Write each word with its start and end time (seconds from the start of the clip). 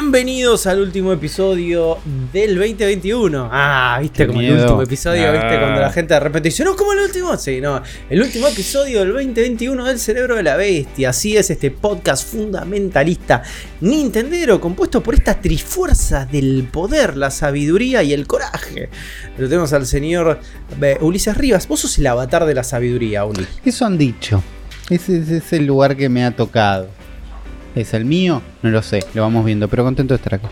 Bienvenidos 0.00 0.66
al 0.66 0.80
último 0.80 1.12
episodio 1.12 1.98
del 2.32 2.56
2021. 2.56 3.48
Ah, 3.52 3.98
viste 4.02 4.24
Qué 4.24 4.26
como 4.26 4.40
el 4.40 4.52
último 4.58 4.82
episodio, 4.82 5.28
Ah. 5.28 5.30
viste 5.30 5.56
cuando 5.60 5.80
la 5.80 5.92
gente 5.92 6.14
de 6.14 6.20
repente 6.20 6.48
dice, 6.48 6.64
no, 6.64 6.74
como 6.74 6.92
el 6.94 6.98
último. 6.98 7.36
Sí, 7.36 7.60
no, 7.60 7.80
el 8.10 8.20
último 8.20 8.48
episodio 8.48 9.00
del 9.00 9.12
2021 9.12 9.84
del 9.84 10.00
cerebro 10.00 10.34
de 10.34 10.42
la 10.42 10.56
bestia. 10.56 11.10
Así 11.10 11.36
es 11.36 11.48
este 11.48 11.70
podcast 11.70 12.28
fundamentalista 12.28 13.42
Nintendero 13.82 14.60
compuesto 14.60 15.00
por 15.00 15.14
esta 15.14 15.40
trifuerza 15.40 16.26
del 16.26 16.66
poder, 16.72 17.16
la 17.16 17.30
sabiduría 17.30 18.02
y 18.02 18.12
el 18.12 18.26
coraje. 18.26 18.88
Lo 19.38 19.46
tenemos 19.48 19.72
al 19.74 19.86
señor 19.86 20.40
eh, 20.82 20.98
Ulises 21.02 21.36
Rivas. 21.36 21.68
Vos 21.68 21.78
sos 21.80 21.96
el 21.98 22.08
avatar 22.08 22.46
de 22.46 22.54
la 22.54 22.64
sabiduría, 22.64 23.24
Uli. 23.24 23.46
Eso 23.64 23.86
han 23.86 23.96
dicho. 23.96 24.42
Ese, 24.90 25.18
ese 25.18 25.36
es 25.36 25.52
el 25.52 25.66
lugar 25.66 25.96
que 25.96 26.08
me 26.08 26.24
ha 26.24 26.32
tocado. 26.34 26.88
¿Es 27.74 27.92
el 27.94 28.04
mío? 28.04 28.40
No 28.62 28.70
lo 28.70 28.82
sé, 28.82 29.00
lo 29.14 29.22
vamos 29.22 29.44
viendo, 29.44 29.68
pero 29.68 29.84
contento 29.84 30.14
de 30.14 30.16
estar 30.16 30.34
acá. 30.34 30.50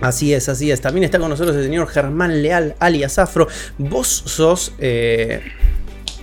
Así 0.00 0.32
es, 0.32 0.48
así 0.48 0.70
es. 0.70 0.80
También 0.80 1.04
está 1.04 1.18
con 1.18 1.28
nosotros 1.28 1.56
el 1.56 1.64
señor 1.64 1.86
Germán 1.88 2.42
Leal, 2.42 2.74
alias 2.78 3.18
Afro. 3.18 3.48
Vos 3.76 4.08
sos. 4.26 4.72
eh, 4.78 5.40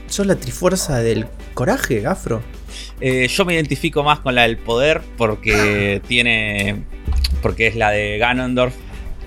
sos 0.08 0.26
la 0.26 0.36
trifuerza 0.36 1.00
del 1.00 1.28
coraje, 1.54 2.06
Afro. 2.08 2.42
Eh, 3.02 3.28
yo 3.28 3.46
me 3.46 3.54
identifico 3.54 4.04
más 4.04 4.20
con 4.20 4.34
la 4.36 4.44
del 4.44 4.58
poder 4.58 5.02
porque 5.18 6.02
tiene. 6.08 6.84
porque 7.42 7.68
es 7.68 7.76
la 7.76 7.92
de 7.92 8.18
Ganondorf 8.18 8.74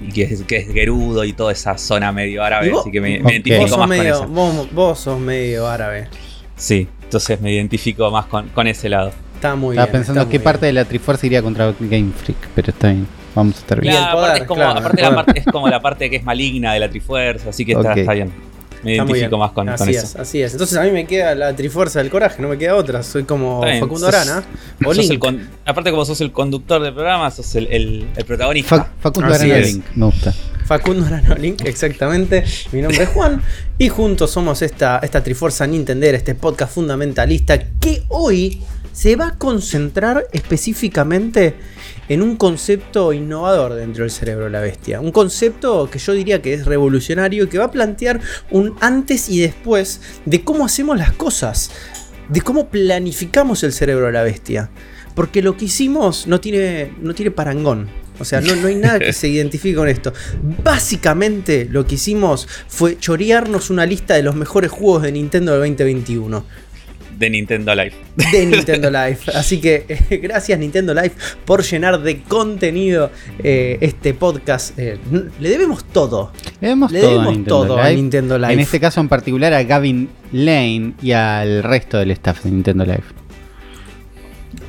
y 0.01 0.11
que 0.13 0.23
es, 0.23 0.43
que 0.45 0.57
es 0.57 0.73
Gerudo 0.73 1.25
y 1.25 1.33
toda 1.35 1.53
esa 1.53 1.77
zona 1.79 2.11
medio 2.11 2.43
árabe, 2.43 2.73
así 2.81 2.91
que 2.91 3.01
me, 3.01 3.21
me 3.21 3.21
Ok. 3.21 3.25
Vos 3.25 3.33
identifico 3.33 3.77
más 3.79 3.89
con 3.89 3.89
medio, 3.91 4.15
eso. 4.15 4.27
vos, 4.29 4.73
vos 4.73 4.99
sos 4.99 5.21
medio 5.21 5.69
árabe. 5.69 6.09
Sí, 6.57 6.89
entonces 7.05 7.41
me 7.41 7.53
identifico 7.53 8.11
más 8.11 8.27
con, 8.27 8.49
con 8.49 8.67
ese 8.67 8.89
lado. 8.89 9.13
Está 9.41 9.55
muy 9.57 9.75
Estaba 9.75 9.87
bien. 9.87 9.93
pensando 10.01 10.29
qué 10.29 10.39
parte 10.39 10.67
bien. 10.67 10.75
de 10.75 10.81
la 10.83 10.85
Trifuerza 10.87 11.25
iría 11.27 11.41
contra 11.43 11.73
Game 11.81 12.13
Freak, 12.15 12.37
pero 12.55 12.71
está 12.73 12.89
bien. 12.89 13.07
Vamos 13.35 13.57
a 13.57 13.59
estar 13.61 13.81
bien. 13.81 13.95
Claro, 13.95 14.13
poder, 14.19 14.27
aparte, 14.29 14.43
es 14.43 14.47
como, 14.49 14.57
claro, 14.61 14.79
aparte 14.81 15.01
el 15.03 15.09
la 15.09 15.15
parte, 15.15 15.39
es 15.41 15.47
como 15.47 15.69
la 15.69 15.81
parte 15.81 16.11
que 16.11 16.17
es 16.17 16.25
maligna 16.25 16.75
de 16.75 16.81
la 16.81 16.91
Trifuerza, 16.91 17.49
así 17.49 17.65
que 17.65 17.73
está, 17.73 17.95
bien. 17.95 18.31
Me 18.83 18.93
Está 18.93 19.05
identifico 19.05 19.29
bien. 19.31 19.41
más 19.41 19.53
con, 19.53 19.69
así 19.71 19.79
con 19.85 19.89
es, 19.95 20.05
eso. 20.05 20.21
así 20.21 20.43
es. 20.43 20.53
Entonces 20.53 20.77
a 20.77 20.83
mí 20.83 20.91
me 20.91 21.07
queda 21.07 21.35
la 21.35 21.55
trifuerza 21.55 21.99
del 22.01 22.11
coraje, 22.11 22.41
no 22.43 22.49
me 22.49 22.57
queda 22.59 22.77
otra. 22.77 23.03
Soy 23.03 23.25
como 23.25 23.63
bien, 23.63 23.79
Facundo 23.81 24.07
sos- 24.11 24.15
Arana. 24.15 24.43
O 24.85 24.93
Link. 24.93 25.19
con- 25.19 25.49
aparte, 25.67 25.91
como 25.91 26.05
sos 26.07 26.21
el 26.23 26.33
conductor 26.33 26.83
del 26.83 26.93
programa, 26.95 27.31
sos 27.31 27.55
el, 27.57 27.67
el- 27.71 28.07
el 28.17 28.25
protagonista. 28.25 28.77
Fa- 28.77 28.91
Facundo 29.01 29.33
Así 29.35 29.45
Arana 29.51 29.59
es. 29.59 29.73
Link, 29.75 29.85
me 29.95 30.07
gusta. 30.07 30.35
Facundo 30.65 31.05
Arano 31.07 31.35
Link, 31.35 31.63
exactamente. 31.65 32.45
Mi 32.73 32.81
nombre 32.81 33.03
es 33.05 33.09
Juan. 33.11 33.43
Y 33.79 33.89
juntos 33.91 34.31
somos 34.31 34.63
esta, 34.63 34.99
esta 35.03 35.23
Trifuerza 35.23 35.67
Nintendera, 35.67 36.17
este 36.17 36.35
podcast 36.35 36.73
fundamentalista 36.75 37.59
que 37.59 38.03
hoy 38.09 38.63
se 38.93 39.17
va 39.17 39.29
a 39.29 39.39
concentrar 39.39 40.27
específicamente 40.33 41.55
en 42.09 42.23
un 42.23 42.37
concepto 42.37 43.13
innovador 43.13 43.75
dentro 43.75 44.03
del 44.03 44.11
cerebro 44.11 44.47
de 44.47 44.51
la 44.51 44.61
bestia. 44.61 45.01
Un 45.01 45.13
concepto 45.13 45.89
que 45.91 45.99
yo 45.99 46.13
diría 46.13 46.43
que 46.43 46.55
es 46.55 46.67
revolucionario 46.67 47.45
y 47.45 47.47
que 47.49 47.59
va 47.59 47.67
a 47.67 47.71
plantear 47.71 48.21
un 48.51 48.75
antes 48.81 49.29
y 49.29 49.41
después 49.41 50.01
de 50.25 50.43
cómo 50.43 50.67
hacemos 50.67 50.99
las 50.99 51.13
cosas, 51.13 51.71
de 52.29 52.41
cómo 52.41 52.69
planificamos 52.69 53.63
el 53.63 53.73
cerebro 53.73 54.07
de 54.07 54.13
la 54.13 54.23
bestia. 54.23 54.71
Porque 55.15 55.43
lo 55.43 55.57
que 55.57 55.67
hicimos 55.67 56.27
no 56.27 56.41
tiene, 56.41 56.93
no 57.01 57.15
tiene 57.15 57.31
parangón. 57.31 57.89
O 58.19 58.25
sea, 58.25 58.41
no, 58.41 58.55
no 58.57 58.67
hay 58.67 58.75
nada 58.75 58.99
que 58.99 59.13
se 59.13 59.29
identifique 59.29 59.77
con 59.77 59.89
esto. 59.89 60.13
Básicamente 60.63 61.69
lo 61.71 61.87
que 61.87 61.95
hicimos 61.95 62.49
fue 62.69 62.99
chorearnos 62.99 63.71
una 63.71 63.87
lista 63.87 64.15
de 64.15 64.23
los 64.23 64.35
mejores 64.35 64.71
juegos 64.71 65.03
de 65.03 65.13
Nintendo 65.13 65.53
del 65.53 65.61
2021 65.61 66.45
de 67.21 67.29
Nintendo 67.29 67.75
Live. 67.75 67.93
de 68.33 68.47
Nintendo 68.47 68.91
Live. 68.91 69.19
Así 69.35 69.61
que 69.61 69.85
eh, 69.89 70.17
gracias 70.17 70.59
Nintendo 70.59 70.95
Live 70.95 71.13
por 71.45 71.63
llenar 71.63 72.03
de 72.03 72.23
contenido 72.23 73.11
eh, 73.45 73.77
este 73.83 74.15
podcast. 74.15 74.77
Eh, 74.79 74.99
le 75.39 75.49
debemos 75.51 75.85
todo. 75.85 76.33
Le 76.61 76.69
debemos 76.69 76.91
Le 76.91 77.01
todo, 77.01 77.11
debemos 77.11 77.29
a 77.29 77.33
Nintendo, 77.33 77.49
todo 77.67 77.77
Live. 77.77 77.89
a 77.89 77.93
Nintendo 77.93 78.39
Live. 78.39 78.53
En 78.55 78.61
este 78.61 78.81
caso 78.81 79.01
en 79.03 79.09
particular 79.11 79.53
a 79.53 79.63
Gavin 79.63 80.09
Lane 80.33 80.95
y 81.03 81.13
al 81.13 81.63
resto 81.63 81.99
del 81.99 82.11
staff 82.13 82.43
de 82.43 82.51
Nintendo 82.53 82.87
Live. 82.87 83.05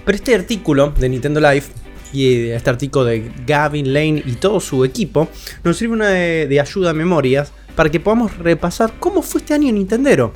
Pero 0.06 0.16
este 0.16 0.36
artículo 0.36 0.94
de 1.00 1.08
Nintendo 1.08 1.40
Live 1.40 1.64
y 2.12 2.50
este 2.50 2.70
artículo 2.70 3.06
de 3.06 3.32
Gavin 3.48 3.94
Lane 3.94 4.24
y 4.26 4.34
todo 4.34 4.60
su 4.60 4.84
equipo 4.84 5.30
nos 5.64 5.78
sirve 5.78 5.94
una 5.94 6.10
de, 6.10 6.48
de 6.48 6.60
ayuda 6.60 6.90
a 6.90 6.94
memorias 6.94 7.54
para 7.78 7.90
que 7.90 8.02
podamos 8.02 8.38
repasar 8.38 8.92
cómo 9.00 9.22
fue 9.22 9.40
este 9.40 9.54
año 9.54 9.72
Nintendero. 9.72 10.34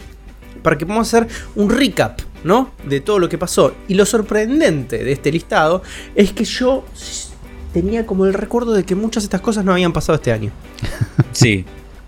Para 0.65 0.79
que 0.79 0.85
podamos 0.87 1.07
hacer 1.07 1.27
un 1.55 1.69
recap, 1.69 2.19
¿no? 2.43 2.71
De 2.85 2.99
todo 2.99 3.19
lo 3.19 3.29
que 3.29 3.37
pasó. 3.37 3.75
Y 3.87 3.93
lo 3.93 4.05
sorprendente 4.05 5.03
de 5.03 5.11
este 5.11 5.31
listado 5.31 5.83
es 6.15 6.31
que 6.33 6.43
yo 6.43 6.83
tenía 7.71 8.07
como 8.07 8.25
el 8.25 8.33
recuerdo 8.33 8.73
de 8.73 8.83
que 8.83 8.95
muchas 8.95 9.21
de 9.21 9.27
estas 9.27 9.41
cosas 9.41 9.63
no 9.63 9.73
habían 9.73 9.93
pasado 9.93 10.15
este 10.15 10.31
año. 10.31 10.51
Sí. 11.31 11.65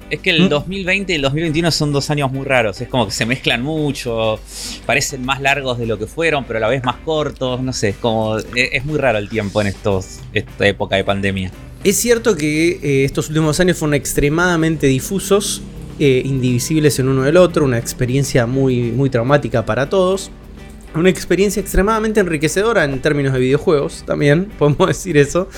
Es 0.10 0.22
que 0.22 0.32
¿Mm? 0.32 0.36
el 0.36 0.50
2020 0.50 1.12
y 1.12 1.16
el 1.18 1.22
2021 1.22 1.70
son 1.70 1.92
dos 1.92 2.10
años 2.10 2.32
muy 2.32 2.46
raros. 2.46 2.80
Es 2.80 2.88
como 2.88 3.06
que 3.06 3.12
se 3.12 3.26
mezclan 3.26 3.62
mucho. 3.62 4.40
Parecen 4.86 5.26
más 5.26 5.42
largos 5.42 5.78
de 5.78 5.86
lo 5.86 6.00
que 6.00 6.08
fueron, 6.08 6.46
pero 6.46 6.58
a 6.58 6.62
la 6.62 6.70
vez 6.70 6.84
más 6.84 6.96
cortos. 7.04 7.62
No 7.62 7.74
sé, 7.74 7.90
es 7.90 7.98
como. 7.98 8.38
Es, 8.38 8.46
es 8.56 8.86
muy 8.86 8.98
raro 8.98 9.18
el 9.18 9.28
tiempo 9.28 9.60
en 9.60 9.68
estos, 9.68 10.20
esta 10.34 10.66
época 10.66 10.96
de 10.96 11.04
pandemia. 11.04 11.52
Es 11.84 11.98
cierto 11.98 12.36
que 12.36 12.80
eh, 12.82 13.06
estos 13.06 13.30
últimos 13.30 13.60
años 13.60 13.78
fueron 13.78 13.94
extremadamente 13.94 14.88
difusos, 14.88 15.62
eh, 16.00 16.22
indivisibles 16.26 17.00
en 17.00 17.08
uno 17.08 17.24
del 17.24 17.38
otro, 17.38 17.66
una 17.66 17.78
experiencia 17.78 18.46
muy, 18.46 18.92
muy 18.92 19.10
traumática 19.10 19.66
para 19.66 19.90
todos. 19.90 20.32
Una 20.96 21.10
experiencia 21.10 21.60
extremadamente 21.60 22.20
enriquecedora 22.20 22.84
en 22.84 23.00
términos 23.02 23.34
de 23.34 23.40
videojuegos, 23.40 24.04
también 24.06 24.46
podemos 24.60 24.88
decir 24.88 25.18
eso. 25.18 25.50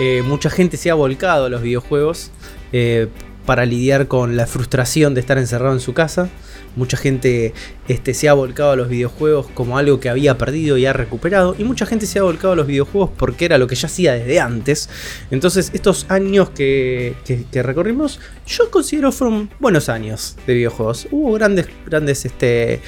Eh, 0.00 0.22
mucha 0.24 0.50
gente 0.50 0.76
se 0.76 0.90
ha 0.90 0.94
volcado 0.94 1.46
a 1.46 1.48
los 1.48 1.62
videojuegos 1.62 2.30
eh, 2.72 3.08
para 3.46 3.66
lidiar 3.66 4.08
con 4.08 4.36
la 4.36 4.46
frustración 4.46 5.14
de 5.14 5.20
estar 5.20 5.38
encerrado 5.38 5.74
en 5.74 5.80
su 5.80 5.94
casa. 5.94 6.28
Mucha 6.76 6.96
gente 6.96 7.52
este, 7.88 8.14
se 8.14 8.28
ha 8.28 8.34
volcado 8.34 8.72
a 8.72 8.76
los 8.76 8.88
videojuegos 8.88 9.46
como 9.54 9.78
algo 9.78 10.00
que 10.00 10.08
había 10.08 10.36
perdido 10.38 10.76
y 10.78 10.86
ha 10.86 10.92
recuperado. 10.92 11.54
Y 11.58 11.64
mucha 11.64 11.86
gente 11.86 12.06
se 12.06 12.18
ha 12.18 12.22
volcado 12.22 12.52
a 12.54 12.56
los 12.56 12.66
videojuegos 12.66 13.10
porque 13.16 13.44
era 13.44 13.58
lo 13.58 13.66
que 13.66 13.74
ya 13.76 13.86
hacía 13.86 14.14
desde 14.14 14.40
antes. 14.40 14.88
Entonces 15.30 15.70
estos 15.74 16.06
años 16.08 16.50
que, 16.50 17.14
que- 17.24 17.44
que 17.50 17.62
recorrimos, 17.62 18.20
yo 18.46 18.70
considero 18.70 19.12
fueron 19.12 19.50
buenos 19.60 19.88
años 19.88 20.36
de 20.46 20.54
videojuegos. 20.54 21.06
Hubo 21.10 21.32
grandes, 21.34 21.66
grandes 21.86 22.24
este, 22.24 22.80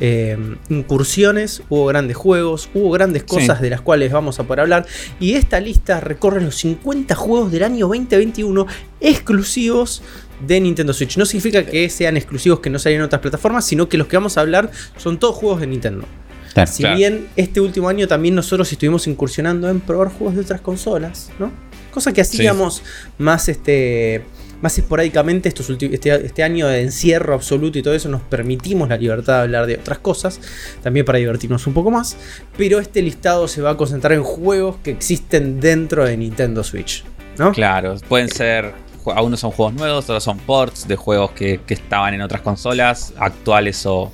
eh, 0.00 0.36
incursiones, 0.70 1.62
hubo 1.68 1.86
grandes 1.86 2.16
juegos, 2.16 2.68
hubo 2.74 2.90
grandes 2.90 3.22
cosas 3.24 3.60
de 3.60 3.70
las 3.70 3.80
cuales 3.80 4.10
vamos 4.12 4.38
a 4.40 4.44
poder 4.44 4.60
hablar. 4.60 4.86
Y 5.20 5.34
esta 5.34 5.60
lista 5.60 6.00
recorre 6.00 6.40
los 6.40 6.56
50 6.56 7.14
juegos 7.14 7.52
del 7.52 7.62
año 7.62 7.86
2021 7.88 8.66
exclusivos 9.00 10.02
de 10.46 10.60
Nintendo 10.60 10.92
Switch. 10.92 11.16
No 11.16 11.26
significa 11.26 11.64
que 11.64 11.88
sean 11.88 12.16
exclusivos 12.16 12.60
que 12.60 12.70
no 12.70 12.78
salgan 12.78 13.00
en 13.00 13.06
otras 13.06 13.20
plataformas, 13.20 13.64
sino 13.64 13.88
que 13.88 13.96
los 13.96 14.06
que 14.06 14.16
vamos 14.16 14.36
a 14.38 14.40
hablar 14.40 14.70
son 14.96 15.18
todos 15.18 15.36
juegos 15.36 15.60
de 15.60 15.66
Nintendo. 15.66 16.06
Claro. 16.54 16.70
Si 16.70 16.82
Claro. 16.82 16.96
bien 16.96 17.26
este 17.36 17.60
último 17.60 17.88
año 17.88 18.06
también 18.06 18.34
nosotros 18.34 18.70
estuvimos 18.70 19.06
incursionando 19.06 19.68
en 19.68 19.80
probar 19.80 20.08
juegos 20.08 20.36
de 20.36 20.42
otras 20.42 20.60
consolas, 20.60 21.30
¿no? 21.38 21.50
Cosa 21.90 22.12
que 22.12 22.20
hacíamos 22.20 22.82
más 23.18 23.48
este 23.48 24.24
más 24.64 24.78
esporádicamente 24.78 25.48
estos 25.48 25.68
este, 25.68 26.24
este 26.24 26.42
año 26.42 26.66
de 26.66 26.80
encierro 26.80 27.34
absoluto 27.34 27.78
y 27.78 27.82
todo 27.82 27.92
eso 27.92 28.08
nos 28.08 28.22
permitimos 28.22 28.88
la 28.88 28.96
libertad 28.96 29.34
de 29.34 29.42
hablar 29.42 29.66
de 29.66 29.74
otras 29.74 29.98
cosas, 29.98 30.40
también 30.82 31.04
para 31.04 31.18
divertirnos 31.18 31.66
un 31.66 31.74
poco 31.74 31.90
más, 31.90 32.16
pero 32.56 32.78
este 32.78 33.02
listado 33.02 33.46
se 33.46 33.60
va 33.60 33.70
a 33.70 33.76
concentrar 33.76 34.14
en 34.14 34.22
juegos 34.22 34.76
que 34.82 34.90
existen 34.90 35.60
dentro 35.60 36.06
de 36.06 36.16
Nintendo 36.16 36.64
Switch, 36.64 37.04
¿no? 37.36 37.52
Claro, 37.52 37.96
pueden 38.08 38.30
ser. 38.30 38.72
Algunos 39.12 39.40
son 39.40 39.50
juegos 39.50 39.74
nuevos, 39.74 40.04
otros 40.04 40.22
son 40.24 40.38
ports 40.38 40.86
de 40.88 40.96
juegos 40.96 41.32
que, 41.32 41.60
que 41.66 41.74
estaban 41.74 42.14
en 42.14 42.22
otras 42.22 42.40
consolas, 42.42 43.12
actuales 43.18 43.84
o, 43.86 44.12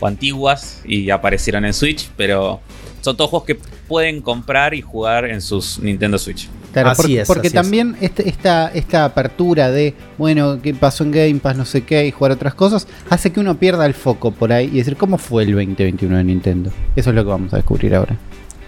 o 0.00 0.06
antiguas, 0.06 0.80
y 0.84 1.10
aparecieron 1.10 1.64
en 1.64 1.72
Switch, 1.74 2.10
pero 2.16 2.60
son 3.00 3.16
todos 3.16 3.30
juegos 3.30 3.46
que 3.46 3.54
pueden 3.86 4.22
comprar 4.22 4.72
y 4.74 4.80
jugar 4.80 5.26
en 5.26 5.40
sus 5.42 5.78
Nintendo 5.78 6.18
Switch. 6.18 6.48
Claro, 6.72 6.90
Así 6.90 7.02
porque, 7.02 7.20
es, 7.20 7.28
porque 7.28 7.46
así 7.48 7.56
es. 7.56 7.62
también 7.62 7.96
este- 8.00 8.28
esta, 8.28 8.68
esta 8.68 9.04
apertura 9.04 9.70
de, 9.70 9.94
bueno, 10.18 10.58
qué 10.60 10.74
pasó 10.74 11.04
en 11.04 11.12
Game 11.12 11.34
Pass, 11.36 11.56
no 11.56 11.64
sé 11.64 11.82
qué, 11.82 12.04
y 12.06 12.10
jugar 12.10 12.32
otras 12.32 12.54
cosas, 12.54 12.88
hace 13.10 13.30
que 13.30 13.38
uno 13.40 13.56
pierda 13.56 13.86
el 13.86 13.94
foco 13.94 14.32
por 14.32 14.52
ahí 14.52 14.66
y 14.72 14.78
decir, 14.78 14.96
¿cómo 14.96 15.16
fue 15.18 15.44
el 15.44 15.52
2021 15.52 16.16
de 16.16 16.24
Nintendo? 16.24 16.70
Eso 16.96 17.10
es 17.10 17.16
lo 17.16 17.22
que 17.22 17.30
vamos 17.30 17.52
a 17.52 17.56
descubrir 17.56 17.94
ahora. 17.94 18.16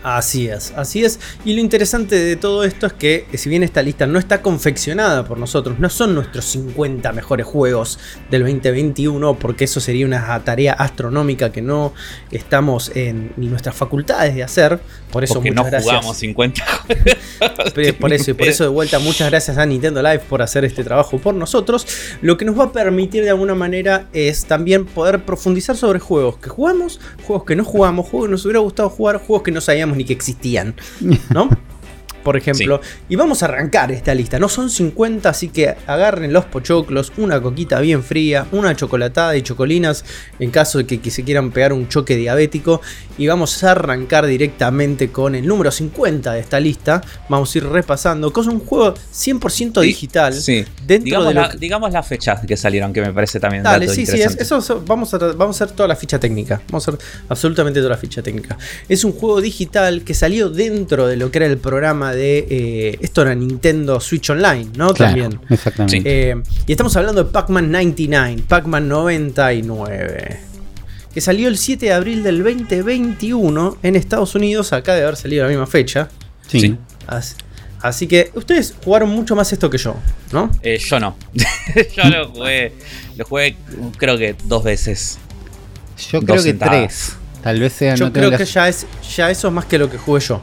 Así 0.08 0.46
es, 0.46 0.72
así 0.76 1.04
es. 1.04 1.18
Y 1.44 1.54
lo 1.54 1.60
interesante 1.60 2.14
de 2.14 2.36
todo 2.36 2.62
esto 2.62 2.86
es 2.86 2.92
que, 2.92 3.26
si 3.34 3.48
bien 3.48 3.64
esta 3.64 3.82
lista 3.82 4.06
no 4.06 4.20
está 4.20 4.40
confeccionada 4.40 5.24
por 5.24 5.36
nosotros, 5.36 5.80
no 5.80 5.90
son 5.90 6.14
nuestros 6.14 6.44
50 6.44 7.10
mejores 7.10 7.44
juegos 7.44 7.98
del 8.30 8.42
2021, 8.42 9.36
porque 9.36 9.64
eso 9.64 9.80
sería 9.80 10.06
una 10.06 10.44
tarea 10.44 10.74
astronómica 10.74 11.50
que 11.50 11.60
no 11.60 11.92
estamos 12.30 12.92
en 12.94 13.32
nuestras 13.36 13.74
facultades 13.74 14.36
de 14.36 14.44
hacer. 14.44 14.78
Por 15.10 15.24
eso 15.24 15.34
Porque 15.34 15.50
muchas 15.50 15.64
no 15.64 15.70
gracias. 15.72 15.92
jugamos 15.92 16.16
50 16.18 16.64
Pero 17.74 17.98
por 17.98 18.12
eso 18.12 18.30
y 18.30 18.34
por 18.34 18.46
eso 18.46 18.64
de 18.64 18.70
vuelta 18.70 18.98
muchas 18.98 19.30
gracias 19.30 19.58
a 19.58 19.66
Nintendo 19.66 20.02
Live 20.02 20.20
por 20.28 20.40
hacer 20.40 20.64
este 20.64 20.84
trabajo 20.84 21.18
por 21.18 21.34
nosotros. 21.34 21.84
Lo 22.22 22.36
que 22.36 22.44
nos 22.44 22.56
va 22.56 22.64
a 22.64 22.72
permitir 22.72 23.24
de 23.24 23.30
alguna 23.30 23.56
manera 23.56 24.06
es 24.12 24.44
también 24.44 24.86
poder 24.86 25.24
profundizar 25.24 25.76
sobre 25.76 25.98
juegos 25.98 26.38
que 26.38 26.48
jugamos, 26.48 27.00
juegos 27.24 27.44
que 27.44 27.56
no 27.56 27.64
jugamos, 27.64 28.08
juegos 28.08 28.28
que 28.28 28.30
nos 28.30 28.44
hubiera 28.44 28.60
gustado 28.60 28.88
jugar, 28.88 29.18
juegos 29.18 29.42
que 29.42 29.50
no 29.50 29.60
sabíamos 29.60 29.95
ni 29.96 30.04
que 30.04 30.12
existían, 30.12 30.74
¿no? 31.30 31.48
por 32.26 32.36
ejemplo. 32.36 32.80
Y 33.08 33.14
vamos 33.14 33.44
a 33.44 33.46
arrancar 33.46 33.92
esta 33.92 34.12
lista. 34.12 34.40
No 34.40 34.48
son 34.48 34.68
50, 34.68 35.28
así 35.28 35.48
que 35.48 35.76
agarren 35.86 36.32
los 36.32 36.44
pochoclos, 36.46 37.12
una 37.18 37.40
coquita 37.40 37.78
bien 37.78 38.02
fría, 38.02 38.48
una 38.50 38.74
chocolatada 38.74 39.36
y 39.36 39.42
chocolinas 39.42 40.04
en 40.40 40.50
caso 40.50 40.78
de 40.78 40.86
que, 40.86 41.08
se 41.08 41.22
quieran 41.22 41.52
pegar 41.52 41.72
un 41.72 41.88
choque 41.88 42.16
diabético. 42.16 42.80
Y 43.16 43.28
vamos 43.28 43.62
a 43.62 43.70
arrancar 43.70 44.26
directamente 44.26 45.12
con 45.12 45.36
el 45.36 45.46
número 45.46 45.70
50 45.70 46.32
de 46.32 46.40
esta 46.40 46.58
lista. 46.58 47.00
Vamos 47.28 47.54
a 47.54 47.58
ir 47.58 47.68
repasando. 47.68 48.32
Cosa 48.32 48.50
un 48.50 48.58
juego 48.58 48.92
100% 48.92 49.82
digital. 49.82 50.34
Sí. 50.34 50.64
digamos, 50.84 51.32
la, 51.32 51.54
digamos 51.56 51.92
las 51.92 52.08
fechas 52.08 52.44
que 52.44 52.56
salieron, 52.56 52.92
que 52.92 53.02
me 53.02 53.12
parece 53.12 53.38
también. 53.38 53.62
Dale, 53.62 53.86
sí, 53.86 54.04
sí, 54.04 54.20
eso, 54.20 54.82
vamos, 54.84 55.14
a, 55.14 55.18
vamos 55.18 55.60
a 55.60 55.64
hacer 55.64 55.76
toda 55.76 55.86
la 55.86 55.94
ficha 55.94 56.18
técnica. 56.18 56.60
Vamos 56.70 56.88
a 56.88 56.90
hacer 56.90 57.06
absolutamente 57.28 57.78
toda 57.78 57.90
la 57.90 57.98
ficha 57.98 58.20
técnica. 58.20 58.58
Es 58.88 59.04
un 59.04 59.12
juego 59.12 59.40
digital 59.40 60.02
que 60.02 60.12
salió 60.12 60.50
dentro 60.50 61.06
de 61.06 61.14
lo 61.14 61.30
que 61.30 61.38
era 61.38 61.46
el 61.46 61.58
programa 61.58 62.15
de. 62.16 62.46
Eh, 62.50 62.98
esto 63.00 63.22
era 63.22 63.34
Nintendo 63.34 64.00
Switch 64.00 64.30
Online, 64.30 64.70
¿no? 64.76 64.92
También. 64.92 65.38
Exactamente. 65.48 66.02
Eh, 66.04 66.42
y 66.66 66.72
estamos 66.72 66.96
hablando 66.96 67.22
de 67.22 67.30
Pac-Man 67.30 67.70
99, 67.70 68.42
Pac-Man 68.48 68.88
99. 68.88 70.40
Que 71.14 71.20
salió 71.20 71.48
el 71.48 71.56
7 71.56 71.86
de 71.86 71.92
abril 71.92 72.22
del 72.22 72.42
2021 72.42 73.78
en 73.82 73.96
Estados 73.96 74.34
Unidos, 74.34 74.72
acá 74.72 74.94
de 74.94 75.02
haber 75.02 75.16
salido 75.16 75.44
a 75.44 75.46
la 75.46 75.50
misma 75.50 75.66
fecha. 75.66 76.08
Sí. 76.46 76.76
Así, 77.80 78.06
que 78.06 78.30
ustedes 78.34 78.74
jugaron 78.84 79.10
mucho 79.10 79.36
más 79.36 79.52
esto 79.52 79.70
que 79.70 79.78
yo, 79.78 79.96
¿no? 80.32 80.50
Eh, 80.62 80.78
yo 80.78 80.98
no. 80.98 81.16
yo 81.96 82.04
lo 82.04 82.28
jugué, 82.30 82.72
lo 83.16 83.24
jugué 83.24 83.56
creo 83.96 84.18
que 84.18 84.34
dos 84.44 84.64
veces. 84.64 85.18
Yo 86.10 86.20
creo 86.20 86.42
que 86.42 86.54
tres. 86.54 87.16
Tal 87.42 87.60
vez 87.60 87.72
sea 87.74 87.94
Yo 87.94 88.12
creo 88.12 88.36
que 88.36 88.44
ya, 88.44 88.68
es, 88.68 88.86
ya 89.16 89.30
eso 89.30 89.48
es 89.48 89.54
más 89.54 89.66
que 89.66 89.78
lo 89.78 89.88
que 89.88 89.98
jugué 89.98 90.20
yo. 90.20 90.42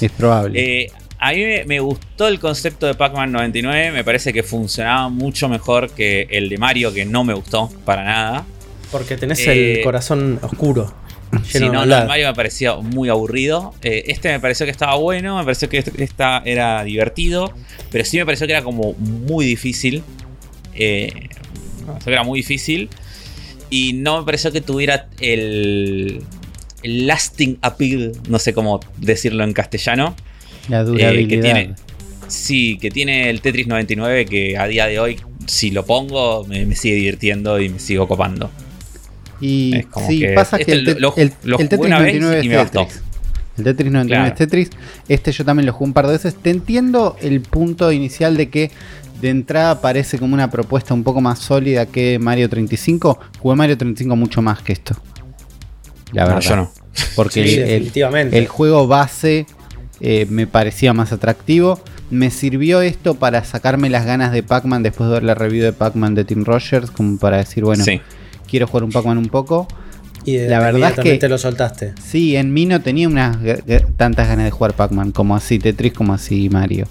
Es 0.00 0.12
probable. 0.12 0.84
Eh, 0.84 0.92
a 1.18 1.32
mí 1.32 1.44
me, 1.66 1.80
gustó 1.80 2.28
el 2.28 2.38
concepto 2.38 2.86
de 2.86 2.94
Pac-Man 2.94 3.32
99. 3.32 3.92
Me 3.92 4.04
parece 4.04 4.32
que 4.32 4.42
funcionaba 4.42 5.08
mucho 5.08 5.48
mejor 5.48 5.90
que 5.90 6.26
el 6.30 6.48
de 6.48 6.58
Mario, 6.58 6.92
que 6.92 7.04
no 7.04 7.24
me 7.24 7.34
gustó 7.34 7.70
para 7.84 8.04
nada. 8.04 8.46
Porque 8.90 9.16
tenés 9.16 9.46
el 9.46 9.78
eh, 9.78 9.80
corazón 9.82 10.38
oscuro. 10.42 10.92
Sí, 11.44 11.58
no, 11.58 11.82
el 11.82 11.88
Mario 11.88 12.28
me 12.28 12.34
pareció 12.34 12.80
muy 12.80 13.08
aburrido. 13.08 13.74
Eh, 13.82 14.04
este 14.06 14.28
me 14.28 14.38
pareció 14.38 14.64
que 14.64 14.70
estaba 14.70 14.94
bueno, 14.94 15.36
me 15.36 15.44
pareció 15.44 15.68
que 15.68 15.78
este 15.78 16.24
era 16.44 16.84
divertido, 16.84 17.52
pero 17.90 18.04
sí 18.04 18.16
me 18.16 18.24
pareció 18.24 18.46
que 18.46 18.52
era 18.52 18.62
como 18.62 18.94
muy 18.94 19.44
difícil. 19.44 20.04
me 20.72 21.10
pareció 21.84 22.04
que 22.04 22.12
era 22.12 22.22
muy 22.22 22.38
difícil. 22.38 22.88
Y 23.70 23.94
no 23.94 24.20
me 24.20 24.24
pareció 24.24 24.52
que 24.52 24.60
tuviera 24.60 25.08
el, 25.20 26.22
el 26.84 27.06
lasting 27.08 27.58
appeal, 27.60 28.12
no 28.28 28.38
sé 28.38 28.54
cómo 28.54 28.80
decirlo 28.96 29.42
en 29.42 29.52
castellano. 29.52 30.14
La 30.68 30.84
durabilidad. 30.84 31.28
que 31.28 31.38
tiene, 31.38 31.74
sí, 32.28 32.78
que 32.78 32.90
tiene 32.90 33.30
el 33.30 33.40
Tetris 33.40 33.66
99 33.66 34.26
que 34.26 34.58
a 34.58 34.66
día 34.66 34.86
de 34.86 34.98
hoy, 34.98 35.20
si 35.46 35.70
lo 35.70 35.84
pongo, 35.84 36.44
me, 36.44 36.74
sigue 36.74 36.96
divirtiendo 36.96 37.60
y 37.60 37.68
me 37.68 37.78
sigo 37.78 38.08
copando. 38.08 38.50
Y 39.40 39.84
sí, 40.08 40.24
pasa 40.34 40.58
que 40.58 40.72
este 40.72 40.96
el, 40.96 41.68
Tetris 41.68 41.90
99 41.90 42.40
es 42.40 42.70
Tetris. 42.70 43.02
El 43.58 43.64
Tetris 43.64 43.92
99 43.92 44.28
es 44.28 44.34
Tetris. 44.34 44.70
Este 45.08 45.32
yo 45.32 45.44
también 45.44 45.66
lo 45.66 45.72
jugué 45.72 45.88
un 45.88 45.92
par 45.92 46.06
de 46.06 46.12
veces. 46.12 46.34
Te 46.34 46.50
entiendo 46.50 47.16
el 47.20 47.40
punto 47.40 47.92
inicial 47.92 48.36
de 48.36 48.48
que 48.48 48.70
de 49.20 49.30
entrada 49.30 49.80
parece 49.80 50.18
como 50.18 50.34
una 50.34 50.50
propuesta 50.50 50.94
un 50.94 51.02
poco 51.02 51.20
más 51.20 51.38
sólida 51.38 51.86
que 51.86 52.18
Mario 52.18 52.48
35. 52.48 53.18
Jugué 53.38 53.56
Mario 53.56 53.78
35 53.78 54.16
mucho 54.16 54.42
más 54.42 54.60
que 54.62 54.72
esto. 54.72 54.96
La 56.12 56.26
verdad. 56.26 56.40
yo 56.40 56.56
no. 56.56 56.72
Porque 57.14 57.76
el, 57.76 58.46
juego 58.46 58.86
base 58.86 59.46
eh, 60.00 60.26
me 60.28 60.46
parecía 60.46 60.92
más 60.92 61.12
atractivo. 61.12 61.80
Me 62.10 62.30
sirvió 62.30 62.80
esto 62.82 63.14
para 63.14 63.44
sacarme 63.44 63.90
las 63.90 64.06
ganas 64.06 64.32
de 64.32 64.42
Pac-Man 64.42 64.82
después 64.82 65.08
de 65.08 65.14
ver 65.14 65.22
la 65.24 65.34
review 65.34 65.64
de 65.64 65.72
Pac-Man 65.72 66.14
de 66.14 66.24
Tim 66.24 66.44
Rogers, 66.44 66.90
como 66.90 67.18
para 67.18 67.38
decir, 67.38 67.64
bueno, 67.64 67.84
quiero 68.48 68.66
jugar 68.66 68.84
un 68.84 68.92
Pac-Man 68.92 69.18
un 69.18 69.28
poco. 69.28 69.66
Y 70.24 70.38
la 70.38 70.58
verdad 70.58 70.92
es 70.96 71.00
que 71.00 71.18
te 71.18 71.28
lo 71.28 71.38
soltaste. 71.38 71.94
Sí, 72.04 72.36
en 72.36 72.52
mí 72.52 72.66
no 72.66 72.80
tenía 72.80 73.08
unas 73.08 73.38
tantas 73.96 74.28
ganas 74.28 74.44
de 74.44 74.50
jugar 74.50 74.74
Pac-Man 74.74 75.12
como 75.12 75.36
así 75.36 75.58
Tetris 75.58 75.92
como 75.92 76.12
así 76.14 76.48
Mario. 76.50 76.86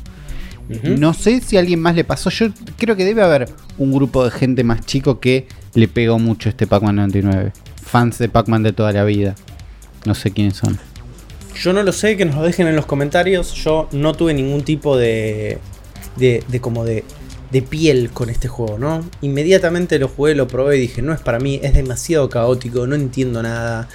No 0.83 1.13
sé 1.13 1.41
si 1.41 1.57
a 1.57 1.59
alguien 1.59 1.79
más 1.79 1.95
le 1.95 2.03
pasó. 2.03 2.29
Yo 2.29 2.47
creo 2.77 2.95
que 2.95 3.05
debe 3.05 3.21
haber 3.21 3.49
un 3.77 3.91
grupo 3.91 4.23
de 4.23 4.31
gente 4.31 4.63
más 4.63 4.85
chico 4.85 5.19
que 5.19 5.47
le 5.73 5.87
pegó 5.87 6.17
mucho 6.17 6.49
este 6.49 6.65
Pac-Man 6.65 6.95
99. 6.95 7.51
Fans 7.83 8.17
de 8.17 8.29
Pac-Man 8.29 8.63
de 8.63 8.73
toda 8.73 8.91
la 8.91 9.03
vida. 9.03 9.35
No 10.05 10.15
sé 10.15 10.31
quiénes 10.31 10.55
son. 10.55 10.79
Yo 11.55 11.73
no 11.73 11.83
lo 11.83 11.91
sé, 11.91 12.17
que 12.17 12.25
nos 12.25 12.35
lo 12.35 12.43
dejen 12.43 12.67
en 12.67 12.75
los 12.75 12.85
comentarios. 12.85 13.53
Yo 13.53 13.87
no 13.91 14.13
tuve 14.13 14.33
ningún 14.33 14.63
tipo 14.63 14.97
de. 14.97 15.57
de, 16.17 16.43
de 16.47 16.61
como 16.61 16.85
de, 16.85 17.03
de 17.51 17.61
piel 17.61 18.09
con 18.11 18.29
este 18.29 18.47
juego, 18.47 18.77
¿no? 18.77 19.07
Inmediatamente 19.21 19.97
lo 19.99 20.07
jugué, 20.07 20.35
lo 20.35 20.47
probé 20.47 20.77
y 20.77 20.81
dije, 20.81 21.01
no 21.01 21.13
es 21.13 21.21
para 21.21 21.39
mí, 21.39 21.59
es 21.63 21.73
demasiado 21.73 22.29
caótico, 22.29 22.85
no 22.87 22.95
entiendo 22.95 23.41
nada. 23.41 23.87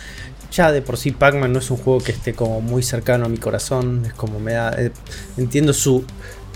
Ya 0.53 0.73
de 0.73 0.83
por 0.83 0.97
sí 0.97 1.13
Pac-Man 1.13 1.53
no 1.53 1.61
es 1.61 1.71
un 1.71 1.77
juego 1.77 2.01
que 2.01 2.11
esté 2.13 2.33
como 2.35 2.61
muy 2.61 2.83
cercano 2.83 3.27
a 3.27 3.29
mi 3.29 3.37
corazón, 3.37 4.03
es 4.07 4.15
como 4.15 4.41
me 4.41 4.55
da... 4.55 4.71
Eh, 4.79 4.91
entiendo 5.37 5.73
su 5.73 6.05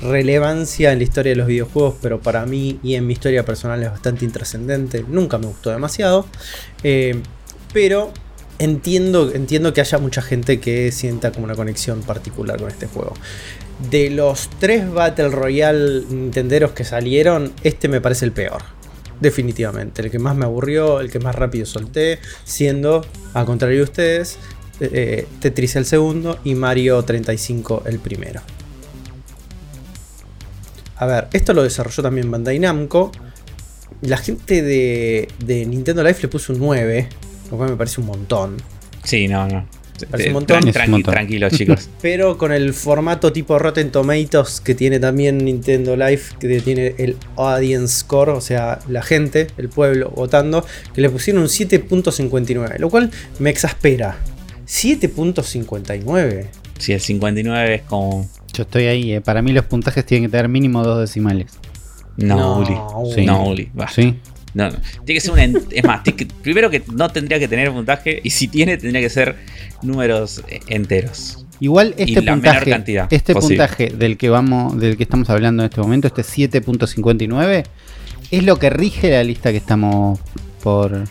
relevancia 0.02 0.92
en 0.92 0.98
la 0.98 1.04
historia 1.04 1.30
de 1.30 1.36
los 1.36 1.46
videojuegos, 1.46 1.94
pero 2.02 2.20
para 2.20 2.44
mí 2.46 2.80
y 2.82 2.94
en 2.94 3.06
mi 3.06 3.12
historia 3.12 3.44
personal 3.44 3.82
es 3.82 3.90
bastante 3.90 4.24
intrascendente. 4.24 5.04
Nunca 5.06 5.38
me 5.38 5.46
gustó 5.46 5.70
demasiado. 5.70 6.26
Eh, 6.82 7.20
pero 7.72 8.12
entiendo, 8.58 9.32
entiendo 9.32 9.72
que 9.72 9.80
haya 9.80 9.98
mucha 9.98 10.22
gente 10.22 10.60
que 10.60 10.92
sienta 10.92 11.32
como 11.32 11.44
una 11.44 11.54
conexión 11.54 12.02
particular 12.02 12.58
con 12.58 12.70
este 12.70 12.86
juego. 12.86 13.14
De 13.90 14.10
los 14.10 14.48
tres 14.60 14.90
Battle 14.90 15.28
Royale 15.28 16.02
Nintenderos 16.08 16.72
que 16.72 16.84
salieron, 16.84 17.52
este 17.62 17.88
me 17.88 18.00
parece 18.00 18.24
el 18.24 18.32
peor. 18.32 18.62
Definitivamente. 19.20 20.02
El 20.02 20.10
que 20.10 20.18
más 20.18 20.36
me 20.36 20.44
aburrió, 20.44 21.00
el 21.00 21.10
que 21.10 21.18
más 21.18 21.34
rápido 21.34 21.66
solté, 21.66 22.18
siendo, 22.44 23.04
a 23.32 23.44
contrario 23.44 23.78
de 23.78 23.84
ustedes, 23.84 24.38
eh, 24.80 24.90
eh, 24.92 25.26
Tetris 25.40 25.76
el 25.76 25.86
segundo 25.86 26.38
y 26.44 26.54
Mario 26.54 27.02
35 27.02 27.84
el 27.86 27.98
primero. 27.98 28.40
A 30.96 31.06
ver, 31.06 31.28
esto 31.32 31.52
lo 31.52 31.62
desarrolló 31.62 32.02
también 32.02 32.30
Bandai 32.30 32.58
Namco. 32.58 33.12
La 34.02 34.16
gente 34.16 34.62
de, 34.62 35.28
Nintendo 35.46 36.02
Life 36.02 36.22
le 36.22 36.28
puso 36.28 36.52
un 36.52 36.58
9, 36.58 37.08
lo 37.54 37.58
cual 37.58 37.70
me 37.70 37.76
parece 37.76 38.00
un 38.00 38.08
montón. 38.08 38.56
Sí, 39.04 39.28
no, 39.28 39.46
no. 39.48 39.66
Parece 40.10 40.30
un 40.30 40.30
eh, 40.30 40.34
montón. 40.34 41.02
tranquilo, 41.04 41.48
chicos. 41.50 41.88
Pero 42.02 42.36
con 42.36 42.52
el 42.52 42.75
formato 42.75 43.32
tipo 43.32 43.58
Rotten 43.58 43.92
Tomatoes 43.92 44.61
que 44.61 44.75
tiene 44.75 44.99
también 44.99 45.38
Nintendo 45.38 45.96
Life, 45.96 46.34
que 46.38 46.61
tiene 46.61 46.94
el 46.99 47.16
Audience 47.37 48.00
Score, 48.00 48.30
o 48.30 48.40
sea, 48.40 48.80
la 48.88 49.02
gente, 49.02 49.46
el 49.56 49.68
pueblo 49.68 50.11
votando, 50.11 50.66
que 50.92 51.00
le 51.00 51.11
pusieron 51.11 51.42
un 51.42 51.49
7.59, 51.49 52.78
lo 52.78 52.90
cual 52.90 53.11
me 53.38 53.50
exaspera. 53.50 54.16
7.59. 54.66 56.46
Sí, 56.78 56.92
el 56.92 57.00
59 57.00 57.75
es 57.75 57.82
como 57.82 58.28
yo 58.52 58.62
estoy 58.62 58.87
ahí, 58.87 59.12
eh. 59.12 59.20
para 59.20 59.42
mí 59.42 59.52
los 59.52 59.64
puntajes 59.64 60.06
tienen 60.06 60.28
que 60.28 60.30
tener 60.30 60.49
mínimo 60.49 60.82
dos 60.84 61.00
decimales. 61.00 61.52
No, 62.16 62.37
no 62.37 62.58
Uli. 62.58 63.26
No, 63.26 63.49
Uli. 63.49 63.70
¿Sí? 63.92 64.16
No, 64.54 64.70
Tiene 65.04 65.14
que 65.14 65.20
ser 65.20 65.32
un. 65.32 65.66
es 65.70 65.84
más, 65.84 66.02
primero 66.42 66.70
que 66.70 66.82
no 66.92 67.08
tendría 67.11 67.38
que 67.38 67.49
tener 67.49 67.73
puntaje 67.73 68.20
y 68.23 68.30
si 68.30 68.49
tiene, 68.49 68.76
tendría 68.76 69.02
que 69.02 69.11
ser 69.11 69.37
números 69.82 70.42
eh, 70.49 70.61
enteros. 70.68 71.44
Igual 71.61 71.94
este 71.96 72.23
puntaje, 72.23 73.06
este 73.11 73.34
puntaje 73.34 73.88
del 73.88 74.16
que 74.16 74.28
vamos, 74.28 74.78
del 74.78 74.96
que 74.96 75.04
estamos 75.04 75.30
hablando 75.30 75.62
en 75.62 75.70
este 75.70 75.80
momento, 75.80 76.08
este 76.08 76.23
7.59, 76.23 77.64
es 78.30 78.44
lo 78.44 78.58
que 78.58 78.70
rige 78.70 79.11
la 79.11 79.23
lista 79.25 79.50
que 79.50 79.58
estamos 79.58 80.18
por 80.62 81.04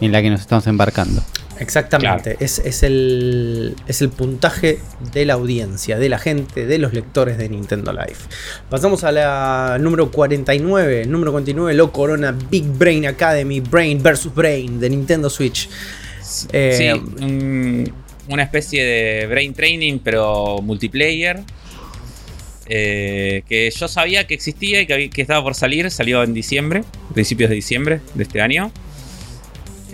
en 0.00 0.12
la 0.12 0.22
que 0.22 0.30
nos 0.30 0.40
estamos 0.40 0.66
embarcando. 0.66 1.22
Exactamente, 1.58 2.36
es, 2.40 2.82
el, 2.82 3.74
es 3.86 4.02
el 4.02 4.10
puntaje 4.10 4.80
de 5.12 5.24
la 5.24 5.34
audiencia, 5.34 5.98
de 5.98 6.08
la 6.08 6.18
gente, 6.18 6.66
de 6.66 6.78
los 6.78 6.92
lectores 6.92 7.38
de 7.38 7.48
Nintendo 7.48 7.92
Life. 7.92 8.28
Pasamos 8.68 9.04
a 9.04 9.12
la 9.12 9.78
número 9.80 10.10
49, 10.10 11.06
número 11.06 11.30
49 11.32 11.74
lo 11.74 11.92
corona 11.92 12.32
Big 12.32 12.64
Brain 12.64 13.06
Academy, 13.06 13.60
Brain 13.60 14.02
vs. 14.02 14.34
Brain 14.34 14.80
de 14.80 14.90
Nintendo 14.90 15.30
Switch. 15.30 15.68
sí, 16.20 16.46
eh, 16.52 17.90
una 18.28 18.42
especie 18.42 18.84
de 18.84 19.26
Brain 19.26 19.54
Training 19.54 19.98
pero 20.02 20.60
multiplayer. 20.62 21.40
Eh, 22.66 23.42
que 23.46 23.70
yo 23.70 23.88
sabía 23.88 24.26
que 24.26 24.32
existía 24.32 24.80
y 24.80 24.86
que, 24.86 25.10
que 25.10 25.20
estaba 25.20 25.42
por 25.42 25.54
salir, 25.54 25.90
salió 25.90 26.22
en 26.22 26.32
diciembre, 26.32 26.82
principios 27.12 27.50
de 27.50 27.56
diciembre 27.56 28.00
de 28.14 28.22
este 28.22 28.40
año. 28.40 28.72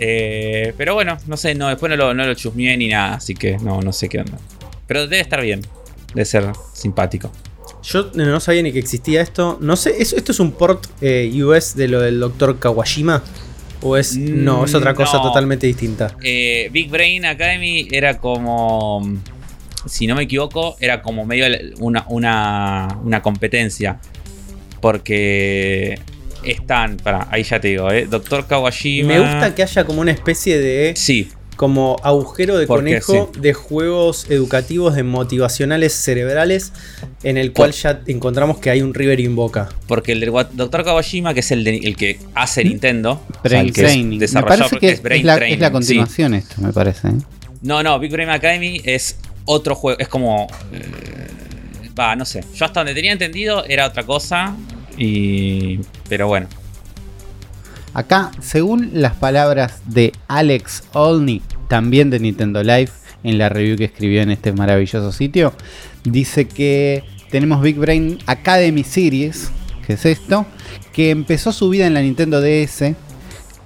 Eh, 0.03 0.73
pero 0.77 0.95
bueno, 0.95 1.19
no 1.27 1.37
sé, 1.37 1.53
no, 1.53 1.67
después 1.69 1.91
no 1.91 1.95
lo, 1.95 2.13
no 2.15 2.25
lo 2.25 2.33
chusmeé 2.33 2.75
ni 2.75 2.87
nada, 2.87 3.13
así 3.13 3.35
que 3.35 3.57
no, 3.59 3.81
no 3.81 3.93
sé 3.93 4.09
qué 4.09 4.19
onda. 4.19 4.39
Pero 4.87 5.01
debe 5.01 5.21
estar 5.21 5.41
bien, 5.41 5.61
debe 6.15 6.25
ser 6.25 6.45
simpático. 6.73 7.31
Yo 7.83 8.11
no 8.15 8.39
sabía 8.39 8.63
ni 8.63 8.71
que 8.71 8.79
existía 8.79 9.21
esto. 9.21 9.57
No 9.61 9.75
sé, 9.75 10.01
¿esto 10.01 10.31
es 10.31 10.39
un 10.39 10.51
port 10.51 10.85
eh, 11.01 11.31
US 11.43 11.75
de 11.75 11.87
lo 11.87 12.01
del 12.01 12.19
Dr. 12.19 12.59
Kawashima? 12.59 13.23
¿O 13.81 13.97
es.? 13.97 14.17
No, 14.17 14.65
es 14.65 14.75
otra 14.75 14.93
cosa 14.93 15.21
totalmente 15.21 15.67
distinta. 15.67 16.15
Eh, 16.23 16.69
Big 16.71 16.89
Brain 16.89 17.25
Academy 17.25 17.87
era 17.91 18.17
como. 18.17 19.01
si 19.87 20.05
no 20.05 20.15
me 20.15 20.23
equivoco, 20.23 20.77
era 20.79 21.01
como 21.01 21.25
medio 21.25 21.45
una, 21.79 22.05
una, 22.07 23.21
competencia. 23.21 23.99
Porque 24.79 25.99
están, 26.43 26.97
para, 26.97 27.27
ahí 27.31 27.43
ya 27.43 27.59
te 27.59 27.69
digo, 27.69 27.91
¿eh? 27.91 28.07
Doctor 28.09 28.47
Kawashima. 28.47 29.07
Me 29.07 29.19
gusta 29.19 29.55
que 29.55 29.63
haya 29.63 29.85
como 29.85 30.01
una 30.01 30.11
especie 30.11 30.59
de. 30.59 30.93
Sí 30.95 31.29
como 31.61 31.97
agujero 32.01 32.57
de 32.57 32.65
conejo 32.65 33.31
de 33.37 33.53
juegos 33.53 34.25
educativos 34.31 34.95
de 34.95 35.03
motivacionales 35.03 35.93
cerebrales 35.93 36.73
en 37.21 37.37
el 37.37 37.53
cual 37.53 37.71
ya 37.71 38.01
encontramos 38.07 38.57
que 38.57 38.71
hay 38.71 38.81
un 38.81 38.95
River 38.95 39.19
Invoca. 39.19 39.69
Porque 39.85 40.13
el 40.13 40.21
del 40.21 40.31
Dr. 40.31 40.83
Kawashima, 40.83 41.35
que 41.35 41.41
es 41.41 41.51
el, 41.51 41.67
el 41.67 41.95
que 41.95 42.17
hace 42.33 42.63
Nintendo, 42.63 43.23
Brain 43.43 43.71
Training. 43.71 44.17
me 44.17 44.41
parece 44.41 44.79
que 44.79 44.89
es, 44.89 45.23
la, 45.23 45.71
continuación 45.71 46.33
esto, 46.33 46.55
me 46.63 46.73
parece. 46.73 47.09
¿eh? 47.09 47.11
No, 47.61 47.83
no, 47.83 47.99
Big 47.99 48.11
Brain 48.11 48.31
Academy 48.31 48.81
es 48.83 49.17
otro 49.45 49.75
juego, 49.75 49.99
es 49.99 50.07
como... 50.07 50.47
Eh, 50.73 51.27
va, 51.99 52.15
no 52.15 52.25
sé. 52.25 52.43
Yo 52.55 52.65
hasta 52.65 52.79
donde 52.79 52.95
tenía 52.95 53.11
entendido 53.11 53.65
era 53.65 53.85
otra 53.85 54.03
cosa. 54.03 54.55
Y. 54.97 55.79
Pero 56.09 56.27
bueno. 56.27 56.47
Acá, 57.93 58.31
según 58.41 58.91
las 58.93 59.15
palabras 59.15 59.81
de 59.85 60.13
Alex 60.27 60.83
Olney, 60.93 61.41
también 61.67 62.09
de 62.09 62.19
Nintendo 62.19 62.63
Live, 62.63 62.91
en 63.23 63.37
la 63.37 63.49
review 63.49 63.77
que 63.77 63.85
escribió 63.85 64.21
en 64.21 64.31
este 64.31 64.53
maravilloso 64.53 65.11
sitio, 65.11 65.53
dice 66.03 66.47
que 66.47 67.03
tenemos 67.29 67.61
Big 67.61 67.77
Brain 67.77 68.17
Academy 68.27 68.83
Series, 68.83 69.51
que 69.85 69.93
es 69.93 70.05
esto, 70.05 70.45
que 70.93 71.09
empezó 71.09 71.51
su 71.51 71.69
vida 71.69 71.85
en 71.85 71.93
la 71.93 72.01
Nintendo 72.01 72.41
DS 72.41 72.93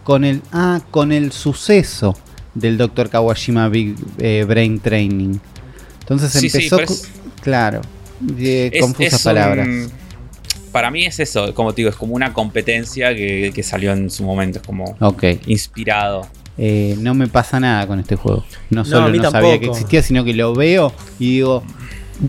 con 0.04 0.24
el, 0.24 0.42
ah, 0.52 0.82
con 0.90 1.12
el 1.12 1.32
suceso 1.32 2.18
del 2.56 2.78
Dr. 2.78 3.10
Kawashima 3.10 3.70
Big 3.70 3.96
eh, 4.18 4.44
Brain 4.48 4.80
Training. 4.80 5.38
Entonces 6.02 6.36
empezó, 6.44 6.80
claro, 7.42 7.82
confusas 8.80 9.22
palabras 9.22 9.68
para 10.76 10.92
mí 10.92 11.06
es 11.06 11.22
eso, 11.22 11.54
como 11.54 11.72
te 11.72 11.78
digo, 11.78 11.90
es 11.90 11.96
como 11.96 12.16
una 12.16 12.34
competencia 12.34 13.16
que, 13.16 13.64
salió 13.64 13.94
en 13.94 14.10
su 14.10 14.26
momento, 14.26 14.60
es 14.60 14.68
como 14.68 14.98
inspirado. 15.46 16.28
Eh, 16.58 16.98
no 17.00 17.14
me 17.14 17.30
pasa 17.30 17.62
nada 17.62 17.88
con 17.88 17.98
este 18.02 18.18
juego. 18.18 18.44
No 18.72 18.84
solo 18.84 19.08
no, 19.08 19.32
sabía 19.32 19.58
que 19.58 19.68
existía, 19.68 20.04
sino 20.04 20.26
que 20.26 20.34
lo 20.34 20.54
veo 20.54 20.92
y 21.18 21.36
digo, 21.36 21.64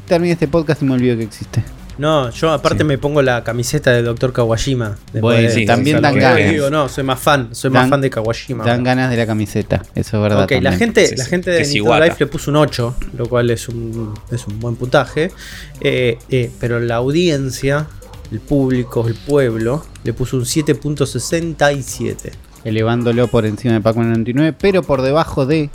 terminé 0.07 0.35
este 0.35 0.47
podcast 0.47 0.81
y 0.81 0.85
me 0.85 0.95
olvido 0.95 1.17
que 1.17 1.25
existe. 1.25 1.65
No, 1.99 2.31
yo 2.31 2.53
aparte 2.53 2.85
me 2.85 2.99
pongo 2.99 3.21
la 3.21 3.43
camiseta 3.43 3.91
de 3.91 4.03
Dr. 4.03 4.33
Kawashima. 4.33 4.97
Bueno, 5.21 5.51
sí, 5.51 5.67
también 5.67 6.01
dan 6.01 6.15
ganas. 6.17 6.71
no, 6.71 6.89
soy 6.89 7.03
más 7.03 7.19
fan, 7.19 7.49
soy 7.51 7.71
más 7.71 7.91
fan 7.91 8.01
de 8.01 8.11
Kawashima. 8.11 8.63
Dan 8.63 8.85
ganas 8.85 9.11
de 9.11 9.17
la 9.17 9.27
camiseta, 9.27 9.83
eso 9.97 10.19
es 10.19 10.23
verdad. 10.23 10.45
Ok, 10.45 10.53
la 10.63 10.71
gente, 10.71 11.17
la 11.17 11.25
gente 11.25 11.51
de 11.51 11.65
Nintendo 11.65 11.99
Life 11.99 12.17
le 12.21 12.27
puso 12.29 12.53
un 12.53 12.59
8, 12.59 12.97
lo 13.19 13.29
cual 13.29 13.51
es 13.51 13.69
un, 13.69 14.15
es 14.31 14.47
un 14.47 14.61
buen 14.61 14.77
puntaje. 14.77 15.33
Eh, 15.81 16.17
eh, 16.31 16.53
pero 16.61 16.79
la 16.79 16.95
audiencia 16.95 17.89
el 18.33 18.41
público, 18.41 19.07
el 19.07 19.15
pueblo, 19.15 19.85
le 20.05 20.13
puso 20.13 20.37
un 20.37 20.45
7.67. 20.45 22.33
Elevándolo 22.65 23.29
por 23.29 23.47
encima 23.47 23.75
de 23.75 23.81
Pac-Man 23.81 24.09
99, 24.09 24.57
pero 24.59 24.83
por 24.83 25.03
debajo 25.03 25.47
de. 25.47 25.71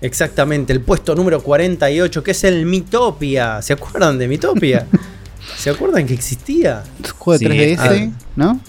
Exactamente, 0.00 0.72
el 0.72 0.82
puesto 0.82 1.14
número 1.14 1.42
48, 1.42 2.22
que 2.22 2.32
es 2.32 2.44
el 2.44 2.66
Mitopia. 2.66 3.62
¿Se 3.62 3.72
acuerdan 3.72 4.18
de 4.18 4.28
Mitopia? 4.28 4.86
¿Se 5.56 5.70
acuerdan 5.70 6.06
que 6.06 6.14
existía? 6.14 6.84
juego 7.18 7.38
de 7.38 7.76
3DS, 7.76 8.12
ah. 8.12 8.26
¿no? 8.36 8.60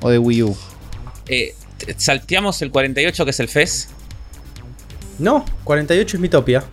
¿O 0.00 0.10
de 0.10 0.18
Wii 0.18 0.42
U? 0.44 0.56
Eh, 1.26 1.54
¿Salteamos 1.96 2.62
el 2.62 2.70
48, 2.70 3.24
que 3.24 3.30
es 3.30 3.40
el 3.40 3.48
FES? 3.48 3.88
No, 5.18 5.44
48 5.64 6.16
es 6.16 6.20
Mitopia. 6.20 6.64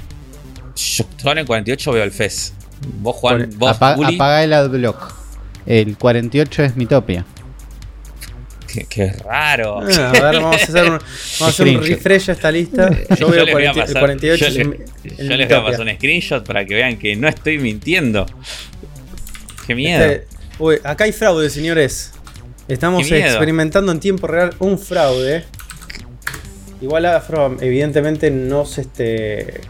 Yo 0.75 1.32
en 1.32 1.38
el 1.39 1.46
48 1.46 1.92
veo 1.92 2.04
el 2.04 2.12
FES. 2.12 2.54
Vos, 3.01 3.16
Juan, 3.18 3.50
vos, 3.58 3.70
apaga 3.72 4.44
el 4.44 4.54
adblock. 4.54 5.19
El 5.70 5.98
48 5.98 6.64
es 6.64 6.76
Mitopia. 6.76 7.24
Qué, 8.90 9.12
raro. 9.24 9.82
Ah, 9.82 10.10
a 10.10 10.32
ver, 10.32 10.42
vamos 10.42 10.62
a 10.62 10.64
hacer 10.64 10.84
un, 10.84 10.90
vamos 10.90 11.42
a 11.42 11.46
hacer 11.48 11.68
un 11.68 11.84
refresh 11.84 12.30
a 12.30 12.34
esta 12.34 12.52
lista. 12.52 12.90
Yo, 13.16 13.30
veo 13.30 13.44
el 13.44 13.52
48. 13.94 14.48
Yo, 14.50 14.74
les 15.38 15.48
voy 15.48 15.58
a 15.58 15.64
pasar 15.64 15.82
un 15.82 15.96
screenshot 15.96 16.44
para 16.44 16.66
que 16.66 16.74
vean 16.74 16.98
que 16.98 17.16
no 17.16 17.28
estoy 17.28 17.60
mintiendo. 17.60 18.26
Qué 19.68 19.76
miedo. 19.76 20.04
Este, 20.04 20.28
uy, 20.58 20.78
acá 20.84 21.04
hay 21.04 21.12
fraude, 21.12 21.52
señores. 21.52 22.14
Estamos 22.68 23.10
experimentando 23.12 23.92
en 23.92 24.00
tiempo 24.00 24.26
real 24.26 24.56
un 24.58 24.80
fraude. 24.80 25.44
Igual 26.82 27.06
Afro, 27.06 27.58
evidentemente, 27.62 28.32
no 28.32 28.66
se 28.66 28.82
este 28.82 29.62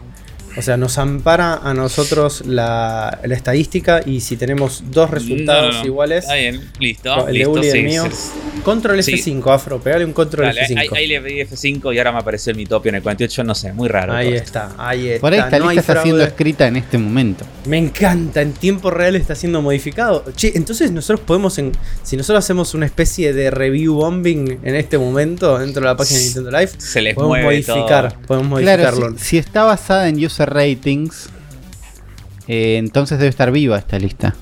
o 0.56 0.62
sea, 0.62 0.76
nos 0.76 0.98
ampara 0.98 1.54
a 1.54 1.74
nosotros 1.74 2.44
la, 2.46 3.20
estadística 3.22 4.02
y 4.04 4.20
si 4.20 4.36
tenemos 4.36 4.82
dos 4.90 5.10
resultados 5.10 5.84
iguales. 5.84 6.24
Está 6.24 6.34
bien, 6.34 6.60
listo. 6.78 7.28
El 7.28 7.34
listo, 7.34 7.52
de 7.52 7.58
Uli 7.60 7.66
y 7.66 7.70
el 7.70 7.84
mío. 7.84 8.04
Control 8.64 8.98
F5, 8.98 9.54
Afro, 9.54 9.80
pegale 9.80 10.04
un 10.04 10.12
control 10.12 10.48
F5. 10.48 10.92
Ahí, 10.94 11.06
le 11.06 11.20
pedí 11.20 11.40
F5 11.40 11.94
y 11.94 11.98
ahora 11.98 12.12
me 12.12 12.18
apareció 12.18 12.50
el 12.50 12.56
Mitopio 12.56 12.90
en 12.90 12.96
el 12.96 13.02
48, 13.02 13.44
no 13.44 13.54
sé, 13.54 13.72
muy 13.72 13.88
raro. 13.88 14.12
Ahí 14.12 14.34
está, 14.34 14.74
ahí 14.76 15.08
está. 15.08 15.20
Por 15.20 15.32
ahí 15.32 15.40
esta 15.40 15.58
lista 15.58 15.80
está 15.80 16.02
siendo 16.02 16.22
escrita 16.22 16.66
en 16.66 16.76
este 16.76 16.98
momento. 16.98 17.44
Me 17.66 17.78
encanta, 17.78 18.42
en 18.42 18.52
tiempo 18.52 18.90
real 18.90 19.16
está 19.16 19.34
siendo 19.34 19.62
modificado. 19.62 20.24
Che, 20.34 20.52
entonces 20.54 20.90
nosotros 20.92 21.20
podemos, 21.26 21.58
en, 21.58 21.72
si 22.02 22.16
nosotros 22.16 22.44
hacemos 22.44 22.74
una 22.74 22.86
especie 22.86 23.32
de 23.32 23.50
review 23.50 23.94
bombing 23.94 24.60
en 24.62 24.74
este 24.74 24.98
momento 24.98 25.58
dentro 25.58 25.80
de 25.80 25.86
la 25.86 25.96
página 25.96 26.18
de 26.18 26.24
Nintendo 26.26 26.50
Live, 26.50 26.72
se 26.78 27.00
les 27.00 27.14
podemos 27.14 27.40
modificar, 27.42 28.16
podemos 28.26 28.48
modificarlo. 28.48 29.14
si, 29.18 29.38
está 29.38 29.64
basada 29.64 30.08
en 30.08 30.24
user 30.24 30.39
ratings, 30.48 31.28
eh, 32.48 32.76
entonces 32.78 33.18
debe 33.18 33.30
estar 33.30 33.50
viva 33.52 33.78
esta 33.78 33.98
lista. 33.98 34.34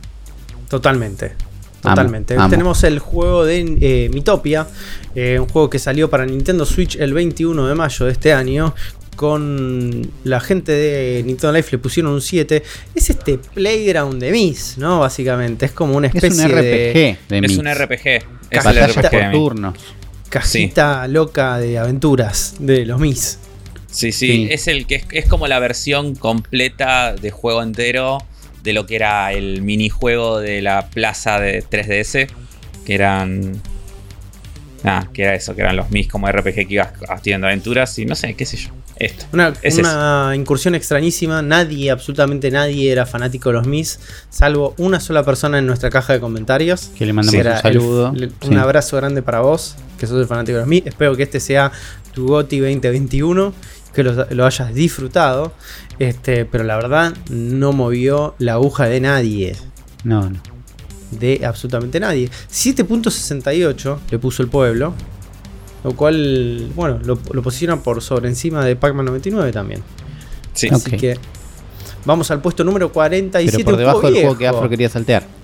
Totalmente. 0.69 1.33
Totalmente. 1.81 2.37
Tenemos 2.51 2.83
el 2.85 2.99
juego 2.99 3.45
de 3.45 3.61
eh, 3.81 4.11
Mitopia, 4.13 4.67
eh, 5.15 5.39
un 5.39 5.49
juego 5.49 5.71
que 5.71 5.79
salió 5.79 6.11
para 6.11 6.27
Nintendo 6.27 6.67
Switch 6.67 6.97
el 6.97 7.15
21 7.15 7.69
de 7.69 7.75
mayo 7.75 8.07
de 8.07 8.13
este 8.13 8.33
año. 8.33 8.75
Con 9.15 10.13
la 10.23 10.39
gente 10.39 10.71
de 10.71 11.23
Nintendo 11.25 11.53
Life 11.53 11.71
le 11.73 11.79
pusieron 11.79 12.13
un 12.13 12.21
7. 12.21 12.63
Es 12.95 13.11
este 13.11 13.39
playground 13.39 14.21
de 14.21 14.31
Miss, 14.31 14.77
¿no? 14.79 15.01
Básicamente. 15.01 15.67
Es 15.67 15.73
como 15.73 15.97
una 15.97 16.07
especie 16.07 16.29
es 16.29 16.39
un 16.39 16.47
RPG 16.47 17.29
de, 17.29 17.41
Es 17.43 17.59
un 17.59 17.67
RPG. 17.67 18.07
Es 18.51 18.65
el 18.65 18.89
RPG 18.89 19.11
por 19.11 19.31
turno. 19.33 19.75
Cajita 20.29 21.09
loca 21.09 21.59
de 21.59 21.79
aventuras 21.79 22.55
de 22.61 22.87
los 22.87 23.01
Miss. 23.01 23.39
Sí, 23.99 24.13
sí, 24.13 24.47
es 24.49 24.69
el 24.69 24.87
que 24.87 25.03
es, 25.11 25.27
como 25.27 25.49
la 25.49 25.59
versión 25.59 26.15
completa 26.15 27.15
de 27.15 27.33
juego 27.33 27.65
entero 27.65 28.19
de 28.63 28.73
lo 28.73 28.87
que 28.87 28.95
era 28.95 29.33
el 29.33 29.61
minijuego 29.63 30.39
de 30.39 30.63
la 30.63 30.89
plaza 30.89 31.41
de 31.41 31.65
3DS, 31.65 32.29
que 32.85 32.95
eran 32.95 33.61
Ah, 34.85 35.09
que 35.13 35.23
era 35.23 35.35
eso, 35.35 35.55
que 35.55 35.63
eran 35.63 35.77
los 35.77 35.91
Mis 35.91 36.09
como 36.09 36.31
RPG 36.31 36.55
que 36.55 36.67
ibas 36.71 36.91
haciendo 37.09 37.47
aventuras 37.47 37.99
y 37.99 38.05
no 38.05 38.15
sé, 38.15 38.35
qué 38.35 38.47
sé 38.47 38.57
yo. 38.57 38.71
Esto. 38.97 39.27
Una, 39.33 39.53
una 39.79 40.33
incursión 40.35 40.75
extrañísima. 40.75 41.41
Nadie, 41.41 41.91
absolutamente 41.91 42.51
nadie 42.51 42.91
era 42.91 43.07
fanático 43.07 43.49
de 43.51 43.55
los 43.55 43.67
Mis, 43.67 44.01
salvo 44.29 44.75
una 44.77 44.99
sola 44.99 45.25
persona 45.25 45.59
en 45.59 45.67
nuestra 45.67 45.91
caja 45.91 46.13
de 46.13 46.21
comentarios. 46.21 46.91
Que 46.97 47.07
le 47.07 47.13
mandamos 47.13 47.45
un 47.45 47.63
saludo. 47.63 48.13
un 48.43 48.59
abrazo 48.59 48.97
grande 48.97 49.23
para 49.23 49.41
vos, 49.41 49.77
que 49.99 50.07
sos 50.07 50.21
el 50.21 50.27
fanático 50.27 50.55
de 50.57 50.61
los 50.61 50.69
Mis. 50.69 50.87
Espero 50.87 51.17
que 51.17 51.25
este 51.25 51.41
sea 51.41 51.73
tu 52.13 52.27
GOTI 52.27 52.59
2021 52.61 53.55
que 53.93 54.03
lo, 54.03 54.47
hayas 54.47 54.75
disfrutado. 54.75 55.53
Este, 55.99 56.45
pero 56.45 56.65
la 56.65 56.77
verdad, 56.77 57.15
no 57.31 57.73
movió 57.73 58.35
la 58.39 58.55
aguja 58.55 58.87
de 58.87 59.01
nadie. 59.01 59.57
No, 60.05 60.31
no. 60.31 60.39
De 61.11 61.41
absolutamente 61.45 61.99
nadie. 62.01 62.31
7.68 62.51 63.99
le 64.11 64.19
puso 64.19 64.43
el 64.43 64.49
pueblo. 64.49 64.95
Lo 65.85 65.95
cual, 65.95 66.71
bueno, 66.75 66.99
lo, 67.05 67.19
lo 67.33 67.43
posiciona 67.43 67.83
por 67.83 68.03
sobre 68.03 68.29
encima 68.29 68.65
de 68.65 68.77
Pac-Man 68.77 69.07
99 69.07 69.53
también. 69.53 69.83
Sí. 70.53 70.69
Así 70.73 70.91
que 70.97 71.17
vamos 72.05 72.31
al 72.31 72.41
puesto 72.41 72.65
número 72.65 72.93
47. 72.93 73.57
Pero 73.59 73.71
por 73.71 73.79
debajo 73.79 74.11
del 74.11 74.15
juego 74.15 74.37
que 74.37 74.49
Afro 74.49 74.69
quería 74.69 74.89
saltear. 74.89 75.38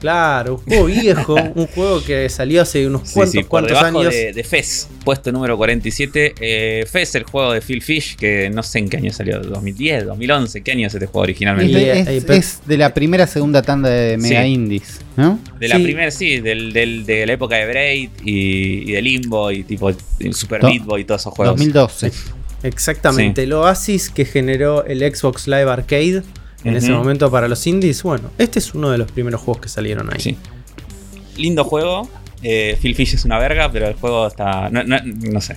Claro, 0.00 0.54
un 0.54 0.60
juego 0.64 0.84
viejo, 0.86 1.34
un 1.54 1.66
juego 1.66 2.02
que 2.02 2.28
salió 2.30 2.62
hace 2.62 2.86
unos 2.86 3.10
cuantos, 3.12 3.44
cuantos 3.46 3.78
años. 3.82 4.12
De, 4.12 4.32
de 4.32 4.44
FES, 4.44 4.88
puesto 5.04 5.30
número 5.30 5.58
47. 5.58 6.34
Eh, 6.40 6.86
FES, 6.90 7.16
el 7.16 7.24
juego 7.24 7.52
de 7.52 7.60
Phil 7.60 7.82
Fish, 7.82 8.16
que 8.16 8.48
no 8.48 8.62
sé 8.62 8.78
en 8.78 8.88
qué 8.88 8.96
año 8.96 9.12
salió, 9.12 9.40
2010, 9.40 10.06
2011, 10.06 10.62
¿qué 10.62 10.72
año 10.72 10.86
es 10.86 10.94
este 10.94 11.06
juego 11.06 11.20
originalmente? 11.20 12.16
Es, 12.34 12.62
de 12.66 12.78
la 12.78 12.94
primera 12.94 13.26
segunda 13.26 13.60
tanda 13.60 13.90
de 13.90 14.16
Mega 14.16 14.46
Indies, 14.46 15.00
¿no? 15.18 15.38
De 15.58 15.68
la 15.68 15.76
primera, 15.76 16.10
sí, 16.10 16.40
del, 16.40 16.72
de 16.72 17.26
la 17.26 17.32
época 17.34 17.56
de 17.56 17.66
Braid 17.66 18.10
y, 18.24 18.92
de 18.92 19.02
Limbo 19.02 19.52
y 19.52 19.64
tipo 19.64 19.92
Super 20.32 20.62
Meat 20.64 20.84
Boy 20.84 21.02
y 21.02 21.04
todos 21.04 21.20
esos 21.20 21.34
juegos. 21.34 21.56
2012. 21.58 22.10
Exactamente, 22.62 23.42
el 23.42 23.52
Oasis 23.52 24.08
que 24.08 24.24
generó 24.24 24.84
el 24.86 25.00
Xbox 25.14 25.46
Live 25.46 25.70
Arcade 25.70 26.22
en 26.64 26.76
ese 26.76 26.92
momento 26.92 27.30
para 27.30 27.48
los 27.48 27.66
indies. 27.66 28.02
Bueno, 28.02 28.30
este 28.38 28.58
es 28.58 28.74
uno 28.74 28.90
de 28.90 28.98
los 28.98 29.10
primeros 29.10 29.40
juegos 29.40 29.62
que 29.62 29.68
salieron 29.68 30.12
ahí. 30.12 30.20
Sí. 30.20 30.36
Lindo 31.36 31.64
juego. 31.64 32.08
Eh, 32.42 32.78
Phil 32.80 32.94
Fish 32.94 33.14
es 33.14 33.24
una 33.24 33.38
verga, 33.38 33.70
pero 33.70 33.88
el 33.88 33.94
juego 33.94 34.26
está. 34.26 34.70
No, 34.70 35.40
sé. 35.40 35.56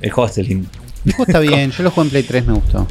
El 0.00 0.10
juego 0.10 0.28
está 0.28 0.42
lindo. 0.42 0.68
El 1.04 1.12
juego 1.12 1.28
está 1.28 1.40
bien. 1.56 1.70
Yo 1.70 1.82
lo 1.82 1.90
jugué 1.90 2.06
en 2.06 2.10
Play 2.10 2.22
3, 2.22 2.46
me 2.46 2.52
gustó. 2.54 2.86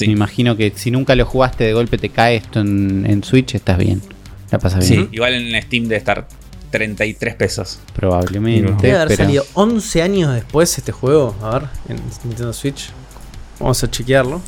Me 0.00 0.06
imagino 0.06 0.56
que 0.56 0.72
si 0.74 0.90
nunca 0.90 1.14
lo 1.14 1.26
jugaste 1.26 1.64
de 1.64 1.74
golpe 1.74 1.98
te 1.98 2.08
cae 2.08 2.36
esto 2.36 2.60
en, 2.60 3.22
Switch, 3.22 3.54
estás 3.54 3.78
bien. 3.78 4.00
La 4.50 4.58
pasas 4.58 4.88
bien. 4.88 5.04
Sí, 5.04 5.08
igual 5.12 5.34
en 5.34 5.62
Steam 5.62 5.84
debe 5.84 5.96
estar 5.96 6.26
33 6.70 7.34
pesos. 7.34 7.78
Probablemente. 7.94 8.86
Debe 8.86 8.98
haber 8.98 9.16
salido 9.16 9.44
11 9.52 10.02
años 10.02 10.34
después 10.34 10.76
este 10.78 10.92
juego. 10.92 11.36
A 11.42 11.58
ver, 11.58 11.68
en 11.88 11.96
Nintendo 12.24 12.52
Switch. 12.52 12.88
Vamos 13.60 13.84
a 13.84 13.90
chequearlo. 13.90 14.40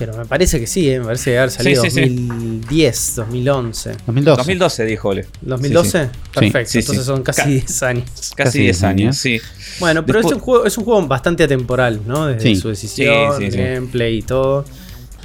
Pero 0.00 0.16
me 0.16 0.24
parece 0.24 0.58
que 0.58 0.66
sí, 0.66 0.88
¿eh? 0.88 0.98
me 0.98 1.04
parece 1.04 1.32
que 1.32 1.38
haber 1.38 1.50
salido 1.50 1.82
sí, 1.82 1.88
2010, 1.90 3.16
2011. 3.16 3.90
2012. 4.06 4.36
2012 4.38 4.84
dijo 4.86 5.08
Ole. 5.10 5.26
¿2012? 5.44 6.08
Perfecto, 6.32 6.78
entonces 6.78 7.04
son 7.04 7.22
casi 7.22 7.50
10 7.50 7.82
años. 7.82 8.32
Casi 8.34 8.60
10 8.60 8.82
años, 8.84 9.18
sí. 9.18 9.38
Bueno, 9.78 10.06
pero 10.06 10.20
es, 10.20 10.24
un 10.24 10.38
juego, 10.38 10.64
es 10.64 10.78
un 10.78 10.84
juego 10.86 11.06
bastante 11.06 11.44
atemporal, 11.44 12.00
¿no? 12.06 12.28
Desde 12.28 12.56
su 12.56 12.70
decisión, 12.70 13.38
gameplay 13.50 14.16
y 14.16 14.22
todo. 14.22 14.64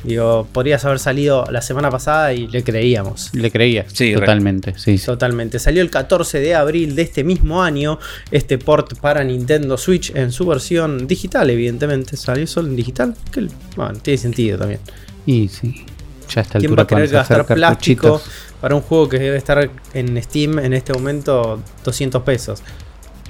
Digo, 0.05 0.47
podrías 0.51 0.85
haber 0.85 0.99
salido 0.99 1.45
la 1.49 1.61
semana 1.61 1.89
pasada 1.89 2.31
y 2.31 2.47
le 2.47 2.63
creíamos. 2.63 3.33
Le 3.33 3.49
creía, 3.49 3.85
sí, 3.91 4.13
totalmente. 4.13 4.77
Sí, 4.77 4.99
totalmente. 4.99 5.57
Salió 5.57 5.81
el 5.81 5.89
14 5.89 6.39
de 6.39 6.53
abril 6.53 6.95
de 6.95 7.01
este 7.01 7.23
mismo 7.23 7.63
año 7.63 7.97
este 8.29 8.59
port 8.59 8.99
para 8.99 9.23
Nintendo 9.23 9.77
Switch 9.77 10.11
en 10.15 10.31
su 10.31 10.45
versión 10.45 11.07
digital, 11.07 11.49
evidentemente. 11.49 12.17
Salió 12.17 12.45
solo 12.45 12.67
en 12.67 12.75
digital. 12.75 13.15
Que, 13.31 13.47
bueno, 13.75 13.93
tiene 13.99 14.17
sentido 14.19 14.59
también. 14.59 14.79
Y 15.25 15.47
sí. 15.47 15.85
Ya 16.29 16.41
está 16.41 16.59
¿Quién 16.59 16.75
va 16.77 16.83
a 16.83 16.87
querer 16.87 17.09
gastar 17.09 17.45
plástico 17.45 18.21
para 18.61 18.75
un 18.75 18.81
juego 18.81 19.09
que 19.09 19.17
debe 19.17 19.37
estar 19.37 19.69
en 19.93 20.21
Steam 20.21 20.59
en 20.59 20.73
este 20.73 20.93
momento 20.93 21.61
200 21.83 22.21
pesos? 22.21 22.61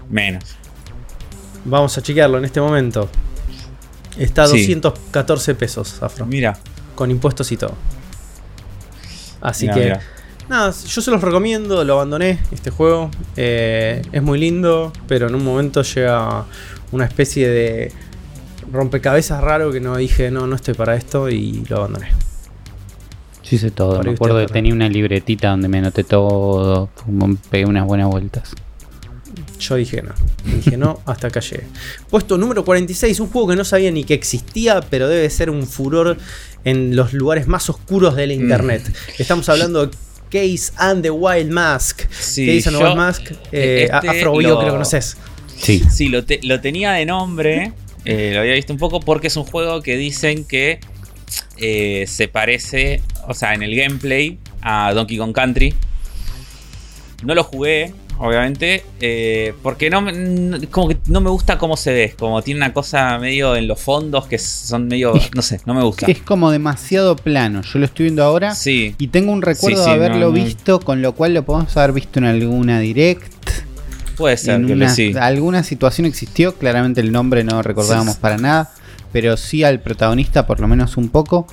Menos. 0.10 0.44
Vamos 1.63 1.98
a 1.98 2.01
chequearlo 2.01 2.38
en 2.38 2.46
este 2.46 2.60
momento. 2.60 3.10
Está 4.17 4.43
a 4.43 4.48
214 4.48 5.55
pesos, 5.55 6.01
Afro. 6.01 6.25
Mira. 6.25 6.57
Con 6.95 7.12
impuestos 7.12 7.51
y 7.51 7.57
todo. 7.57 7.75
Así 9.41 9.69
que. 9.69 9.98
Nada, 10.48 10.72
yo 10.72 11.01
se 11.01 11.10
los 11.10 11.22
recomiendo, 11.22 11.84
lo 11.84 11.93
abandoné, 11.93 12.39
este 12.51 12.69
juego. 12.69 13.10
Eh, 13.36 14.01
es 14.12 14.22
muy 14.22 14.39
lindo, 14.39 14.93
pero 15.07 15.27
en 15.27 15.36
un 15.36 15.43
momento 15.43 15.81
llega 15.81 16.45
una 16.91 17.05
especie 17.05 17.50
de 17.50 17.91
rompecabezas 18.72 19.41
raro 19.41 19.72
que 19.72 19.79
no 19.79 19.98
dije, 19.98 20.29
no, 20.29 20.45
no 20.45 20.55
estoy 20.55 20.75
para 20.75 20.95
esto 20.95 21.29
y 21.29 21.65
lo 21.67 21.77
abandoné. 21.77 22.10
Sí 23.41 23.57
sé 23.57 23.72
todo, 23.72 24.01
me 24.01 24.12
acuerdo 24.12 24.39
que 24.39 24.51
tenía 24.51 24.74
una 24.74 24.89
libretita 24.89 25.50
donde 25.50 25.67
me 25.67 25.77
anoté 25.77 26.03
todo, 26.03 26.89
pegué 27.50 27.65
unas 27.65 27.86
buenas 27.86 28.07
vueltas. 28.07 28.53
Yo 29.59 29.75
dije 29.75 30.01
no. 30.01 30.13
Dije 30.45 30.77
no, 30.77 31.01
hasta 31.05 31.27
acá 31.27 31.39
llegué. 31.39 31.63
Puesto 32.09 32.38
número 32.38 32.65
46, 32.65 33.19
un 33.19 33.27
juego 33.27 33.50
que 33.50 33.55
no 33.55 33.65
sabía 33.65 33.91
ni 33.91 34.03
que 34.03 34.13
existía, 34.13 34.81
pero 34.81 35.07
debe 35.07 35.29
ser 35.29 35.50
un 35.50 35.65
furor 35.67 36.17
en 36.63 36.95
los 36.95 37.13
lugares 37.13 37.47
más 37.47 37.69
oscuros 37.69 38.15
de 38.15 38.27
la 38.27 38.33
mm. 38.33 38.41
internet. 38.41 38.95
Estamos 39.17 39.47
hablando 39.50 39.88
de 39.88 39.95
Case 40.29 40.74
and 40.77 41.03
the 41.03 41.12
Wild 41.12 41.51
Mask. 41.51 42.07
Case 42.09 42.67
and 42.67 42.77
the 42.77 42.83
Wild 42.83 42.97
Mask. 42.97 43.31
Eh, 43.51 43.83
este 43.91 44.09
Afro 44.09 44.33
lo, 44.41 44.59
que 44.59 44.65
lo 44.65 44.71
conoces. 44.71 45.17
Sí, 45.57 45.81
sí 45.89 46.09
lo, 46.09 46.25
tenía 46.59 46.93
de 46.93 47.05
nombre. 47.05 47.71
Eh, 48.03 48.31
lo 48.33 48.41
había 48.41 48.53
visto 48.53 48.74
un 48.74 48.79
poco 48.79 49.00
porque 49.00 49.27
es 49.27 49.38
un 49.38 49.45
juego 49.45 49.81
que 49.81 49.97
dicen 49.97 50.43
que 50.43 50.79
eh, 51.57 52.05
se 52.07 52.27
parece, 52.27 53.01
o 53.27 53.33
sea, 53.33 53.53
en 53.53 53.63
el 53.63 53.75
gameplay 53.75 54.38
a 54.62 54.93
Donkey 54.93 55.17
Kong 55.17 55.33
Country. 55.33 55.74
No 57.24 57.33
lo 57.33 57.43
jugué, 57.43 57.93
obviamente, 58.17 58.84
eh, 59.01 59.53
porque 59.62 59.89
no, 59.89 60.03
como 60.72 60.88
que 60.88 60.98
no 61.07 61.22
me 61.22 61.29
gusta 61.29 61.57
cómo 61.57 61.77
se 61.77 61.93
ve, 61.93 62.15
como 62.17 62.41
tiene 62.41 62.60
una 62.60 62.74
cosa 62.74 63.17
medio 63.19 63.55
en 63.55 63.67
los 63.67 63.79
fondos 63.79 64.25
que 64.27 64.38
son 64.38 64.88
medio, 64.88 65.13
no 65.34 65.41
sé, 65.41 65.60
no 65.65 65.74
me 65.74 65.84
gusta. 65.84 66.05
Es 66.07 66.22
como 66.22 66.51
demasiado 66.51 67.15
plano, 67.15 67.62
yo 67.62 67.79
lo 67.79 67.86
estoy 67.86 68.05
viendo 68.05 68.23
ahora 68.23 68.56
sí. 68.56 68.95
y 68.97 69.08
tengo 69.08 69.32
un 69.32 69.41
recuerdo 69.41 69.84
de 69.86 69.91
haberlo 69.91 70.32
visto, 70.32 70.80
con 70.80 71.01
lo 71.01 71.13
cual 71.13 71.34
lo 71.34 71.43
podemos 71.43 71.75
haber 71.78 71.93
visto 71.93 72.19
en 72.19 72.25
alguna 72.25 72.80
direct. 72.80 73.34
Puede 74.15 74.38
ser, 74.38 74.62
en 74.62 75.17
Alguna 75.17 75.63
situación 75.63 76.08
existió, 76.08 76.56
claramente 76.56 77.01
el 77.01 77.12
nombre 77.12 77.43
no 77.43 77.62
recordábamos 77.62 78.15
para 78.15 78.38
nada, 78.38 78.71
pero 79.12 79.36
sí 79.36 79.63
al 79.63 79.82
protagonista 79.82 80.47
por 80.47 80.62
lo 80.62 80.67
menos 80.69 80.95
un 80.95 81.10
poco. 81.10 81.47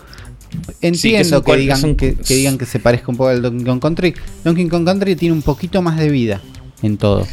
Entiendo 0.80 1.42
que, 1.42 1.56
digan, 1.56 1.96
que, 1.96 2.14
digan 2.28 2.58
que 2.58 2.66
se 2.66 2.78
parezca 2.78 3.10
un 3.10 3.16
poco 3.16 3.30
al 3.30 3.40
Donkey 3.40 3.64
Kong 3.64 3.80
Country. 3.80 4.14
Donkey 4.44 4.68
Kong 4.68 4.84
Country 4.84 5.16
tiene 5.16 5.32
un 5.32 5.42
poquito 5.42 5.80
más 5.80 5.96
de 5.96 6.10
vida 6.10 6.42
en 6.82 6.96
todo. 6.96 7.26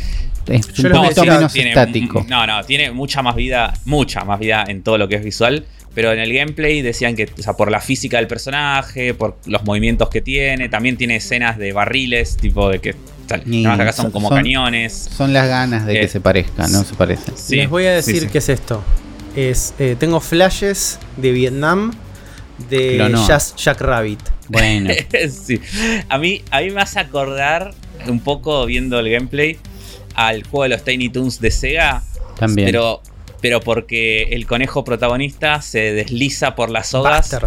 Es 0.48 0.80
un 0.80 0.92
poquito 0.92 1.26
menos 1.26 1.56
estático. 1.56 2.26
No, 2.28 2.48
no, 2.48 2.64
tiene 2.64 2.92
mucha 2.92 3.22
más 3.22 3.36
vida, 3.36 3.74
mucha 3.86 4.24
más 4.26 4.40
vida 4.40 4.64
en 4.68 4.82
todo 4.82 4.98
lo 4.98 5.08
que 5.08 5.16
es 5.16 5.24
visual. 5.24 5.66
Pero 5.94 6.14
en 6.14 6.20
el 6.20 6.32
gameplay 6.32 6.82
decían 6.82 7.16
que, 7.16 7.30
o 7.38 7.42
sea, 7.42 7.54
por 7.54 7.72
la 7.72 7.82
física 7.82 8.18
del 8.18 8.28
personaje, 8.28 9.14
por 9.14 9.38
los 9.46 9.64
movimientos 9.64 10.10
que 10.10 10.22
tiene, 10.22 10.70
también 10.70 10.98
tiene 10.98 11.16
escenas 11.16 11.58
de 11.58 11.74
barriles, 11.74 12.38
tipo 12.38 12.70
de 12.70 12.80
que 12.80 12.96
acá 13.68 13.92
son, 13.92 14.12
como 14.12 14.30
cañones. 14.30 15.10
Son 15.16 15.34
las 15.34 15.48
ganas 15.48 15.86
de 15.86 16.00
que 16.00 16.08
se 16.08 16.22
parezca, 16.22 16.68
no 16.68 16.84
se 16.84 16.96
parecen. 16.96 17.34
Les 17.50 17.70
voy 17.70 17.86
a 17.86 17.92
decir 17.92 18.30
qué 18.30 18.38
es 18.38 18.50
esto. 18.50 18.84
Es, 19.36 19.74
eh, 19.80 19.96
tengo 20.00 20.20
flashes 20.20 21.00
de 21.18 21.32
Vietnam 21.32 21.92
de 22.70 23.12
Jack 23.58 23.82
Rabbit. 23.82 24.20
Bueno. 24.48 24.92
sí. 25.30 25.60
A 26.08 26.18
mí, 26.18 26.44
a 26.52 26.62
mí 26.62 26.72
me 26.72 26.82
hace 26.82 27.00
acordar 27.00 27.74
un 28.08 28.20
poco 28.20 28.66
viendo 28.66 29.00
el 29.00 29.10
gameplay 29.10 29.58
al 30.16 30.44
juego 30.44 30.64
de 30.64 30.70
los 30.70 30.84
Tiny 30.84 31.10
Toons 31.10 31.40
de 31.40 31.52
Sega. 31.52 32.04
También. 32.38 32.68
Pero, 32.68 33.02
pero 33.42 33.60
porque 33.62 34.24
el 34.32 34.46
conejo 34.46 34.84
protagonista 34.84 35.62
se 35.62 35.94
desliza 35.94 36.56
por 36.56 36.70
las 36.70 36.90
sogas. 36.90 37.38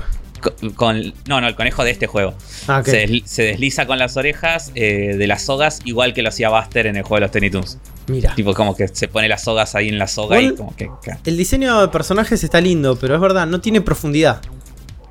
Con, 0.75 1.15
no, 1.29 1.41
no, 1.41 1.47
el 1.47 1.55
conejo 1.55 1.85
de 1.85 1.93
este 1.93 2.09
juego. 2.09 2.35
Ah, 2.67 2.83
se, 2.85 3.07
desliza 3.07 3.87
con 3.87 3.99
las 3.99 4.17
orejas 4.17 4.73
eh, 4.75 5.15
de 5.17 5.27
las 5.29 5.43
sogas, 5.43 5.81
igual 5.85 6.15
que 6.15 6.23
lo 6.23 6.31
hacía 6.31 6.49
Buster 6.49 6.87
en 6.87 6.97
el 6.97 7.03
juego 7.05 7.17
de 7.17 7.21
los 7.21 7.31
Tiny 7.31 7.51
Toons. 7.51 7.79
Mira. 8.09 8.35
Tipo, 8.35 8.53
como 8.53 8.75
que 8.75 8.88
se 8.88 9.07
pone 9.07 9.29
las 9.29 9.45
sogas 9.45 9.77
ahí 9.77 9.88
en 9.88 9.99
la 9.99 10.09
soga 10.09 10.41
y 10.41 10.55
como 10.57 10.75
que. 10.75 10.91
El 11.25 11.37
diseño 11.37 11.81
de 11.81 11.88
personajes 11.88 12.43
está 12.43 12.61
lindo, 12.61 12.97
pero 12.97 13.15
es 13.15 13.21
verdad, 13.21 13.47
no 13.47 13.61
tiene 13.61 13.81
profundidad. 13.81 14.43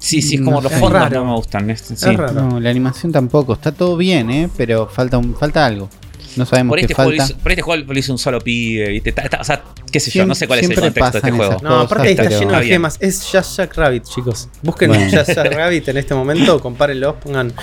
Sí, 0.02 0.20
sí, 0.24 0.36
es 0.36 0.42
como 0.42 0.60
los 0.60 0.74
fondos 0.74 1.12
no 1.12 1.26
me 1.26 1.36
gustan. 1.36 1.70
Este, 1.70 1.94
no, 2.14 2.60
la 2.60 2.70
animación 2.72 3.12
tampoco. 3.12 3.54
Está 3.54 3.72
todo 3.72 3.96
bien, 3.98 4.32
¿eh? 4.32 4.50
Pero 4.58 4.88
falta, 4.88 5.20
un, 5.20 5.36
falta 5.36 5.64
algo. 5.64 5.90
No 6.36 6.46
sabemos 6.46 6.72
por 6.72 6.80
qué 6.80 6.86
este 6.86 6.96
falta. 6.96 7.24
Hizo, 7.24 7.38
por 7.38 7.52
este 7.52 7.62
juego 7.62 7.84
lo 7.86 8.00
hizo 8.00 8.12
un 8.12 8.18
solo 8.18 8.42
pibe. 8.42 9.00
o 9.40 9.44
sea, 9.44 9.64
qué 9.92 10.00
sé 10.00 10.10
yo, 10.10 10.26
no 10.26 10.34
sé 10.34 10.48
cuál 10.48 10.60
es 10.60 10.70
el 10.72 10.80
contexto 10.80 11.12
de 11.12 11.18
este 11.20 11.32
juego. 11.32 11.58
No, 11.62 11.82
aparte 11.82 12.12
está 12.12 12.30
lleno 12.30 12.60
de 12.60 12.66
gemas. 12.66 12.98
Es 13.00 13.30
Just 13.32 13.58
Jack 13.58 13.78
Rabbit, 13.78 14.04
chicos. 14.04 14.50
Busquen 14.64 14.92
Just 14.92 15.36
Jack 15.36 15.54
Rabbit 15.54 15.88
en 15.90 15.98
este 15.98 16.16
momento, 16.16 16.60
compárenlo, 16.60 17.20
pongan. 17.20 17.54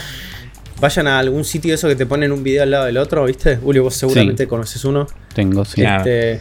Vayan 0.81 1.09
a 1.09 1.18
algún 1.18 1.44
sitio 1.44 1.74
eso 1.74 1.88
que 1.88 1.96
te 1.96 2.07
ponen 2.07 2.31
un 2.31 2.44
video 2.44 2.62
al 2.62 2.70
lado 2.70 2.85
del 2.85 2.98
otro, 2.98 3.24
¿viste? 3.24 3.57
Julio, 3.57 3.83
vos 3.83 3.94
seguramente 3.94 4.46
conoces 4.46 4.85
uno. 4.85 5.09
Tengo, 5.35 5.64
sí. 5.64 5.83
Este, 5.83 6.40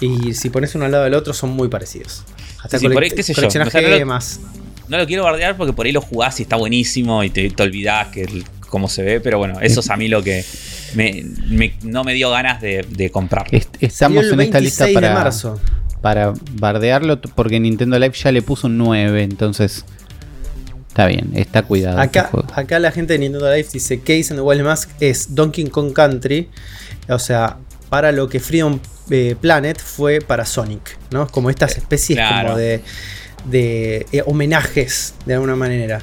y 0.00 0.34
si 0.34 0.50
pones 0.50 0.74
uno 0.74 0.84
al 0.84 0.92
lado 0.92 1.04
del 1.04 1.14
otro, 1.14 1.32
son 1.32 1.50
muy 1.50 1.68
parecidos. 1.68 2.22
Hasta 2.62 2.78
sí, 2.78 2.86
por 2.86 3.02
ahí, 3.02 3.10
qué 3.10 3.22
sé 3.22 3.32
yo. 3.32 3.48
gemas 3.50 4.40
no 4.88 4.98
lo 4.98 5.06
quiero 5.06 5.24
bardear 5.24 5.56
porque 5.56 5.72
por 5.72 5.86
ahí 5.86 5.92
lo 5.92 6.00
jugás 6.00 6.38
y 6.40 6.42
está 6.42 6.56
buenísimo 6.56 7.22
y 7.24 7.30
te, 7.30 7.50
te 7.50 7.62
olvidás 7.62 8.08
que 8.08 8.44
cómo 8.68 8.88
se 8.88 9.02
ve, 9.02 9.20
pero 9.20 9.38
bueno, 9.38 9.60
eso 9.60 9.80
es 9.80 9.90
a 9.90 9.96
mí 9.96 10.08
lo 10.08 10.22
que 10.22 10.44
no 11.82 12.04
me 12.04 12.14
dio 12.14 12.30
ganas 12.30 12.60
de, 12.60 13.10
comprar. 13.12 13.46
estamos 13.80 14.24
en 14.24 14.40
esta 14.40 14.60
lista 14.60 14.86
para, 14.92 15.14
marzo. 15.14 15.60
para 16.00 16.32
bardearlo 16.52 17.20
porque 17.20 17.58
Nintendo 17.60 17.98
Live 17.98 18.14
ya 18.14 18.32
le 18.32 18.42
puso 18.42 18.68
un 18.68 18.78
9, 18.78 19.22
entonces 19.22 19.84
está 20.88 21.06
bien, 21.06 21.30
está 21.34 21.62
cuidado. 21.62 22.00
Este 22.02 22.18
acá, 22.18 22.30
acá 22.54 22.78
la 22.78 22.92
gente 22.92 23.14
de 23.14 23.18
Nintendo 23.18 23.50
Live 23.50 23.68
dice 23.72 24.00
Case 24.00 24.28
and 24.30 24.36
the 24.36 24.40
Wild 24.42 24.62
Mask 24.62 24.90
es 25.00 25.34
Donkey 25.34 25.64
Kong 25.68 25.92
Country, 25.92 26.48
o 27.08 27.18
sea, 27.18 27.58
para 27.88 28.12
lo 28.12 28.28
que 28.28 28.40
Freedom 28.40 28.78
eh, 29.10 29.34
Planet 29.40 29.80
fue 29.80 30.20
para 30.20 30.44
Sonic, 30.44 30.98
¿no? 31.10 31.26
Como 31.28 31.50
estas 31.50 31.76
eh, 31.76 31.80
especies 31.80 32.18
como 32.42 32.56
de 32.56 32.82
de 33.44 34.06
eh, 34.12 34.22
homenajes 34.26 35.14
de 35.26 35.34
alguna 35.34 35.56
manera. 35.56 36.00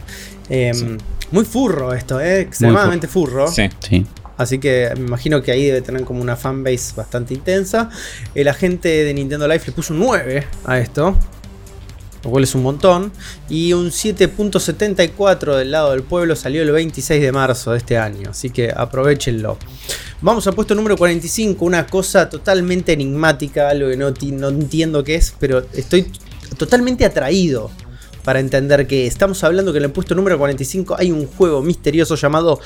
Em, 0.50 0.98
muy 1.32 1.46
furro 1.46 1.94
esto, 1.94 2.20
¿eh? 2.20 2.42
extremadamente 2.42 3.08
furro. 3.08 3.48
Sí. 3.48 3.70
sí. 3.80 4.06
Así 4.38 4.60
que 4.60 4.92
me 4.96 5.06
imagino 5.06 5.42
que 5.42 5.52
ahí 5.52 5.66
debe 5.66 5.82
tener 5.82 6.04
como 6.04 6.22
una 6.22 6.36
fanbase 6.36 6.94
bastante 6.96 7.34
intensa. 7.34 7.90
El 8.34 8.48
agente 8.48 8.90
de 9.04 9.14
Nintendo 9.14 9.48
Life 9.48 9.68
le 9.68 9.74
puso 9.74 9.94
un 9.94 10.00
9 10.00 10.46
a 10.66 10.80
esto. 10.80 11.18
Lo 12.24 12.32
cual 12.32 12.44
es 12.44 12.56
un 12.56 12.64
montón. 12.64 13.12
Y 13.50 13.74
un 13.74 13.92
7.74 13.92 15.56
del 15.58 15.72
lado 15.72 15.92
del 15.92 16.04
pueblo 16.04 16.36
salió 16.36 16.64
el 16.64 16.72
26 16.72 17.22
de 17.22 17.32
marzo 17.32 17.72
de 17.72 17.78
este 17.78 17.98
año. 17.98 18.32
Así 18.32 18.50
que 18.50 18.74
aprovechenlo. 18.76 19.58
Vamos 20.22 20.48
al 20.48 20.56
puesto 20.56 20.76
número 20.76 20.98
45. 20.98 21.64
Una 21.64 21.86
cosa 21.86 22.28
totalmente 22.28 22.94
enigmática. 22.94 23.70
Algo 23.70 23.90
que 23.90 23.96
no, 23.96 24.12
no 24.38 24.50
entiendo 24.50 25.04
qué 25.04 25.16
es. 25.16 25.34
Pero 25.40 25.66
estoy 25.74 26.12
totalmente 26.58 27.06
atraído 27.06 27.72
para 28.24 28.40
entender 28.40 28.88
que 28.88 29.06
estamos 29.06 29.44
hablando 29.44 29.72
que 29.72 29.78
en 29.78 29.86
el 29.86 29.92
puesto 29.92 30.16
número 30.16 30.38
45 30.38 30.96
hay 30.98 31.12
un 31.12 31.28
juego 31.28 31.62
misterioso 31.62 32.16
llamado 32.16 32.60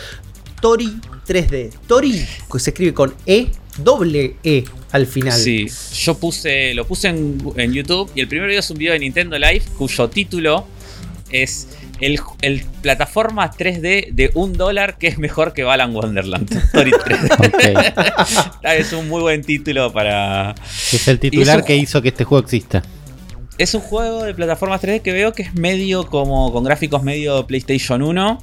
Tori 0.62 1.00
3D. 1.28 1.72
Tori, 1.88 2.26
que 2.52 2.60
se 2.60 2.70
escribe 2.72 2.94
con 2.94 3.14
E, 3.26 3.50
doble 3.78 4.38
E 4.44 4.64
al 4.92 5.06
final. 5.06 5.38
Sí, 5.38 5.68
yo 6.02 6.18
puse, 6.18 6.74
lo 6.74 6.86
puse 6.88 7.10
en, 7.10 7.74
YouTube 7.74 8.10
y 8.16 8.22
el 8.22 8.28
primer 8.28 8.48
video 8.48 8.62
es 8.62 8.70
un 8.70 8.78
video 8.78 8.94
de 8.94 9.00
Nintendo 9.00 9.38
Live 9.38 9.64
cuyo 9.78 10.10
título 10.10 10.66
es 11.30 11.68
el, 12.00 12.20
plataforma 12.82 13.52
3D 13.52 14.12
de 14.12 14.32
un 14.34 14.54
dólar 14.54 14.98
que 14.98 15.08
es 15.08 15.18
mejor 15.18 15.54
que 15.54 15.64
Balan 15.64 15.94
Wonderland. 15.94 16.52
Story 16.68 16.92
3D. 16.92 18.62
es 18.78 18.94
un 18.94 19.10
muy 19.10 19.22
buen 19.22 19.44
título 19.44 19.92
para. 19.92 20.56
Es 20.92 21.08
el 21.08 21.20
titular 21.20 21.64
que 21.66 21.76
hizo 21.76 22.02
que 22.02 22.10
este 22.10 22.24
juego 22.24 22.44
exista. 22.44 22.82
Es 23.60 23.74
un 23.74 23.82
juego 23.82 24.24
de 24.24 24.34
plataformas 24.34 24.82
3D 24.82 25.02
que 25.02 25.12
veo 25.12 25.34
que 25.34 25.44
es 25.44 25.54
medio 25.54 26.08
como 26.08 26.50
con 26.54 26.64
gráficos 26.64 27.04
medio 27.04 27.46
PlayStation 27.46 28.02
1. 28.02 28.42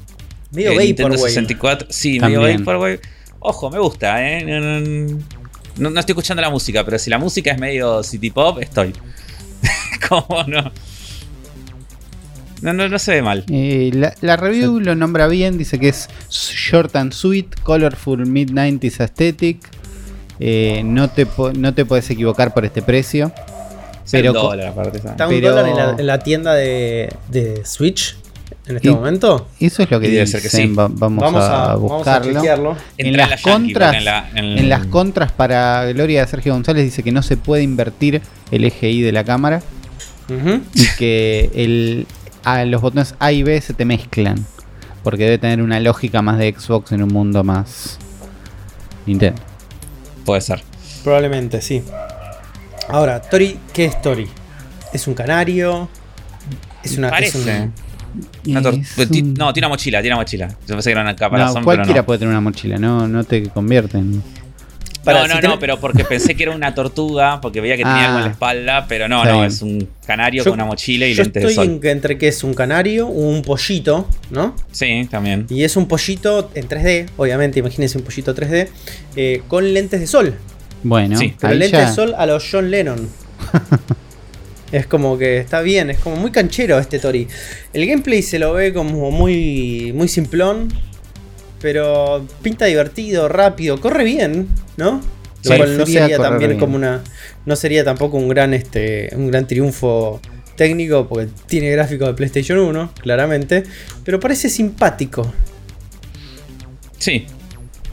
Medio 0.53 0.73
eh, 0.73 0.85
Nintendo 0.85 1.17
64. 1.17 1.89
Sí, 1.91 2.21
medio 2.21 2.43
Vaporwave. 2.43 3.01
Ojo, 3.39 3.71
me 3.71 3.79
gusta, 3.79 4.23
¿eh? 4.23 4.45
No, 5.79 5.89
estoy 5.89 6.13
escuchando 6.13 6.43
la 6.43 6.51
música, 6.51 6.85
pero 6.85 6.99
si 6.99 7.09
la 7.09 7.17
música 7.17 7.51
es 7.51 7.59
medio 7.59 8.03
city 8.03 8.31
pop, 8.31 8.59
estoy. 8.61 8.93
¿Cómo 10.09 10.45
no? 10.45 10.71
No, 12.61 12.75
no, 12.75 12.87
no 12.87 12.99
se 12.99 13.13
ve 13.13 13.23
mal. 13.23 13.47
Eh, 13.51 14.13
la, 14.21 14.37
review 14.37 14.81
lo 14.81 14.95
nombra 14.97 15.29
bien, 15.29 15.57
dice 15.57 15.79
que 15.79 15.89
es 15.89 16.11
short 16.29 16.95
and 16.95 17.15
sweet, 17.15 17.59
colorful 17.63 18.27
mid-90s 18.27 19.01
aesthetic. 19.01 19.67
Eh, 20.41 20.83
no, 20.85 21.09
te, 21.09 21.27
no 21.57 21.73
te 21.73 21.87
puedes 21.87 22.11
equivocar 22.11 22.53
por 22.53 22.67
este 22.67 22.83
precio. 22.83 23.33
Pero, 24.11 24.33
dólar, 24.33 24.69
aparte, 24.69 24.99
está 24.99 25.29
un 25.29 25.41
dólar 25.41 25.97
en 25.99 26.07
la, 26.07 26.19
tienda 26.21 26.55
de, 26.55 27.13
de 27.29 27.65
Switch 27.65 28.17
en 28.67 28.77
este 28.77 28.91
momento. 28.91 29.49
Eso 29.61 29.83
es 29.83 29.91
lo 29.91 30.01
que 30.01 30.09
debe 30.09 30.27
ser 30.27 30.43
que 30.43 30.49
sí. 30.49 30.67
vamos, 30.75 31.23
a, 31.23 31.77
buscarlo. 31.77 32.77
en, 32.99 33.17
las 33.17 33.41
contras, 33.43 33.97
en, 34.35 34.69
las 34.69 34.87
contras 34.87 35.33
para 35.33 35.87
Gloria 35.93 36.23
de 36.23 36.29
Sergio 36.29 36.53
González 36.53 36.85
dice 36.85 37.03
que 37.03 37.13
no 37.13 37.23
se 37.23 37.37
puede 37.37 37.63
invertir 37.63 38.23
el 38.51 38.65
eje 38.65 38.91
I 38.91 39.03
de 39.03 39.13
la 39.13 39.25
cámara 39.25 39.63
y 40.75 40.87
que 40.99 41.51
el, 41.55 42.07
los 42.71 42.81
botones 42.81 43.15
A 43.19 43.33
y 43.33 43.43
B 43.43 43.61
se 43.61 43.75
te 43.75 43.85
mezclan 43.85 44.45
porque 45.03 45.25
debe 45.25 45.39
tener 45.39 45.63
una 45.63 45.79
lógica 45.79 46.21
más 46.23 46.39
de 46.39 46.53
Xbox 46.53 46.91
en 46.91 47.03
un 47.03 47.13
mundo 47.13 47.45
más 47.45 47.99
Nintendo. 49.07 49.41
Puede 50.25 50.41
ser. 50.41 50.63
Probablemente, 51.05 51.63
sí. 51.63 51.85
Ahora, 52.89 53.21
Tori, 53.21 53.59
¿qué 53.73 53.87
es 53.87 54.01
Tori? 54.01 54.29
¿Es 54.93 55.07
un 55.07 55.15
canario? 55.15 55.89
Es 56.83 56.97
una. 56.97 57.11
Parece. 57.11 57.71
No, 58.45 58.63
tiene 58.73 59.37
una 59.37 59.69
mochila, 59.69 60.01
tiene 60.01 60.15
una 60.15 60.23
mochila. 60.23 60.49
Yo 60.67 60.75
pensé 60.75 60.91
que 60.91 60.93
era 60.93 61.03
una 61.03 61.17
caparazón, 61.17 61.63
no, 61.63 61.65
cualquiera 61.65 62.07
puede 62.07 62.21
tener 62.21 62.31
una 62.31 62.41
mochila, 62.41 62.79
no, 62.79 63.07
no 63.09 63.25
te 63.25 63.49
convierten. 63.51 64.23
no, 65.05 65.29
no, 65.29 65.41
no, 65.41 65.59
pero 65.59 65.79
porque 65.79 66.05
pensé 66.05 66.35
que 66.35 66.45
era 66.45 66.55
una 66.55 66.75
tortuga, 66.75 67.41
porque 67.41 67.61
veía 67.61 67.77
que 67.77 67.83
tenía 67.83 68.07
algo 68.07 68.19
en 68.19 68.23
la 68.23 68.29
ah. 68.29 68.33
espalda, 68.33 68.87
pero 68.89 69.09
no, 69.09 69.25
no, 69.25 69.45
es 69.45 69.61
un 69.61 69.87
canario 70.07 70.45
con 70.45 70.55
una 70.55 70.65
mochila 70.65 71.07
y 71.07 71.15
lentes 71.15 71.43
de 71.43 71.55
sol. 71.55 71.65
Estoy 71.65 71.91
entre 71.91 72.17
que 72.17 72.29
es 72.29 72.43
un 72.43 72.55
canario, 72.55 73.07
un 73.07 73.43
pollito, 73.43 74.09
¿no? 74.31 74.55
Sí, 74.71 75.07
también. 75.11 75.47
Y 75.51 75.65
es 75.65 75.77
un 75.77 75.87
pollito 75.87 76.51
en 76.55 76.69
3D, 76.69 77.11
obviamente, 77.17 77.59
imagínense 77.59 77.99
un 77.99 78.05
pollito 78.05 78.35
3D, 78.35 78.69
eh, 79.17 79.43
con 79.49 79.75
lentes 79.75 80.01
de 80.01 80.07
sol. 80.07 80.39
Bueno, 80.83 81.19
sí. 81.19 81.35
pero 81.41 81.55
lentes 81.55 81.89
de 81.89 81.95
sol 81.95 82.15
a 82.17 82.27
los 82.27 82.47
John 82.51 82.71
Lennon. 82.71 83.09
Es 84.73 84.87
como 84.87 85.17
que 85.17 85.39
está 85.39 85.61
bien, 85.61 85.91
es 85.91 85.99
como 85.99 86.17
muy 86.17 86.31
canchero 86.31 86.79
este 86.79 86.99
Tori. 86.99 87.29
El 87.73 87.87
gameplay 87.87 88.23
se 88.23 88.39
lo 88.39 88.53
ve 88.53 88.73
como 88.73 89.11
muy, 89.11 89.93
muy 89.95 90.09
simplón, 90.09 90.69
pero 91.61 92.27
pinta 92.43 92.65
divertido, 92.67 93.29
rápido, 93.29 93.81
corre 93.81 94.05
bien, 94.05 94.49
¿no? 94.77 95.01
Lo 95.45 95.57
cual 95.57 95.79
no 95.79 95.87
sería 95.87 96.19
también 96.19 96.59
como 96.59 96.77
una. 96.77 97.03
No 97.45 97.55
sería 97.55 97.85
tampoco 97.85 98.17
un 98.17 98.29
gran, 98.29 98.55
este, 98.55 99.09
un 99.15 99.29
gran 99.29 99.47
triunfo 99.47 100.21
técnico, 100.57 101.07
porque 101.07 101.29
tiene 101.47 101.71
gráficos 101.71 102.09
de 102.09 102.15
PlayStation 102.15 102.59
1, 102.59 102.93
claramente. 103.01 103.63
Pero 104.05 104.19
parece 104.19 104.49
simpático. 104.49 105.33
Sí. 106.99 107.27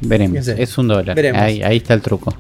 Veremos. 0.02 0.48
Es 0.48 0.78
un 0.80 0.88
dólar. 0.88 1.18
Ahí, 1.36 1.62
ahí 1.62 1.78
está 1.78 1.94
el 1.94 2.02
truco. 2.02 2.36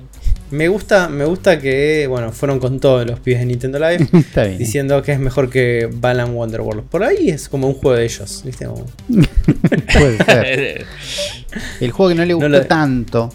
Me 0.53 0.67
gusta, 0.67 1.09
me 1.09 1.25
gusta 1.25 1.57
que, 1.57 2.05
bueno, 2.05 2.31
fueron 2.31 2.59
con 2.59 2.79
todos 2.79 3.07
los 3.07 3.19
pies 3.19 3.39
de 3.39 3.47
Nintendo 3.47 3.79
Live 3.79 4.07
diciendo 4.59 5.01
que 5.01 5.13
es 5.13 5.19
mejor 5.19 5.49
que 5.49 5.89
Balan 5.91 6.35
Wonderworld. 6.35 6.83
Por 6.83 7.03
ahí 7.03 7.29
es 7.31 7.49
como 7.49 7.67
un 7.67 7.73
juego 7.73 7.97
de 7.97 8.05
ellos, 8.05 8.43
¿viste? 8.45 8.67
Puede 9.93 10.23
ser. 10.23 10.85
El 11.81 11.89
juego 11.89 12.09
que 12.09 12.15
no 12.15 12.23
le 12.23 12.35
gustó 12.35 12.61
tanto 12.67 13.33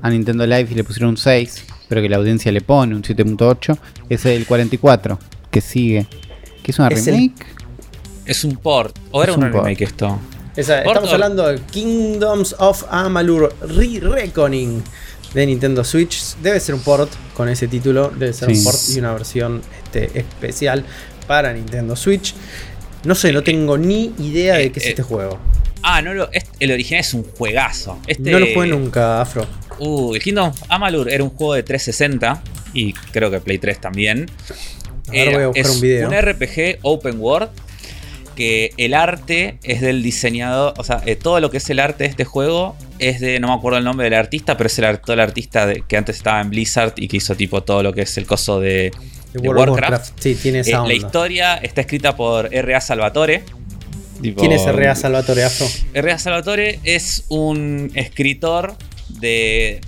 a 0.00 0.10
Nintendo 0.10 0.44
Live 0.44 0.66
y 0.72 0.74
le 0.74 0.82
pusieron 0.82 1.10
un 1.10 1.16
6, 1.16 1.64
pero 1.88 2.02
que 2.02 2.08
la 2.08 2.16
audiencia 2.16 2.50
le 2.50 2.60
pone 2.60 2.96
un 2.96 3.04
7.8, 3.04 3.78
es 4.08 4.26
el 4.26 4.44
44, 4.44 5.20
que 5.48 5.60
sigue. 5.60 6.08
¿Qué 6.64 6.72
es 6.72 6.78
una 6.80 6.88
remake? 6.88 7.46
Es 8.26 8.42
un 8.42 8.56
port. 8.56 8.98
¿O 9.12 9.22
era 9.22 9.32
un 9.34 9.42
remake 9.42 9.82
esto? 9.82 10.18
estamos 10.56 11.12
hablando 11.12 11.46
de 11.46 11.60
Kingdoms 11.60 12.56
of 12.58 12.84
Amalur 12.90 13.54
Re-Reckoning 13.60 14.82
de 15.34 15.46
Nintendo 15.46 15.84
Switch. 15.84 16.36
Debe 16.42 16.60
ser 16.60 16.74
un 16.74 16.82
port 16.82 17.10
con 17.34 17.48
ese 17.48 17.68
título, 17.68 18.10
debe 18.10 18.32
ser 18.32 18.48
un 18.48 18.64
port 18.64 18.78
y 18.94 18.98
una 18.98 19.12
versión 19.12 19.62
este, 19.84 20.18
especial 20.18 20.84
para 21.26 21.52
Nintendo 21.52 21.96
Switch. 21.96 22.34
No 23.04 23.14
sé, 23.14 23.32
no 23.32 23.42
tengo 23.42 23.76
ni 23.78 24.14
idea 24.18 24.54
de 24.54 24.70
qué 24.70 24.80
es 24.80 24.86
eh, 24.86 24.90
este 24.90 25.02
juego. 25.02 25.38
Ah, 25.82 26.00
no, 26.00 26.14
lo, 26.14 26.28
el 26.60 26.70
original 26.70 27.00
es 27.00 27.14
un 27.14 27.24
juegazo. 27.24 27.98
Este, 28.06 28.30
no 28.30 28.38
lo 28.38 28.46
jugué 28.52 28.68
nunca, 28.68 29.20
Afro. 29.20 29.46
Uh, 29.78 30.14
el 30.14 30.22
Kingdom 30.22 30.52
Amalur 30.68 31.10
era 31.10 31.24
un 31.24 31.30
juego 31.30 31.54
de 31.54 31.62
360 31.64 32.42
y 32.74 32.92
creo 32.92 33.30
que 33.30 33.40
Play 33.40 33.58
3 33.58 33.80
también. 33.80 34.30
Ahora 35.08 35.32
voy 35.32 35.42
a 35.42 35.46
buscar 35.48 35.70
un 35.70 35.80
video. 35.80 36.08
Un 36.08 36.14
RPG 36.14 36.78
open 36.82 37.20
world 37.20 37.50
que 38.36 38.72
el 38.76 38.94
arte 38.94 39.58
es 39.62 39.80
del 39.80 40.02
diseñador, 40.02 40.74
o 40.78 40.84
sea, 40.84 41.02
eh, 41.04 41.16
todo 41.16 41.40
lo 41.40 41.50
que 41.50 41.58
es 41.58 41.70
el 41.70 41.80
arte 41.80 42.04
de 42.04 42.10
este 42.10 42.24
juego 42.24 42.76
es 43.02 43.20
de, 43.20 43.40
no 43.40 43.48
me 43.48 43.54
acuerdo 43.54 43.78
el 43.78 43.84
nombre 43.84 44.04
del 44.04 44.14
artista, 44.14 44.56
pero 44.56 44.68
es 44.68 44.78
el, 44.78 45.00
todo 45.00 45.14
el 45.14 45.20
artista 45.20 45.72
que 45.74 45.96
antes 45.96 46.16
estaba 46.16 46.40
en 46.40 46.50
Blizzard 46.50 46.94
y 46.96 47.08
que 47.08 47.16
hizo 47.16 47.34
tipo 47.34 47.62
todo 47.62 47.82
lo 47.82 47.92
que 47.92 48.02
es 48.02 48.16
el 48.16 48.26
coso 48.26 48.60
de, 48.60 48.92
Warcraft. 49.34 50.20
Sí, 50.20 50.36
tiene 50.36 50.60
esa 50.60 50.84
eh, 50.84 50.88
La 50.88 50.94
historia 50.94 51.54
está 51.56 51.80
escrita 51.80 52.14
por 52.14 52.54
R.A. 52.54 52.80
Salvatore. 52.80 53.42
¿Quién 54.20 54.52
es 54.52 54.64
R.A. 54.66 54.94
Salvatore, 54.94 55.42
Afro? 55.42 55.66
R.A. 55.94 56.18
Salvatore 56.18 56.78
es 56.84 57.24
un 57.28 57.90
escritor 57.94 58.76
de 59.08 59.80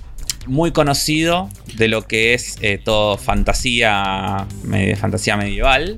muy 0.45 0.71
conocido 0.71 1.49
de 1.77 1.87
lo 1.87 2.01
que 2.03 2.33
es 2.33 2.57
eh, 2.61 2.79
todo 2.83 3.17
fantasía, 3.17 4.45
fantasía 4.99 5.37
medieval. 5.37 5.97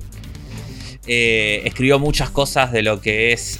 Eh, 1.06 1.62
escribió 1.64 1.98
muchas 1.98 2.30
cosas 2.30 2.70
de 2.70 2.82
lo 2.82 3.00
que 3.00 3.32
es. 3.32 3.58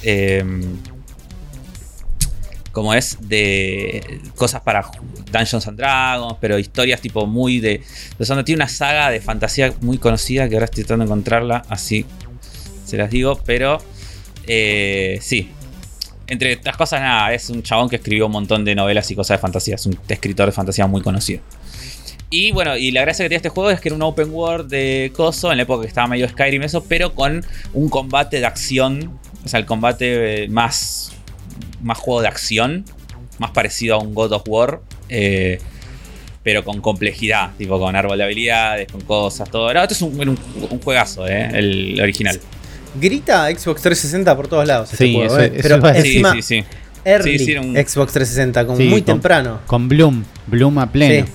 Como 2.79 2.93
es 2.93 3.17
de 3.27 4.21
cosas 4.37 4.61
para 4.61 4.89
Dungeons 5.33 5.67
and 5.67 5.77
Dragons, 5.77 6.37
pero 6.39 6.57
historias 6.57 7.01
tipo 7.01 7.27
muy 7.27 7.59
de. 7.59 7.83
donde 8.17 8.45
tiene 8.45 8.59
una 8.59 8.69
saga 8.69 9.09
de 9.09 9.19
fantasía 9.19 9.73
muy 9.81 9.97
conocida 9.97 10.47
que 10.47 10.55
ahora 10.55 10.63
estoy 10.63 10.85
tratando 10.85 11.03
de 11.03 11.07
encontrarla, 11.09 11.65
así 11.67 12.05
se 12.85 12.95
las 12.95 13.09
digo, 13.09 13.37
pero 13.45 13.79
eh, 14.47 15.19
sí. 15.21 15.51
Entre 16.27 16.55
otras 16.55 16.77
cosas, 16.77 17.01
nada, 17.01 17.33
es 17.33 17.49
un 17.49 17.63
chabón 17.63 17.89
que 17.89 17.97
escribió 17.97 18.27
un 18.27 18.31
montón 18.31 18.63
de 18.63 18.75
novelas 18.75 19.11
y 19.11 19.15
cosas 19.15 19.39
de 19.39 19.41
fantasía, 19.41 19.75
es 19.75 19.85
un 19.85 19.99
escritor 20.07 20.45
de 20.45 20.53
fantasía 20.53 20.87
muy 20.87 21.01
conocido. 21.01 21.41
Y 22.29 22.53
bueno, 22.53 22.77
y 22.77 22.91
la 22.91 23.01
gracia 23.01 23.25
que 23.25 23.29
tiene 23.29 23.39
este 23.39 23.49
juego 23.49 23.71
es 23.71 23.81
que 23.81 23.89
era 23.89 23.95
un 23.97 24.03
open 24.03 24.29
world 24.31 24.69
de 24.69 25.11
coso, 25.13 25.51
en 25.51 25.57
la 25.57 25.63
época 25.63 25.81
que 25.81 25.89
estaba 25.89 26.07
medio 26.07 26.29
Skyrim 26.29 26.63
eso, 26.63 26.85
pero 26.85 27.13
con 27.13 27.43
un 27.73 27.89
combate 27.89 28.39
de 28.39 28.45
acción. 28.45 29.19
O 29.43 29.49
sea, 29.49 29.59
el 29.59 29.65
combate 29.65 30.43
eh, 30.43 30.47
más, 30.47 31.11
más 31.81 31.97
juego 31.97 32.21
de 32.21 32.27
acción, 32.27 32.85
más 33.37 33.51
parecido 33.51 33.95
a 33.95 33.99
un 33.99 34.13
God 34.13 34.33
of 34.33 34.43
War. 34.47 34.81
Eh, 35.09 35.59
pero 36.41 36.63
con 36.63 36.81
complejidad, 36.81 37.51
tipo 37.57 37.77
con 37.79 37.95
árbol 37.95 38.17
de 38.17 38.23
habilidades, 38.23 38.91
con 38.91 39.01
cosas, 39.01 39.49
todo. 39.51 39.73
No, 39.73 39.81
esto 39.81 39.93
es 39.93 40.01
un, 40.01 40.29
un, 40.29 40.79
juegazo, 40.81 41.27
eh, 41.27 41.49
el 41.53 41.99
original. 42.01 42.39
Grita 42.99 43.47
Xbox 43.49 43.81
360 43.81 44.35
por 44.35 44.47
todos 44.47 44.65
lados. 44.65 44.91
Este 44.91 45.05
sí, 45.05 45.17
eh. 45.19 45.59
pero 45.61 45.87
encima, 45.89 46.33
sí, 46.33 46.41
sí, 46.41 46.61
sí. 46.61 46.65
Early 47.05 47.37
Xbox 47.37 48.13
360, 48.13 48.65
como 48.65 48.79
muy 48.79 49.01
temprano. 49.01 49.61
Con 49.65 49.87
Bloom, 49.87 50.23
Bloom 50.47 50.79
a 50.79 50.91
pleno. 50.91 51.27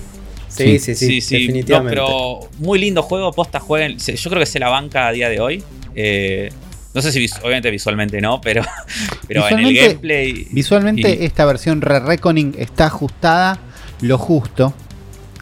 Sí, 0.48 0.78
sí, 0.78 0.94
sí, 0.94 1.20
definitivamente. 1.20 1.96
pero 1.96 2.40
muy 2.59 2.78
lindo 2.78 3.02
juego, 3.02 3.33
posta 3.33 3.59
jueguen. 3.61 3.98
Yo 3.98 4.30
creo 4.30 4.40
que 4.40 4.46
se 4.46 4.59
la 4.59 4.68
banca 4.68 5.09
a 5.09 5.12
día 5.12 5.28
de 5.28 5.40
hoy. 5.40 5.62
Eh, 5.96 6.50
no 6.94 7.02
sé 7.02 7.12
si 7.12 7.26
obviamente 7.42 7.70
visualmente 7.70 8.20
no, 8.20 8.40
pero, 8.40 8.62
pero 9.28 9.48
en 9.48 9.59
el 9.59 9.74
gameplay. 9.74 10.46
Visualmente 10.52 11.24
esta 11.24 11.44
versión 11.44 11.80
Re-Reckoning 11.80 12.54
está 12.59 12.87
ajustada 12.87 13.59
lo 14.00 14.18
justo. 14.18 14.74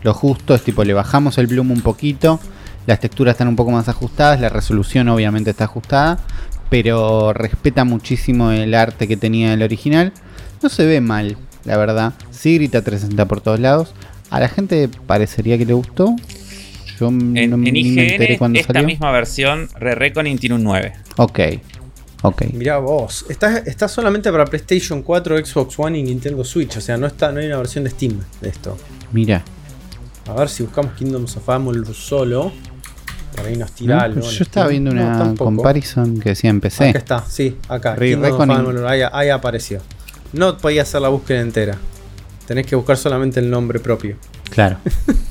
Lo 0.03 0.15
justo 0.15 0.55
es 0.55 0.63
tipo, 0.63 0.85
le 0.85 0.95
bajamos 0.95 1.39
el 1.39 1.47
bloom 1.47 1.71
un 1.71 1.81
poquito. 1.81 2.41
Las 2.87 3.01
texturas 3.01 3.35
están 3.35 3.49
un 3.49 3.57
poco 3.57 3.71
más 3.71 3.89
ajustadas. 3.89 4.41
La 4.41 4.49
resolución 4.49 5.09
obviamente 5.09 5.51
está 5.51 5.65
ajustada. 5.65 6.19
Pero 6.71 7.33
respeta 7.33 7.85
muchísimo 7.85 8.51
el 8.51 8.75
arte 8.75 9.07
que 9.07 9.17
tenía 9.17 9.53
el 9.53 9.63
original. 9.63 10.13
No 10.63 10.69
se 10.69 10.87
ve 10.87 11.01
mal, 11.01 11.37
la 11.65 11.77
verdad. 11.77 12.15
Sí 12.31 12.55
grita 12.55 12.83
360 12.83 13.27
por 13.27 13.41
todos 13.41 13.61
lados 13.61 13.95
A 14.31 14.41
la 14.41 14.49
gente 14.49 14.89
parecería 15.07 15.59
que 15.59 15.67
le 15.67 15.75
gustó. 15.75 16.17
Yo 16.99 17.09
en, 17.09 17.51
no, 17.51 17.57
en 17.57 17.77
IGN, 17.77 18.57
esta 18.57 18.83
misma 18.83 19.11
versión, 19.11 19.69
Re 19.79 19.95
Reckoning 19.95 20.39
tiene 20.39 20.55
un 20.55 20.65
9. 20.65 20.93
Ok. 21.17 21.41
Ok. 22.23 22.43
Mirá 22.53 22.79
vos, 22.79 23.27
está, 23.29 23.59
está 23.59 23.89
solamente 23.89 24.31
para 24.31 24.45
PlayStation 24.45 25.03
4, 25.03 25.45
Xbox 25.45 25.79
One 25.79 25.99
y 25.99 26.03
Nintendo 26.05 26.45
Switch. 26.45 26.77
O 26.77 26.81
sea, 26.81 26.97
no, 26.97 27.09
está, 27.09 27.33
no 27.33 27.41
hay 27.41 27.47
una 27.47 27.59
versión 27.59 27.85
de 27.85 27.91
Steam 27.91 28.19
de 28.41 28.49
esto. 28.49 28.77
Mira. 29.13 29.45
A 30.29 30.35
ver 30.35 30.49
si 30.49 30.63
buscamos 30.63 30.93
Kingdoms 30.93 31.37
of 31.37 31.49
Amalur 31.49 31.93
solo. 31.95 32.53
Por 33.35 33.47
ahí 33.47 33.57
nos 33.57 33.73
tira 33.73 34.03
algo. 34.03 34.21
Yo 34.21 34.45
estaba 34.45 34.69
viendo 34.69 34.93
una 34.93 35.35
comparison 35.37 36.21
que 36.21 36.31
decía 36.31 36.51
en 36.51 36.61
PC. 36.61 36.91
Acá 36.91 36.99
está, 36.99 37.25
sí, 37.29 37.57
acá. 37.69 37.97
Kingdoms 37.97 38.35
of 38.35 38.41
Amalur, 38.43 38.87
ahí, 38.87 39.01
ahí 39.11 39.29
apareció. 39.29 39.81
No 40.33 40.57
podía 40.57 40.83
hacer 40.83 41.01
la 41.01 41.09
búsqueda 41.09 41.41
entera. 41.41 41.77
Tenés 42.47 42.67
que 42.67 42.77
buscar 42.77 42.97
solamente 42.97 43.41
el 43.41 43.51
nombre 43.51 43.81
propio. 43.81 44.17
Claro. 44.51 44.79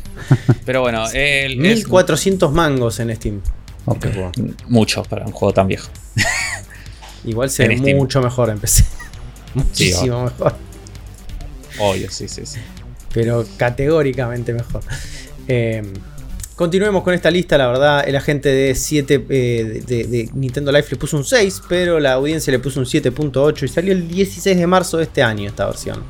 Pero 0.65 0.82
bueno, 0.82 1.06
el, 1.13 1.58
1400 1.58 2.52
mangos 2.52 3.00
en 3.00 3.15
Steam. 3.15 3.41
Okay. 3.86 4.13
Mucho 4.67 5.04
para 5.04 5.26
un 5.26 5.32
juego 5.32 5.54
tan 5.54 5.67
viejo. 5.67 5.89
Igual 7.26 7.50
se 7.50 7.67
ve 7.67 7.96
mucho 7.96 8.22
mejor 8.22 8.50
en 8.50 8.60
PC. 8.60 8.86
Muchísimo 9.54 10.24
mejor. 10.24 10.56
Obvio, 11.80 12.10
sí, 12.12 12.28
sí, 12.28 12.46
sí. 12.46 12.60
Pero 13.13 13.46
categóricamente 13.58 14.54
mejor. 14.54 14.82
Eh, 15.48 15.84
continuemos 16.56 17.04
con 17.04 17.13
esta 17.13 17.30
lista. 17.30 17.58
La 17.58 17.67
verdad, 17.67 18.08
el 18.08 18.15
agente 18.15 18.50
de 18.50 18.76
7 18.76 19.26
eh, 19.30 19.84
de, 19.86 20.30
Nintendo 20.34 20.72
Life 20.72 20.89
le 20.91 20.98
puso 20.98 21.17
un 21.17 21.26
6, 21.26 21.63
pero 21.67 22.00
la 22.00 22.13
audiencia 22.13 22.52
le 22.52 22.60
puso 22.60 22.80
un 22.80 22.86
7.8 22.86 23.63
y 23.63 23.67
salió 23.67 23.94
el 23.94 24.08
16 24.08 24.58
de 24.58 24.67
marzo 24.67 24.98
de 24.98 25.04
este 25.04 25.22
año 25.22 25.48
esta 25.48 25.65
versión. 25.65 26.04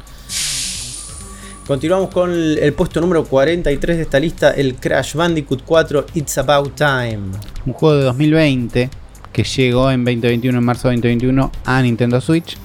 Continuamos 1.68 2.10
con 2.10 2.32
el, 2.32 2.74
puesto 2.74 3.00
número 3.00 3.24
43 3.24 3.98
de 3.98 4.04
esta 4.04 4.20
lista, 4.20 4.52
el 4.52 4.76
Crash 4.76 5.16
Bandicoot 5.16 5.64
4 5.64 6.06
It's 6.16 6.38
About 6.38 6.76
Time. 6.76 7.32
Un 7.66 7.74
juego 7.74 7.98
de 7.98 8.04
2020 8.06 8.90
que 9.32 9.44
llegó 9.44 9.90
en 9.92 10.04
2021, 10.04 10.58
en 10.58 10.64
marzo 10.64 10.90
de 10.90 10.96
2021, 10.96 11.52
a 11.66 11.82
Nintendo 11.82 12.20
Switch. 12.22 12.58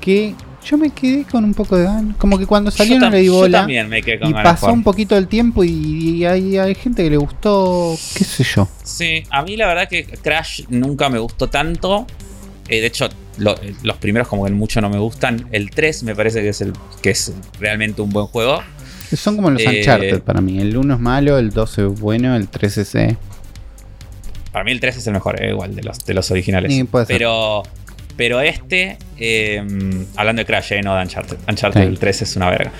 Que 0.00 0.34
yo 0.64 0.76
me 0.76 0.90
quedé 0.90 1.24
con 1.24 1.44
un 1.44 1.54
poco 1.54 1.76
de 1.76 1.84
ganas. 1.84 2.16
Como 2.16 2.38
que 2.38 2.46
cuando 2.46 2.70
salió 2.70 2.98
no 2.98 3.10
le 3.10 3.20
di 3.20 3.28
bola. 3.28 3.66
y 3.68 4.32
pasó 4.32 4.72
un 4.72 4.82
poquito 4.82 5.16
el 5.16 5.28
tiempo 5.28 5.64
y, 5.64 6.24
hay, 6.24 6.58
hay, 6.58 6.74
gente 6.74 7.04
que 7.04 7.10
le 7.10 7.16
gustó, 7.16 7.96
qué 8.14 8.24
sé 8.24 8.44
yo. 8.44 8.68
Sí, 8.82 9.22
a 9.30 9.42
mí 9.42 9.56
la 9.56 9.66
verdad 9.66 9.88
que 9.88 10.04
Crash 10.04 10.64
nunca 10.68 11.08
me 11.08 11.18
gustó 11.18 11.48
tanto. 11.48 12.06
Eh, 12.68 12.80
de 12.80 12.86
hecho, 12.86 13.08
los 13.38 13.96
primeros 13.96 14.28
como 14.28 14.44
que 14.44 14.50
mucho 14.50 14.80
no 14.80 14.90
me 14.90 14.98
gustan. 14.98 15.46
El 15.52 15.70
3 15.70 16.02
me 16.02 16.14
parece 16.14 16.42
que 16.42 16.50
es, 16.50 16.60
el, 16.60 16.72
que 17.00 17.10
es 17.10 17.32
realmente 17.58 18.02
un 18.02 18.10
buen 18.10 18.26
juego. 18.26 18.62
Son 19.16 19.36
como 19.36 19.50
los 19.50 19.62
eh, 19.62 19.78
Uncharted 19.78 20.20
para 20.20 20.42
mí. 20.42 20.58
El 20.58 20.76
1 20.76 20.94
es 20.94 21.00
malo, 21.00 21.38
el 21.38 21.50
2 21.50 21.78
es 21.78 22.00
bueno, 22.00 22.36
el 22.36 22.48
3 22.48 22.78
es... 22.78 22.94
Eh. 22.94 23.16
Para 24.58 24.64
mí 24.64 24.72
el 24.72 24.80
3 24.80 24.96
es 24.96 25.06
el 25.06 25.12
mejor, 25.12 25.40
igual, 25.40 25.76
de 25.76 25.84
los, 25.84 26.04
de 26.04 26.14
los 26.14 26.32
originales. 26.32 26.84
pero, 27.06 27.62
pero 28.16 28.40
este, 28.40 28.98
hablando 30.16 30.40
de 30.40 30.46
Crash, 30.46 30.72
no 30.82 30.96
de 30.96 31.02
Uncharted. 31.02 31.36
Uncharted 31.48 31.82
el 31.82 31.96
3 31.96 32.22
es 32.22 32.34
una 32.34 32.50
verga. 32.50 32.72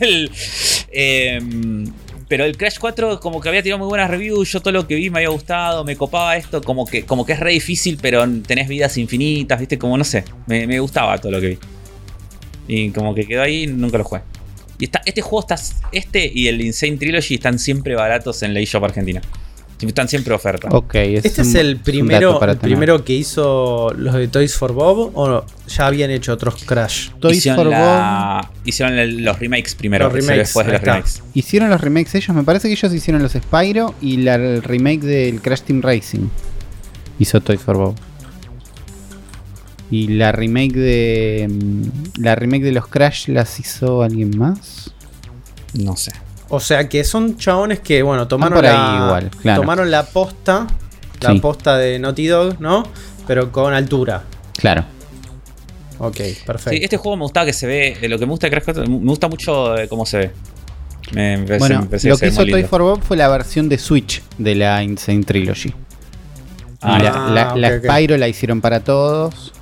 Pero 2.28 2.44
el 2.44 2.56
Crash 2.56 2.78
4 2.80 3.20
como 3.20 3.40
que 3.40 3.48
había 3.48 3.62
tenido 3.62 3.78
muy 3.78 3.86
buenas 3.86 4.10
reviews, 4.10 4.50
yo 4.50 4.58
todo 4.58 4.72
lo 4.72 4.88
que 4.88 4.96
vi 4.96 5.08
me 5.08 5.20
había 5.20 5.28
gustado, 5.28 5.84
me 5.84 5.94
copaba 5.94 6.36
esto, 6.36 6.60
como 6.62 6.84
que, 6.84 7.04
como 7.04 7.24
que 7.24 7.34
es 7.34 7.38
re 7.38 7.52
difícil, 7.52 7.96
pero 8.02 8.28
tenés 8.42 8.66
vidas 8.66 8.98
infinitas, 8.98 9.60
viste, 9.60 9.78
como 9.78 9.96
no 9.96 10.02
sé, 10.02 10.24
me, 10.48 10.80
gustaba 10.80 11.16
todo 11.18 11.30
lo 11.30 11.40
que 11.40 11.46
vi. 11.46 11.58
Y 12.66 12.90
como 12.90 13.14
que 13.14 13.24
quedó 13.24 13.42
ahí, 13.42 13.68
nunca 13.68 13.98
lo 13.98 14.04
jugué. 14.04 14.22
Y 14.80 14.86
está, 14.86 15.00
este 15.06 15.22
juego 15.22 15.46
está, 15.46 15.62
este 15.92 16.28
y 16.34 16.48
el 16.48 16.60
Insane 16.60 16.96
Trilogy 16.96 17.34
están 17.34 17.60
siempre 17.60 17.94
baratos 17.94 18.42
en 18.42 18.52
la 18.52 18.58
eShop 18.58 18.82
Argentina. 18.82 19.22
Están 19.88 20.08
siempre 20.08 20.34
ofertas. 20.34 20.72
Ok, 20.74 20.94
este 20.94 21.42
es, 21.42 21.54
el 21.54 21.78
primero, 21.78 22.40
el 22.42 22.58
primero 22.58 23.04
que 23.04 23.14
hizo 23.14 23.90
los 23.96 24.14
de 24.14 24.28
Toys 24.28 24.54
for 24.54 24.72
Bob 24.72 25.12
o 25.14 25.44
ya 25.68 25.86
habían 25.86 26.10
hecho 26.10 26.32
otros 26.32 26.62
Crash. 26.64 27.10
Toys 27.18 27.38
hicieron 27.38 27.64
for 27.64 27.74
Bob. 27.74 28.46
Hicieron 28.64 29.24
los 29.24 29.38
remakes 29.38 29.74
primero, 29.74 30.04
los 30.04 30.12
remakes, 30.12 30.38
después 30.38 30.66
de 30.66 30.72
los 30.74 30.82
remakes. 30.82 31.22
Hicieron 31.34 31.70
los 31.70 31.80
remakes 31.80 32.14
ellos, 32.14 32.36
me 32.36 32.42
parece 32.42 32.68
que 32.68 32.74
ellos 32.74 32.92
hicieron 32.92 33.22
los 33.22 33.32
Spyro 33.32 33.94
y 34.00 34.18
la, 34.18 34.34
el 34.34 34.62
remake 34.62 35.00
del 35.00 35.40
Crash 35.40 35.62
Team 35.62 35.80
Racing. 35.80 36.28
Hizo 37.18 37.40
Toys 37.40 37.60
for 37.60 37.76
Bob. 37.76 37.94
Y 39.90 40.08
la 40.08 40.30
remake 40.30 40.74
de. 40.74 41.48
Mm, 41.50 42.22
la 42.22 42.34
remake 42.34 42.62
de 42.62 42.72
los 42.72 42.86
Crash 42.86 43.28
las 43.28 43.58
hizo 43.58 44.02
alguien 44.02 44.36
más. 44.36 44.92
No 45.74 45.96
sé. 45.96 46.12
O 46.50 46.58
sea 46.58 46.88
que 46.88 47.04
son 47.04 47.36
chabones 47.38 47.80
que, 47.80 48.02
bueno, 48.02 48.26
tomaron, 48.26 48.62
la, 48.62 49.30
tomaron 49.54 49.90
la 49.90 50.04
posta, 50.04 50.66
la 51.20 51.34
posta 51.36 51.78
de 51.78 51.98
Naughty 52.00 52.26
Dog, 52.26 52.60
¿no? 52.60 52.82
Pero 53.26 53.52
con 53.52 53.72
altura. 53.72 54.24
Claro. 54.56 54.84
Ok, 55.98 56.16
perfecto. 56.44 56.70
Sí, 56.70 56.80
este 56.82 56.96
juego 56.96 57.16
me 57.16 57.22
gusta 57.22 57.44
que 57.44 57.52
se 57.52 57.66
ve, 57.66 57.96
lo 58.08 58.18
que 58.18 58.26
me 58.26 58.30
gusta 58.30 58.48
de 58.48 58.60
Crash 58.60 58.76
me 58.88 59.10
gusta 59.10 59.28
mucho 59.28 59.74
cómo 59.88 60.04
se 60.04 60.18
ve. 60.18 60.30
Me, 61.12 61.36
me 61.36 61.58
bueno, 61.58 61.86
lo 61.90 62.18
que 62.18 62.28
hizo 62.28 62.44
Toy 62.46 62.64
for 62.64 62.82
Bob 62.82 63.02
fue 63.02 63.16
la 63.16 63.28
versión 63.28 63.68
de 63.68 63.78
Switch 63.78 64.22
de 64.38 64.54
la 64.56 64.82
Insane 64.82 65.22
Trilogy. 65.22 65.72
Ah, 66.82 66.98
la, 66.98 67.54
la, 67.54 67.78
Spyro 67.78 68.16
la 68.16 68.26
hicieron 68.26 68.60
para 68.60 68.80
todos. 68.80 69.52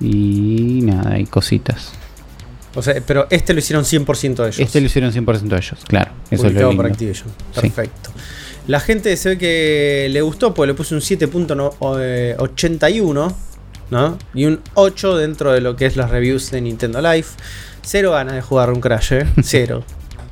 Y 0.00 0.80
nada, 0.82 1.14
hay 1.14 1.24
cositas. 1.24 1.92
O 2.74 2.82
sea, 2.82 2.94
pero 3.04 3.26
este 3.30 3.52
lo 3.52 3.58
hicieron 3.58 3.84
100% 3.84 4.36
de 4.36 4.44
ellos. 4.44 4.60
Este 4.60 4.80
lo 4.80 4.86
hicieron 4.86 5.12
100% 5.12 5.40
de 5.40 5.56
ellos, 5.56 5.80
claro. 5.86 6.12
Eso 6.30 6.46
es 6.46 6.54
lo 6.54 6.76
por 6.76 6.86
Activision. 6.86 7.28
Perfecto. 7.54 8.10
La 8.66 8.78
gente 8.78 9.16
se 9.16 9.30
ve 9.30 9.38
que 9.38 10.06
le 10.10 10.20
gustó, 10.22 10.54
pues 10.54 10.68
le 10.68 10.74
puse 10.74 10.94
un 10.94 11.00
7.81, 11.00 13.34
¿no? 13.90 14.18
Y 14.34 14.44
un 14.44 14.60
8 14.74 15.16
dentro 15.16 15.52
de 15.52 15.60
lo 15.60 15.74
que 15.74 15.86
es 15.86 15.96
las 15.96 16.10
reviews 16.10 16.52
de 16.52 16.60
Nintendo 16.60 17.00
Live. 17.00 17.26
Cero 17.82 18.12
ganas 18.12 18.34
de 18.34 18.42
jugar 18.42 18.70
un 18.70 18.80
Crash, 18.80 19.14
¿eh? 19.14 19.26
Cero. 19.42 19.82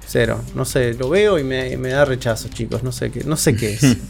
Cero. 0.07 0.41
No 0.55 0.65
sé, 0.65 0.95
lo 0.95 1.09
veo 1.09 1.37
y 1.39 1.45
me, 1.45 1.77
me, 1.77 1.89
da 1.89 2.05
rechazo, 2.05 2.49
chicos. 2.49 2.85
No 2.85 2.93
sé 2.93 3.11
qué, 3.11 3.25
no 3.25 3.37
sé 3.37 3.57
qué 3.57 3.73
es. 3.75 3.97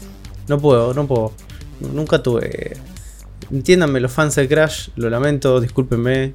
No 0.47 0.59
puedo, 0.59 0.93
no 0.95 1.05
puedo. 1.05 1.33
Nunca 1.79 2.23
tuve. 2.23 2.75
Entiéndanme 3.51 3.99
los 3.99 4.11
fans 4.11 4.33
de 4.33 4.47
Crash, 4.47 4.89
lo 4.95 5.07
lamento, 5.07 5.61
discúlpenme 5.61 6.33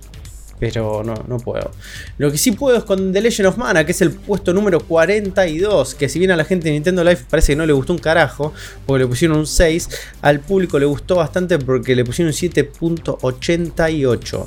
pero 0.58 1.02
no, 1.04 1.14
no 1.28 1.38
puedo. 1.38 1.70
Lo 2.18 2.30
que 2.30 2.38
sí 2.38 2.52
puedo 2.52 2.76
es 2.76 2.84
con 2.84 3.12
The 3.12 3.20
Legend 3.20 3.48
of 3.48 3.56
Mana, 3.56 3.84
que 3.84 3.92
es 3.92 4.02
el 4.02 4.12
puesto 4.12 4.52
número 4.52 4.80
42, 4.80 5.94
que 5.94 6.08
si 6.08 6.18
bien 6.18 6.30
a 6.30 6.36
la 6.36 6.44
gente 6.44 6.68
de 6.68 6.74
Nintendo 6.74 7.04
Live 7.04 7.20
parece 7.28 7.52
que 7.52 7.56
no 7.56 7.66
le 7.66 7.72
gustó 7.72 7.92
un 7.92 7.98
carajo, 7.98 8.52
porque 8.86 9.04
le 9.04 9.08
pusieron 9.08 9.38
un 9.38 9.46
6, 9.46 9.88
al 10.22 10.40
público 10.40 10.78
le 10.78 10.86
gustó 10.86 11.16
bastante 11.16 11.58
porque 11.58 11.94
le 11.94 12.04
pusieron 12.04 12.32
un 12.32 12.38
7.88. 12.38 14.46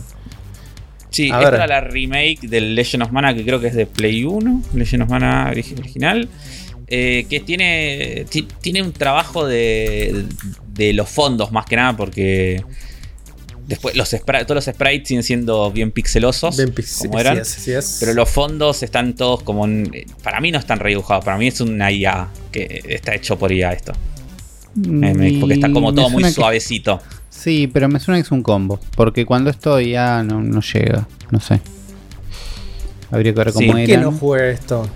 Sí, 1.09 1.25
esta 1.25 1.47
era 1.47 1.67
la 1.67 1.81
remake 1.81 2.47
del 2.47 2.75
Legend 2.75 3.03
of 3.03 3.11
Mana, 3.11 3.33
que 3.33 3.43
creo 3.43 3.59
que 3.59 3.67
es 3.67 3.75
de 3.75 3.85
Play 3.85 4.23
1, 4.23 4.63
Legend 4.73 5.03
of 5.03 5.09
Mana 5.09 5.47
original. 5.49 6.27
Eh, 6.89 7.25
que 7.29 7.41
tiene, 7.41 8.25
tiene 8.61 8.81
un 8.81 8.93
trabajo 8.93 9.45
de, 9.45 10.23
de 10.73 10.93
los 10.93 11.09
fondos 11.09 11.51
más 11.51 11.65
que 11.65 11.75
nada, 11.75 11.97
porque 11.97 12.63
Después, 13.67 13.97
los 13.97 14.10
todos 14.10 14.49
los 14.49 14.65
sprites 14.65 15.10
siguen 15.10 15.23
siendo 15.23 15.69
bien 15.71 15.91
pixelosos. 15.91 16.56
Bien 16.56 16.73
como 16.99 17.19
eran. 17.19 17.41
Pero 17.99 18.13
los 18.13 18.30
fondos 18.30 18.82
están 18.82 19.13
todos 19.13 19.43
como. 19.43 19.67
para 20.23 20.39
mí 20.39 20.51
no 20.51 20.60
están 20.60 20.80
redibujados. 20.80 21.25
Para 21.25 21.38
mí 21.38 21.47
es 21.47 21.60
una 21.60 21.91
IA 21.91 22.30
que 22.51 22.82
está 22.88 23.13
hecho 23.13 23.38
por 23.38 23.51
IA 23.51 23.73
esto. 23.73 23.91
Mm, 24.75 25.41
porque 25.41 25.56
está 25.56 25.71
como 25.71 25.93
todo 25.93 26.10
muy 26.10 26.23
suavecito. 26.32 27.01
sí, 27.30 27.69
pero 27.71 27.89
me 27.89 27.99
suena 27.99 28.19
que 28.19 28.25
es 28.25 28.32
un 28.32 28.41
combo. 28.41 28.80
Porque 28.95 29.25
cuando 29.25 29.49
esto 29.49 29.82
ya 29.82 30.23
no, 30.23 30.41
no 30.41 30.62
llega. 30.62 31.06
No 31.30 31.41
sé. 31.41 31.60
Habría 33.12 33.34
que 33.34 33.39
ver 33.39 33.51
cómo 33.51 33.77
era. 33.77 33.80
¿Por 33.80 33.86
qué 33.86 33.97
no 33.97 34.12
jugué 34.13 34.51
esto? 34.51 34.89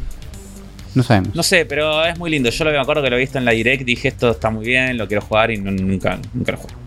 No 0.96 1.04
sabemos. 1.04 1.36
No 1.36 1.44
sé, 1.44 1.66
pero 1.66 2.06
es 2.06 2.18
muy 2.18 2.30
lindo. 2.30 2.50
Yo 2.50 2.64
lo 2.64 2.72
me 2.72 2.80
acuerdo 2.80 3.04
que 3.04 3.10
lo 3.10 3.18
he 3.18 3.20
visto 3.20 3.38
en 3.38 3.44
la 3.44 3.52
direct. 3.52 3.84
Dije 3.84 4.08
esto 4.08 4.32
está 4.32 4.50
muy 4.50 4.66
bien, 4.66 4.98
lo 4.98 5.10
quiero 5.10 5.22
jugar 5.24 5.52
y 5.52 5.58
nunca, 5.58 6.18
nunca 6.34 6.54
lo 6.54 6.58
jugué. 6.58 6.81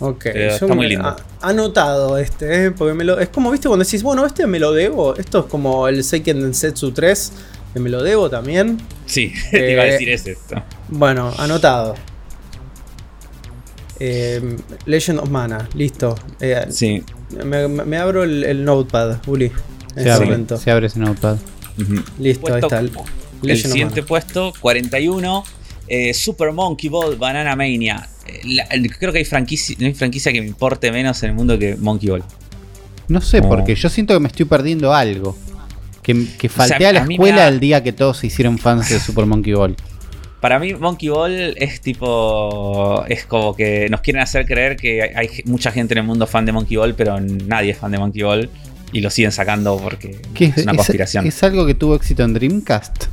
Ok, 0.00 0.26
está 0.26 0.66
muy 0.68 0.88
lindo. 0.88 1.16
anotado 1.40 2.18
este, 2.18 2.66
¿eh? 2.66 2.70
porque 2.70 2.94
me 2.94 3.02
lo, 3.04 3.18
es 3.18 3.28
como, 3.30 3.50
viste, 3.50 3.66
cuando 3.66 3.84
decís, 3.84 4.02
bueno, 4.02 4.24
este 4.24 4.46
me 4.46 4.60
lo 4.60 4.72
debo. 4.72 5.16
Esto 5.16 5.40
es 5.40 5.44
como 5.46 5.88
el 5.88 6.04
Seiken 6.04 6.40
Densetsu 6.40 6.92
3, 6.92 7.32
que 7.74 7.80
me 7.80 7.90
lo 7.90 8.02
debo 8.02 8.30
también. 8.30 8.78
Sí, 9.06 9.32
te 9.50 9.72
iba 9.72 9.82
a 9.82 9.86
decir 9.86 10.08
es 10.10 10.26
esto. 10.26 10.62
Bueno, 10.88 11.32
anotado. 11.38 11.96
Eh, 13.98 14.56
Legend 14.86 15.18
of 15.18 15.30
Mana, 15.30 15.68
listo. 15.74 16.14
Eh, 16.38 16.66
sí. 16.70 17.02
Me, 17.44 17.96
abro 17.96 18.22
el, 18.22 18.64
notepad, 18.64 19.18
Uli. 19.26 19.50
Se 19.96 20.10
abre, 20.12 20.46
se 20.56 20.70
abre 20.70 20.86
ese 20.86 21.00
notepad. 21.00 21.38
Listo, 22.20 22.54
ahí 22.54 22.60
está. 22.62 22.78
El, 22.78 22.92
el 23.42 23.56
siguiente 23.56 24.04
puesto, 24.04 24.52
41. 24.60 25.44
Super 26.12 26.52
Monkey 26.52 26.90
Ball 26.90 27.16
Banana 27.16 27.56
Mania 27.56 28.06
creo 28.98 29.12
que 29.12 29.18
hay 29.18 29.24
franquicia, 29.24 29.76
no 29.78 29.86
hay 29.86 29.94
franquicia 29.94 30.32
que 30.32 30.40
me 30.40 30.46
importe 30.46 30.90
menos 30.92 31.22
en 31.22 31.30
el 31.30 31.36
mundo 31.36 31.58
que 31.58 31.76
Monkey 31.76 32.10
Ball. 32.10 32.24
No 33.08 33.20
sé, 33.20 33.42
porque 33.42 33.74
yo 33.74 33.88
siento 33.88 34.14
que 34.14 34.20
me 34.20 34.28
estoy 34.28 34.44
perdiendo 34.44 34.92
algo. 34.92 35.36
Que, 36.02 36.26
que 36.38 36.48
falté 36.48 36.86
a 36.86 36.92
la 36.92 37.00
escuela 37.00 37.48
el 37.48 37.60
día 37.60 37.82
que 37.82 37.92
todos 37.92 38.18
se 38.18 38.28
hicieron 38.28 38.58
fans 38.58 38.88
de 38.88 38.98
Super 39.00 39.26
Monkey 39.26 39.52
Ball. 39.52 39.76
Para 40.40 40.58
mí, 40.58 40.72
Monkey 40.74 41.08
Ball 41.08 41.54
es 41.56 41.80
tipo. 41.80 43.04
Es 43.08 43.24
como 43.24 43.56
que 43.56 43.88
nos 43.90 44.00
quieren 44.00 44.22
hacer 44.22 44.46
creer 44.46 44.76
que 44.76 45.02
hay, 45.02 45.28
mucha 45.46 45.72
gente 45.72 45.94
en 45.94 45.98
el 45.98 46.04
mundo 46.04 46.26
fan 46.26 46.46
de 46.46 46.52
Monkey 46.52 46.76
Ball, 46.76 46.94
pero 46.94 47.18
nadie 47.20 47.72
es 47.72 47.78
fan 47.78 47.90
de 47.90 47.98
Monkey 47.98 48.22
Ball. 48.22 48.48
Y 48.92 49.00
lo 49.00 49.10
siguen 49.10 49.32
sacando 49.32 49.76
porque 49.76 50.16
es, 50.38 50.62
una 50.62 50.74
conspiración. 50.74 51.26
¿Es 51.26 51.42
algo 51.42 51.66
que 51.66 51.74
tuvo 51.74 51.94
éxito 51.94 52.22
en 52.22 52.34
Dreamcast? 52.34 53.06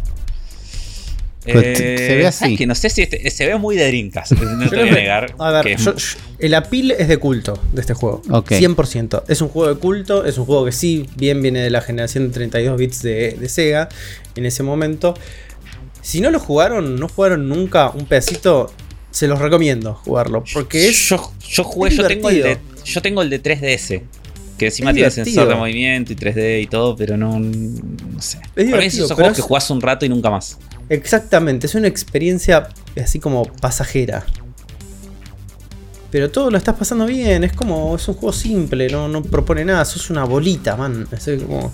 Pues 1.52 1.78
se 1.78 2.16
ve 2.16 2.22
eh, 2.22 2.28
así. 2.28 2.58
Que 2.58 2.66
no 2.66 2.76
sé 2.76 2.90
si 2.90 3.04
este, 3.04 3.30
se 3.30 3.46
ve 3.46 3.58
muy 3.58 3.76
de 3.76 3.88
Dreamcast. 3.88 4.34
No 4.34 4.70
te 4.70 4.76
voy 4.76 4.90
a 4.90 4.92
negar. 4.94 5.36
A 5.38 5.52
ver, 5.52 5.78
el 6.40 6.54
apil 6.54 6.92
es 6.92 7.08
de 7.08 7.18
culto 7.18 7.60
de 7.72 7.82
este 7.82 7.94
juego. 7.94 8.22
100%. 8.24 9.24
Es 9.28 9.42
un 9.42 9.50
juego 9.50 9.74
de 9.74 9.80
culto. 9.80 10.26
Es 10.26 10.38
un 10.38 10.46
juego 10.46 10.66
que 10.66 10.72
sí, 10.72 11.08
bien 11.16 11.42
viene 11.42 11.62
de 11.62 11.70
la 11.70 11.82
generación 11.82 12.28
de 12.28 12.34
32 12.34 12.78
bits 12.78 13.02
de, 13.02 13.38
de 13.40 13.50
Sega 13.50 13.90
en 14.36 14.46
ese 14.46 14.64
momento. 14.64 15.14
Si 16.02 16.22
no 16.22 16.30
lo 16.30 16.40
jugaron, 16.40 17.00
no 17.00 17.08
jugaron 17.08 17.50
nunca 17.50 17.90
un 17.90 18.06
pedacito, 18.06 18.72
se 19.10 19.28
los 19.28 19.40
recomiendo 19.40 19.96
jugarlo. 19.96 20.44
Porque 20.54 20.88
es. 20.88 21.10
Yo, 21.10 21.34
yo 21.48 21.64
jugué, 21.64 21.96
yo 21.96 22.08
tengo, 22.08 22.30
el 22.30 22.44
de, 22.44 22.58
yo 22.84 23.02
tengo 23.02 23.22
el 23.24 23.30
de 23.30 23.42
3DS. 23.42 24.04
Que 24.58 24.68
encima 24.68 24.94
tiene 24.94 25.10
sensor 25.12 25.50
de 25.50 25.56
movimiento 25.56 26.14
y 26.14 26.16
3D 26.16 26.62
y 26.62 26.68
todo, 26.68 26.96
pero 26.96 27.18
no. 27.18 27.40
No 27.40 28.22
sé. 28.22 28.40
Es 28.56 28.70
Para 28.70 28.82
mí 28.82 28.86
esos 28.86 29.12
juegos 29.12 29.36
que 29.36 29.42
jugás 29.42 29.70
un 29.72 29.82
rato 29.82 30.06
y 30.06 30.10
nunca 30.10 30.30
más. 30.30 30.60
Exactamente, 30.89 31.67
es 31.67 31.76
una 31.76 31.88
experiencia 31.88 32.69
así 33.02 33.19
como 33.19 33.45
pasajera. 33.45 34.26
Pero 36.12 36.32
todo 36.32 36.50
lo 36.50 36.58
estás 36.58 36.76
pasando 36.76 37.06
bien, 37.06 37.43
es 37.43 37.52
como. 37.52 37.95
Es 37.95 38.08
un 38.08 38.13
juego 38.13 38.32
simple, 38.32 38.88
no, 38.88 39.10
no 39.10 39.21
propone 39.21 39.65
nada, 39.65 39.84
sos 39.84 40.10
una 40.10 40.24
bolita, 40.24 40.78
man. 40.78 41.06
Es 41.12 41.30
como. 41.43 41.74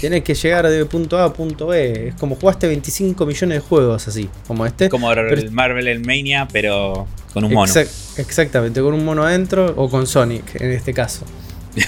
Tienes 0.00 0.22
que 0.22 0.34
llegar 0.34 0.66
de 0.66 0.86
punto 0.86 1.18
A 1.18 1.24
a 1.24 1.32
punto 1.34 1.66
B. 1.66 2.08
Es 2.08 2.14
como 2.14 2.36
jugaste 2.36 2.66
25 2.66 3.26
millones 3.26 3.58
de 3.58 3.60
juegos 3.60 4.08
así, 4.08 4.30
como 4.46 4.64
este. 4.64 4.88
Como 4.88 5.12
el 5.12 5.50
Marvel 5.50 5.88
el 5.88 6.00
Mania, 6.00 6.48
pero 6.50 7.06
con 7.34 7.44
un 7.44 7.52
mono. 7.52 7.70
exactamente, 8.16 8.80
con 8.80 8.94
un 8.94 9.04
mono 9.04 9.24
adentro 9.24 9.74
o 9.76 9.90
con 9.90 10.06
Sonic 10.06 10.58
en 10.58 10.72
este 10.72 10.94
caso. 10.94 11.26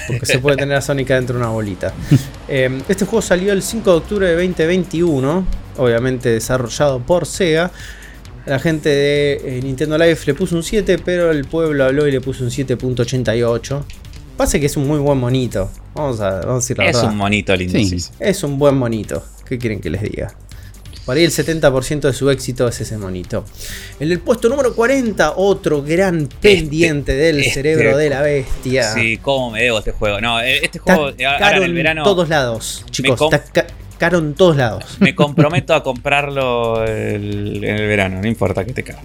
Porque 0.07 0.25
se 0.25 0.39
puede 0.39 0.57
tener 0.57 0.77
a 0.77 0.81
Sonic 0.81 1.11
adentro 1.11 1.35
de 1.35 1.41
una 1.41 1.51
bolita. 1.51 1.93
Em, 2.47 2.81
este 2.89 3.05
juego 3.05 3.21
salió 3.21 3.53
el 3.53 3.61
5 3.61 3.91
de 3.91 3.97
octubre 3.97 4.27
de 4.27 4.33
2021, 4.33 5.45
obviamente 5.77 6.29
desarrollado 6.29 6.99
por 6.99 7.27
Sega. 7.27 7.71
La 8.47 8.57
gente 8.57 8.89
de 8.89 9.33
eh, 9.45 9.61
Nintendo 9.61 9.99
Live 9.99 10.17
le 10.25 10.33
puso 10.33 10.55
un 10.55 10.63
7, 10.63 10.97
pero 11.05 11.29
el 11.29 11.45
pueblo 11.45 11.85
habló 11.85 12.07
y 12.07 12.11
le 12.11 12.21
puso 12.21 12.43
un 12.43 12.49
7.88. 12.49 13.83
Pasa 14.35 14.59
que 14.59 14.65
es 14.65 14.77
un 14.77 14.87
muy 14.87 14.97
buen 14.97 15.19
monito. 15.19 15.69
Vamos 15.93 16.19
a, 16.21 16.39
vamos 16.39 16.63
decir 16.63 16.77
la 16.79 16.89
es 16.89 17.03
un 17.03 17.15
monito 17.17 17.55
lindo. 17.55 17.77
Es 18.19 18.43
un 18.43 18.57
buen 18.57 18.75
monito. 18.75 19.23
¿Qué 19.45 19.59
quieren 19.59 19.79
que 19.79 19.91
les 19.91 20.01
diga? 20.01 20.33
Por 21.09 21.17
ahí 21.17 21.23
el 21.23 21.31
70% 21.31 22.01
de 22.01 22.13
su 22.13 22.29
éxito 22.29 22.67
es 22.67 22.81
ese 22.81 22.95
monito. 22.95 23.43
En 23.99 24.11
el 24.11 24.19
puesto 24.19 24.47
número 24.47 24.75
40, 24.75 25.37
otro 25.37 25.81
gran 25.81 26.21
este, 26.21 26.35
pendiente 26.39 27.15
del 27.15 27.39
este 27.39 27.51
cerebro 27.51 27.97
de 27.97 28.11
la 28.11 28.21
bestia. 28.21 28.93
Sí, 28.93 29.17
cómo 29.17 29.49
me 29.49 29.63
debo 29.63 29.79
este 29.79 29.91
juego. 29.91 30.21
No, 30.21 30.39
eh, 30.39 30.59
este 30.61 30.77
juego 30.77 31.09
está 31.09 31.39
caro 31.39 31.63
en 31.63 31.73
verano. 31.73 32.01
En 32.01 32.03
todos 32.03 32.29
lados, 32.29 32.85
chicos. 32.91 33.19
Está 33.33 33.65
caro 33.97 34.19
en 34.19 34.35
todos 34.35 34.55
lados. 34.55 34.97
Me 34.99 35.15
comprometo 35.15 35.73
a 35.73 35.81
comprarlo 35.81 36.85
en 36.85 37.63
el 37.63 37.87
verano, 37.87 38.21
no 38.21 38.27
importa 38.27 38.63
que 38.63 38.73
te 38.73 38.83
caro. 38.83 38.99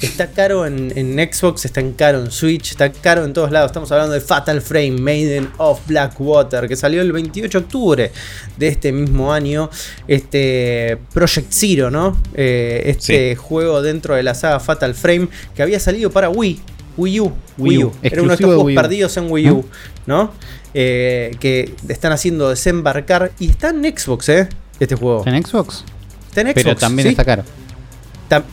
Está 0.00 0.28
caro 0.28 0.64
en, 0.64 0.92
Xbox, 0.92 1.64
está 1.64 1.82
caro 1.96 2.20
en 2.20 2.30
Switch, 2.30 2.70
está 2.70 2.92
caro 2.92 3.24
en 3.24 3.32
todos 3.32 3.50
lados. 3.50 3.70
Estamos 3.70 3.90
hablando 3.90 4.14
de 4.14 4.20
Fatal 4.20 4.62
Frame, 4.62 4.92
Maiden 4.92 5.50
of 5.56 5.80
Blackwater, 5.88 6.68
que 6.68 6.76
salió 6.76 7.02
el 7.02 7.10
28 7.10 7.58
de 7.58 7.64
octubre 7.64 8.12
de 8.56 8.68
este 8.68 8.92
mismo 8.92 9.32
año. 9.32 9.68
Este 10.06 10.98
Project 11.12 11.48
Zero, 11.50 11.90
¿no? 11.90 12.16
Eh, 12.34 12.82
este 12.86 13.34
juego 13.34 13.82
dentro 13.82 14.14
de 14.14 14.22
la 14.22 14.34
saga 14.34 14.60
Fatal 14.60 14.94
Frame 14.94 15.28
que 15.56 15.62
había 15.62 15.80
salido 15.80 16.10
para 16.12 16.30
Wii. 16.30 16.60
Wii 16.96 17.20
U, 17.20 17.32
Wii 17.58 17.84
U. 17.84 17.92
Era 18.02 18.22
uno 18.22 18.28
de 18.30 18.34
estos 18.34 18.54
juegos 18.54 18.72
perdidos 18.74 19.16
en 19.16 19.30
Wii 19.30 19.50
U, 19.50 19.64
¿no? 20.06 20.32
Eh, 20.74 21.36
que 21.40 21.74
están 21.88 22.12
haciendo 22.12 22.50
desembarcar. 22.50 23.32
Y 23.40 23.50
está 23.50 23.70
en 23.70 23.82
Xbox, 23.82 24.28
¿eh? 24.28 24.48
Este 24.78 24.94
juego. 24.94 25.18
¿Está 25.18 25.36
en 25.36 25.44
Xbox? 25.44 25.84
Está 26.28 26.40
en 26.42 26.46
Xbox. 26.48 26.62
Pero 26.62 26.76
también 26.76 27.08
está 27.08 27.24
caro. 27.24 27.42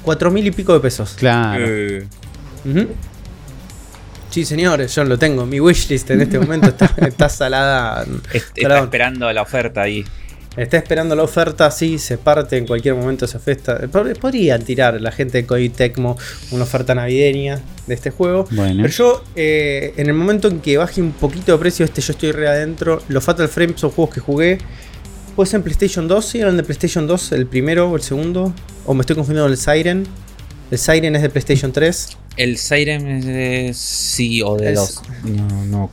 Cuatro 0.01 0.31
mil 0.31 0.45
y 0.47 0.51
pico 0.51 0.73
de 0.73 0.79
pesos. 0.79 1.15
Claro. 1.17 1.65
Sí, 4.29 4.43
señores, 4.43 4.93
yo 4.93 5.03
lo 5.05 5.17
tengo. 5.17 5.45
Mi 5.45 5.61
wishlist 5.61 6.09
en 6.11 6.21
este 6.21 6.39
momento 6.39 6.67
está, 6.67 7.29
salada. 7.29 8.05
está 8.33 8.79
esperando 8.79 9.31
la 9.31 9.41
oferta 9.41 9.81
ahí. 9.81 10.03
Está 10.57 10.77
esperando 10.77 11.15
la 11.15 11.23
oferta, 11.23 11.69
sí, 11.69 11.99
se 11.99 12.17
parte 12.17 12.57
en 12.57 12.65
cualquier 12.65 12.95
momento 12.95 13.25
esa 13.25 13.39
festa. 13.39 13.77
Podrían 13.89 14.61
tirar 14.63 14.99
la 15.01 15.11
gente 15.11 15.39
de 15.39 15.45
Koei 15.45 15.69
Tecmo 15.69 16.17
una 16.51 16.63
oferta 16.63 16.95
navideña 16.95 17.59
de 17.87 17.93
este 17.93 18.09
juego. 18.09 18.45
Pero 18.49 18.87
yo, 18.87 19.23
eh, 19.35 19.93
en 19.97 20.07
el 20.07 20.13
momento 20.13 20.47
en 20.47 20.61
que 20.61 20.77
baje 20.77 21.01
un 21.01 21.11
poquito 21.11 21.51
de 21.51 21.57
precio, 21.57 21.85
este 21.85 22.01
yo 22.01 22.13
estoy 22.13 22.31
re 22.31 22.47
adentro. 22.47 23.01
Los 23.09 23.23
Fatal 23.23 23.49
Frames 23.49 23.79
son 23.79 23.91
juegos 23.91 24.15
que 24.15 24.21
jugué 24.21 24.57
¿Puede 25.35 25.49
ser 25.49 25.57
en 25.57 25.63
PlayStation 25.63 26.07
2? 26.07 26.25
¿Sí? 26.25 26.39
¿Eran 26.39 26.55
de 26.55 26.63
PlayStation 26.63 27.07
2 27.07 27.33
el 27.33 27.45
primero 27.45 27.91
o 27.91 27.95
el 27.97 28.01
segundo? 28.01 28.53
¿O 28.85 28.93
me 28.93 29.01
estoy 29.01 29.17
confundiendo 29.17 29.51
el 29.51 29.57
Siren? 29.57 30.07
¿El 30.71 30.77
Siren 30.77 31.15
es 31.15 31.21
de 31.21 31.29
PlayStation 31.29 31.73
3? 31.73 32.17
El 32.37 32.57
Siren 32.57 33.07
es 33.07 33.25
de. 33.25 33.71
Sí, 33.73 34.41
o 34.41 34.55
de 34.55 34.73
2. 34.73 35.01
No, 35.25 35.65
no. 35.65 35.91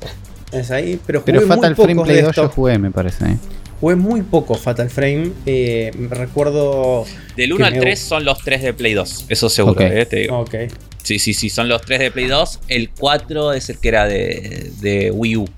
Es 0.53 0.71
ahí, 0.71 1.01
pero 1.05 1.21
jugué 1.21 1.33
Pero 1.33 1.47
Fatal 1.47 1.75
Frame 1.75 2.03
Play 2.03 2.23
2 2.23 2.37
yo 2.37 2.49
jugué, 2.51 2.79
me 2.79 2.91
parece. 2.93 3.25
¿eh? 3.25 3.37
Jugué 3.81 3.97
muy 3.97 4.23
poco 4.23 4.55
Fatal 4.55 4.89
Frame. 4.89 5.33
Eh, 5.45 5.91
recuerdo. 6.09 7.05
Del 7.37 7.53
1 7.53 7.67
al 7.67 7.81
3 7.81 7.99
son 7.99 8.25
los 8.25 8.39
3 8.39 8.63
de 8.63 8.75
Play 8.75 8.95
2. 8.95 9.27
Eso 9.29 9.49
seguro, 9.49 9.81
eh, 9.81 10.07
te 10.07 10.21
digo. 10.21 10.39
Ok. 10.39 10.55
Sí, 11.03 11.19
sí, 11.19 11.35
sí, 11.35 11.51
son 11.51 11.69
los 11.69 11.83
3 11.83 11.99
de 11.99 12.11
Play 12.13 12.29
2. 12.29 12.61
El 12.69 12.91
4 12.91 13.55
es 13.55 13.71
el 13.71 13.79
que 13.79 13.89
era 13.89 14.07
de, 14.07 14.71
de 14.81 15.11
Wii 15.11 15.37
U. 15.37 15.49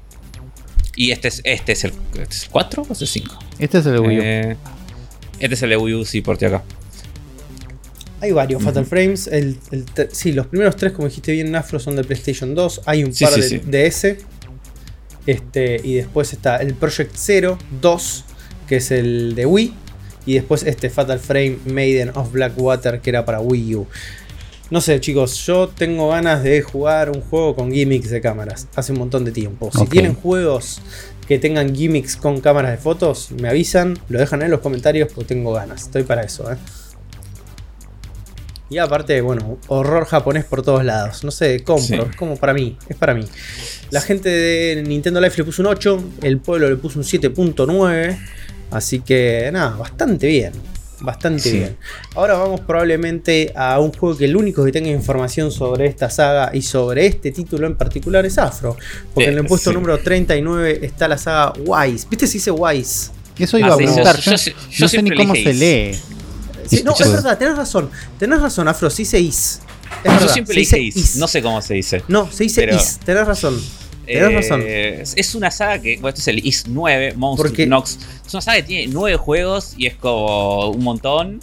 Y 0.97 1.11
este 1.11 1.29
es, 1.29 1.41
este 1.45 1.73
es 1.73 1.85
el, 1.85 1.93
4 2.51 2.87
o 2.89 2.93
es 2.93 3.01
el 3.01 3.09
5? 3.09 3.39
Este 3.59 3.79
es 3.79 3.87
el 3.87 3.93
de 3.93 3.99
Wii 4.01 4.19
U. 4.19 4.23
Eh, 4.23 4.57
este 5.41 5.55
es 5.55 5.63
el 5.63 5.71
de 5.71 5.77
Wii 5.77 5.95
U, 5.95 6.05
sí, 6.05 6.21
por 6.21 6.39
ti 6.39 6.45
acá. 6.45 6.63
Hay 8.21 8.33
varios 8.33 8.63
Fatal 8.63 8.87
Frames. 8.87 9.27
El, 9.27 9.59
sí, 10.13 10.33
los 10.33 10.47
primeros 10.47 10.77
tres, 10.77 10.93
como 10.93 11.09
dijiste 11.09 11.33
bien, 11.33 11.55
Afro, 11.55 11.79
son 11.79 11.97
de 11.97 12.05
PlayStation 12.05 12.55
2. 12.55 12.83
Hay 12.87 13.05
un 13.05 13.13
par 13.13 13.35
de, 13.35 13.59
DS. 13.59 14.17
Este, 15.27 15.81
y 15.83 15.95
después 15.95 16.33
está 16.33 16.57
el 16.57 16.75
Project 16.75 17.15
Zero 17.17 17.59
2, 17.83 18.25
que 18.69 18.77
es 18.77 18.91
el 18.91 19.35
de 19.35 19.47
Wii. 19.47 19.75
Y 20.27 20.35
después 20.35 20.63
este 20.63 20.89
Fatal 20.89 21.19
Frame 21.19 21.59
Maiden 21.67 22.11
of 22.15 22.33
Blackwater, 22.33 23.01
que 23.01 23.11
era 23.11 23.27
para 23.27 23.41
Wii 23.41 23.75
U. 23.75 23.87
No 24.71 24.81
sé, 24.81 24.99
chicos, 24.99 25.45
yo 25.45 25.69
tengo 25.69 26.09
ganas 26.09 26.43
de 26.43 26.63
jugar 26.63 27.11
un 27.11 27.21
juego 27.21 27.55
con 27.55 27.71
gimmicks 27.71 28.09
de 28.09 28.23
cámaras. 28.23 28.67
Hace 28.75 28.93
un 28.93 28.99
montón 28.99 29.25
de 29.25 29.31
tiempo. 29.31 29.71
Si 29.71 29.87
tienen 29.87 30.15
juegos 30.15 30.81
que 31.29 31.39
tengan 31.39 31.75
gimmicks 31.75 32.17
con 32.17 32.41
cámaras 32.41 32.71
de 32.71 32.79
fotos, 32.79 33.31
me 33.33 33.49
avisan, 33.49 33.99
lo 34.09 34.19
dejan 34.19 34.41
en 34.41 34.51
los 34.51 34.61
comentarios 34.61 35.13
porque 35.13 35.35
tengo 35.35 35.53
ganas. 35.53 35.83
Estoy 35.83 36.05
para 36.05 36.23
eso, 36.23 36.51
¿eh? 36.51 36.57
Y 38.71 38.79
aparte, 38.79 39.21
bueno, 39.21 39.59
horror 39.69 40.07
japonés 40.07 40.47
por 40.47 40.63
todos 40.63 40.83
lados. 40.83 41.23
No 41.25 41.31
sé, 41.31 41.63
compro. 41.63 42.09
Es 42.11 42.17
como 42.17 42.37
para 42.37 42.55
mí. 42.55 42.79
Es 42.89 42.97
para 42.97 43.15
mí. 43.15 43.27
La 43.91 44.01
gente 44.01 44.31
de 44.31 44.83
Nintendo 44.83 45.21
Life 45.21 45.37
le 45.37 45.45
puso 45.45 45.61
un 45.61 45.69
8. 45.69 46.05
El 46.23 46.39
pueblo 46.39 46.71
le 46.71 46.77
puso 46.77 46.99
un 46.99 47.05
7.9. 47.05 48.19
Así 48.71 49.01
que 49.01 49.51
nada, 49.53 49.77
bastante 49.77 50.27
bien 50.27 50.74
bastante 51.05 51.51
bien. 51.51 51.77
Ahora 52.15 52.35
vamos 52.35 52.61
probablemente 52.61 53.53
a 53.55 53.79
un 53.81 53.93
juego 53.93 54.17
que 54.17 54.25
el 54.25 54.37
único 54.37 54.65
que 54.65 54.73
tenga 54.73 54.91
información 54.91 55.51
sobre 55.51 55.87
esta 55.87 56.11
saga 56.11 56.51
y 56.55 56.63
sobre 56.63 57.07
este 57.07 57.31
título 57.31 57.67
en 57.67 57.77
particular 57.77 58.25
es 58.27 58.39
Afro. 58.39 58.77
Porque 59.13 59.31
en 59.31 59.39
el 59.39 59.47
puesto 59.47 59.73
número 59.73 59.99
39 59.99 60.81
está 60.83 61.09
la 61.09 61.19
saga 61.19 61.53
Wise. 61.65 62.07
¿Viste 62.11 62.27
si 62.27 62.39
dice 62.39 62.51
Wise? 62.51 63.11
Eso 63.39 63.59
iba 63.59 63.69
a 63.69 63.73
ah, 63.73 63.77
preguntar. 63.77 64.21
Yo, 64.21 64.33
no 64.33 64.89
sé 64.89 65.03
ni 65.03 65.17
cómo 65.17 65.35
se 65.35 65.53
lee. 65.53 65.99
no, 66.85 66.95
es 66.99 67.13
verdad, 67.13 67.39
tenés 67.39 67.57
razón. 67.57 67.91
Tenés 68.19 68.41
razón, 68.41 68.69
Afro, 68.69 68.91
sí 68.91 69.05
se 69.05 69.21
is. 69.21 69.61
yo 70.05 70.29
siempre 70.29 70.55
le 70.55 70.61
dice 70.61 70.81
is. 70.81 71.17
No 71.17 71.29
sé 71.29 71.43
cómo 71.43 71.61
se 71.61 71.75
dice. 71.75 72.03
No, 72.09 72.31
se 72.31 72.45
dice 72.45 72.69
is. 72.73 73.01
Tenés 73.05 73.27
razón. 73.27 73.61
Tienes 74.07 74.31
eh, 74.31 74.35
razón. 74.35 74.63
Es 75.17 75.35
una 75.35 75.51
saga 75.51 75.81
que. 75.81 75.97
Bueno, 75.97 76.11
este 76.11 76.21
es 76.21 76.29
el 76.29 76.47
Is 76.47 76.65
9, 76.69 77.15
Monster 77.17 77.69
Nox. 77.69 77.99
Es 78.27 78.35
una 78.35 78.41
saga 78.41 78.57
que 78.59 78.63
tiene 78.65 78.93
9 78.93 79.17
juegos 79.17 79.75
y 79.77 79.87
es 79.87 79.95
como 79.95 80.71
un 80.71 80.85
montón. 80.85 81.41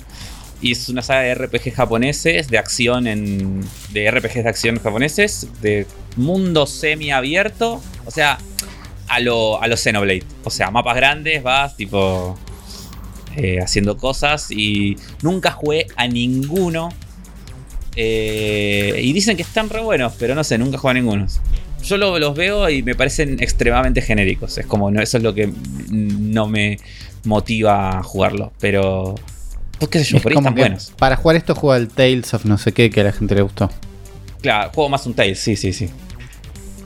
Y 0.62 0.74
es 0.74 0.90
una 0.90 1.02
saga 1.02 1.22
de 1.22 1.34
RPG 1.34 1.74
japoneses, 1.74 2.50
de 2.50 2.58
acción 2.58 3.08
en. 3.08 3.62
de 3.92 4.12
RPGs 4.12 4.44
de 4.44 4.50
acción 4.50 4.80
japoneses, 4.80 5.48
de 5.62 5.88
mundo 6.18 6.68
semi-abierto. 6.68 7.82
O 8.06 8.12
sea, 8.12 8.38
a 9.08 9.20
lo, 9.20 9.62
a 9.62 9.68
lo 9.68 9.76
Xenoblade. 9.76 10.24
O 10.44 10.52
sea, 10.52 10.70
mapas 10.70 10.96
grandes, 10.96 11.42
vas 11.42 11.76
tipo. 11.76 12.38
Eh, 13.36 13.60
haciendo 13.60 13.98
cosas. 13.98 14.52
Y 14.52 14.98
nunca 15.24 15.52
jugué 15.52 15.88
a 15.96 16.08
ninguno. 16.08 16.90
Eh, 17.96 19.02
y 19.04 19.14
dicen 19.14 19.36
que 19.36 19.44
están 19.44 19.70
re 19.70 19.82
buenos, 19.82 20.14
pero 20.18 20.36
no 20.36 20.44
sé, 20.44 20.58
nunca 20.58 20.78
jugué 20.78 20.92
a 20.92 20.94
ninguno. 20.94 21.28
Yo 21.84 21.98
los 21.98 22.36
veo 22.36 22.70
y 22.70 22.84
me 22.84 22.96
parecen 22.96 23.42
extremadamente 23.42 24.02
genéricos. 24.02 24.58
Es 24.58 24.66
como, 24.66 24.92
no, 24.92 25.02
eso 25.02 25.18
es 25.18 25.24
lo 25.24 25.34
que 25.34 25.52
no 25.90 26.48
me 26.48 26.80
motiva 27.24 28.00
a 28.00 28.04
jugarlo. 28.04 28.52
Pero, 28.60 29.16
pues 29.80 29.90
qué 29.90 30.00
sé 30.00 30.06
yo, 30.14 30.22
por 30.22 30.32
ahí 30.32 30.38
están 30.38 30.56
buenos. 30.56 30.94
Para 30.98 31.16
jugar 31.16 31.36
esto 31.36 31.56
juega 31.56 31.78
el 31.78 31.88
Tales 31.88 32.34
of 32.34 32.46
no 32.46 32.58
sé 32.58 32.72
qué 32.72 32.90
que 32.90 33.02
a 33.02 33.06
la 33.06 33.12
gente 33.12 33.36
le 33.36 33.42
gustó. 33.42 33.70
Claro, 34.42 34.72
juego 34.74 34.90
más 34.90 35.06
un 35.06 35.14
Tales, 35.14 35.40
sí, 35.40 35.56
sí, 35.56 35.74
sí. 35.74 35.90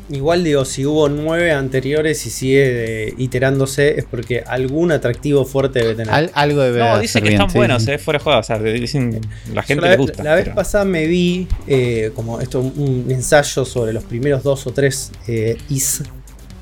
Igual 0.10 0.44
digo, 0.44 0.66
si 0.66 0.86
hubo 0.86 1.10
nueve 1.10 1.52
anteriores 1.52 2.26
y 2.28 2.30
sigue 2.30 3.14
iterándose, 3.18 4.00
es 4.00 4.06
porque 4.06 4.44
algún 4.46 4.92
atractivo 4.92 5.46
fuerte 5.46 5.80
debe 5.80 5.96
tener. 5.96 6.32
algo 6.34 6.62
debe 6.62 6.80
No, 6.80 7.00
dice 7.00 7.22
que 7.22 7.30
están 7.30 7.48
buenos, 7.52 7.88
eh, 7.88 7.98
fuera 7.98 8.20
de 8.20 8.24
juego. 8.24 8.40
O 8.40 8.44
sea, 8.44 8.60
dicen, 8.60 9.20
la 9.54 9.64
gente 9.64 9.88
le 9.88 9.98
gusta. 9.98 10.24
La, 10.24 10.36
vez 10.36 10.50
pasada 10.50 10.86
me 10.86 11.08
vi 11.08 11.48
eh, 11.68 12.12
como 12.16 12.40
esto, 12.40 12.60
un 12.60 13.08
ensayo 13.10 13.66
sobre 13.66 13.94
los 13.94 14.04
primeros 14.04 14.44
dos 14.44 14.68
o 14.68 14.72
tres 14.72 15.12
eh, 15.28 15.58
is, 15.70 16.04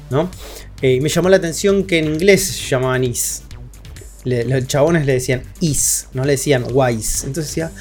¿no? 0.10 0.30
y 0.82 1.00
me 1.00 1.08
llamó 1.08 1.30
la 1.30 1.38
atención 1.38 1.86
que 1.86 2.00
en 2.00 2.06
inglés 2.06 2.44
se 2.44 2.68
llamaban 2.70 3.06
is. 3.06 3.44
los 4.26 4.68
chabones 4.68 5.06
le 5.06 5.14
decían 5.14 5.44
is, 5.60 6.08
no 6.14 6.24
le 6.24 6.34
decían 6.34 6.66
wise. 6.74 7.26
Entonces 7.26 7.48
decía, 7.48 7.72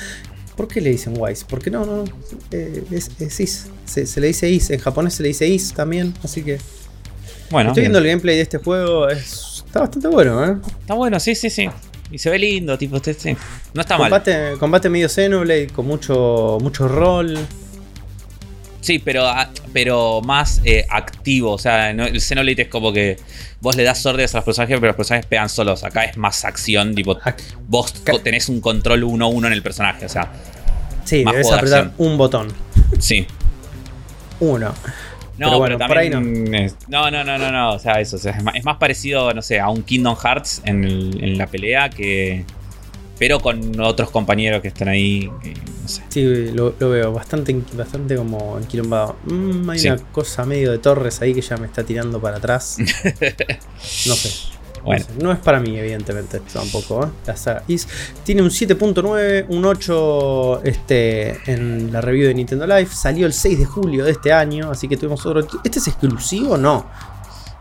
¿Por 0.56 0.68
qué 0.68 0.80
le 0.80 0.90
dicen 0.90 1.14
Wise? 1.18 1.44
Porque 1.48 1.70
no, 1.70 1.84
no, 1.84 2.04
eh, 2.50 2.84
es, 2.90 3.10
es, 3.18 3.40
Is. 3.40 3.66
Se, 3.92 4.20
le 4.20 4.28
dice 4.28 4.48
Is. 4.48 4.70
En 4.70 4.80
japonés 4.80 5.14
se 5.14 5.22
le 5.22 5.28
dice 5.28 5.46
Is 5.46 5.74
también. 5.74 6.14
Así 6.22 6.42
que. 6.42 6.58
Bueno. 7.50 7.70
Estoy 7.70 7.82
viendo 7.82 7.98
el 7.98 8.06
gameplay 8.06 8.36
de 8.36 8.42
este 8.42 8.58
juego. 8.58 9.08
está 9.08 9.80
bastante 9.80 10.08
bueno, 10.08 10.44
¿eh? 10.44 10.56
Está 10.80 10.94
bueno, 10.94 11.20
sí, 11.20 11.34
sí, 11.34 11.50
sí. 11.50 11.68
Y 12.10 12.18
se 12.18 12.30
ve 12.30 12.38
lindo, 12.38 12.76
tipo, 12.76 12.96
este, 12.96 13.14
sí. 13.14 13.36
No 13.74 13.80
está 13.80 13.98
mal. 13.98 14.10
Combate 14.58 14.88
medio 14.88 15.08
Xenoblade 15.08 15.68
con 15.68 15.86
mucho, 15.86 16.58
mucho 16.60 16.88
rol. 16.88 17.38
Sí, 18.82 18.98
pero, 18.98 19.26
ah, 19.26 19.48
pero 19.72 20.20
más 20.22 20.60
eh, 20.64 20.84
activo. 20.90 21.52
O 21.52 21.58
sea, 21.58 21.90
el 21.90 22.20
Xenoblade 22.20 22.62
es 22.62 22.68
como 22.68 22.92
que 22.92 23.16
vos 23.60 23.76
le 23.76 23.84
das 23.84 24.04
órdenes 24.04 24.34
a 24.34 24.38
los 24.38 24.44
personajes, 24.44 24.76
pero 24.76 24.88
los 24.88 24.96
personajes 24.96 25.26
pegan 25.26 25.48
solos. 25.48 25.84
Acá 25.84 26.04
es 26.04 26.16
más 26.16 26.44
acción, 26.44 26.94
tipo, 26.94 27.18
vos 27.68 27.94
tenés 28.22 28.48
un 28.48 28.60
control 28.60 29.04
1-1 29.04 29.46
en 29.46 29.52
el 29.52 29.62
personaje, 29.62 30.04
o 30.04 30.08
sea. 30.08 30.32
Sí, 31.04 31.24
debes 31.24 31.50
apretar 31.50 31.92
un 31.98 32.18
botón. 32.18 32.48
Sí. 32.98 33.26
Uno. 34.40 34.74
No, 35.38 35.60
pero, 35.62 35.78
también. 35.78 36.12
no. 36.88 37.10
no. 37.10 37.24
no, 37.24 37.38
no, 37.38 37.50
no, 37.50 37.72
O 37.72 37.78
sea, 37.78 38.00
eso. 38.00 38.16
es, 38.16 38.64
más, 38.64 38.76
parecido, 38.76 39.32
no 39.32 39.42
sé, 39.42 39.60
a 39.60 39.68
un 39.70 39.82
Kingdom 39.82 40.16
Hearts 40.16 40.62
en, 40.64 40.84
en 40.84 41.38
la 41.38 41.46
pelea 41.46 41.88
que, 41.90 42.44
pero 43.22 43.38
con 43.38 43.78
otros 43.80 44.10
compañeros 44.10 44.60
que 44.62 44.66
están 44.66 44.88
ahí. 44.88 45.30
no 45.82 45.88
sé. 45.88 46.02
Sí, 46.08 46.50
lo, 46.52 46.72
veo 46.72 47.12
bastante, 47.12 47.56
bastante 47.74 48.16
como 48.16 48.58
enquilombado. 48.58 49.14
Mm, 49.26 49.70
hay 49.70 49.86
una 49.86 49.96
cosa 50.10 50.44
medio 50.44 50.72
de 50.72 50.78
torres 50.78 51.22
ahí 51.22 51.32
que 51.32 51.40
ya 51.40 51.56
me 51.56 51.66
está 51.66 51.84
tirando 51.84 52.20
para 52.20 52.38
atrás. 52.38 52.78
no 54.06 54.14
sé. 54.14 54.30
Bueno. 54.84 55.04
No, 55.20 55.32
es 55.32 55.38
para 55.38 55.60
mí, 55.60 55.78
evidentemente, 55.78 56.40
tampoco. 56.52 57.04
¿eh? 57.04 57.08
La 57.26 57.36
saga 57.36 57.62
Is 57.68 57.86
tiene 58.24 58.42
un 58.42 58.50
7.9, 58.50 59.46
un 59.48 59.64
8 59.64 60.62
este, 60.64 61.38
en 61.50 61.92
la 61.92 62.00
review 62.00 62.26
de 62.26 62.34
Nintendo 62.34 62.66
Live. 62.66 62.86
Salió 62.86 63.26
el 63.26 63.32
6 63.32 63.58
de 63.60 63.64
julio 63.64 64.04
de 64.04 64.12
este 64.12 64.32
año, 64.32 64.70
así 64.70 64.88
que 64.88 64.96
tuvimos 64.96 65.24
otro. 65.24 65.46
¿Este 65.62 65.78
es 65.78 65.88
exclusivo 65.88 66.54
o 66.54 66.56
no? 66.56 66.86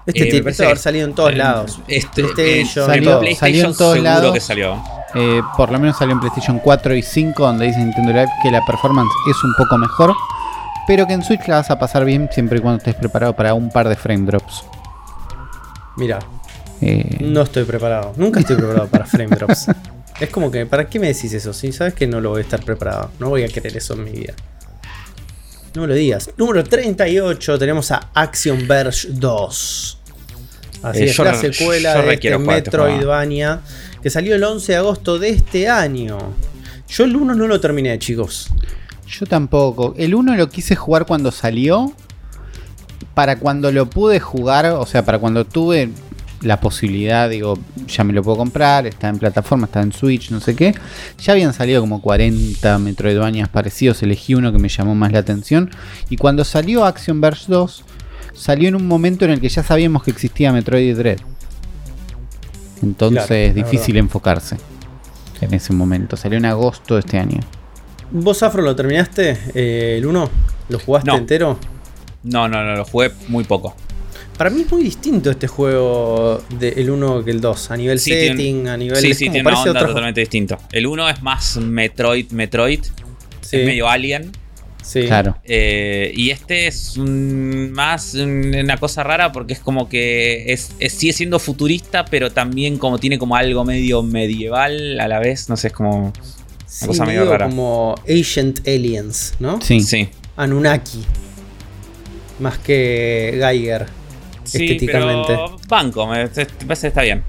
Este 0.05 0.23
eh, 0.23 0.31
tiene 0.31 0.53
que 0.53 0.63
haber 0.63 0.77
salido 0.77 1.07
en 1.07 1.13
todos 1.13 1.35
lados. 1.35 1.79
Este, 1.87 2.23
PlayStation, 2.23 2.87
salió, 2.87 3.21
salió, 3.35 3.65
en 3.67 3.75
todos 3.75 3.99
lados. 3.99 4.33
Que 4.33 4.39
salió. 4.39 4.83
Eh, 5.13 5.41
por 5.55 5.71
lo 5.71 5.77
menos 5.77 5.97
salió 5.97 6.13
en 6.13 6.19
PlayStation 6.19 6.59
4 6.59 6.95
y 6.95 7.03
5, 7.03 7.43
donde 7.45 7.67
dice 7.67 7.79
Nintendo 7.79 8.13
Live 8.13 8.29
que 8.41 8.49
la 8.49 8.65
performance 8.65 9.11
es 9.29 9.43
un 9.43 9.53
poco 9.55 9.77
mejor. 9.77 10.15
Pero 10.87 11.05
que 11.05 11.13
en 11.13 11.23
Switch 11.23 11.47
la 11.47 11.57
vas 11.57 11.69
a 11.69 11.77
pasar 11.77 12.03
bien 12.03 12.29
siempre 12.31 12.57
y 12.57 12.61
cuando 12.61 12.79
estés 12.79 12.95
preparado 12.95 13.35
para 13.35 13.53
un 13.53 13.69
par 13.69 13.87
de 13.87 13.95
frame 13.95 14.25
drops. 14.25 14.65
Mira, 15.95 16.19
eh, 16.81 17.17
no 17.19 17.43
estoy 17.43 17.63
preparado. 17.63 18.13
Nunca 18.17 18.39
estoy 18.39 18.55
preparado 18.55 18.87
para 18.87 19.05
frame 19.05 19.35
drops. 19.35 19.67
Es 20.19 20.29
como 20.29 20.51
que, 20.51 20.65
¿para 20.65 20.87
qué 20.87 20.99
me 20.99 21.07
decís 21.07 21.33
eso? 21.33 21.53
Si 21.53 21.71
sabes 21.71 21.93
que 21.93 22.07
no 22.07 22.21
lo 22.21 22.29
voy 22.29 22.39
a 22.39 22.43
estar 22.43 22.63
preparado. 22.63 23.11
No 23.19 23.29
voy 23.29 23.43
a 23.43 23.47
querer 23.47 23.75
eso 23.75 23.93
en 23.93 24.03
mi 24.03 24.11
vida. 24.11 24.33
No 25.73 25.81
me 25.81 25.87
lo 25.87 25.93
digas. 25.93 26.29
Número 26.37 26.63
38 26.63 27.57
tenemos 27.57 27.91
a 27.91 28.09
Action 28.13 28.67
Verge 28.67 29.07
2. 29.09 29.97
Así 30.83 30.99
eh, 30.99 31.05
es, 31.05 31.17
la 31.19 31.35
secuela 31.35 32.01
de 32.01 32.13
este, 32.13 32.27
este 32.29 32.37
Metroidvania 32.39 33.61
que 34.01 34.09
salió 34.09 34.35
el 34.35 34.43
11 34.43 34.71
de 34.71 34.77
agosto 34.77 35.19
de 35.19 35.29
este 35.29 35.69
año. 35.69 36.17
Yo 36.87 37.03
el 37.03 37.15
1 37.15 37.35
no 37.35 37.47
lo 37.47 37.59
terminé, 37.61 37.97
chicos. 37.99 38.49
Yo 39.07 39.25
tampoco. 39.25 39.93
El 39.97 40.15
1 40.15 40.35
lo 40.35 40.49
quise 40.49 40.75
jugar 40.75 41.05
cuando 41.05 41.31
salió. 41.31 41.93
Para 43.13 43.39
cuando 43.39 43.71
lo 43.71 43.89
pude 43.89 44.19
jugar, 44.19 44.65
o 44.67 44.85
sea, 44.85 45.03
para 45.03 45.19
cuando 45.19 45.45
tuve 45.45 45.89
la 46.41 46.59
posibilidad, 46.59 47.29
digo, 47.29 47.57
ya 47.87 48.03
me 48.03 48.13
lo 48.13 48.23
puedo 48.23 48.37
comprar, 48.37 48.87
está 48.87 49.09
en 49.09 49.19
plataforma, 49.19 49.65
está 49.65 49.81
en 49.81 49.91
Switch, 49.91 50.31
no 50.31 50.39
sé 50.39 50.55
qué. 50.55 50.73
Ya 51.19 51.33
habían 51.33 51.53
salido 51.53 51.81
como 51.81 52.01
40 52.01 52.79
Metroidvanias 52.79 53.49
parecidos, 53.49 54.01
elegí 54.01 54.33
uno 54.33 54.51
que 54.51 54.57
me 54.57 54.69
llamó 54.69 54.95
más 54.95 55.11
la 55.11 55.19
atención. 55.19 55.69
Y 56.09 56.17
cuando 56.17 56.43
salió 56.43 56.85
Action 56.85 57.21
Verge 57.21 57.45
2, 57.47 57.83
salió 58.33 58.69
en 58.69 58.75
un 58.75 58.87
momento 58.87 59.25
en 59.25 59.31
el 59.31 59.41
que 59.41 59.49
ya 59.49 59.63
sabíamos 59.63 60.03
que 60.03 60.11
existía 60.11 60.51
Metroid 60.51 60.97
Dread. 60.97 61.19
Entonces 62.81 63.49
es 63.49 63.55
difícil 63.55 63.97
enfocarse 63.97 64.57
en 65.41 65.53
ese 65.53 65.73
momento. 65.73 66.17
Salió 66.17 66.39
en 66.39 66.45
agosto 66.45 66.95
de 66.95 67.01
este 67.01 67.19
año. 67.19 67.39
¿Vos, 68.09 68.41
Afro, 68.41 68.61
lo 68.63 68.75
terminaste 68.75 69.37
eh, 69.53 69.97
el 69.99 70.05
1? 70.05 70.29
¿Lo 70.69 70.79
jugaste 70.79 71.11
entero? 71.11 71.57
No, 72.23 72.47
no, 72.47 72.63
no, 72.63 72.75
lo 72.75 72.85
jugué 72.85 73.11
muy 73.27 73.43
poco. 73.43 73.75
Para 74.41 74.49
mí 74.49 74.61
es 74.61 74.71
muy 74.71 74.81
distinto 74.81 75.29
este 75.29 75.45
juego 75.45 76.41
del 76.57 76.89
1 76.89 77.23
que 77.23 77.29
el 77.29 77.41
2. 77.41 77.69
A 77.69 77.77
nivel 77.77 77.99
setting, 77.99 78.67
a 78.69 78.75
nivel. 78.75 78.97
Sí, 78.97 79.13
sí, 79.13 79.29
tiene 79.29 79.47
una 79.47 79.61
onda 79.61 79.85
totalmente 79.85 80.19
distinto. 80.19 80.57
El 80.71 80.87
1 80.87 81.09
es 81.09 81.21
más 81.21 81.57
Metroid, 81.57 82.31
Metroid. 82.31 82.79
Es 83.43 83.51
medio 83.51 83.87
Alien. 83.87 84.31
Sí. 84.81 85.03
Claro. 85.03 85.37
Eh, 85.43 86.11
y 86.15 86.31
este 86.31 86.65
es 86.65 86.97
más 86.97 88.15
una 88.15 88.77
cosa 88.77 89.03
rara 89.03 89.31
porque 89.31 89.53
es 89.53 89.59
como 89.59 89.87
que 89.87 90.51
es, 90.51 90.73
sigue 90.89 91.13
siendo 91.13 91.37
futurista, 91.37 92.05
pero 92.05 92.31
también 92.31 92.79
como 92.79 92.97
tiene 92.97 93.19
como 93.19 93.35
algo 93.35 93.63
medio 93.63 94.01
medieval 94.01 94.99
a 94.99 95.07
la 95.07 95.19
vez. 95.19 95.49
No 95.49 95.55
sé, 95.55 95.67
es 95.67 95.73
como 95.73 96.05
una 96.07 96.87
cosa 96.87 97.05
medio 97.05 97.29
rara. 97.29 97.45
Como 97.45 97.93
Ancient 98.09 98.67
Aliens, 98.67 99.35
¿no? 99.39 99.61
Sí. 99.61 99.81
sí. 99.81 100.09
Anunnaki. 100.35 101.05
Más 102.39 102.57
que 102.57 103.37
Geiger 103.39 104.00
estéticamente. 104.53 105.27
Pero 105.27 105.57
banco, 105.67 106.07
me 106.07 106.27
parece 106.27 106.47
que 106.47 106.87
está 106.87 107.01
bien. 107.01 107.23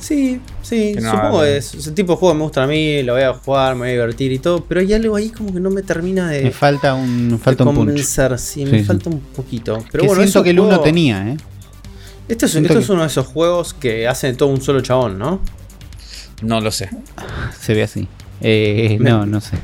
Sí, 0.00 0.40
sí, 0.62 0.94
supongo 0.94 1.40
que 1.42 1.56
es 1.56 1.74
ese 1.74 1.90
tipo 1.92 2.12
de 2.12 2.18
juego 2.18 2.34
me 2.34 2.42
gusta 2.44 2.62
a 2.62 2.66
mí, 2.66 3.02
lo 3.02 3.14
voy 3.14 3.22
a 3.22 3.34
jugar, 3.34 3.74
me 3.74 3.80
voy 3.80 3.88
a 3.88 3.92
divertir 3.92 4.30
y 4.30 4.38
todo, 4.38 4.64
pero 4.64 4.80
hay 4.80 4.92
algo 4.92 5.16
ahí 5.16 5.30
como 5.30 5.52
que 5.52 5.60
no 5.60 5.70
me 5.70 5.82
termina 5.82 6.28
de. 6.28 6.44
Me 6.44 6.50
falta 6.52 6.94
un, 6.94 7.38
falta 7.42 7.64
un 7.64 7.74
convencer, 7.74 8.38
sí, 8.38 8.64
me 8.64 8.84
falta 8.84 9.10
un 9.10 9.20
poquito. 9.20 9.84
Pero 9.90 10.04
bueno, 10.04 10.22
siento 10.22 10.42
que 10.44 10.50
el 10.50 10.60
uno 10.60 10.80
tenía, 10.80 11.28
¿eh? 11.28 11.36
Este 12.28 12.46
es, 12.46 12.54
esto 12.54 12.78
es 12.78 12.88
uno 12.90 13.00
de 13.00 13.06
esos 13.06 13.26
juegos 13.26 13.74
que 13.74 14.06
hacen 14.06 14.36
todo 14.36 14.50
un 14.50 14.60
solo 14.60 14.82
chabón, 14.82 15.18
¿no? 15.18 15.40
No 16.42 16.60
lo 16.60 16.70
sé. 16.70 16.90
Se 17.60 17.74
ve 17.74 17.82
así. 17.82 18.06
Eh, 18.40 18.98
no, 19.00 19.26
no 19.26 19.40
sé. 19.40 19.56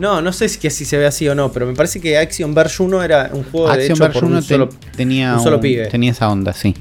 No, 0.00 0.22
no 0.22 0.32
sé 0.32 0.48
si 0.48 0.66
así 0.66 0.86
se 0.86 0.96
ve 0.96 1.04
así 1.04 1.28
o 1.28 1.34
no, 1.34 1.52
pero 1.52 1.66
me 1.66 1.74
parece 1.74 2.00
que 2.00 2.16
Action 2.16 2.54
Verge 2.54 2.82
1 2.82 3.02
era 3.02 3.30
un 3.34 3.44
juego 3.44 3.70
de 3.70 3.84
hecho 3.84 4.10
por 4.10 4.24
un, 4.24 4.42
solo, 4.42 4.70
tenía 4.96 5.34
un 5.34 5.42
solo 5.42 5.60
pibe. 5.60 5.88
Tenía 5.88 6.12
esa 6.12 6.30
onda, 6.30 6.54
sí. 6.54 6.74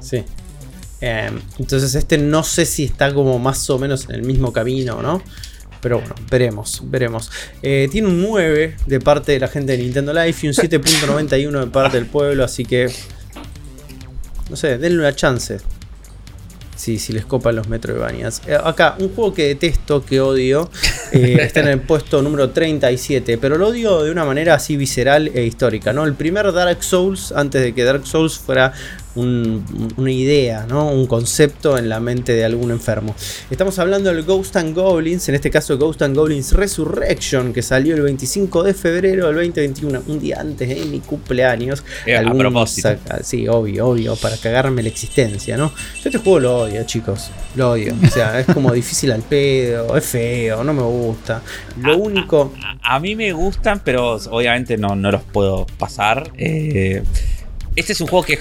Sí. 0.00 0.24
Em, 1.02 1.38
entonces 1.58 1.94
este 1.94 2.16
no 2.16 2.42
sé 2.42 2.64
si 2.64 2.84
está 2.84 3.12
como 3.12 3.38
más 3.38 3.68
o 3.68 3.78
menos 3.78 4.08
en 4.08 4.14
el 4.14 4.22
mismo 4.22 4.54
camino, 4.54 5.02
¿no? 5.02 5.22
Pero 5.82 5.98
bueno, 5.98 6.14
veremos, 6.30 6.80
veremos. 6.86 7.30
Eh, 7.60 7.90
tiene 7.92 8.08
un 8.08 8.22
9 8.22 8.76
de 8.86 9.00
parte 9.00 9.32
de 9.32 9.40
la 9.40 9.48
gente 9.48 9.72
de 9.72 9.82
Nintendo 9.82 10.14
Life 10.14 10.46
y 10.46 10.48
un 10.48 10.54
7.91 10.54 11.60
de 11.60 11.66
parte 11.66 11.98
del 11.98 12.06
pueblo, 12.06 12.42
así 12.42 12.64
que... 12.64 12.90
No 14.48 14.56
sé, 14.56 14.78
denle 14.78 15.00
una 15.00 15.14
chance. 15.14 15.58
Si, 16.82 16.98
si 16.98 17.12
les 17.12 17.24
copan 17.24 17.54
los 17.54 17.68
Metroidvanias. 17.68 18.42
Eh, 18.44 18.58
acá, 18.60 18.96
un 18.98 19.14
juego 19.14 19.32
que 19.32 19.46
detesto, 19.46 20.04
que 20.04 20.20
odio, 20.20 20.68
eh, 21.12 21.36
está 21.40 21.60
en 21.60 21.68
el 21.68 21.80
puesto 21.80 22.20
número 22.22 22.50
37, 22.50 23.38
pero 23.38 23.56
lo 23.56 23.68
odio 23.68 24.02
de 24.02 24.10
una 24.10 24.24
manera 24.24 24.54
así 24.54 24.76
visceral 24.76 25.30
e 25.32 25.44
histórica, 25.44 25.92
¿no? 25.92 26.04
El 26.04 26.14
primer 26.14 26.52
Dark 26.52 26.82
Souls, 26.82 27.30
antes 27.30 27.62
de 27.62 27.72
que 27.72 27.84
Dark 27.84 28.04
Souls 28.04 28.36
fuera 28.36 28.72
una 29.14 30.10
idea, 30.10 30.66
¿no? 30.68 30.90
un 30.90 31.06
concepto 31.06 31.76
en 31.76 31.88
la 31.88 32.00
mente 32.00 32.32
de 32.32 32.44
algún 32.44 32.70
enfermo. 32.70 33.14
Estamos 33.50 33.78
hablando 33.78 34.12
del 34.12 34.22
Ghost 34.24 34.56
and 34.56 34.74
Goblins, 34.74 35.28
en 35.28 35.34
este 35.34 35.50
caso 35.50 35.76
Ghost 35.76 36.02
and 36.02 36.16
Goblins 36.16 36.52
Resurrection, 36.52 37.52
que 37.52 37.62
salió 37.62 37.94
el 37.94 38.02
25 38.02 38.62
de 38.62 38.74
febrero 38.74 39.26
del 39.26 39.36
2021, 39.36 40.02
un 40.06 40.20
día 40.20 40.40
antes 40.40 40.68
de 40.68 40.84
mi 40.86 41.00
cumpleaños. 41.00 41.84
Eh, 42.06 42.16
a 42.16 42.32
propósito. 42.32 42.90
Sí, 43.22 43.46
obvio, 43.48 43.88
obvio, 43.88 44.16
para 44.16 44.36
cagarme 44.36 44.82
la 44.82 44.88
existencia, 44.88 45.56
¿no? 45.56 45.72
Yo 46.02 46.10
este 46.10 46.18
juego 46.18 46.40
lo 46.40 46.58
odio, 46.60 46.84
chicos, 46.84 47.30
lo 47.54 47.72
odio. 47.72 47.94
O 48.02 48.08
sea, 48.08 48.40
es 48.40 48.46
como 48.46 48.72
difícil 48.72 49.12
al 49.12 49.22
pedo, 49.22 49.96
es 49.96 50.04
feo, 50.04 50.64
no 50.64 50.72
me 50.72 50.82
gusta. 50.82 51.42
Lo 51.80 51.98
único... 51.98 52.52
A, 52.82 52.98
mí 53.00 53.16
me 53.16 53.32
gustan, 53.32 53.80
pero 53.84 54.14
obviamente 54.30 54.76
no, 54.76 54.94
no 54.96 55.10
los 55.10 55.22
puedo 55.22 55.66
pasar. 55.78 56.30
Eh, 56.36 57.02
Este 57.74 57.92
es 57.92 58.00
un 58.00 58.06
juego 58.06 58.24
que 58.24 58.38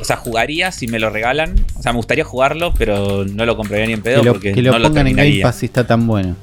o 0.00 0.04
sea, 0.04 0.16
jugaría 0.16 0.70
si 0.70 0.86
me 0.86 0.98
lo 0.98 1.10
regalan. 1.10 1.64
O 1.76 1.82
sea, 1.82 1.92
me 1.92 1.96
gustaría 1.96 2.24
jugarlo, 2.24 2.72
pero 2.74 3.24
no 3.24 3.44
lo 3.44 3.56
compraría 3.56 3.86
ni 3.86 3.92
en 3.94 4.02
pedo 4.02 4.20
que 4.20 4.26
lo, 4.26 4.32
porque 4.32 4.52
que 4.52 4.62
lo 4.62 4.72
pongan 4.72 5.08
en 5.08 5.16
Game 5.16 5.40
Pass 5.42 5.56
si 5.56 5.66
está 5.66 5.86
tan 5.86 6.06
bueno. 6.06 6.36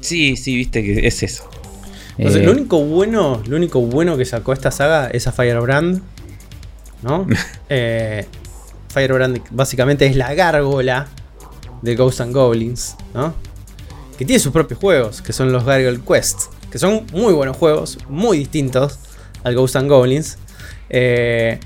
Sí, 0.00 0.36
sí, 0.36 0.56
viste 0.56 0.82
que 0.82 1.06
es 1.06 1.22
eso. 1.22 1.48
Entonces, 2.18 2.44
lo 2.44 2.50
eh, 2.50 2.54
único 2.54 2.84
bueno, 2.84 3.42
lo 3.46 3.56
único 3.56 3.80
bueno 3.80 4.16
que 4.16 4.24
sacó 4.24 4.52
esta 4.52 4.70
saga 4.70 5.08
es 5.08 5.26
a 5.26 5.32
Firebrand. 5.32 6.02
¿No? 7.02 7.26
eh, 7.68 8.26
Firebrand 8.92 9.40
básicamente 9.50 10.06
es 10.06 10.16
la 10.16 10.34
gárgola 10.34 11.08
de 11.82 11.96
Ghosts 11.96 12.20
and 12.20 12.34
Goblins, 12.34 12.96
¿no? 13.14 13.34
Que 14.18 14.24
tiene 14.24 14.40
sus 14.40 14.52
propios 14.52 14.78
juegos, 14.80 15.22
que 15.22 15.32
son 15.32 15.50
los 15.52 15.64
Gargoyle 15.64 16.00
Quest, 16.00 16.52
que 16.70 16.78
son 16.78 17.06
muy 17.12 17.32
buenos 17.32 17.56
juegos, 17.56 17.98
muy 18.08 18.38
distintos 18.38 18.98
al 19.44 19.54
Ghosts 19.54 19.76
and 19.76 19.88
Goblins. 19.88 20.36
Eh, 20.90 21.58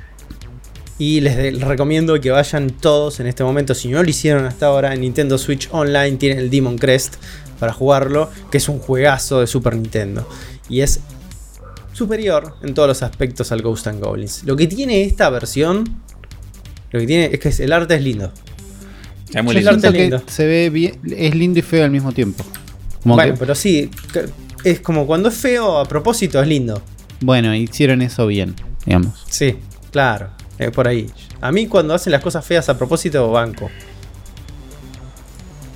y 0.99 1.21
les, 1.21 1.61
recomiendo 1.61 2.21
que 2.21 2.31
vayan 2.31 2.71
todos 2.71 3.19
en 3.19 3.27
este 3.27 3.43
momento, 3.43 3.75
si 3.75 3.89
no 3.89 4.03
lo 4.03 4.09
hicieron 4.09 4.45
hasta 4.45 4.67
ahora, 4.67 4.95
en 4.95 5.01
Nintendo 5.01 5.39
Switch 5.39 5.69
Online 5.73 6.17
tienen 6.17 6.39
el 6.39 6.51
Demon 6.51 6.79
Crest 6.79 7.17
para 7.59 7.73
jugarlo, 7.73 8.31
que 8.51 8.59
es 8.59 8.69
un 8.69 8.79
juegazo 8.79 9.41
de 9.41 9.47
Super 9.47 9.75
Nintendo. 9.75 10.29
Y 10.69 10.81
es 10.83 11.01
superior 11.93 12.55
en 12.63 12.75
todos 12.75 12.89
los 12.89 13.03
aspectos 13.03 13.51
al 13.53 13.63
Ghost 13.63 13.87
and 13.87 14.03
Goblins. 14.03 14.45
Lo 14.45 14.57
que 14.57 14.67
tiene 14.67 15.03
esta 15.03 15.31
versión, 15.31 15.85
lo 16.91 17.01
que 17.01 17.07
tiene 17.07 17.31
es 17.33 17.41
que 17.41 17.65
el 17.65 17.73
arte 17.73 17.97
es 17.97 18.03
lindo. 18.03 18.33
Es 19.33 19.43
muy 19.43 19.55
lindo. 19.55 20.25
Que 20.25 20.33
se 20.33 20.47
ve 20.47 20.71
bien, 20.71 21.01
es 21.11 21.35
lindo 21.35 21.59
y 21.59 21.63
feo 21.63 21.85
al 21.85 21.91
mismo 21.91 22.13
tiempo. 22.13 22.45
bueno, 23.05 23.35
pero 23.39 23.55
sí, 23.55 23.91
es 24.63 24.81
como 24.81 25.07
cuando 25.07 25.29
es 25.29 25.35
feo 25.35 25.79
a 25.79 25.87
propósito 25.87 26.41
es 26.41 26.47
lindo. 26.47 26.81
Bueno, 27.21 27.55
hicieron 27.55 28.03
eso 28.03 28.27
bien, 28.27 28.55
digamos. 28.85 29.25
Sí, 29.29 29.57
claro, 29.91 30.31
por 30.75 30.89
ahí. 30.89 31.11
A 31.41 31.53
mí 31.53 31.67
cuando 31.67 31.95
hacen 31.95 32.13
las 32.13 32.23
cosas 32.23 32.45
feas 32.45 32.69
a 32.69 32.79
propósito, 32.79 33.31
banco. 33.31 33.71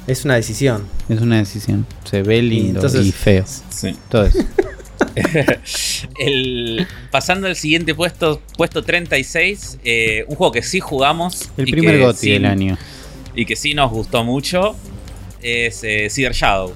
Es 0.07 0.25
una 0.25 0.37
decisión. 0.37 0.87
Es 1.09 1.21
una 1.21 1.37
decisión. 1.37 1.87
Se 2.05 2.23
ve 2.23 2.41
lindo 2.41 2.87
y, 2.87 3.13
feo. 3.13 3.45
Sí. 3.69 3.95
Todo 4.09 4.25
eso. 4.25 4.39
pasando 7.11 7.47
al 7.47 7.57
siguiente 7.57 7.95
puesto, 7.95 8.41
puesto 8.57 8.83
36, 8.83 9.79
eh, 9.85 10.25
un 10.29 10.37
juego 10.37 10.53
que 10.53 10.63
sí 10.63 10.81
jugamos. 10.81 11.51
El 11.57 11.67
primer 11.67 12.01
GOTY 12.01 12.31
del 12.33 12.47
año. 12.47 12.79
Y 13.35 13.45
que 13.45 13.57
sí 13.57 13.75
nos 13.75 13.91
gustó 13.91 14.25
mucho 14.25 14.77
es 15.43 15.81
eh, 15.85 16.09
Shadow. 16.09 16.75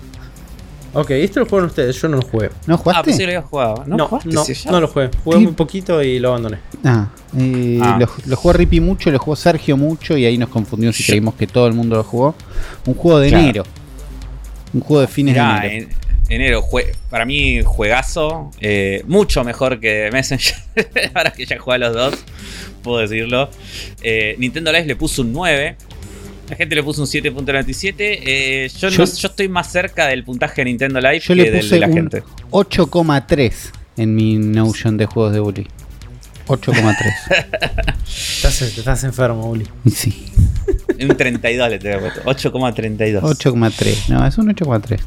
Ok, 0.95 1.11
esto 1.11 1.41
lo 1.41 1.47
jugaron 1.47 1.71
ustedes, 1.71 2.01
yo 2.01 2.09
no 2.09 2.19
lo 2.19 2.23
jugué. 2.23 2.51
¿No 2.67 2.77
jugaste? 2.77 3.01
Ah, 3.01 3.03
pues 3.03 3.17
sí 3.17 3.23
lo 3.23 3.29
había 3.29 3.43
jugado. 3.43 3.85
No, 3.87 3.97
no, 3.97 4.21
no, 4.25 4.81
lo 4.81 4.89
jugué. 4.89 5.11
Jugué 5.25 5.39
muy 5.39 5.53
poquito 5.53 6.03
y 6.03 6.19
lo 6.19 6.29
abandoné. 6.31 6.59
Ah, 6.85 7.09
eh, 7.39 7.79
ah. 7.83 7.99
Lo, 8.27 8.37
jugó 8.37 8.53
Rippy 8.53 8.81
mucho, 8.81 9.11
lo 9.11 9.19
jugó 9.19 9.35
Sergio 9.35 9.79
mucho 9.79 10.19
y 10.19 10.27
ahí 10.27 10.37
nos 10.37 10.51
confundimos 10.51 11.01
y 11.01 11.05
creímos 11.05 11.35
que 11.35 11.47
todo 11.47 11.67
el 11.67 11.73
mundo 11.73 11.97
lo 11.97 12.05
jugó. 12.05 12.35
Un 12.85 12.95
juego 12.95 13.21
de 13.21 13.29
enero. 13.29 13.65
Un 14.75 14.83
juego 14.83 15.01
de 15.01 15.07
fines 15.07 15.35
de 15.35 15.41
enero. 15.41 15.89
enero, 16.29 16.65
para 17.09 17.25
mí, 17.25 17.63
juegazo. 17.63 18.51
Eh, 18.61 19.03
mucho 19.07 19.45
mejor 19.45 19.81
que 19.81 20.11
Messenger. 20.13 20.57
Ahora 21.15 21.33
que 21.33 21.47
ya 21.47 21.59
juega 21.59 21.89
los 21.89 21.95
dos, 21.95 22.25
puedo 22.83 22.99
decirlo. 22.99 23.49
Eh, 24.03 24.37
Nintendo 24.39 24.71
Live 24.71 24.87
le 24.87 24.97
puso 24.97 25.23
un 25.23 25.33
9. 25.33 25.77
La 26.53 26.57
gente 26.57 26.75
le 26.75 26.83
puso 26.83 27.01
un 27.01 27.07
7.97. 27.07 27.95
Eh, 27.99 28.71
yo, 28.79 28.89
yo, 28.91 29.05
estoy 29.05 29.49
más 29.49 29.73
cerca 29.73 30.09
del 30.09 30.23
puntaje 30.23 30.61
de 30.61 30.67
Nintendo 30.67 31.01
Live 31.01 31.21
que 31.21 31.35
del 31.35 31.67
de 31.67 31.81
la 31.81 31.89
gente. 31.89 32.23
8,3 32.51 33.53
en 33.97 34.15
mi 34.15 34.37
Notion 34.37 34.99
de 34.99 35.07
juegos 35.07 35.33
de 35.33 35.41
Bully. 35.41 35.67
8,3. 36.49 37.95
estás, 38.07 38.61
estás 38.61 39.05
enfermo, 39.05 39.49
Bully. 39.49 39.67
Sí. 39.91 40.27
Un 41.01 41.17
32 41.17 41.71
le 41.71 41.79
tengo 41.79 42.01
puesto. 42.01 42.51
8,32. 42.51 43.23
8,3. 43.23 44.09
No, 44.11 44.27
es 44.27 44.37
un 44.37 44.55
8,3. 44.55 45.01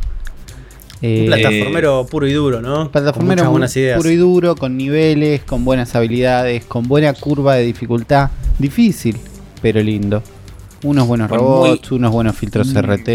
un 1.04 1.26
plataformero 1.28 2.08
puro 2.08 2.28
y 2.28 2.34
duro, 2.34 2.60
¿no? 2.64 2.90
Plataformero 2.90 3.54
puro 3.98 4.10
y 4.10 4.16
duro, 4.16 4.56
con 4.56 4.78
niveles, 4.78 5.44
con 5.44 5.64
buenas 5.64 5.94
habilidades, 5.94 6.66
con 6.66 6.88
buena 6.88 7.14
curva 7.14 7.54
de 7.54 7.66
dificultad. 7.66 8.32
Difícil, 8.58 9.16
pero 9.62 9.80
lindo. 9.84 10.24
Unos 10.84 11.08
buenos 11.08 11.30
robots, 11.30 11.92
unos 11.92 12.12
buenos 12.12 12.36
filtros 12.36 12.74
mm. 12.74 12.78
RT. 12.78 13.10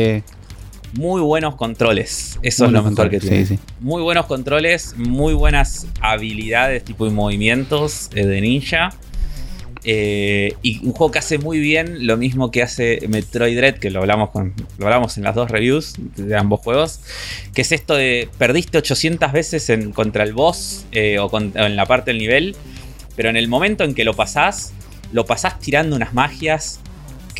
Muy 0.94 1.20
buenos 1.20 1.54
controles. 1.54 2.38
Eso 2.42 2.66
es 2.66 2.72
lo 2.72 2.82
mejor 2.82 3.10
que 3.10 3.20
tiene. 3.20 3.58
Muy 3.78 4.02
buenos 4.02 4.26
controles, 4.26 4.94
muy 4.96 5.34
buenas 5.34 5.86
habilidades 6.00 6.84
tipo 6.84 7.06
y 7.06 7.10
movimientos 7.10 8.10
eh, 8.14 8.26
de 8.26 8.40
ninja. 8.40 8.90
Eh, 9.82 10.56
y 10.60 10.84
un 10.84 10.92
juego 10.92 11.10
que 11.10 11.20
hace 11.20 11.38
muy 11.38 11.58
bien 11.58 12.06
lo 12.06 12.18
mismo 12.18 12.50
que 12.50 12.62
hace 12.62 13.00
Metroid 13.08 13.56
Dread, 13.56 13.78
que 13.78 13.90
lo 13.90 14.00
hablamos, 14.00 14.30
con, 14.30 14.52
lo 14.78 14.86
hablamos 14.86 15.16
en 15.16 15.24
las 15.24 15.34
dos 15.34 15.50
reviews 15.50 15.94
de 16.16 16.36
ambos 16.36 16.60
juegos, 16.60 17.00
que 17.54 17.62
es 17.62 17.72
esto 17.72 17.94
de 17.94 18.28
perdiste 18.36 18.76
800 18.76 19.32
veces 19.32 19.70
en, 19.70 19.92
contra 19.92 20.24
el 20.24 20.34
boss 20.34 20.84
eh, 20.92 21.18
o, 21.18 21.30
en 21.38 21.76
la 21.76 21.86
parte 21.86 22.10
del 22.10 22.18
nivel, 22.18 22.56
pero 23.16 23.30
en 23.30 23.36
el 23.36 23.48
momento 23.48 23.84
en 23.84 23.94
que 23.94 24.04
lo 24.04 24.12
pasás, 24.12 24.72
lo 25.12 25.24
pasás 25.24 25.58
tirando 25.58 25.96
unas 25.96 26.12
magias 26.12 26.80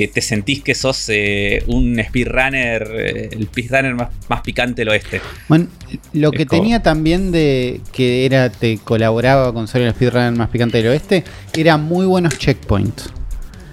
que 0.01 0.09
te 0.09 0.23
sentís 0.23 0.63
que 0.63 0.75
sos 0.75 1.11
eh, 1.11 1.63
un 1.67 2.03
speedrunner, 2.03 2.91
eh, 2.97 3.29
el 3.33 3.49
speedrunner 3.49 3.95
más, 3.95 4.09
más 4.31 4.41
picante 4.41 4.81
del 4.81 4.89
oeste. 4.89 5.21
Bueno, 5.47 5.67
lo 6.15 6.31
que 6.31 6.47
tenía 6.47 6.83
también 6.83 7.31
de 7.33 7.83
que 7.93 8.25
era 8.25 8.49
te 8.49 8.79
colaboraba 8.79 9.53
con 9.53 9.69
ser 9.69 9.83
el 9.83 9.93
speedrunner 9.93 10.33
más 10.33 10.49
picante 10.49 10.79
del 10.79 10.87
oeste, 10.87 11.23
era 11.55 11.77
muy 11.77 12.07
buenos 12.07 12.39
checkpoints. 12.39 13.11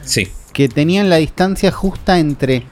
Sí. 0.02 0.28
Que 0.52 0.68
tenían 0.68 1.10
la 1.10 1.16
distancia 1.16 1.72
justa 1.72 2.20
entre. 2.20 2.64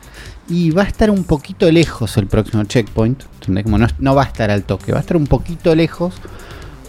Y 0.49 0.71
va 0.71 0.83
a 0.83 0.87
estar 0.87 1.09
un 1.09 1.23
poquito 1.23 1.71
lejos 1.71 2.17
el 2.17 2.27
próximo 2.27 2.65
checkpoint. 2.65 3.23
Como 3.63 3.77
no, 3.77 3.87
no 3.99 4.15
va 4.15 4.23
a 4.23 4.25
estar 4.25 4.51
al 4.51 4.63
toque, 4.63 4.91
va 4.91 4.97
a 4.97 5.01
estar 5.01 5.15
un 5.15 5.27
poquito 5.27 5.73
lejos. 5.75 6.15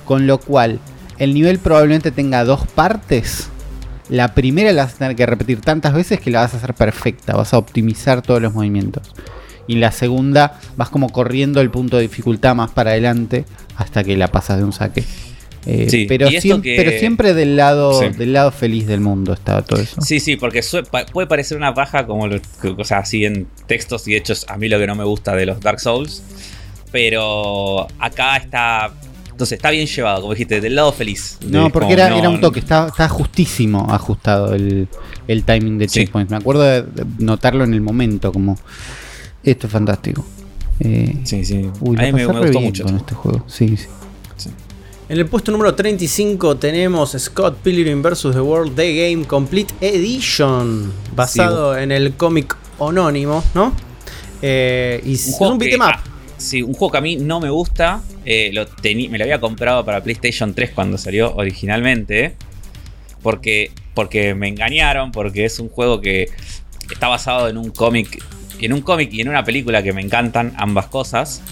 Con 0.05 0.27
lo 0.27 0.39
cual, 0.39 0.81
el 1.19 1.33
nivel 1.33 1.61
probablemente 1.61 2.11
tenga 2.11 2.43
dos 2.45 2.67
partes 2.67 3.51
la 4.09 4.35
primera 4.35 4.73
la 4.73 4.85
vas 4.85 4.95
a 4.95 4.99
tener 4.99 5.17
que 5.17 5.27
repetir 5.27 5.61
tantas 5.61 5.95
veces 5.95 6.21
que 6.21 6.31
la 6.31 6.41
vas 6.41 6.55
a 6.55 6.59
hacer 6.59 6.75
perfecta, 6.75 7.35
vas 7.35 7.53
a 7.55 7.59
optimizar 7.59 8.23
todos 8.23 8.41
los 8.41 8.55
movimientos. 8.55 9.13
Y 9.67 9.77
la 9.77 9.91
segunda 9.91 10.61
vas 10.77 10.91
como 10.91 11.09
corriendo 11.09 11.61
el 11.61 11.71
punto 11.71 11.97
de 11.97 12.03
dificultad 12.03 12.55
más 12.55 12.71
para 12.71 12.91
adelante 12.91 13.45
hasta 13.77 14.05
que 14.05 14.17
la 14.17 14.29
pasas 14.29 14.59
de 14.59 14.65
un 14.65 14.73
saque. 14.73 15.05
Eh, 15.69 16.07
pero, 16.09 16.29
siempre, 16.31 16.77
pero, 16.77 16.97
siempre, 16.97 17.35
del 17.35 17.57
lado 17.57 17.99
del 17.99 18.33
lado 18.33 18.53
feliz 18.53 18.87
del 18.87 19.01
mundo 19.01 19.33
estaba 19.33 19.63
todo 19.63 19.81
eso. 19.81 20.01
Sí, 20.01 20.21
sí, 20.21 20.37
porque 20.37 20.61
puede 21.13 21.27
parecer 21.27 21.57
una 21.57 21.75
paja 21.75 22.07
como 22.07 22.27
o 22.27 22.85
sea, 22.85 22.99
así 22.99 23.25
en 23.25 23.49
textos 23.67 24.07
y 24.07 24.15
hechos 24.15 24.47
a 24.49 24.59
mí 24.59 24.69
lo 24.69 24.79
que 24.79 24.87
no 24.87 24.95
me 24.95 25.03
gusta 25.03 25.35
de 25.35 25.45
los 25.45 25.61
Dark 25.61 25.81
Souls. 25.81 26.23
Pero 26.93 27.89
acá 27.99 28.37
está 28.37 28.93
entonces 29.37 29.59
está 29.59 29.69
bien 29.69 29.87
llevado, 29.87 30.23
como 30.23 30.33
dijiste, 30.33 30.63
del 30.63 30.75
lado 30.75 30.91
feliz. 30.93 31.37
No, 31.47 31.69
porque 31.69 31.93
era, 31.93 32.09
un 32.31 32.41
toque, 32.41 32.61
está, 32.61 32.91
justísimo 33.11 33.87
ajustado 33.91 34.55
el, 34.55 34.89
timing 35.45 35.77
de 35.77 35.89
checkpoint. 35.89 36.31
Me 36.31 36.39
acuerdo 36.39 36.63
de, 36.63 36.87
notarlo 37.19 37.65
en 37.65 37.75
el 37.75 37.83
momento, 37.83 38.33
como 38.33 38.57
esto 39.45 39.67
es 39.67 39.73
fantástico. 39.75 40.25
Eh, 40.81 41.19
sí, 41.25 41.45
sí. 41.45 41.71
a 41.71 42.03
mí 42.03 42.13
me, 42.15 42.25
gustó 42.25 42.61
mucho 42.63 42.85
con 42.85 42.97
este 42.97 43.15
juego. 43.15 43.45
Sí, 43.47 43.77
sí. 43.77 43.89
En 45.11 45.19
el 45.19 45.27
puesto 45.27 45.53
número 45.53 45.75
35 45.75 46.57
tenemos 46.57 47.15
Scott 47.19 47.59
Pilgrim 47.63 48.01
vs. 48.01 48.31
The 48.33 48.41
World 48.41 48.75
The 48.75 49.11
Game 49.13 49.27
Complete 49.27 49.75
Edition, 49.83 50.91
basado 51.15 51.77
en 51.77 51.93
el 51.93 52.15
cómic 52.15 52.57
anónimo, 52.81 53.45
¿no? 53.55 53.75
Eh, 54.41 55.03
y 55.05 55.13
es 55.13 55.37
un 55.39 55.59
beatmap. 55.59 56.16
Sí, 56.39 56.63
un 56.63 56.75
juego 56.75 56.93
que 56.93 56.99
a 56.99 57.01
mí 57.01 57.17
no 57.17 57.41
me 57.41 57.51
gusta. 57.51 58.03
Eh, 58.25 58.51
lo 58.53 58.67
me 58.85 59.19
lo 59.19 59.25
había 59.25 59.41
comprado 59.41 59.85
para 59.85 60.03
PlayStation 60.03 60.55
3 60.55 60.71
cuando 60.71 60.99
salió 60.99 61.35
originalmente. 61.35 62.35
Porque, 63.23 63.71
porque 63.95 64.35
me 64.35 64.49
engañaron, 64.49 65.13
porque 65.13 65.45
es 65.45 65.59
un 65.59 65.69
juego 65.69 66.01
que 66.01 66.29
está 66.91 67.09
basado 67.09 67.49
en 67.49 67.57
un 67.57 67.71
cómic. 67.71 68.23
En 68.61 68.73
un 68.73 68.81
cómic 68.81 69.13
y 69.13 69.21
en 69.21 69.29
una 69.29 69.45
película 69.45 69.83
que 69.83 69.93
me 69.93 70.03
encantan 70.03 70.53
ambas 70.57 70.87
cosas. 70.87 71.43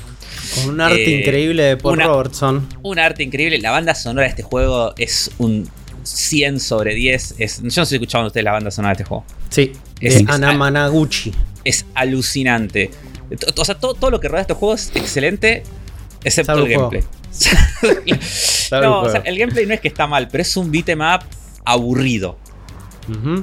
Con 0.55 0.75
un 0.75 0.81
arte 0.81 1.05
eh, 1.05 1.21
increíble 1.21 1.63
de 1.63 1.77
Paul 1.77 2.01
Robertson. 2.01 2.69
Un 2.83 2.99
arte 2.99 3.23
increíble. 3.23 3.59
La 3.59 3.71
banda 3.71 3.95
sonora 3.95 4.25
de 4.25 4.31
este 4.31 4.43
juego 4.43 4.95
es 4.99 5.31
un 5.39 5.69
100 6.03 6.61
sobre 6.61 6.95
10. 6.95 7.37
Es, 7.39 7.59
yo 7.59 7.63
no 7.77 7.83
estoy 7.83 7.97
escuchando 7.97 8.29
ustedes 8.29 8.45
la 8.45 8.53
banda 8.53 8.71
sonora 8.71 8.95
de 8.95 9.03
este 9.03 9.09
juego. 9.09 9.25
Sí, 9.49 9.73
es, 10.01 10.17
es 10.17 10.29
Anamanaguchi. 10.29 11.33
Es 11.65 11.87
alucinante. 11.95 12.91
O 13.57 13.65
sea, 13.65 13.77
todo, 13.77 14.11
lo 14.11 14.21
que 14.21 14.29
rodea 14.29 14.43
este 14.43 14.55
juego 14.55 14.75
es 14.75 14.93
excelente, 14.95 15.63
excepto 16.23 16.53
el, 16.65 16.69
gameplay. 16.69 17.03
no, 18.73 19.03
o 19.03 19.11
sea, 19.11 19.21
el 19.21 19.39
gameplay 19.39 19.67
no 19.67 19.75
es 19.75 19.81
que 19.81 19.89
está 19.89 20.07
mal, 20.07 20.29
pero 20.29 20.43
es 20.43 20.57
un 20.57 20.71
beatmap 20.71 21.25
aburrido. 21.65 22.39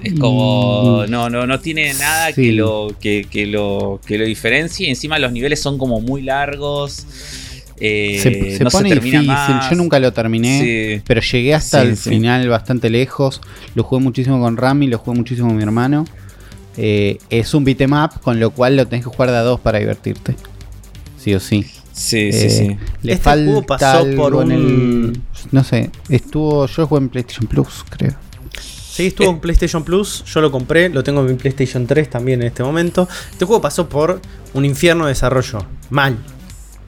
Es 0.03 0.19
como. 0.19 1.05
No, 1.07 1.29
no, 1.29 1.45
no 1.45 1.59
tiene 1.59 1.93
nada 1.93 2.33
que, 2.33 2.51
lo, 2.51 2.95
que, 2.99 3.25
lo, 3.47 3.99
que 4.05 4.17
lo 4.17 4.25
diferencie. 4.25 4.89
Encima 4.89 5.19
los 5.19 5.31
niveles 5.31 5.61
son 5.61 5.77
como 5.77 6.01
muy 6.01 6.21
largos. 6.21 7.05
se, 7.77 8.65
pone 8.71 8.95
difícil, 8.95 9.27
yo 9.69 9.75
nunca 9.75 9.99
lo 9.99 10.11
terminé, 10.13 11.01
pero 11.05 11.21
llegué 11.21 11.53
hasta 11.53 11.81
el 11.81 11.95
final 11.95 12.47
bastante 12.49 12.89
lejos. 12.89 13.41
Lo 13.75 13.83
jugué 13.83 14.01
muchísimo 14.01 14.39
con 14.39 14.57
Rami, 14.57 14.87
lo 14.87 14.97
jugué 14.97 15.17
muchísimo 15.17 15.49
con 15.49 15.57
mi 15.57 15.63
hermano. 15.63 16.05
Es 16.77 17.53
un 17.53 17.63
beat'em 17.63 17.93
up, 17.93 18.21
con 18.21 18.39
lo 18.39 18.51
cual 18.51 18.77
lo 18.77 18.87
tenés 18.87 19.05
que 19.05 19.11
jugar 19.11 19.31
de 19.31 19.37
a 19.37 19.41
dos 19.41 19.59
para 19.59 19.79
divertirte. 19.79 20.35
Sí 21.17 21.33
o 21.33 21.39
sí. 21.39 21.65
Sí, 21.93 22.31
sí, 22.31 22.49
sí. 22.49 22.77
Le 23.03 23.13
este 23.13 23.23
falta 23.23 23.77
pasó 23.77 24.05
por 24.15 24.35
un... 24.35 25.23
no 25.51 25.63
sé, 25.63 25.91
estuvo. 26.09 26.65
Yo 26.65 26.87
jugué 26.87 27.01
en 27.01 27.09
PlayStation 27.09 27.47
Plus, 27.47 27.85
creo. 27.89 28.15
Sí, 28.91 29.07
estuvo 29.07 29.29
en 29.29 29.39
PlayStation 29.39 29.83
Plus, 29.83 30.23
yo 30.25 30.41
lo 30.41 30.51
compré, 30.51 30.89
lo 30.89 31.01
tengo 31.01 31.21
en 31.21 31.27
mi 31.27 31.33
PlayStation 31.35 31.87
3 31.87 32.09
también 32.09 32.41
en 32.41 32.47
este 32.47 32.61
momento. 32.61 33.07
Este 33.31 33.45
juego 33.45 33.61
pasó 33.61 33.87
por 33.87 34.21
un 34.53 34.65
infierno 34.65 35.05
de 35.05 35.11
desarrollo. 35.11 35.65
Mal. 35.89 36.17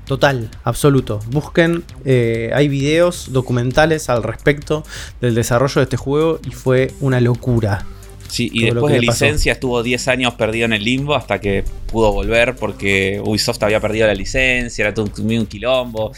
Total, 0.05 0.49
absoluto. 0.65 1.21
Busquen, 1.27 1.85
eh, 2.03 2.51
hay 2.53 2.67
videos 2.67 3.31
documentales 3.31 4.09
al 4.09 4.21
respecto 4.21 4.83
del 5.21 5.33
desarrollo 5.33 5.75
de 5.75 5.83
este 5.83 5.95
juego 5.95 6.39
y 6.45 6.51
fue 6.51 6.91
una 6.99 7.21
locura. 7.21 7.85
Sí, 8.33 8.49
y 8.51 8.65
después 8.65 8.91
de 8.91 8.99
licencia 8.99 9.53
estuvo 9.53 9.83
10 9.83 10.07
años 10.07 10.33
perdido 10.33 10.65
en 10.65 10.73
el 10.73 10.83
limbo 10.83 11.13
hasta 11.13 11.39
que 11.39 11.63
pudo 11.85 12.11
volver 12.11 12.55
porque 12.55 13.21
Ubisoft 13.23 13.61
había 13.61 13.79
perdido 13.79 14.07
la 14.07 14.15
licencia, 14.15 14.85
era 14.85 14.91
todo 14.91 15.05
un 15.05 15.45
quilombo 15.45 16.11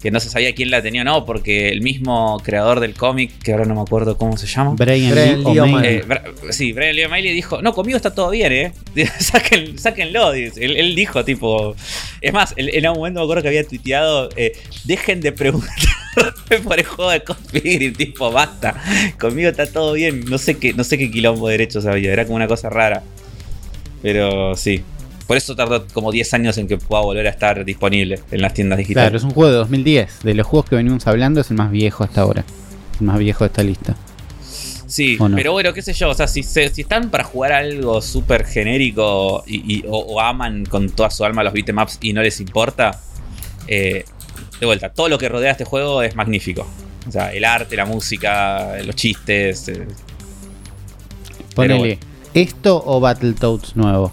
que 0.00 0.12
no 0.12 0.20
se 0.20 0.30
sabía 0.30 0.54
quién 0.54 0.70
la 0.70 0.80
tenía 0.80 1.02
o 1.02 1.04
no, 1.04 1.24
porque 1.24 1.70
el 1.70 1.82
mismo 1.82 2.40
creador 2.44 2.78
del 2.78 2.94
cómic, 2.94 3.32
que 3.42 3.52
ahora 3.52 3.64
no 3.64 3.74
me 3.74 3.80
acuerdo 3.80 4.16
cómo 4.16 4.36
se 4.36 4.46
llama. 4.46 4.74
Brian, 4.76 5.14
Lee 5.14 5.44
eh, 5.84 6.04
Sí, 6.50 6.72
Brian 6.72 6.94
Lee 6.94 7.04
O'Malley 7.04 7.32
dijo, 7.32 7.60
no, 7.62 7.72
conmigo 7.72 7.96
está 7.96 8.14
todo 8.14 8.30
bien, 8.30 8.52
¿eh? 8.52 8.72
sáquenlo. 9.76 10.32
Él, 10.32 10.94
dijo, 10.94 11.24
tipo... 11.24 11.74
Es 12.20 12.32
más, 12.32 12.54
en 12.56 12.86
algún 12.86 13.00
momento 13.00 13.20
me 13.20 13.24
acuerdo 13.24 13.42
que 13.42 13.48
había 13.48 13.66
tuiteado, 13.66 14.28
eh, 14.36 14.52
dejen 14.84 15.20
de 15.20 15.32
preguntar 15.32 15.74
por 16.64 16.78
el 16.78 16.84
juego 16.84 17.10
de 17.10 17.20
Conspiracy, 17.22 17.90
tipo, 17.92 18.30
basta. 18.30 18.80
Conmigo 19.18 19.50
está 19.50 19.70
todo 19.70 19.94
bien. 19.94 20.24
No 20.26 20.38
sé 20.38 20.58
qué, 20.58 20.72
no 20.72 20.84
sé 20.84 20.98
qué 20.98 21.10
quilombo 21.10 21.48
de 21.48 21.52
derechos 21.52 21.86
había, 21.86 22.12
era 22.12 22.24
como 22.24 22.36
una 22.36 22.48
cosa 22.48 22.70
rara. 22.70 23.02
Pero 24.02 24.54
sí, 24.54 24.82
por 25.28 25.36
eso 25.36 25.54
tardó 25.54 25.86
como 25.88 26.10
10 26.10 26.34
años 26.34 26.56
en 26.56 26.66
que 26.66 26.78
pueda 26.78 27.02
volver 27.02 27.26
a 27.26 27.30
estar 27.30 27.62
disponible 27.62 28.18
en 28.30 28.40
las 28.40 28.54
tiendas 28.54 28.78
digitales. 28.78 29.10
Claro, 29.10 29.18
es 29.18 29.24
un 29.24 29.30
juego 29.30 29.52
de 29.52 29.58
2010. 29.58 30.22
De 30.22 30.32
los 30.32 30.46
juegos 30.46 30.70
que 30.70 30.76
venimos 30.76 31.06
hablando 31.06 31.42
es 31.42 31.50
el 31.50 31.58
más 31.58 31.70
viejo 31.70 32.02
hasta 32.02 32.22
ahora. 32.22 32.46
El 32.98 33.06
más 33.06 33.18
viejo 33.18 33.44
de 33.44 33.48
esta 33.48 33.62
lista. 33.62 33.94
Sí, 34.86 35.18
pero 35.36 35.52
bueno, 35.52 35.74
qué 35.74 35.82
sé 35.82 35.92
yo, 35.92 36.08
o 36.08 36.14
sea, 36.14 36.26
si, 36.26 36.40
están 36.40 37.10
para 37.10 37.24
jugar 37.24 37.52
algo 37.52 38.00
súper 38.00 38.46
genérico 38.46 39.44
y, 39.46 39.84
o, 39.86 40.18
aman 40.18 40.64
con 40.64 40.88
toda 40.88 41.10
su 41.10 41.26
alma 41.26 41.44
los 41.44 41.52
beatemaps 41.52 41.98
y 42.00 42.14
no 42.14 42.22
les 42.22 42.40
importa, 42.40 42.98
eh, 43.66 44.06
de 44.58 44.66
vuelta, 44.66 44.88
todo 44.88 45.10
lo 45.10 45.18
que 45.18 45.28
rodea 45.28 45.50
este 45.50 45.66
juego 45.66 46.02
es 46.02 46.16
magnífico. 46.16 46.66
O 47.06 47.12
sea, 47.12 47.34
el 47.34 47.44
arte, 47.44 47.76
la 47.76 47.84
música, 47.84 48.78
los 48.82 48.96
chistes. 48.96 49.68
Eh. 49.68 49.86
Ponele, 51.54 51.98
¿esto 52.32 52.82
o 52.86 52.98
Battletoads 52.98 53.76
nuevo? 53.76 54.10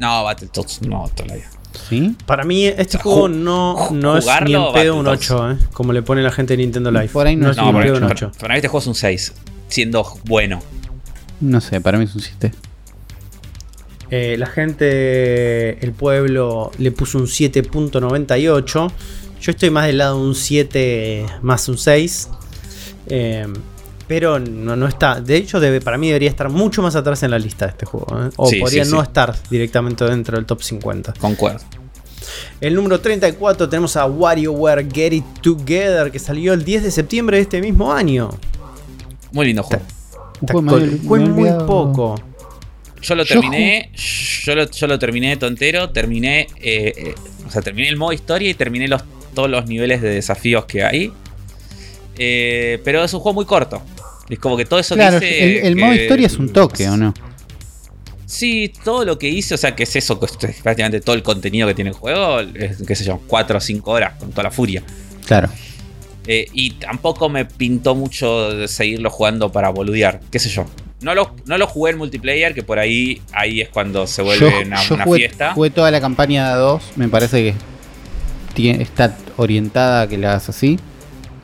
No, 0.00 0.24
Battletoads 0.24 0.82
no, 0.82 1.10
todavía. 1.14 1.48
¿Sí? 1.88 2.16
Para 2.24 2.44
mí, 2.44 2.66
este 2.66 2.98
juego 2.98 3.28
no, 3.28 3.90
no 3.90 4.16
es 4.16 4.26
ni 4.44 4.54
en 4.54 4.72
pedo 4.72 4.96
un 4.96 5.06
8, 5.06 5.50
¿eh? 5.52 5.58
como 5.72 5.92
le 5.92 6.02
pone 6.02 6.22
la 6.22 6.32
gente 6.32 6.56
de 6.56 6.62
Nintendo 6.62 6.90
Live. 6.90 7.08
Por 7.08 7.26
ahí 7.26 7.36
no, 7.36 7.50
es 7.50 7.56
ni 7.58 7.68
en 7.68 7.76
pedo 7.76 7.96
un 7.98 8.04
8. 8.04 8.32
Para, 8.40 8.54
mí, 8.54 8.58
este 8.58 8.68
juego 8.68 8.80
es 8.80 8.86
un 8.86 8.94
6, 8.94 9.32
siendo 9.68 10.06
bueno. 10.24 10.62
No 11.40 11.60
sé, 11.60 11.80
para 11.80 11.98
mí 11.98 12.04
es 12.04 12.14
un 12.14 12.22
7. 12.22 12.52
Eh, 14.10 14.36
la 14.38 14.46
gente, 14.46 15.84
el 15.84 15.92
pueblo, 15.92 16.70
le 16.78 16.92
puso 16.92 17.18
un 17.18 17.26
7.98. 17.26 18.92
Yo 19.40 19.50
estoy 19.50 19.70
más 19.70 19.86
del 19.86 19.98
lado 19.98 20.20
de 20.20 20.26
un 20.28 20.34
7 20.34 21.26
más 21.42 21.68
un 21.68 21.76
6. 21.76 22.30
Eh, 23.08 23.46
pero 24.06 24.38
no, 24.38 24.76
no 24.76 24.86
está. 24.86 25.20
De 25.20 25.36
hecho, 25.36 25.60
debe, 25.60 25.80
para 25.80 25.98
mí 25.98 26.08
debería 26.08 26.28
estar 26.28 26.48
mucho 26.48 26.82
más 26.82 26.94
atrás 26.96 27.22
en 27.22 27.30
la 27.30 27.38
lista 27.38 27.66
de 27.66 27.72
este 27.72 27.86
juego. 27.86 28.06
¿eh? 28.26 28.30
O 28.36 28.50
podría 28.60 28.84
no 28.84 29.02
estar 29.02 29.34
directamente 29.50 30.04
dentro 30.04 30.36
del 30.36 30.46
top 30.46 30.62
50. 30.62 31.14
Concuerdo. 31.14 31.60
El 32.60 32.74
número 32.74 33.00
34 33.00 33.68
tenemos 33.68 33.96
a 33.96 34.06
WarioWare 34.06 34.88
Get 34.92 35.12
It 35.12 35.24
Together, 35.42 36.10
que 36.10 36.18
salió 36.18 36.52
el 36.52 36.64
10 36.64 36.84
de 36.84 36.90
septiembre 36.90 37.36
de 37.36 37.42
este 37.42 37.60
mismo 37.60 37.92
año. 37.92 38.30
Muy 39.32 39.46
lindo 39.46 39.62
juego. 39.62 39.84
Fue 40.46 41.20
muy 41.20 41.50
poco. 41.66 42.16
Yo 43.02 43.14
lo 43.14 43.24
terminé, 43.24 43.90
yo, 43.94 44.54
lo, 44.86 44.98
terminé 44.98 45.36
tontero, 45.36 45.90
terminé, 45.90 46.48
eh, 46.56 46.92
eh, 46.96 47.14
o 47.46 47.50
sea, 47.50 47.62
terminé 47.62 47.88
el 47.88 47.96
modo 47.96 48.12
historia 48.12 48.50
y 48.50 48.54
terminé 48.54 48.88
los, 48.88 49.04
todos 49.34 49.48
los 49.48 49.66
niveles 49.66 50.02
de 50.02 50.08
desafíos 50.08 50.64
que 50.64 50.82
hay. 50.82 51.12
Pero 52.16 53.04
es 53.04 53.14
un 53.14 53.20
juego 53.20 53.34
muy 53.34 53.44
corto. 53.44 53.82
Es 54.28 54.38
como 54.38 54.56
que 54.56 54.64
todo 54.64 54.80
eso 54.80 54.94
claro, 54.94 55.20
dice. 55.20 55.60
El, 55.60 55.66
el 55.66 55.76
modo 55.76 55.94
historia 55.94 56.26
es 56.26 56.36
un 56.36 56.52
toque, 56.52 56.88
¿o 56.88 56.96
no? 56.96 57.14
Sí, 58.26 58.72
todo 58.82 59.04
lo 59.04 59.18
que 59.18 59.28
hice, 59.28 59.54
o 59.54 59.56
sea, 59.56 59.76
que 59.76 59.84
es 59.84 59.94
eso, 59.94 60.18
prácticamente 60.18 61.00
todo 61.00 61.14
el 61.14 61.22
contenido 61.22 61.68
que 61.68 61.74
tiene 61.74 61.90
el 61.90 61.96
juego, 61.96 62.40
es, 62.40 62.82
qué 62.84 62.96
sé 62.96 63.04
yo, 63.04 63.20
4 63.28 63.58
o 63.58 63.60
5 63.60 63.90
horas 63.90 64.14
con 64.18 64.30
toda 64.30 64.42
la 64.42 64.50
furia. 64.50 64.82
Claro. 65.26 65.48
Eh, 66.26 66.48
y 66.52 66.72
tampoco 66.72 67.28
me 67.28 67.44
pintó 67.44 67.94
mucho 67.94 68.66
seguirlo 68.66 69.10
jugando 69.10 69.52
para 69.52 69.68
boludear, 69.68 70.20
qué 70.30 70.40
sé 70.40 70.48
yo. 70.48 70.66
No 71.02 71.14
lo, 71.14 71.36
no 71.44 71.56
lo 71.56 71.68
jugué 71.68 71.92
en 71.92 71.98
multiplayer, 71.98 72.52
que 72.52 72.64
por 72.64 72.80
ahí 72.80 73.22
ahí 73.32 73.60
es 73.60 73.68
cuando 73.68 74.08
se 74.08 74.22
vuelve 74.22 74.64
una, 74.64 74.82
yo 74.82 74.96
fiesta. 75.14 75.52
Jugué 75.52 75.70
toda 75.70 75.92
la 75.92 76.00
campaña 76.00 76.52
de 76.52 76.56
2, 76.56 76.82
me 76.96 77.08
parece 77.08 77.54
que 78.56 78.72
está 78.82 79.16
orientada 79.36 80.02
a 80.02 80.08
que 80.08 80.18
la 80.18 80.30
hagas 80.30 80.48
así. 80.48 80.80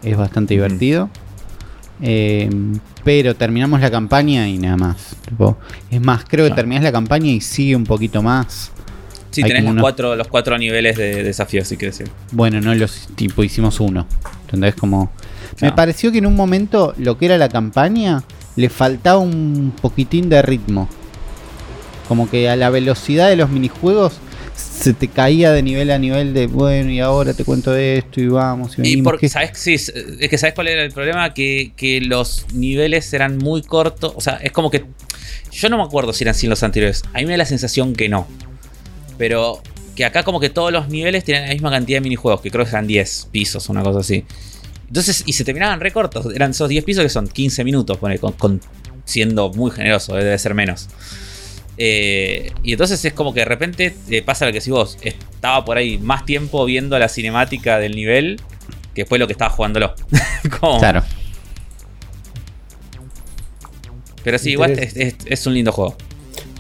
Es 0.03 0.17
bastante 0.17 0.55
divertido. 0.55 1.09
Eh, 2.01 2.51
pero 3.05 3.35
terminamos 3.35 3.81
la 3.81 3.91
campaña 3.91 4.49
y 4.49 4.59
nada 4.59 4.77
más. 4.77 5.17
es 5.91 6.01
más, 6.01 6.25
creo 6.27 6.49
que 6.49 6.55
terminas 6.55 6.83
la 6.83 6.93
campaña 6.93 7.31
y 7.31 7.41
sigue 7.41 7.77
un 7.77 7.85
poquito 7.85 8.23
más. 8.23 8.73
Sí, 9.31 9.43
tenés 9.43 9.65
los, 9.65 9.81
cuatro, 9.81 10.15
los 10.15 10.29
cuatro 10.29 10.59
niveles 10.59 10.97
de 10.97 11.23
desafío, 11.23 11.65
si 11.65 11.77
quieres 11.77 11.99
decir. 11.99 12.13
Bueno, 12.33 12.61
no 12.61 12.75
los 12.75 13.09
tipo 13.15 13.43
hicimos 13.43 13.81
uno. 13.81 14.07
¿Entendés? 14.43 14.75
Como. 14.75 15.11
Me 15.61 15.73
pareció 15.73 16.13
que 16.13 16.19
en 16.19 16.27
un 16.27 16.37
momento 16.37 16.95
lo 16.99 17.17
que 17.17 17.27
era 17.27 17.39
la 17.39 17.49
campaña 17.49 18.23
le 18.57 18.69
faltaba 18.69 19.19
un 19.19 19.73
poquitín 19.81 20.29
de 20.29 20.43
ritmo. 20.43 20.89
Como 22.09 22.29
que 22.29 22.51
a 22.51 22.57
la 22.57 22.69
velocidad 22.69 23.29
de 23.29 23.37
los 23.37 23.49
minijuegos 23.49 24.19
se 24.57 24.95
te 24.95 25.09
caía 25.09 25.53
de 25.53 25.63
nivel 25.63 25.91
a 25.91 25.99
nivel 25.99 26.35
de, 26.35 26.47
bueno, 26.47 26.91
y 26.91 27.01
ahora 27.01 27.35
te 27.35 27.45
cuento 27.45 27.75
esto 27.75 28.21
y 28.21 28.27
vamos. 28.27 28.75
Y, 28.79 29.01
porque, 29.03 29.29
¿sabes? 29.29 29.51
Sí, 29.55 29.75
es 29.75 29.93
que 29.93 30.39
¿sabes 30.39 30.55
cuál 30.55 30.69
era 30.69 30.83
el 30.83 30.93
problema? 30.93 31.33
Que, 31.35 32.01
los 32.03 32.47
niveles 32.53 33.13
eran 33.13 33.39
muy 33.39 33.63
cortos. 33.63 34.13
O 34.17 34.21
sea, 34.21 34.35
es 34.37 34.53
como 34.53 34.71
que. 34.71 34.85
Yo 35.51 35.69
no 35.69 35.77
me 35.77 35.85
acuerdo 35.85 36.13
si 36.13 36.25
eran 36.25 36.33
así 36.33 36.47
los 36.47 36.63
anteriores. 36.63 37.03
A 37.13 37.19
mí 37.19 37.27
me 37.27 37.33
da 37.33 37.39
la 37.39 37.47
sensación 37.47 37.95
que 37.95 38.09
no. 38.09 38.27
Pero 39.19 39.63
que 39.95 40.05
acá, 40.05 40.23
como 40.23 40.41
que 40.41 40.49
todos 40.49 40.73
los 40.73 40.89
niveles 40.89 41.25
tienen 41.25 41.47
la 41.47 41.53
misma 41.53 41.71
cantidad 41.71 41.99
de 41.99 42.01
minijuegos, 42.01 42.41
que 42.41 42.51
creo 42.51 42.65
que 42.65 42.71
eran 42.71 42.87
10 42.87 43.29
pisos, 43.31 43.69
una 43.69 43.83
cosa 43.83 44.01
así. 44.01 44.25
Entonces, 44.89 45.23
y 45.27 45.35
se 45.35 45.45
terminaban 45.45 45.81
re 45.81 45.93
cortos. 45.93 46.35
Eran 46.35 46.53
esos 46.53 46.69
10 46.69 46.85
pisos 46.85 47.03
que 47.03 47.11
son 47.11 47.29
15 47.29 47.65
minutos, 47.65 47.99
con, 48.39 48.61
siendo 49.05 49.51
muy 49.51 49.71
generoso, 49.71 50.15
debe 50.15 50.39
ser 50.39 50.55
menos. 50.55 50.89
Eh, 51.79 52.53
y 52.63 52.73
entonces 52.73 53.03
es 53.05 53.13
como 53.13 53.33
que 53.33 53.41
de 53.41 53.47
repente 53.47 53.95
te 54.09 54.23
pasa 54.23 54.47
lo 54.47 54.53
que 54.53 54.61
si 54.61 54.71
vos 54.71 54.99
estaba 55.03 55.65
por 55.65 55.79
ahí 55.79 55.99
más 55.99 56.27
tiempo 56.27 56.65
viendo 56.65 56.99
la 56.99 57.09
cinemática 57.09 57.79
del 57.79 57.97
nivel 57.97 58.41
que 58.95 59.07
fue 59.07 59.19
lo 59.19 59.27
que 59.27 59.33
estaba 59.33 59.51
jugándolo. 59.51 59.95
Claro. 60.79 61.03
Pero 64.23 64.39
sí, 64.39 64.51
igual 64.51 64.79
es, 64.79 65.47
un 65.47 65.55
lindo 65.55 65.73
juego. 65.73 65.97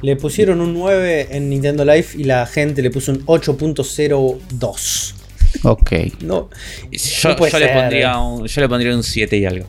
Le 0.00 0.16
pusieron 0.16 0.60
un 0.60 0.74
9 0.74 1.28
en 1.30 1.48
Nintendo 1.48 1.84
Live 1.84 2.06
y 2.14 2.24
la 2.24 2.46
gente 2.46 2.82
le 2.82 2.90
puso 2.90 3.12
un 3.12 3.24
8.02. 3.26 5.14
Ok. 5.62 5.92
No, 6.22 6.48
yo, 6.90 7.36
le 7.58 7.68
pondría 7.68 8.18
un, 8.18 8.46
yo 8.46 8.60
le 8.60 8.68
pondría 8.68 8.96
un 8.96 9.04
7 9.04 9.36
y 9.36 9.44
algo. 9.44 9.66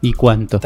¿Y 0.00 0.12
cuánto? 0.12 0.60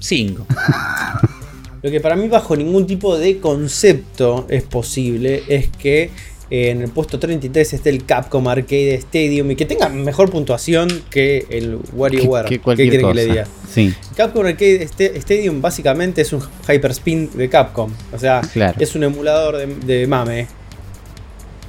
5. 0.00 0.46
Lo 1.82 1.90
que 1.90 2.00
para 2.00 2.14
mí 2.14 2.28
bajo 2.28 2.56
ningún 2.56 2.86
tipo 2.86 3.18
de 3.18 3.38
concepto 3.38 4.46
es 4.48 4.62
posible 4.62 5.42
es 5.48 5.68
que 5.68 6.10
eh, 6.52 6.70
en 6.70 6.82
el 6.82 6.90
puesto 6.90 7.18
33 7.18 7.72
esté 7.72 7.90
el 7.90 8.04
Capcom 8.04 8.46
Arcade 8.46 8.94
Stadium 8.94 9.50
y 9.50 9.56
que 9.56 9.64
tenga 9.64 9.88
mejor 9.88 10.30
puntuación 10.30 11.02
que 11.10 11.46
el 11.48 11.78
WarioWare. 11.94 12.46
¿Qué, 12.46 12.60
quieren 12.60 13.08
que 13.08 13.14
le 13.14 13.24
diga? 13.24 13.46
Sí. 13.68 13.94
Capcom 14.14 14.46
Arcade 14.46 14.82
Stadium 14.82 15.60
básicamente 15.60 16.22
es 16.22 16.32
un 16.32 16.42
Hyperspin 16.68 17.30
de 17.34 17.48
Capcom. 17.48 17.90
O 18.12 18.18
sea, 18.18 18.42
es 18.78 18.94
un 18.94 19.02
emulador 19.02 19.56
de, 19.56 19.66
de 19.66 20.06
mame. 20.06 20.46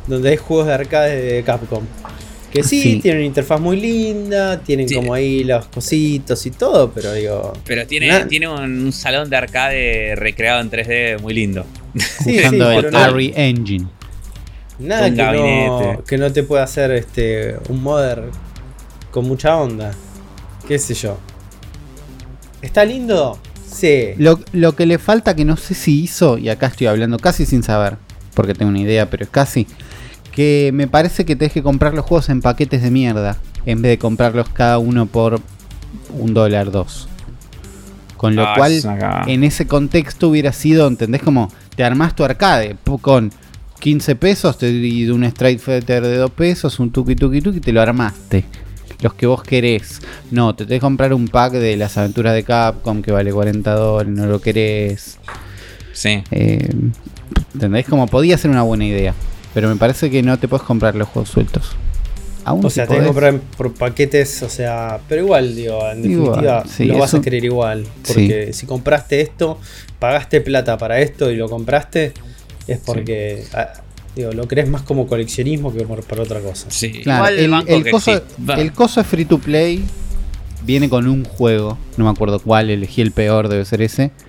Donde 0.06 0.32
hay 0.32 0.38
juegos 0.38 0.68
de 0.68 0.74
arcade 0.74 1.22
de 1.22 1.44
Capcom. 1.44 1.86
Que 2.54 2.62
sí, 2.62 3.00
tienen 3.02 3.22
una 3.22 3.26
interfaz 3.26 3.60
muy 3.60 3.82
linda, 3.82 4.60
tienen 4.60 4.88
como 4.94 5.16
ahí 5.16 5.44
los 5.44 5.66
cositos 5.66 6.46
y 6.46 6.52
todo, 6.52 6.92
pero 6.92 7.12
digo. 7.12 7.52
Pero 7.66 7.88
tiene, 7.88 8.26
tiene 8.26 8.48
un 8.48 8.94
salón 8.94 9.28
de 9.28 9.38
arcade 9.38 10.16
recreado 10.16 10.62
en 10.62 10.70
3D 10.70 11.20
muy 11.20 11.34
lindo. 11.34 11.66
Usando 11.96 12.72
el 12.72 12.96
Ari 12.96 13.34
Engine. 13.36 13.88
Nada 14.78 15.10
que 15.10 15.24
no, 15.24 16.04
que 16.06 16.18
no, 16.20 16.32
te 16.32 16.44
pueda 16.44 16.64
hacer 16.64 16.92
este 16.92 17.56
un 17.70 17.82
modder 17.82 18.26
con 19.10 19.28
mucha 19.28 19.58
onda. 19.58 19.92
¿Qué 20.68 20.78
sé 20.78 20.94
yo? 20.94 21.18
¿Está 22.62 22.86
lindo? 22.86 23.40
Sí. 23.66 24.10
Lo, 24.18 24.40
lo, 24.52 24.76
que 24.76 24.86
le 24.86 25.00
falta, 25.00 25.36
que 25.36 25.44
no 25.44 25.58
sé 25.58 25.74
si 25.74 26.04
hizo, 26.04 26.38
y 26.38 26.50
acá 26.50 26.68
estoy 26.68 26.86
hablando 26.86 27.18
casi 27.18 27.48
sin 27.48 27.64
saber, 27.64 27.98
porque 28.36 28.54
tengo 28.54 28.70
una 28.70 28.80
idea, 28.80 29.10
pero 29.10 29.24
es 29.24 29.30
casi, 29.32 29.66
que 30.34 30.72
me 30.74 30.88
parece 30.88 31.26
que 31.26 31.36
te 31.36 31.46
deje 31.46 31.62
comprar 31.62 31.94
los 31.94 32.06
juegos 32.06 32.30
en 32.30 32.42
paquetes 32.42 32.82
de 32.82 32.92
mierda, 32.92 33.38
en 33.66 33.82
vez 33.82 33.92
de 33.92 33.98
comprarlos 34.00 34.50
cada 34.50 34.80
uno 34.80 35.06
por 35.06 35.40
un 36.18 36.34
dólar, 36.34 36.72
dos. 36.72 37.08
Con 38.18 38.36
lo 38.36 38.44
ah, 38.44 38.54
cual, 38.58 38.82
en 39.28 39.44
ese 39.44 39.68
contexto 39.68 40.30
hubiera 40.30 40.52
sido, 40.52 40.88
¿entendés? 40.88 41.22
Como 41.22 41.52
te 41.76 41.84
armás 41.84 42.16
tu 42.16 42.24
arcade 42.24 42.76
con 43.02 43.32
15 43.80 44.16
pesos 44.16 44.58
te, 44.58 44.72
y 44.72 45.08
un 45.10 45.24
Strike 45.24 45.60
Fighter 45.60 46.02
de 46.02 46.18
2 46.18 46.32
pesos, 46.32 46.80
un 46.80 46.92
tuki 46.92 47.16
tuki 47.16 47.42
tuki, 47.42 47.60
te 47.60 47.72
lo 47.72 47.82
armaste. 47.82 48.46
Los 49.02 49.14
que 49.14 49.28
vos 49.28 49.44
querés. 49.44 50.02
No, 50.32 50.56
te 50.56 50.66
tenés 50.66 50.80
que 50.80 50.86
comprar 50.86 51.14
un 51.14 51.28
pack 51.28 51.54
de 51.54 51.76
las 51.76 51.98
aventuras 51.98 52.34
de 52.34 52.44
Capcom 52.44 53.02
que 53.02 53.12
vale 53.12 53.32
40 53.32 53.74
dólares, 53.74 54.14
no 54.14 54.26
lo 54.26 54.40
querés. 54.40 55.20
Sí. 55.92 56.24
Eh, 56.32 56.70
¿Entendés? 57.54 57.86
Como 57.88 58.08
podía 58.08 58.38
ser 58.38 58.50
una 58.50 58.62
buena 58.62 58.86
idea. 58.86 59.14
Pero 59.54 59.70
me 59.70 59.76
parece 59.76 60.10
que 60.10 60.24
no 60.24 60.38
te 60.40 60.48
puedes 60.48 60.66
comprar 60.66 60.96
los 60.96 61.08
juegos 61.08 61.30
sueltos. 61.30 61.76
o 62.46 62.70
sea, 62.70 62.88
te 62.88 63.04
comprar 63.04 63.40
por 63.58 63.74
paquetes, 63.74 64.42
o 64.44 64.50
sea, 64.50 65.00
pero 65.08 65.24
igual, 65.24 65.56
digo, 65.56 65.80
en 65.90 66.02
definitiva 66.02 66.64
lo 66.80 66.98
vas 66.98 67.14
a 67.14 67.22
querer 67.22 67.46
igual. 67.46 67.86
Porque 68.08 68.52
si 68.54 68.66
compraste 68.66 69.22
esto, 69.22 69.60
pagaste 70.00 70.42
plata 70.42 70.78
para 70.78 71.00
esto 71.00 71.30
y 71.32 71.36
lo 71.36 71.48
compraste, 71.50 72.14
es 72.68 72.80
porque 72.80 73.44
ah, 73.54 73.74
digo, 74.16 74.32
lo 74.32 74.48
crees 74.48 74.70
más 74.70 74.82
como 74.82 75.08
coleccionismo 75.08 75.74
que 75.74 75.84
por, 75.84 76.20
otra 76.20 76.40
cosa. 76.40 76.68
Sí, 76.70 77.02
claro, 77.04 77.28
el, 77.28 77.54
el, 77.68 78.72
coso, 78.74 79.02
es 79.02 79.08
free 79.08 79.26
to 79.26 79.38
play 79.38 79.84
viene 80.66 80.90
con 80.90 81.08
un 81.08 81.26
juego, 81.26 81.78
no 81.98 82.06
me 82.06 82.12
acuerdo 82.12 82.40
cuál, 82.40 82.70
elegí 82.70 83.02
el 83.02 83.12
peor, 83.12 83.50
debe 83.50 83.66
ser 83.66 83.82
ese. 83.82 84.12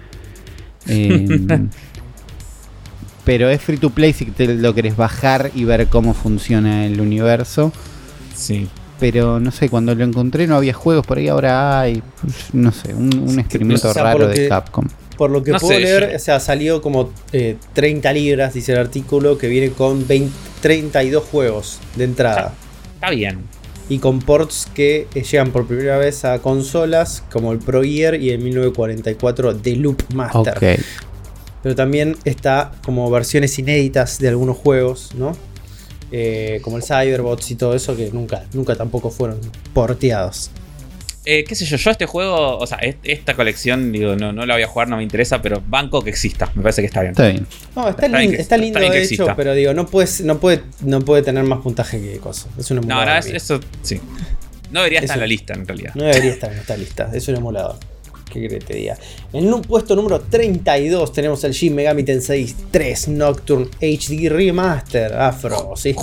Eh, 0.87 1.27
pero 3.25 3.49
es 3.49 3.61
free 3.61 3.79
to 3.79 3.91
play 3.91 4.13
si 4.13 4.27
te 4.27 4.47
lo 4.55 4.75
querés 4.75 4.97
bajar 4.97 5.51
y 5.55 5.65
ver 5.65 5.87
cómo 5.89 6.15
funciona 6.15 6.87
el 6.87 7.01
universo. 7.01 7.73
Sí. 8.35 8.69
Pero 9.01 9.41
no 9.41 9.51
sé, 9.51 9.69
cuando 9.69 9.95
lo 9.95 10.05
encontré 10.05 10.47
no 10.47 10.57
había 10.57 10.73
juegos, 10.73 11.07
por 11.07 11.19
ahí 11.19 11.29
ahora 11.29 11.81
hay, 11.81 12.03
no 12.53 12.71
sé, 12.71 12.95
un, 12.95 13.39
experimento 13.39 13.93
raro 13.93 14.29
de 14.29 14.49
Capcom. 14.49 14.87
Por 15.17 15.31
lo 15.31 15.43
que 15.43 15.53
puedo 15.55 15.79
leer, 15.79 16.15
o 16.15 16.19
sea, 16.19 16.41
salió 16.41 16.83
como 16.83 17.13
30 17.73 18.11
eh, 18.11 18.15
libras, 18.15 18.55
dice 18.55 18.73
el 18.73 18.79
artículo, 18.79 19.39
que 19.39 19.49
viene 19.49 19.71
con 19.71 20.07
32 20.61 21.25
juegos 21.25 21.79
de 21.97 22.05
entrada. 22.05 22.53
Está, 22.95 23.11
bien. 23.11 23.41
Y 23.89 23.99
con 23.99 24.21
ports 24.21 24.69
que 24.75 25.09
eh, 25.15 25.23
llegan 25.23 25.51
por 25.51 25.67
primera 25.67 25.99
vez 25.99 26.25
a 26.25 26.39
consolas 26.39 27.23
como 27.31 27.53
el 27.53 27.59
Pro 27.59 27.83
Gear 27.83 28.15
y 28.15 28.31
el 28.31 28.39
1944 28.41 29.57
The 29.57 29.77
Loop 29.77 30.03
Master. 30.15 30.57
Okay 30.57 30.77
pero 31.65 31.75
también 31.75 32.15
está 32.27 32.73
como 32.85 33.11
versiones 33.11 33.59
inéditas 33.59 34.19
de 34.19 34.29
algunos 34.29 34.59
juegos, 34.59 35.15
¿no? 35.15 35.35
Eh, 36.13 36.61
como 36.61 36.77
el 36.77 36.83
Cyberbots 36.83 37.51
y 37.51 37.55
todo 37.55 37.75
eso, 37.75 37.97
que 37.97 38.11
nunca, 38.13 38.45
nunca 38.53 38.77
tampoco 38.77 39.11
fueron 39.11 39.41
porteados. 39.73 40.51
Eh, 41.25 41.43
qué 41.45 41.55
sé 41.55 41.65
yo, 41.65 41.79
yo 41.79 41.91
este 41.91 42.05
juego, 42.05 42.59
o 42.59 42.67
sea, 42.67 42.79
esta 43.03 43.33
colección, 43.33 43.93
digo, 43.93 44.15
no, 44.15 44.31
no 44.31 44.45
la 44.45 44.53
voy 44.53 44.63
a 44.63 44.67
jugar, 44.67 44.89
no 44.89 44.99
me 44.99 45.03
interesa, 45.03 45.41
pero 45.41 45.63
banco 45.67 46.05
que 46.05 46.11
exista, 46.11 46.53
me 46.55 46.61
parece 46.61 46.83
que 46.83 46.87
está 46.87 47.01
bien. 47.01 47.13
Está 47.13 47.29
bien. 47.29 47.47
No, 47.75 47.89
está, 47.89 48.09
lindo 48.59 48.79
de 48.79 49.03
hecho, 49.03 49.27
pero 49.35 49.55
digo, 49.55 49.73
no, 49.73 49.87
puedes, 49.87 50.21
no, 50.21 50.39
puede, 50.39 50.61
no 50.83 51.01
puede 51.01 51.23
tener 51.23 51.45
más 51.45 51.61
puntaje 51.61 51.99
que 51.99 52.19
cosas. 52.19 52.49
Es 52.59 52.71
una 52.73 52.83
No, 52.83 53.07
no, 53.07 53.17
eso 53.17 53.59
sí. 53.81 54.03
No 54.71 54.81
debería 54.81 55.01
estar 55.01 55.17
en 55.17 55.21
la 55.23 55.27
lista, 55.27 55.55
en 55.55 55.67
realidad. 55.67 55.95
No 55.95 56.05
debería 56.05 56.31
estar 56.31 56.53
en 56.53 56.59
esta 56.59 56.77
lista, 56.77 57.11
es 57.15 57.27
un 57.29 57.37
emulador. 57.37 57.79
En 59.33 59.53
un 59.53 59.63
puesto 59.63 59.95
número 59.95 60.21
32 60.21 61.13
tenemos 61.13 61.43
el 61.45 61.53
Shin 61.53 61.75
Megami 61.75 62.03
Tensei 62.03 62.53
3 62.71 63.09
Nocturne 63.09 63.67
HD 63.81 64.29
Remaster 64.29 65.15
Afro. 65.15 65.75
Sí. 65.77 65.95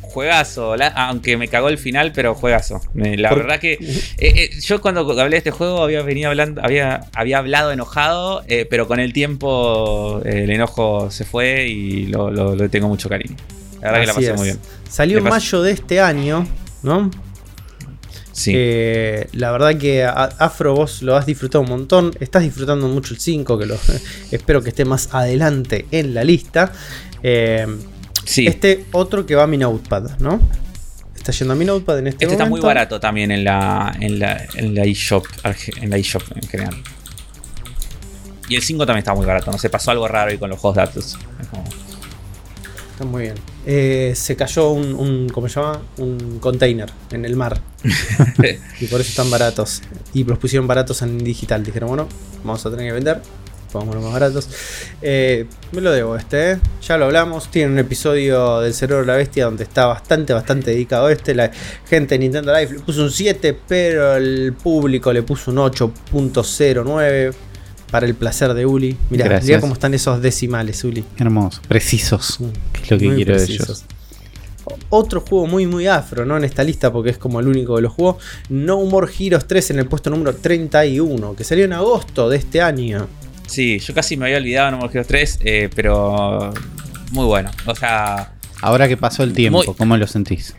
juegazo, 0.00 0.74
aunque 0.94 1.36
me 1.36 1.48
cagó 1.48 1.68
el 1.68 1.78
final, 1.78 2.12
pero 2.12 2.34
juegazo. 2.34 2.80
La 2.94 3.34
verdad 3.34 3.60
que 3.60 3.72
eh, 3.78 3.78
eh, 4.18 4.50
yo 4.60 4.80
cuando 4.80 5.00
hablé 5.00 5.34
de 5.34 5.38
este 5.38 5.50
juego 5.50 5.82
había 5.82 6.02
venido 6.02 6.30
hablando, 6.30 6.62
había, 6.62 7.02
había 7.14 7.38
hablado 7.38 7.72
enojado, 7.72 8.42
eh, 8.48 8.66
pero 8.68 8.88
con 8.88 8.98
el 8.98 9.12
tiempo 9.12 10.22
el 10.24 10.50
enojo 10.50 11.10
se 11.10 11.24
fue 11.24 11.66
y 11.68 12.06
lo, 12.06 12.56
tengo 12.70 12.88
mucho 12.88 13.08
cariño. 13.08 13.36
La 13.82 13.92
verdad 13.92 14.00
que 14.00 14.06
la 14.06 14.14
pasé 14.14 14.32
muy 14.34 14.44
bien. 14.44 14.58
Salió 14.88 15.18
en 15.18 15.24
mayo 15.24 15.62
de 15.62 15.72
este 15.72 16.00
año, 16.00 16.46
¿no? 16.82 17.10
Eh, 18.46 19.28
la 19.32 19.50
verdad 19.50 19.76
que 19.78 20.04
Afro 20.04 20.74
vos 20.74 21.02
lo 21.02 21.16
has 21.16 21.26
disfrutado 21.26 21.62
un 21.62 21.70
montón. 21.70 22.12
Estás 22.20 22.42
disfrutando 22.42 22.86
mucho 22.88 23.14
el 23.14 23.20
5, 23.20 23.58
que 23.58 23.66
lo, 23.66 23.76
espero 24.30 24.62
que 24.62 24.70
esté 24.70 24.84
más 24.84 25.08
adelante 25.12 25.86
en 25.90 26.14
la 26.14 26.24
lista. 26.24 26.72
Eh, 27.22 27.66
este 28.36 28.84
otro 28.92 29.24
que 29.24 29.34
va 29.34 29.44
a 29.44 29.46
mi 29.46 29.56
notepad, 29.56 30.18
¿no? 30.18 30.40
Está 31.14 31.32
yendo 31.32 31.54
a 31.54 31.56
mi 31.56 31.64
notepad 31.64 31.98
en 31.98 32.08
este, 32.08 32.24
este 32.24 32.34
está 32.34 32.46
muy 32.46 32.60
barato 32.60 33.00
también 33.00 33.30
en 33.30 33.44
la, 33.44 33.96
en 34.00 34.18
la, 34.18 34.46
en 34.54 34.74
la 34.74 34.84
eShop 34.84 35.26
en 35.76 35.90
la 35.90 35.96
eShop 35.96 36.22
en 36.34 36.48
general. 36.48 36.74
Y 38.48 38.54
el 38.54 38.62
5 38.62 38.86
también 38.86 39.00
está 39.00 39.14
muy 39.14 39.26
barato, 39.26 39.50
no 39.50 39.58
sé, 39.58 39.70
pasó 39.70 39.90
algo 39.90 40.06
raro 40.06 40.30
ahí 40.30 40.38
con 40.38 40.50
los 40.50 40.58
juegos 40.58 40.76
datos. 40.76 41.18
Está 42.96 43.04
muy 43.04 43.24
bien. 43.24 43.34
Eh, 43.66 44.14
se 44.16 44.36
cayó 44.36 44.70
un, 44.70 45.28
¿cómo 45.28 45.50
se 45.50 45.60
llama? 45.60 45.82
Un 45.98 46.38
container 46.40 46.90
en 47.10 47.26
el 47.26 47.36
mar. 47.36 47.60
y 48.80 48.86
por 48.86 49.02
eso 49.02 49.10
están 49.10 49.30
baratos. 49.30 49.82
Y 50.14 50.24
los 50.24 50.38
pusieron 50.38 50.66
baratos 50.66 51.02
en 51.02 51.18
digital. 51.18 51.62
Dijeron, 51.62 51.90
bueno, 51.90 52.08
vamos 52.42 52.64
a 52.64 52.70
tener 52.70 52.86
que 52.86 52.92
vender. 52.92 53.20
Vamos 53.74 53.96
más 53.96 54.12
baratos. 54.14 54.48
Eh, 55.02 55.44
me 55.72 55.82
lo 55.82 55.92
debo 55.92 56.16
este, 56.16 56.52
¿eh? 56.52 56.58
ya 56.80 56.96
lo 56.96 57.04
hablamos. 57.04 57.50
Tiene 57.50 57.70
un 57.70 57.78
episodio 57.78 58.60
del 58.60 58.72
Cerebro 58.72 59.02
de 59.02 59.12
la 59.12 59.18
Bestia 59.18 59.44
donde 59.44 59.64
está 59.64 59.84
bastante, 59.84 60.32
bastante 60.32 60.70
dedicado 60.70 61.08
a 61.08 61.12
este. 61.12 61.34
La 61.34 61.50
gente 61.86 62.14
de 62.14 62.20
Nintendo 62.20 62.50
Live 62.58 62.72
le 62.72 62.80
puso 62.80 63.02
un 63.02 63.10
7, 63.10 63.58
pero 63.68 64.16
el 64.16 64.54
público 64.54 65.12
le 65.12 65.22
puso 65.22 65.50
un 65.50 65.58
8.09 65.58 67.34
para 67.96 68.04
el 68.06 68.14
placer 68.14 68.52
de 68.52 68.66
Uli. 68.66 68.94
Mira, 69.08 69.40
mira 69.42 69.58
cómo 69.58 69.72
están 69.72 69.94
esos 69.94 70.20
decimales, 70.20 70.84
Uli. 70.84 71.02
Hermosos, 71.16 71.62
precisos. 71.66 72.38
Mm, 72.40 72.44
que 72.74 72.82
es 72.82 72.90
lo 72.90 72.98
que 72.98 73.14
quiero 73.14 73.40
de 73.40 73.42
ellos. 73.42 73.86
Otro 74.90 75.22
juego 75.22 75.46
muy 75.46 75.66
muy 75.66 75.86
afro, 75.86 76.26
¿no? 76.26 76.36
En 76.36 76.44
esta 76.44 76.62
lista, 76.62 76.92
porque 76.92 77.08
es 77.08 77.16
como 77.16 77.40
el 77.40 77.48
único 77.48 77.76
de 77.76 77.80
los 77.80 77.94
juegos. 77.94 78.22
No 78.50 78.84
More 78.84 79.10
Heroes 79.18 79.46
3 79.46 79.70
en 79.70 79.78
el 79.78 79.86
puesto 79.86 80.10
número 80.10 80.36
31, 80.36 81.34
que 81.36 81.42
salió 81.42 81.64
en 81.64 81.72
agosto 81.72 82.28
de 82.28 82.36
este 82.36 82.60
año. 82.60 83.08
Sí, 83.46 83.78
yo 83.78 83.94
casi 83.94 84.18
me 84.18 84.26
había 84.26 84.36
olvidado 84.36 84.72
No 84.72 84.76
More 84.76 84.90
Heroes 84.90 85.06
3, 85.06 85.38
eh, 85.42 85.70
pero 85.74 86.52
muy 87.12 87.24
bueno. 87.24 87.50
O 87.64 87.74
sea. 87.74 88.34
Ahora 88.60 88.88
que 88.88 88.98
pasó 88.98 89.22
el 89.22 89.32
tiempo, 89.32 89.72
¿cómo 89.72 89.96
lo 89.96 90.06
sentís? 90.06 90.54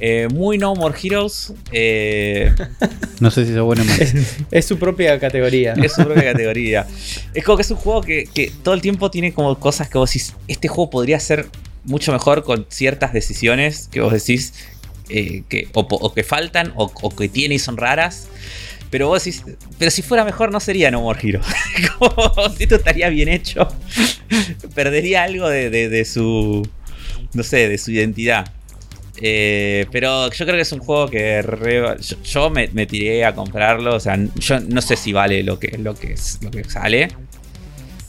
Eh, 0.00 0.28
muy 0.32 0.58
No 0.58 0.74
More 0.74 0.94
Heroes. 1.00 1.52
Eh, 1.72 2.52
no 3.20 3.30
sé 3.30 3.44
si 3.46 3.52
es 3.52 3.60
bueno 3.60 3.82
o 3.82 3.84
malo. 3.84 4.04
Es, 4.50 4.64
su 4.64 4.78
propia 4.78 5.18
categoría. 5.18 5.74
Es 5.74 5.92
su 5.94 6.04
propia 6.04 6.32
categoría. 6.32 6.86
Es 7.32 7.44
como 7.44 7.56
que 7.56 7.62
es 7.62 7.70
un 7.70 7.76
juego 7.76 8.02
que, 8.02 8.52
todo 8.62 8.74
el 8.74 8.80
tiempo 8.80 9.10
tiene 9.10 9.32
como 9.32 9.58
cosas 9.58 9.88
que 9.88 9.98
vos 9.98 10.10
decís. 10.10 10.34
Este 10.48 10.68
juego 10.68 10.90
podría 10.90 11.20
ser 11.20 11.46
mucho 11.84 12.12
mejor 12.12 12.44
con 12.44 12.66
ciertas 12.68 13.12
decisiones 13.12 13.88
que 13.88 14.00
vos 14.00 14.12
decís 14.12 14.54
eh, 15.10 15.42
que, 15.48 15.68
o, 15.74 16.14
que 16.14 16.24
faltan 16.24 16.72
o, 16.76 17.14
que 17.14 17.28
tiene 17.28 17.54
y 17.56 17.58
son 17.58 17.76
raras. 17.76 18.28
Pero 18.90 19.08
vos 19.08 19.24
decís, 19.24 19.44
pero 19.78 19.90
si 19.90 20.02
fuera 20.02 20.24
mejor 20.24 20.52
no 20.52 20.60
sería 20.60 20.90
No 20.90 21.00
More 21.02 21.20
Heroes. 21.22 21.46
como 21.98 22.48
si 22.56 22.64
esto 22.64 22.76
estaría 22.76 23.08
bien 23.08 23.28
hecho. 23.28 23.68
Perdería 24.74 25.24
algo 25.24 25.48
de, 25.48 25.70
de 25.70 26.04
su. 26.04 26.68
No 27.32 27.42
sé, 27.42 27.68
de 27.68 27.78
su 27.78 27.90
identidad. 27.90 28.53
Eh, 29.20 29.86
pero 29.92 30.30
yo 30.30 30.44
creo 30.44 30.56
que 30.56 30.62
es 30.62 30.72
un 30.72 30.80
juego 30.80 31.08
que 31.08 31.44
yo, 32.24 32.50
me, 32.50 32.86
tiré 32.86 33.24
a 33.24 33.34
comprarlo. 33.34 33.94
O 33.94 34.00
sea, 34.00 34.18
yo 34.36 34.60
no 34.60 34.80
sé 34.80 34.96
si 34.96 35.12
vale 35.12 35.42
lo 35.42 35.58
que, 35.58 35.78
lo 35.78 35.94
que, 35.94 36.14
lo 36.40 36.50
que 36.50 36.64
sale. 36.64 37.08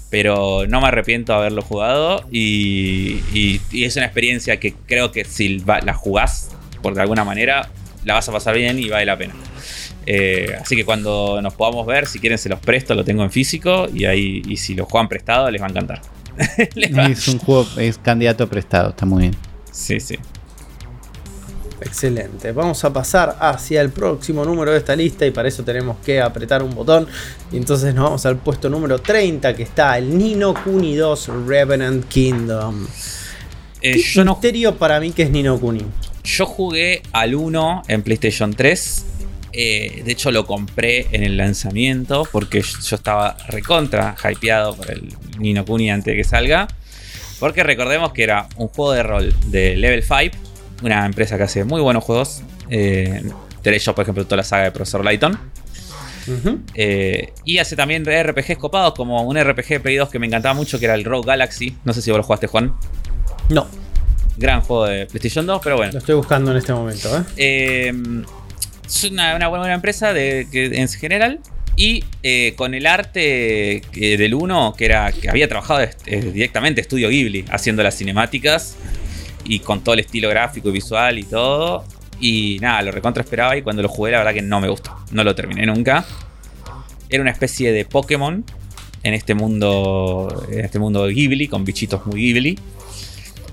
Pero 0.10 0.66
no 0.68 0.82
me 0.82 0.88
arrepiento 0.88 1.34
de 1.34 1.40
haberlo 1.40 1.62
jugado. 1.62 2.26
Y, 2.32 3.60
es 3.72 3.96
una 3.96 4.06
experiencia 4.06 4.58
que 4.58 4.74
creo 4.74 5.12
que 5.12 5.26
si 5.26 5.60
la 5.60 5.94
jugás 5.94 6.52
por 6.82 6.94
de 6.94 7.02
alguna 7.02 7.24
manera, 7.24 7.70
la 8.04 8.14
vas 8.14 8.30
a 8.30 8.32
pasar 8.32 8.56
bien 8.56 8.78
y 8.80 8.90
vale 8.90 9.06
la 9.06 9.18
pena. 9.18 9.34
Eh, 10.08 10.56
así 10.62 10.76
que 10.76 10.86
cuando 10.86 11.42
nos 11.42 11.56
podamos 11.56 11.86
ver, 11.88 12.06
si 12.06 12.20
quieren 12.20 12.38
se 12.38 12.48
los 12.48 12.60
presto, 12.60 12.94
lo 12.94 13.04
tengo 13.04 13.24
en 13.24 13.32
físico. 13.32 13.88
Y 13.94 14.06
ahí, 14.06 14.42
y 14.48 14.58
si 14.58 14.76
lo 14.76 14.86
juegan 14.86 15.10
prestado, 15.10 15.50
les 15.50 15.62
va 15.62 15.68
a 15.68 15.70
encantar. 15.70 16.02
Es 16.76 17.28
un 17.30 17.40
juego, 17.40 17.66
es 17.78 17.98
candidato 17.98 18.48
prestado, 18.50 18.90
está 18.90 19.06
muy 19.06 19.22
bien. 19.24 19.36
Sí, 19.72 20.00
sí. 20.00 20.18
Excelente. 21.82 22.52
Vamos 22.52 22.84
a 22.86 22.94
pasar 22.94 23.36
hacia 23.40 23.82
el 23.82 23.90
próximo 23.90 24.46
número 24.46 24.72
de 24.72 24.78
esta 24.78 24.96
lista 24.96 25.26
y 25.26 25.32
para 25.32 25.48
eso 25.48 25.64
tenemos 25.64 25.98
que 26.06 26.22
apretar 26.22 26.64
un 26.64 26.74
botón. 26.74 27.08
Y 27.52 27.58
entonces 27.58 27.94
nos 27.94 28.06
vamos 28.06 28.26
al 28.26 28.38
puesto 28.38 28.70
número 28.70 29.00
30 29.00 29.56
que 29.56 29.64
está 29.64 29.98
el 29.98 30.18
Nino 30.18 30.54
Kuni 30.54 30.96
2 30.96 31.30
Revenant 31.46 32.08
Kingdom. 32.08 32.88
Eh, 33.82 34.00
yo 34.00 34.26
misterio 34.26 34.76
para 34.76 35.00
mí 35.00 35.12
que 35.12 35.24
es 35.24 35.30
Nino 35.30 35.60
Kuni. 35.60 35.86
Yo 36.24 36.46
jugué 36.46 37.04
al 37.12 37.36
1 37.36 37.84
en 37.88 38.02
PlayStation 38.02 38.54
3. 38.54 39.06
Eh, 39.58 40.02
de 40.04 40.12
hecho, 40.12 40.32
lo 40.32 40.46
compré 40.46 41.08
en 41.12 41.24
el 41.24 41.38
lanzamiento 41.38 42.28
porque 42.32 42.62
yo 42.62 42.96
estaba 42.96 43.38
recontra 43.48 44.16
hypeado 44.24 44.76
por 44.76 44.92
el 44.92 45.14
Nino 45.38 45.64
Kuni 45.66 45.92
antes 45.92 46.14
de 46.14 46.18
que 46.18 46.24
salga. 46.24 46.68
Porque 47.40 47.64
recordemos 47.64 48.12
que 48.12 48.24
era 48.24 48.48
un 48.56 48.70
juego 48.70 48.94
de 48.94 49.04
rol 49.04 49.34
de 49.48 49.76
Level 49.76 50.04
5, 50.04 50.38
una 50.82 51.06
empresa 51.06 51.38
que 51.38 51.44
hace 51.44 51.64
muy 51.64 51.82
buenos 51.82 52.04
juegos. 52.04 52.42
Eh, 52.70 53.24
ellos, 53.64 53.96
por 53.96 54.04
ejemplo, 54.04 54.24
toda 54.26 54.38
la 54.38 54.44
saga 54.44 54.66
de 54.66 54.72
Profesor 54.72 55.04
Layton. 55.04 55.38
Eh, 56.74 57.34
y 57.44 57.60
hace 57.60 57.76
también 57.76 58.04
RPGs 58.04 58.58
copados, 58.58 58.94
como 58.96 59.22
un 59.24 59.38
RPG 59.38 59.68
de 59.68 59.80
Play 59.80 59.96
2 59.96 60.10
que 60.10 60.20
me 60.20 60.28
encantaba 60.28 60.54
mucho, 60.54 60.80
que 60.80 60.86
era 60.86 60.96
el 60.96 61.04
Rogue 61.04 61.28
Galaxy. 61.28 61.76
No 61.84 61.94
sé 61.94 62.02
si 62.02 62.12
vos 62.12 62.18
lo 62.18 62.24
jugaste, 62.24 62.48
Juan. 62.48 62.74
No. 63.50 63.68
Gran 64.38 64.62
juego 64.62 64.86
de 64.86 65.06
PlayStation 65.06 65.46
2, 65.46 65.62
pero 65.64 65.78
bueno. 65.78 65.94
Lo 65.94 66.00
estoy 66.00 66.16
buscando 66.16 66.52
en 66.52 66.58
este 66.58 66.74
momento. 66.74 67.18
¿eh? 67.18 67.24
eh 67.38 67.94
es 68.86 69.04
una, 69.06 69.48
buena, 69.48 69.74
empresa 69.74 70.14
de, 70.14 70.48
que, 70.52 70.66
en 70.66 70.88
general. 70.90 71.40
Y 71.78 72.06
eh, 72.24 72.54
con 72.56 72.74
el 72.74 72.86
arte 72.86 73.82
del 73.94 74.34
1, 74.34 74.76
que 74.78 74.86
era 74.86 75.12
que 75.12 75.30
había 75.30 75.50
trabajado 75.50 75.86
directamente 76.06 76.80
Estudio 76.80 77.10
Ghibli, 77.10 77.46
haciendo 77.50 77.84
las 77.84 77.98
cinemáticas 77.98 78.78
y 79.46 79.60
con 79.60 79.82
todo 79.82 79.94
el 79.94 80.02
estilo 80.02 80.30
gráfico 80.30 80.70
y 80.70 80.74
visual 80.74 81.18
y 81.20 81.24
todo. 81.24 81.86
Y 82.20 82.58
nada, 82.62 82.82
lo 82.82 82.92
recontra 82.92 83.24
esperaba 83.24 83.56
y 83.58 83.62
cuando 83.62 83.82
lo 83.82 83.90
jugué 83.90 84.12
la 84.12 84.20
verdad 84.20 84.34
que 84.34 84.42
no 84.42 84.60
me 84.60 84.68
gustó. 84.68 84.96
No 85.12 85.24
lo 85.24 85.36
terminé 85.36 85.66
nunca. 85.66 86.06
Era 87.10 87.22
una 87.22 87.32
especie 87.32 87.72
de 87.72 87.86
Pokémon 87.86 88.44
en 89.04 89.14
este 89.14 89.36
mundo, 89.36 90.48
en 90.52 90.66
este 90.66 90.80
mundo 90.80 91.06
de 91.06 91.14
Ghibli, 91.14 91.48
con 91.48 91.64
bichitos 91.64 92.06
muy 92.06 92.22
Ghibli. 92.22 92.58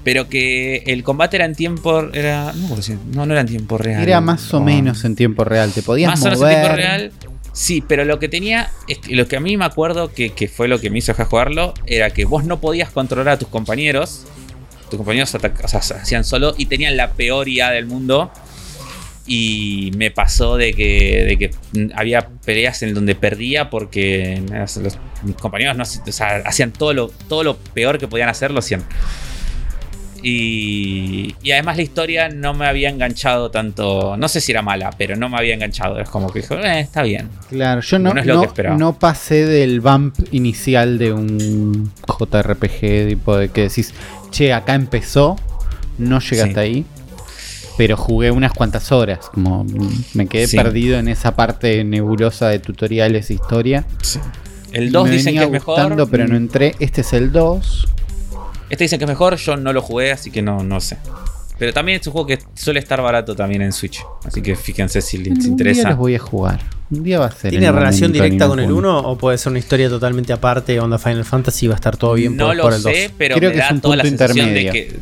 Pero 0.05 0.29
que 0.29 0.83
el 0.87 1.05
combate 1.05 1.37
era 1.37 1.45
en 1.45 1.55
tiempo. 1.55 2.09
Era, 2.13 2.53
no, 2.53 3.25
no, 3.27 3.33
era 3.33 3.43
en 3.43 3.47
tiempo 3.47 3.79
real. 3.79 4.03
Era 4.03 4.21
más 4.21 4.53
o 4.53 4.61
menos 4.61 5.05
en 5.05 5.15
tiempo 5.15 5.45
real. 5.45 5.71
Te 5.73 5.83
podías 5.83 6.11
más 6.11 6.21
mover. 6.21 6.33
Más 6.33 6.41
o 6.41 6.45
menos 6.45 6.57
en 6.57 6.63
tiempo 6.63 6.77
real. 6.77 7.13
Sí, 7.53 7.85
pero 7.87 8.05
lo 8.05 8.19
que 8.19 8.29
tenía, 8.29 8.71
lo 9.11 9.29
que 9.29 9.37
a 9.37 9.41
mí 9.41 9.57
me 9.57 9.67
acuerdo 9.67 10.13
que, 10.13 10.31
que 10.31 10.49
fue 10.49 10.69
lo 10.69 10.81
que 10.81 10.91
me 10.91 10.99
hizo 10.99 11.13
dejar 11.13 11.27
jugarlo, 11.27 11.75
era 11.87 12.11
que 12.11 12.25
vos 12.25 12.45
no 12.45 12.61
podías 12.61 12.91
controlar 12.91 13.35
a 13.35 13.39
tus 13.39 13.49
compañeros. 13.49 14.25
Tus 14.93 14.99
compañeros 14.99 15.35
o 15.35 15.69
sea, 15.69 15.81
hacían 15.81 16.23
solo 16.23 16.55
y 16.59 16.67
tenían 16.67 16.99
la 16.99 17.13
peor 17.13 17.49
IA 17.49 17.71
del 17.71 17.87
mundo 17.87 18.31
y 19.27 19.91
me 19.97 20.11
pasó 20.11 20.59
de 20.59 20.75
que, 20.75 21.25
de 21.25 21.39
que 21.39 21.51
había 21.95 22.29
peleas 22.45 22.83
en 22.83 22.93
donde 22.93 23.15
perdía 23.15 23.71
porque 23.71 24.43
mis 25.23 25.37
compañeros 25.37 25.79
no, 25.79 25.85
hacían 26.45 26.73
todo 26.73 26.93
lo, 26.93 27.09
todo 27.09 27.43
lo 27.43 27.57
peor 27.57 27.99
que 27.99 28.07
podían 28.07 28.29
hacer, 28.29 28.51
lo 28.51 28.59
hacían. 28.59 28.85
Y, 30.23 31.35
y, 31.43 31.53
además 31.53 31.79
la 31.79 31.83
historia 31.83 32.29
no 32.29 32.53
me 32.53 32.67
había 32.67 32.91
enganchado 32.91 33.51
tanto. 33.51 34.17
No 34.19 34.29
sé 34.29 34.43
si 34.43 34.53
era 34.53 34.61
mala, 34.61 34.91
pero 34.97 35.17
no 35.17 35.31
me 35.31 35.39
había 35.39 35.55
enganchado. 35.55 35.99
Es 35.99 36.09
como 36.11 36.31
que 36.31 36.43
dijo, 36.43 36.55
eh, 36.55 36.81
está 36.81 37.03
bien. 37.03 37.29
Claro, 37.49 37.81
yo 37.81 37.99
no, 37.99 38.13
no, 38.15 38.99
pasé 38.99 39.47
del 39.47 39.81
bump 39.81 40.15
inicial 40.31 40.99
de 40.99 41.13
un 41.13 41.91
JRPG, 42.07 43.09
tipo 43.09 43.37
de 43.37 43.49
que 43.49 43.63
decís, 43.63 43.95
che, 44.33 44.53
acá 44.53 44.75
empezó, 44.75 45.37
no 45.99 46.19
llegaste 46.19 46.59
ahí 46.59 46.85
pero 47.77 47.97
jugué 47.97 48.31
unas 48.31 48.53
cuantas 48.53 48.93
horas, 48.93 49.31
como 49.33 49.65
me 50.15 50.27
quedé 50.27 50.49
perdido 50.49 50.99
en 50.99 51.09
esa 51.09 51.35
parte 51.35 51.83
nebulosa 51.85 52.49
de 52.49 52.59
tutoriales 52.59 53.31
e 53.31 53.35
historia. 53.35 53.85
El 54.73 54.93
2 54.93 55.11
dicen 55.11 55.35
que 55.37 55.45
es 55.45 55.51
mejor. 55.51 56.09
Pero 56.11 56.29
no 56.29 56.37
entré. 56.37 56.75
Este 56.81 57.03
es 57.03 57.13
el 57.13 57.33
2. 57.33 57.89
Este 58.71 58.85
dicen 58.85 58.99
que 58.99 59.05
es 59.05 59.09
mejor, 59.09 59.37
yo 59.37 59.57
no 59.57 59.73
lo 59.73 59.83
jugué, 59.83 60.13
así 60.13 60.31
que 60.31 60.43
no, 60.43 60.63
no 60.63 60.81
sé. 60.81 60.97
Pero 61.59 61.73
también 61.73 62.01
es 62.01 62.07
un 62.07 62.13
juego 62.13 62.27
que 62.27 62.39
suele 62.55 62.81
estar 62.81 63.01
barato 63.03 63.37
también 63.37 63.63
en 63.63 63.73
Switch. 63.73 64.03
Así 64.25 64.43
que 64.43 64.57
fíjense 64.57 65.01
si 65.03 65.19
les 65.19 65.45
interesa. 65.45 65.81
Un 65.81 65.83
día 65.83 65.91
los 65.91 65.99
voy 65.99 66.15
a 66.15 66.19
jugar. 66.19 66.61
Un 66.93 67.03
día 67.03 67.19
va 67.19 67.27
a 67.27 67.33
ser. 67.33 67.51
¿Tiene 67.51 67.73
relación 67.73 68.13
directa 68.13 68.47
con 68.47 68.61
el 68.61 68.71
1 68.71 68.99
o 68.99 69.17
puede 69.17 69.39
ser 69.39 69.49
una 69.51 69.59
historia 69.59 69.89
totalmente 69.89 70.31
aparte, 70.31 70.79
onda 70.79 70.99
Final 70.99 71.25
Fantasy 71.25 71.67
va 71.67 71.73
a 71.73 71.77
estar 71.77 71.97
todo 71.97 72.13
bien 72.13 72.37
no 72.37 72.49
por, 72.49 72.57
lo 72.57 72.69
el 72.69 72.83
2? 72.83 72.93
sé, 72.93 73.11
pero 73.17 73.37
Creo 73.37 73.49
me 73.49 73.55
que 73.55 73.61
da 73.61 73.67
es 73.67 73.73
un 73.73 73.81
toda 73.81 73.97
la 73.97 74.05
sensación 74.05 74.53
de 74.53 74.71
que. 74.71 74.97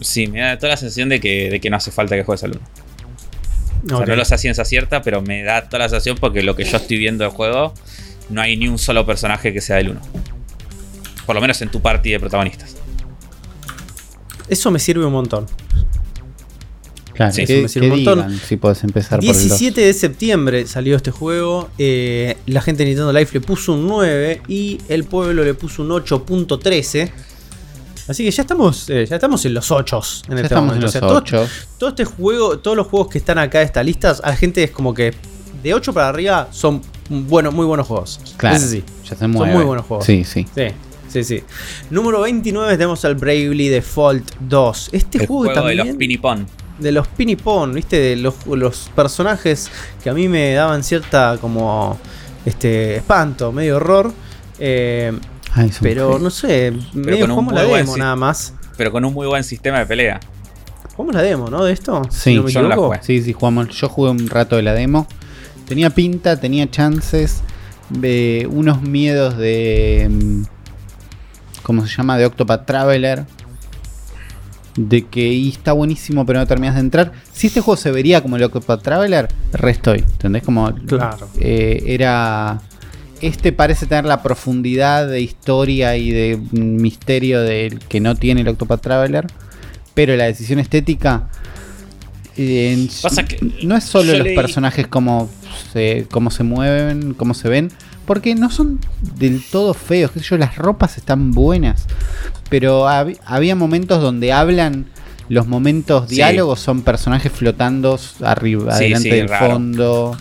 Sí, 0.00 0.26
me 0.26 0.40
da 0.40 0.58
toda 0.58 0.70
la 0.70 0.76
sensación 0.76 1.08
de 1.08 1.20
que, 1.20 1.48
de 1.48 1.60
que 1.60 1.70
no 1.70 1.76
hace 1.76 1.92
falta 1.92 2.16
que 2.16 2.24
juegues 2.24 2.42
al 2.42 2.50
1. 2.50 2.60
O 3.84 3.96
sea, 3.98 4.06
no 4.06 4.16
lo 4.16 4.24
sé 4.24 4.34
a 4.34 4.38
ciencia 4.38 4.64
cierta, 4.64 5.02
pero 5.02 5.22
me 5.22 5.44
da 5.44 5.68
toda 5.68 5.84
la 5.84 5.88
sensación 5.88 6.16
porque 6.18 6.42
lo 6.42 6.56
que 6.56 6.64
yo 6.64 6.76
estoy 6.76 6.98
viendo 6.98 7.22
del 7.22 7.32
juego, 7.32 7.72
no 8.30 8.40
hay 8.40 8.56
ni 8.56 8.66
un 8.66 8.78
solo 8.78 9.06
personaje 9.06 9.52
que 9.52 9.60
sea 9.60 9.76
del 9.76 9.90
1. 9.90 10.00
Por 11.24 11.36
lo 11.36 11.40
menos 11.40 11.62
en 11.62 11.70
tu 11.70 11.80
party 11.80 12.10
de 12.10 12.18
protagonistas. 12.18 12.74
Eso 14.48 14.72
me 14.72 14.80
sirve 14.80 15.06
un 15.06 15.12
montón. 15.12 15.46
Claro, 17.18 17.32
sí, 17.32 17.42
me 17.48 17.68
sirve 17.68 17.90
un 17.90 18.04
montón. 18.04 18.40
si 18.46 18.56
puedes 18.56 18.84
empezar 18.84 19.18
17 19.18 19.72
por 19.72 19.80
el 19.80 19.86
de 19.88 19.92
septiembre 19.92 20.66
salió 20.68 20.94
este 20.94 21.10
juego. 21.10 21.68
Eh, 21.76 22.36
la 22.46 22.60
gente 22.60 22.84
de 22.84 22.90
Nintendo 22.90 23.12
Life 23.12 23.36
le 23.36 23.40
puso 23.44 23.72
un 23.72 23.88
9 23.88 24.42
y 24.46 24.78
el 24.88 25.02
pueblo 25.02 25.42
le 25.42 25.52
puso 25.54 25.82
un 25.82 25.88
8.13. 25.88 27.10
Así 28.06 28.24
que 28.24 28.30
ya 28.30 28.42
estamos, 28.42 28.88
eh, 28.88 29.04
ya 29.04 29.16
estamos 29.16 29.44
en 29.46 29.54
los 29.54 29.68
8 29.68 30.00
en 30.28 30.38
este 30.38 30.54
momento. 30.54 30.76
En 30.76 30.82
los 30.82 30.92
todo, 31.76 31.88
este 31.88 32.04
juego, 32.04 32.60
todos 32.60 32.76
los 32.76 32.86
juegos 32.86 33.08
que 33.08 33.18
están 33.18 33.38
acá 33.38 33.62
en 33.62 33.66
esta 33.66 33.82
lista, 33.82 34.14
a 34.22 34.30
la 34.30 34.36
gente 34.36 34.62
es 34.62 34.70
como 34.70 34.94
que 34.94 35.12
de 35.60 35.74
8 35.74 35.92
para 35.92 36.10
arriba 36.10 36.46
son 36.52 36.80
bueno, 37.08 37.50
muy 37.50 37.66
buenos 37.66 37.88
juegos. 37.88 38.20
Claro. 38.36 38.60
sí. 38.60 38.84
Ya 39.10 39.16
son 39.16 39.32
muy 39.32 39.64
buenos 39.64 39.84
juegos. 39.86 40.06
Sí, 40.06 40.22
sí. 40.22 40.46
Sí. 40.54 40.66
Sí, 41.08 41.24
sí. 41.24 41.42
Número 41.90 42.20
29 42.20 42.74
tenemos 42.74 43.04
al 43.04 43.16
Bravely 43.16 43.70
Default 43.70 44.36
2. 44.38 44.90
Este 44.92 45.26
juego, 45.26 45.52
también, 45.52 45.78
de 45.78 45.84
los 45.84 45.96
Pinipon. 45.96 46.46
De 46.78 46.92
los 46.92 47.08
Pinipon, 47.08 47.74
¿viste? 47.74 47.98
De 47.98 48.16
los, 48.16 48.46
los, 48.46 48.90
personajes 48.94 49.70
que 50.02 50.10
a 50.10 50.14
mí 50.14 50.28
me 50.28 50.52
daban 50.52 50.84
cierta 50.84 51.38
como 51.40 51.98
este 52.44 52.96
espanto, 52.96 53.52
medio 53.52 53.76
horror. 53.76 54.12
Eh, 54.58 55.12
pero 55.80 56.18
no 56.18 56.30
sé, 56.30 56.72
medio 56.92 57.26
jugamos 57.26 57.52
la 57.52 57.64
demo 57.64 57.96
nada 57.96 58.16
más. 58.16 58.54
Pero 58.76 58.92
con 58.92 59.04
un 59.04 59.12
muy 59.12 59.26
buen 59.26 59.42
sistema 59.42 59.80
de 59.80 59.86
pelea. 59.86 60.20
Jugamos 60.94 61.14
la 61.14 61.22
demo, 61.22 61.48
¿no? 61.50 61.64
De 61.64 61.72
esto. 61.72 62.02
Sí, 62.10 62.40
yo 62.48 62.62
la 62.62 62.76
jugué. 62.76 62.98
Sí, 63.02 63.22
sí, 63.22 63.32
jugamos. 63.32 63.68
Yo 63.68 63.88
jugué 63.88 64.10
un 64.10 64.28
rato 64.28 64.56
de 64.56 64.62
la 64.62 64.74
demo. 64.74 65.06
Tenía 65.66 65.90
pinta, 65.90 66.38
tenía 66.38 66.70
chances. 66.70 67.42
De 67.90 68.46
unos 68.50 68.82
miedos 68.82 69.38
de 69.38 70.08
mm, 70.10 70.42
como 71.62 71.86
se 71.86 71.96
llama, 71.96 72.18
de 72.18 72.26
Octopath 72.26 72.66
Traveler. 72.66 73.26
De 74.80 75.06
que 75.06 75.48
está 75.48 75.72
buenísimo, 75.72 76.24
pero 76.24 76.38
no 76.38 76.46
terminas 76.46 76.76
de 76.76 76.82
entrar. 76.82 77.12
Si 77.32 77.48
este 77.48 77.60
juego 77.60 77.76
se 77.76 77.90
vería 77.90 78.22
como 78.22 78.36
el 78.36 78.44
Octopath 78.44 78.80
Traveler, 78.80 79.28
restoy. 79.52 79.98
¿Entendés? 79.98 80.44
Como. 80.44 80.72
Claro. 80.86 81.28
Eh, 81.40 81.82
era. 81.86 82.60
Este 83.20 83.52
parece 83.52 83.86
tener 83.86 84.04
la 84.04 84.22
profundidad 84.22 85.08
de 85.08 85.20
historia 85.20 85.96
y 85.96 86.12
de 86.12 86.38
misterio 86.52 87.42
del 87.42 87.80
que 87.80 87.98
no 87.98 88.14
tiene 88.14 88.42
el 88.42 88.48
Octopath 88.48 88.80
Traveler. 88.80 89.26
Pero 89.94 90.16
la 90.16 90.24
decisión 90.24 90.60
estética. 90.60 91.28
Eh, 92.36 92.88
no 93.64 93.76
es 93.76 93.82
solo 93.82 94.16
los 94.16 94.28
personajes 94.28 94.86
como 94.86 95.28
se, 95.72 96.06
cómo 96.08 96.30
se 96.30 96.44
mueven, 96.44 97.14
cómo 97.14 97.34
se 97.34 97.48
ven, 97.48 97.72
porque 98.08 98.34
no 98.34 98.50
son 98.50 98.80
del 99.18 99.42
todo 99.44 99.74
feos, 99.74 100.12
que 100.12 100.20
yo, 100.20 100.38
las 100.38 100.56
ropas 100.56 100.96
están 100.96 101.32
buenas, 101.32 101.84
pero 102.48 102.88
había 102.88 103.54
momentos 103.54 104.00
donde 104.00 104.32
hablan, 104.32 104.86
los 105.28 105.46
momentos 105.46 106.08
diálogos 106.08 106.58
son 106.58 106.80
personajes 106.80 107.30
flotando 107.30 108.00
arriba, 108.22 108.76
adelante 108.76 109.14
del 109.14 109.28
fondo. 109.28 110.16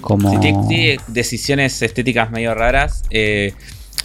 Como... 0.00 0.38
tiene, 0.38 0.98
decisiones 1.08 1.82
estéticas 1.82 2.30
medio 2.30 2.54
raras. 2.54 3.02
Eh, 3.10 3.54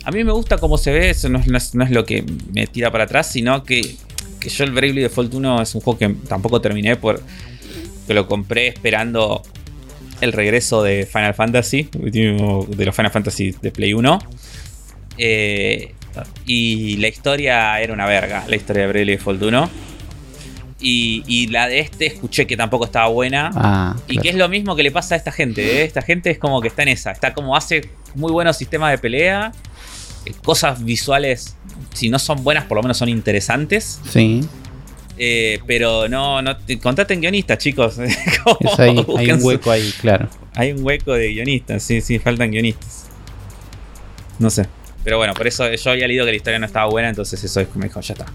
a 0.03 0.10
mí 0.10 0.24
me 0.24 0.32
gusta 0.32 0.58
cómo 0.58 0.80
se 0.80 0.91
ve, 0.91 1.12
eso 1.12 1.30
no 1.30 1.38
es, 1.38 1.91
lo 1.91 2.05
que 2.05 2.26
me 2.53 2.66
tira 2.66 2.91
para 2.91 3.03
atrás, 3.03 3.32
sino 3.32 3.64
que, 3.64 3.97
que 4.39 4.49
yo 4.49 4.64
el 4.64 4.72
Bravely 4.72 5.03
Default 5.03 5.32
1 5.32 5.62
es 5.62 5.76
un 5.76 5.82
juego 5.82 5.99
que 5.99 6.10
tampoco 6.28 6.60
terminé 6.60 6.95
por 6.95 7.22
que 8.08 8.16
lo 8.16 8.28
compré 8.28 8.70
esperando 8.70 9.43
el 10.22 10.34
regreso 10.34 10.84
de 10.84 11.05
Final 11.05 11.34
Fantasy, 11.34 11.89
de 11.93 12.86
los 12.86 12.95
Final 12.95 13.11
Fantasy 13.11 13.55
de 13.61 13.72
Play 13.72 13.93
1. 13.93 14.20
Eh, 15.18 15.93
y 16.45 16.97
la 16.97 17.07
historia 17.07 17.80
era 17.80 17.93
una 17.93 18.05
verga, 18.05 18.45
la 18.47 18.55
historia 18.55 18.84
de 18.84 18.88
Bravely 18.89 19.11
Default 19.13 19.41
1. 19.41 19.70
Y, 20.80 21.47
la 21.47 21.68
de 21.68 21.80
este 21.80 22.05
escuché 22.05 22.45
que 22.45 22.55
tampoco 22.55 22.86
estaba 22.86 23.07
buena. 23.07 23.51
Ah, 23.55 23.95
y 24.07 24.20
que 24.20 24.30
es 24.30 24.36
lo 24.36 24.47
mismo 24.47 24.76
que 24.76 24.84
le 24.84 24.91
pasa 24.91 25.15
a 25.15 25.18
esta 25.18 25.32
gente. 25.32 25.82
¿eh? 25.82 25.84
Esta 25.84 26.01
gente 26.01 26.30
es 26.30 26.38
como 26.38 26.61
que 26.61 26.68
está 26.68 26.84
en 26.84 26.89
esa. 26.89 27.11
Está 27.11 27.34
como 27.34 27.55
hace 27.55 27.89
muy 28.13 28.32
buenos 28.32 28.57
sistemas 28.57 28.91
de 28.91 28.99
pelea. 28.99 29.51
Eh, 30.26 30.34
cosas 30.43 30.84
visuales, 30.84 31.55
si 31.93 32.09
no 32.09 32.20
son 32.20 32.43
buenas, 32.43 32.65
por 32.65 32.78
lo 32.78 32.84
menos 32.84 32.97
son 32.97 33.09
interesantes. 33.09 33.99
Sí. 34.07 34.41
Eh, 35.18 35.59
pero 35.65 36.07
no, 36.07 36.41
no 36.41 36.57
contraten 36.82 37.22
guionistas, 37.22 37.57
chicos. 37.57 37.97
hay 38.78 39.32
un 39.32 39.43
hueco 39.43 39.72
ahí, 39.72 39.91
claro. 39.99 40.30
Hay 40.53 40.72
un 40.72 40.84
hueco 40.84 41.13
de 41.13 41.30
guionistas, 41.30 41.84
sí, 41.84 42.01
sí, 42.01 42.20
faltan 42.20 42.51
guionistas. 42.51 43.05
No 44.39 44.49
sé. 44.49 44.68
Pero 45.03 45.18
bueno, 45.18 45.34
por 45.34 45.47
eso 45.47 45.72
yo 45.74 45.91
había 45.91 46.07
leído 46.07 46.26
que 46.26 46.32
la 46.32 46.38
historia 46.38 46.59
no 46.59 46.65
estaba 46.65 46.89
buena, 46.89 47.09
entonces 47.09 47.43
eso 47.43 47.59
es 47.61 47.68
como 47.68 47.84
dijo, 47.84 48.01
ya 48.01 48.13
está. 48.13 48.26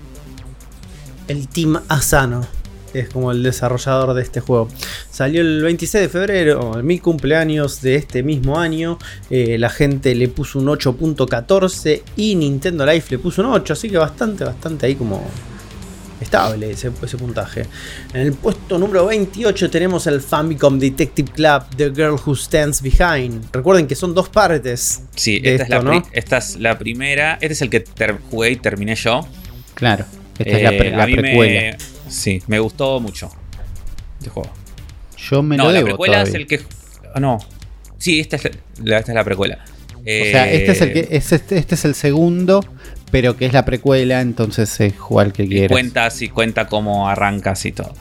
el 1.29 1.47
Team 1.49 1.81
Asano 1.89 2.47
es 2.95 3.09
como 3.09 3.33
el 3.33 3.43
desarrollador 3.43 4.15
de 4.15 4.23
este 4.23 4.41
juego. 4.41 4.69
Salió 5.11 5.41
el 5.41 5.63
26 5.63 6.03
de 6.03 6.09
febrero, 6.09 6.83
mi 6.83 6.99
cumpleaños 6.99 7.81
de 7.81 7.97
este 7.97 8.23
mismo 8.23 8.59
año. 8.59 8.99
Eh, 9.31 9.59
la 9.59 9.71
gente 9.71 10.15
le 10.15 10.29
puso 10.29 10.59
un 10.59 10.67
8.14 10.67 12.03
y 12.17 12.35
Nintendo 12.35 12.85
Life 12.87 13.09
le 13.11 13.19
puso 13.19 13.43
un 13.43 13.49
8, 13.49 13.73
así 13.73 13.89
que 13.89 13.97
bastante, 13.97 14.45
bastante 14.45 14.87
ahí 14.87 14.95
como 14.95 15.25
estable 16.23 16.71
ese, 16.71 16.91
puntaje. 16.91 17.67
En 18.15 18.23
el 18.23 18.33
puesto 18.33 18.79
número 18.79 19.07
28 19.07 19.71
tenemos 19.71 20.07
el 20.07 20.21
Famicom 20.21 20.79
Detective 20.79 21.31
Club, 21.33 21.65
The 21.77 21.91
Girl 21.91 22.17
Who 22.25 22.35
Stands 22.35 22.83
Behind. 22.83 23.47
Recuerden 23.53 23.87
que 23.87 23.95
son 23.95 24.15
dos 24.15 24.29
partes. 24.29 25.03
Sí, 25.15 25.41
esta, 25.45 25.65
es 25.65 25.69
la 25.69 26.03
esta, 26.13 26.39
es 26.39 26.57
la 26.57 26.79
primera. 26.79 27.35
Este 27.35 27.53
es 27.53 27.63
el 27.63 27.71
que 27.71 27.85
jugué 28.31 28.51
y 28.51 28.57
terminé 28.57 28.95
yo. 28.95 29.27
Claro, 29.75 30.05
esta 30.39 30.57
es 30.57 30.63
la, 30.63 30.73
eh, 31.05 31.17
precuela. 31.17 31.77
Sí, 32.09 32.43
me 32.47 32.59
gustó 32.59 33.01
mucho 33.01 33.31
este 34.19 34.31
juego. 34.31 34.51
Yo 35.17 35.43
me 35.43 35.57
no, 35.57 35.65
lo 35.65 35.73
la 35.73 35.83
precuela 35.83 36.23
es 36.23 36.35
el 36.35 36.47
que. 36.47 36.61
Ah, 37.15 37.21
no. 37.21 37.39
Sí, 37.99 38.21
esta 38.21 38.37
es 38.37 38.51
la, 38.83 38.99
esta 38.99 39.13
es 39.13 39.15
la 39.17 39.25
precuela. 39.25 39.65
o 39.99 40.03
sea, 40.05 40.51
este 40.51 40.73
es 40.73 40.81
el 40.81 40.93
que 40.93 41.01
eh, 41.01 41.09
es 41.11 41.33
este, 41.33 41.59
este, 41.59 41.75
es 41.75 41.85
el 41.85 41.95
segundo, 41.95 42.65
pero 43.13 43.37
que 43.37 43.47
es 43.47 43.53
la 43.53 43.65
precuela, 43.65 44.21
entonces 44.21 44.69
se 44.69 44.91
juega 44.91 45.29
el 45.29 45.33
que 45.33 45.47
quieras. 45.47 45.71
Cuenta 45.71 46.11
sí, 46.11 46.29
cuenta 46.29 46.67
cómo 46.67 47.09
arrancas 47.09 47.65
y 47.67 47.71
todo. 47.71 47.95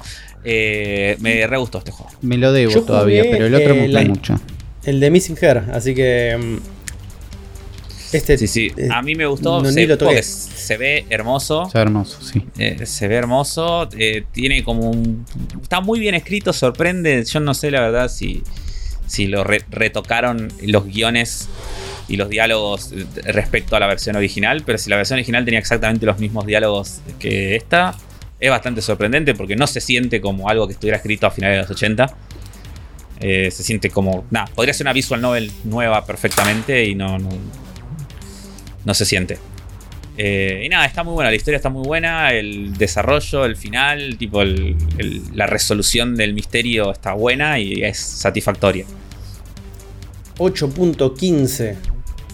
Eh, 0.43 1.17
me 1.19 1.45
re 1.45 1.57
gustó 1.57 1.77
este 1.77 1.91
juego. 1.91 2.11
Me 2.21 2.37
lo 2.37 2.51
debo 2.51 2.81
todavía, 2.81 3.23
pero 3.29 3.45
el 3.45 3.53
otro 3.53 3.75
me 3.75 3.87
gustó 3.87 4.01
mucho. 4.05 4.41
El 4.83 4.99
de 4.99 5.11
Missing 5.11 5.37
Her, 5.39 5.65
así 5.71 5.93
que 5.93 6.35
mm, 6.35 6.57
este, 8.13 8.37
sí, 8.37 8.47
sí. 8.47 8.71
Eh, 8.75 8.89
a 8.91 9.01
mí 9.01 9.15
me 9.15 9.25
gustó. 9.25 9.63
se, 9.63 10.23
se, 10.23 10.77
ve 10.77 11.05
hermoso. 11.09 11.69
Se 11.71 11.77
ve 11.77 11.81
hermoso, 11.81 12.21
sí. 12.21 12.43
Eh, 12.57 12.85
se 12.85 13.07
ve 13.07 13.15
hermoso. 13.15 13.87
Eh, 13.97 14.25
tiene 14.31 14.63
como 14.63 14.89
un. 14.89 15.25
Está 15.61 15.81
muy 15.81 15.99
bien 15.99 16.15
escrito, 16.15 16.51
sorprende. 16.51 17.23
Yo 17.23 17.39
no 17.39 17.53
sé 17.53 17.71
la 17.71 17.81
verdad 17.81 18.09
si, 18.09 18.43
si 19.11 19.27
lo 19.27 19.43
retocaron 19.43 20.47
los 20.61 20.85
guiones 20.85 21.49
y 22.07 22.15
los 22.15 22.29
diálogos 22.29 22.93
respecto 23.25 23.75
a 23.75 23.79
la 23.79 23.87
versión 23.87 24.15
original. 24.15 24.63
Pero 24.65 24.77
si 24.77 24.89
la 24.89 24.95
versión 24.95 25.17
original 25.17 25.43
tenía 25.43 25.59
exactamente 25.59 26.05
los 26.05 26.17
mismos 26.17 26.45
diálogos 26.45 27.01
que 27.19 27.55
esta, 27.55 27.95
es 28.39 28.49
bastante 28.49 28.81
sorprendente 28.81 29.35
porque 29.35 29.55
no 29.55 29.67
se 29.67 29.81
siente 29.81 30.21
como 30.21 30.47
algo 30.47 30.65
que 30.65 30.73
estuviera 30.73 30.97
escrito 30.97 31.27
a 31.27 31.31
finales 31.31 31.57
de 31.57 31.61
los 31.63 31.71
80. 31.71 32.15
se 33.19 33.51
siente 33.51 33.89
como. 33.89 34.25
Nada, 34.31 34.47
podría 34.55 34.73
ser 34.73 34.85
una 34.85 34.93
visual 34.93 35.19
novel 35.19 35.51
nueva 35.65 36.05
perfectamente 36.05 36.85
y 36.85 36.95
no 36.95 37.17
no 38.85 38.93
se 38.93 39.05
siente. 39.05 39.37
Eh, 40.17 40.63
y 40.65 40.69
nada, 40.69 40.85
está 40.85 41.03
muy 41.03 41.13
buena, 41.13 41.29
la 41.29 41.35
historia 41.35 41.57
está 41.57 41.69
muy 41.69 41.85
buena, 41.85 42.31
el 42.31 42.77
desarrollo, 42.77 43.45
el 43.45 43.55
final, 43.55 44.17
tipo 44.17 44.41
la 44.43 45.47
resolución 45.47 46.15
del 46.15 46.33
misterio 46.33 46.91
está 46.91 47.13
buena 47.13 47.59
y 47.59 47.83
es 47.83 47.97
satisfactoria. 47.97 48.85
8.15 50.37 51.75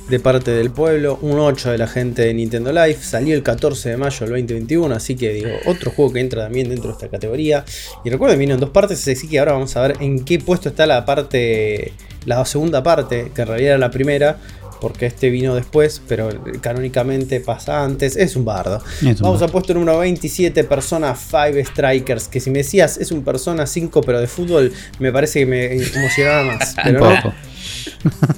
de 0.09 0.19
parte 0.19 0.51
del 0.51 0.71
pueblo, 0.71 1.19
un 1.21 1.37
8 1.37 1.71
de 1.71 1.77
la 1.77 1.87
gente 1.87 2.21
de 2.21 2.33
Nintendo 2.33 2.71
Life, 2.71 3.03
salió 3.03 3.35
el 3.35 3.43
14 3.43 3.89
de 3.89 3.97
mayo 3.97 4.19
del 4.21 4.29
2021, 4.29 4.95
así 4.95 5.15
que 5.15 5.33
digo, 5.33 5.49
otro 5.65 5.91
juego 5.91 6.13
que 6.13 6.21
entra 6.21 6.43
también 6.43 6.69
dentro 6.69 6.87
de 6.87 6.93
esta 6.93 7.09
categoría. 7.09 7.65
Y 8.05 8.09
recuerden, 8.09 8.39
vino 8.39 8.53
en 8.53 8.59
dos 8.61 8.69
partes, 8.69 9.05
así 9.05 9.27
que 9.27 9.39
ahora 9.39 9.53
vamos 9.53 9.75
a 9.75 9.81
ver 9.81 9.97
en 9.99 10.23
qué 10.23 10.39
puesto 10.39 10.69
está 10.69 10.85
la 10.85 11.05
parte, 11.05 11.91
la 12.25 12.43
segunda 12.45 12.81
parte, 12.81 13.31
que 13.35 13.41
en 13.41 13.47
realidad 13.47 13.71
era 13.71 13.77
la 13.77 13.91
primera, 13.91 14.37
porque 14.79 15.05
este 15.05 15.29
vino 15.29 15.55
después, 15.55 16.01
pero 16.07 16.29
canónicamente 16.61 17.39
pasa 17.39 17.83
antes. 17.83 18.15
Es 18.15 18.35
un 18.35 18.45
bardo. 18.45 18.81
Vamos 19.19 19.41
a 19.41 19.47
puesto 19.47 19.73
número 19.73 19.99
27, 19.99 20.63
Persona 20.63 21.15
5 21.15 21.69
Strikers. 21.71 22.27
Que 22.27 22.39
si 22.39 22.49
me 22.49 22.59
decías 22.59 22.97
es 22.97 23.11
un 23.11 23.23
Persona 23.23 23.65
5, 23.65 24.01
pero 24.01 24.19
de 24.19 24.27
fútbol, 24.27 24.71
me 24.99 25.11
parece 25.11 25.39
que 25.39 25.45
me 25.45 25.73
emocionaba 25.73 26.43
más. 26.43 26.75
Pero 26.83 27.03
un 27.03 27.15
poco. 27.15 27.33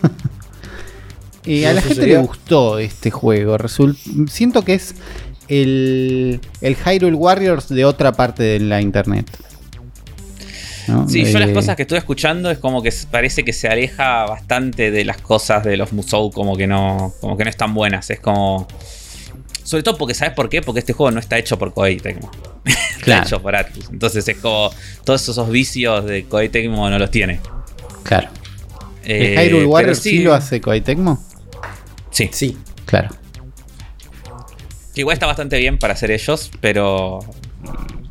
y 1.45 1.63
a 1.65 1.73
la 1.73 1.81
gente 1.81 2.07
le 2.07 2.17
gustó 2.17 2.79
este 2.79 3.11
juego. 3.11 3.57
Siento 4.29 4.63
que 4.63 4.75
es 4.75 4.95
el, 5.47 6.39
el 6.61 6.75
Hyrule 6.75 7.15
Warriors 7.15 7.69
de 7.69 7.85
otra 7.85 8.13
parte 8.13 8.43
de 8.43 8.59
la 8.59 8.81
internet. 8.81 9.25
Sí, 11.07 11.25
yo 11.25 11.39
las 11.39 11.49
cosas 11.49 11.75
que 11.75 11.83
estuve 11.83 11.99
escuchando 11.99 12.49
es 12.51 12.57
como 12.57 12.81
que 12.81 12.93
parece 13.09 13.43
que 13.43 13.53
se 13.53 13.67
aleja 13.67 14.25
bastante 14.25 14.91
de 14.91 15.05
las 15.05 15.17
cosas 15.17 15.63
de 15.63 15.77
los 15.77 15.93
Musou, 15.93 16.31
como 16.31 16.55
que 16.55 16.67
no, 16.67 17.13
como 17.21 17.37
que 17.37 17.43
no 17.43 17.49
están 17.49 17.73
buenas. 17.73 18.09
Es 18.09 18.19
como. 18.19 18.67
Sobre 19.63 19.83
todo 19.83 19.97
porque, 19.97 20.13
¿sabes 20.13 20.33
por 20.33 20.49
qué? 20.49 20.61
Porque 20.61 20.79
este 20.79 20.93
juego 20.93 21.11
no 21.11 21.19
está 21.19 21.37
hecho 21.37 21.59
por 21.59 21.73
Koei 21.73 21.97
Tecmo. 21.97 22.31
está 22.99 23.23
hecho 23.23 23.41
por 23.41 23.55
Atlus. 23.55 23.89
Entonces 23.89 24.27
es 24.27 24.37
como. 24.37 24.71
Todos 25.03 25.27
esos 25.27 25.49
vicios 25.49 26.05
de 26.05 26.25
Koei 26.25 26.49
Tecmo 26.49 26.89
no 26.89 26.97
los 26.97 27.11
tiene. 27.11 27.39
Claro. 28.03 28.29
Eh, 29.03 29.35
¿El 29.37 29.47
Hyrule 29.47 29.65
Warriors 29.65 29.99
sí, 29.99 30.19
lo 30.19 30.33
hace 30.33 30.61
Koei 30.61 30.81
Tecmo? 30.81 31.23
Sí. 32.11 32.29
Sí. 32.31 32.57
Claro. 32.85 33.09
igual 34.95 35.13
está 35.13 35.27
bastante 35.27 35.57
bien 35.57 35.77
para 35.77 35.93
hacer 35.93 36.09
ellos, 36.11 36.49
pero 36.59 37.19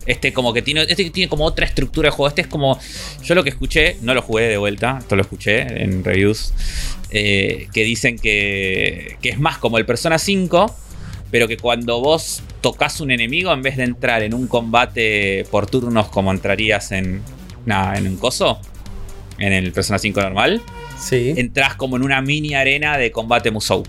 este 0.08 0.32
como 0.32 0.52
que 0.52 0.62
tiene, 0.62 0.82
este 0.88 1.08
tiene 1.10 1.28
como 1.28 1.44
otra 1.44 1.66
estructura 1.66 2.08
de 2.08 2.10
juego. 2.10 2.28
Este 2.28 2.40
es 2.40 2.46
como, 2.48 2.80
yo 3.22 3.34
lo 3.34 3.44
que 3.44 3.50
escuché, 3.50 3.98
no 4.00 4.14
lo 4.14 4.22
jugué 4.22 4.48
de 4.48 4.56
vuelta, 4.56 4.96
esto 4.98 5.14
lo 5.14 5.22
escuché 5.22 5.82
en 5.84 6.02
reviews, 6.02 6.52
eh, 7.10 7.68
que 7.72 7.84
dicen 7.84 8.18
que, 8.18 9.16
que 9.22 9.28
es 9.28 9.38
más 9.38 9.58
como 9.58 9.78
el 9.78 9.84
Persona 9.84 10.18
5, 10.18 10.74
pero 11.30 11.46
que 11.46 11.58
cuando 11.58 12.00
vos 12.00 12.42
tocas 12.62 13.00
un 13.02 13.10
enemigo, 13.10 13.52
en 13.52 13.62
vez 13.62 13.76
de 13.76 13.84
entrar 13.84 14.22
en 14.22 14.32
un 14.32 14.48
combate 14.48 15.44
por 15.50 15.66
turnos 15.66 16.08
como 16.08 16.32
entrarías 16.32 16.90
en, 16.90 17.20
nada, 17.66 17.98
en 17.98 18.08
un 18.08 18.16
coso, 18.16 18.58
en 19.38 19.52
el 19.52 19.72
Persona 19.72 19.98
5 19.98 20.20
normal, 20.22 20.62
sí. 20.98 21.34
entras 21.36 21.74
como 21.74 21.96
en 21.96 22.02
una 22.02 22.22
mini 22.22 22.54
arena 22.54 22.96
de 22.96 23.12
combate 23.12 23.50
Musou. 23.50 23.84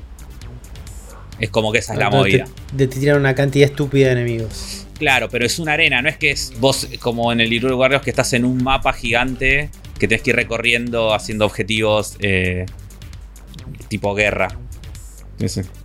Es 1.40 1.50
como 1.50 1.72
que 1.72 1.80
esa 1.80 1.94
es 1.94 2.00
la 2.00 2.10
movida. 2.10 2.46
De 2.74 2.88
te 2.88 3.00
tiran 3.00 3.18
una 3.22 3.34
cantidad 3.34 3.70
estúpida 3.70 4.08
de 4.08 4.12
enemigos. 4.12 4.79
Claro, 5.00 5.30
pero 5.30 5.46
es 5.46 5.60
una 5.60 5.74
arena, 5.74 6.02
no 6.02 6.10
es 6.10 6.18
que 6.18 6.30
es 6.32 6.54
vos 6.60 6.86
como 7.00 7.32
en 7.32 7.40
el 7.40 7.50
Hyrule 7.50 7.74
Warriors 7.74 8.04
que 8.04 8.10
estás 8.10 8.34
en 8.34 8.44
un 8.44 8.62
mapa 8.62 8.92
gigante 8.92 9.70
que 9.98 10.10
tenés 10.10 10.22
que 10.22 10.32
ir 10.32 10.36
recorriendo 10.36 11.14
haciendo 11.14 11.46
objetivos 11.46 12.18
eh, 12.20 12.66
tipo 13.88 14.14
guerra. 14.14 14.50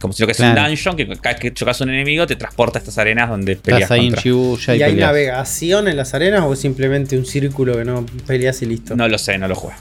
Como 0.00 0.12
si 0.12 0.22
lo 0.22 0.26
que 0.26 0.32
es 0.32 0.40
un 0.40 0.54
dungeon, 0.54 0.96
que 0.96 1.06
cada 1.06 1.34
vez 1.34 1.40
que 1.40 1.54
chocas 1.54 1.80
a 1.80 1.84
un 1.84 1.90
enemigo 1.90 2.26
te 2.26 2.34
transporta 2.34 2.78
a 2.78 2.80
estas 2.80 2.98
arenas 2.98 3.28
donde 3.28 3.56
peleas. 3.56 3.90
Ahí 3.90 4.12
y, 4.24 4.82
hay 4.82 4.94
navegación 4.94 5.86
en 5.86 5.96
las 5.96 6.14
arenas 6.14 6.42
o 6.42 6.52
es 6.52 6.58
simplemente 6.58 7.16
un 7.16 7.24
círculo 7.24 7.76
que 7.76 7.84
no 7.84 8.04
peleas 8.26 8.60
y 8.62 8.66
listo? 8.66 8.96
No 8.96 9.06
lo 9.08 9.18
sé, 9.18 9.38
no 9.38 9.46
lo 9.46 9.54
juego. 9.54 9.76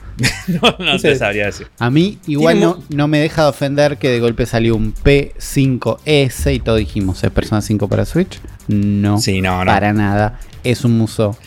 no, 0.80 0.99
te 0.99 1.15
sabría 1.15 1.47
decir. 1.47 1.67
A 1.80 1.89
mí 1.89 2.19
igual 2.28 2.59
no, 2.59 2.84
no, 2.89 3.07
me 3.07 3.19
deja 3.19 3.43
de 3.43 3.49
ofender 3.49 3.97
que 3.97 4.09
de 4.09 4.19
golpe 4.19 4.45
salió 4.45 4.76
un 4.76 4.93
P5S 4.93 6.53
y 6.53 6.59
todo 6.59 6.76
dijimos, 6.76 7.24
¿es 7.24 7.32
Persona 7.32 7.61
5 7.61 7.88
para 7.88 8.05
Switch? 8.05 8.39
No, 8.67 9.19
sí, 9.19 9.41
no, 9.41 9.63
para 9.65 9.91
nada. 9.93 10.39
Es 10.63 10.86
un 10.86 10.97
muso. 10.97 11.38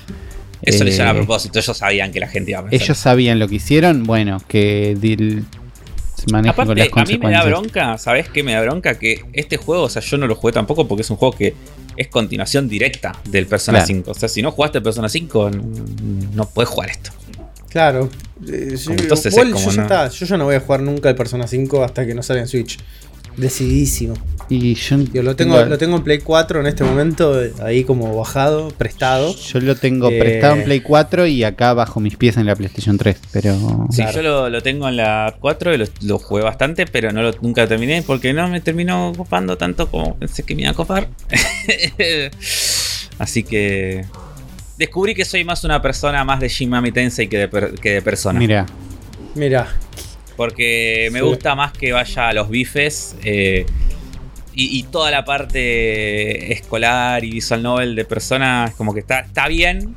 Eso 0.63 0.85
le 0.85 0.91
hicieron 0.91 1.09
a 1.09 1.13
eh, 1.13 1.23
propósito, 1.23 1.59
ellos 1.59 1.77
sabían 1.77 2.11
que 2.11 2.19
la 2.19 2.29
gente 2.29 2.51
iba 2.51 2.61
a 2.61 2.65
pensar. 2.65 2.83
Ellos 2.83 2.99
sabían 2.99 3.39
lo 3.39 3.47
que 3.47 3.57
hicieron, 3.57 4.05
bueno, 4.05 4.43
que 4.49 4.97
Aparte, 6.49 6.91
a 6.93 7.05
mí 7.05 7.19
me 7.19 7.31
da 7.31 7.45
bronca, 7.45 7.99
¿sabes 7.99 8.29
qué 8.29 8.43
me 8.43 8.53
da 8.53 8.63
bronca? 8.63 8.99
Que 8.99 9.25
este 9.33 9.57
juego, 9.57 9.85
o 9.85 9.89
sea, 9.89 10.03
yo 10.03 10.19
no 10.19 10.27
lo 10.27 10.35
jugué 10.35 10.53
tampoco 10.53 10.89
porque 10.89 11.03
es 11.03 11.11
un 11.11 11.17
juego 11.17 11.37
que 11.37 11.55
es 11.97 12.09
continuación 12.09 12.69
directa 12.69 13.13
del 13.25 13.47
Persona 13.47 13.85
5. 13.85 14.11
O 14.11 14.15
sea, 14.15 14.29
si 14.29 14.43
no 14.43 14.51
jugaste 14.51 14.79
el 14.79 14.85
Persona 14.85 15.09
5, 15.09 15.51
no 16.35 16.49
puedes 16.49 16.69
jugar 16.69 16.91
esto. 16.91 17.11
Claro. 17.69 18.09
Eh, 18.47 18.77
Entonces 18.89 19.35
yo, 19.35 19.71
ya 19.71 20.09
yo 20.09 20.27
ya 20.27 20.37
no 20.37 20.45
voy 20.45 20.55
a 20.55 20.61
jugar 20.61 20.81
nunca 20.81 21.09
el 21.09 21.15
Persona 21.15 21.47
5 21.47 21.85
hasta 21.85 22.07
que 22.07 22.15
no 22.15 22.23
salga 22.23 22.43
en 22.43 22.49
Switch. 22.49 22.79
Decidísimo. 23.37 24.15
Y 24.49 24.75
yo, 24.75 24.97
lo 25.23 25.35
tengo, 25.35 25.65
lo 25.65 25.77
tengo 25.77 25.97
en 25.97 26.05
Play 26.05 26.19
4 26.21 26.61
en 26.61 26.67
este 26.67 26.85
momento, 26.85 27.37
ahí 27.63 27.83
como 27.83 28.17
bajado, 28.17 28.69
prestado. 28.69 29.35
Yo 29.35 29.59
lo 29.59 29.75
tengo 29.75 30.09
eh, 30.09 30.21
prestado 30.21 30.55
en 30.55 30.65
Play 30.65 30.81
4 30.81 31.27
y 31.27 31.43
acá 31.43 31.75
bajo 31.75 31.99
mis 31.99 32.17
pies 32.17 32.37
en 32.37 32.47
la 32.47 32.55
PlayStation 32.55 32.97
3, 32.97 33.17
pero... 33.33 33.89
Sí, 33.91 34.05
yo 34.15 34.49
lo, 34.49 34.63
tengo 34.63 34.89
en 34.89 34.99
la 34.99 35.35
4 35.41 35.75
y 35.75 35.85
lo, 36.03 36.19
jugué 36.21 36.45
bastante, 36.45 36.87
pero 36.87 37.13
no 37.13 37.23
lo, 37.23 37.33
nunca 37.41 37.63
lo 37.63 37.69
terminé 37.69 38.05
porque 38.07 38.33
no 38.33 38.47
me 38.47 38.61
terminó 38.61 39.13
copando 39.17 39.59
tanto 39.59 39.91
como 39.91 40.17
pensé 40.17 40.45
que 40.45 40.55
me 40.55 40.63
iba 40.63 40.71
a 40.71 40.75
copar. 40.75 41.09
Así 43.19 43.43
que... 43.43 44.05
Descubrí 44.79 45.15
que 45.15 45.25
soy 45.25 45.43
más 45.43 45.65
una 45.65 45.83
persona 45.83 46.23
más 46.23 46.39
de 46.39 46.49
Shin 46.49 46.69
Mami 46.71 46.93
Tensei 46.93 47.29
que 47.29 47.39
de, 47.39 47.75
que 47.81 47.95
de 47.95 48.03
persona. 48.03 48.39
Mira. 48.39 48.67
Mira, 49.35 49.75
porque 50.37 51.09
me 51.13 51.23
gusta 51.23 51.55
más 51.55 51.73
que 51.73 51.93
vaya 51.93 52.29
a 52.29 52.33
los 52.33 52.49
bifes. 52.49 53.17
Eh, 53.25 53.67
y, 54.59 54.85
toda 54.85 55.11
la 55.11 55.25
parte 55.27 56.53
escolar 56.53 57.23
y 57.23 57.31
visual 57.31 57.63
novel 57.63 57.95
de 57.95 58.07
Persona 58.07 58.67
es 58.69 58.75
como 58.75 58.95
que 58.95 59.01
está, 59.01 59.21
está 59.21 59.49
bien. 59.49 59.95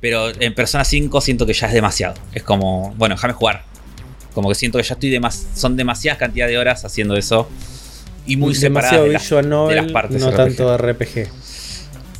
Pero 0.00 0.30
en 0.38 0.54
Persona 0.54 0.84
5 0.84 1.20
siento 1.22 1.46
que 1.46 1.54
ya 1.54 1.68
es 1.68 1.72
demasiado. 1.72 2.14
Es 2.34 2.42
como, 2.42 2.94
bueno, 2.98 3.14
déjame 3.14 3.32
jugar. 3.32 3.64
Como 4.34 4.50
que 4.50 4.54
siento 4.54 4.76
que 4.76 4.84
ya 4.84 4.94
estoy 4.94 5.18
más 5.18 5.46
son 5.54 5.78
demasiadas 5.78 6.18
cantidades 6.18 6.52
de 6.52 6.58
horas 6.58 6.84
haciendo 6.84 7.16
eso. 7.16 7.48
Y 8.26 8.36
muy 8.36 8.54
separadas 8.54 9.00
de, 9.00 9.74
las 9.74 9.92
partes. 9.92 10.20
No 10.20 10.30
tanto 10.30 10.76
RPG. 10.76 11.28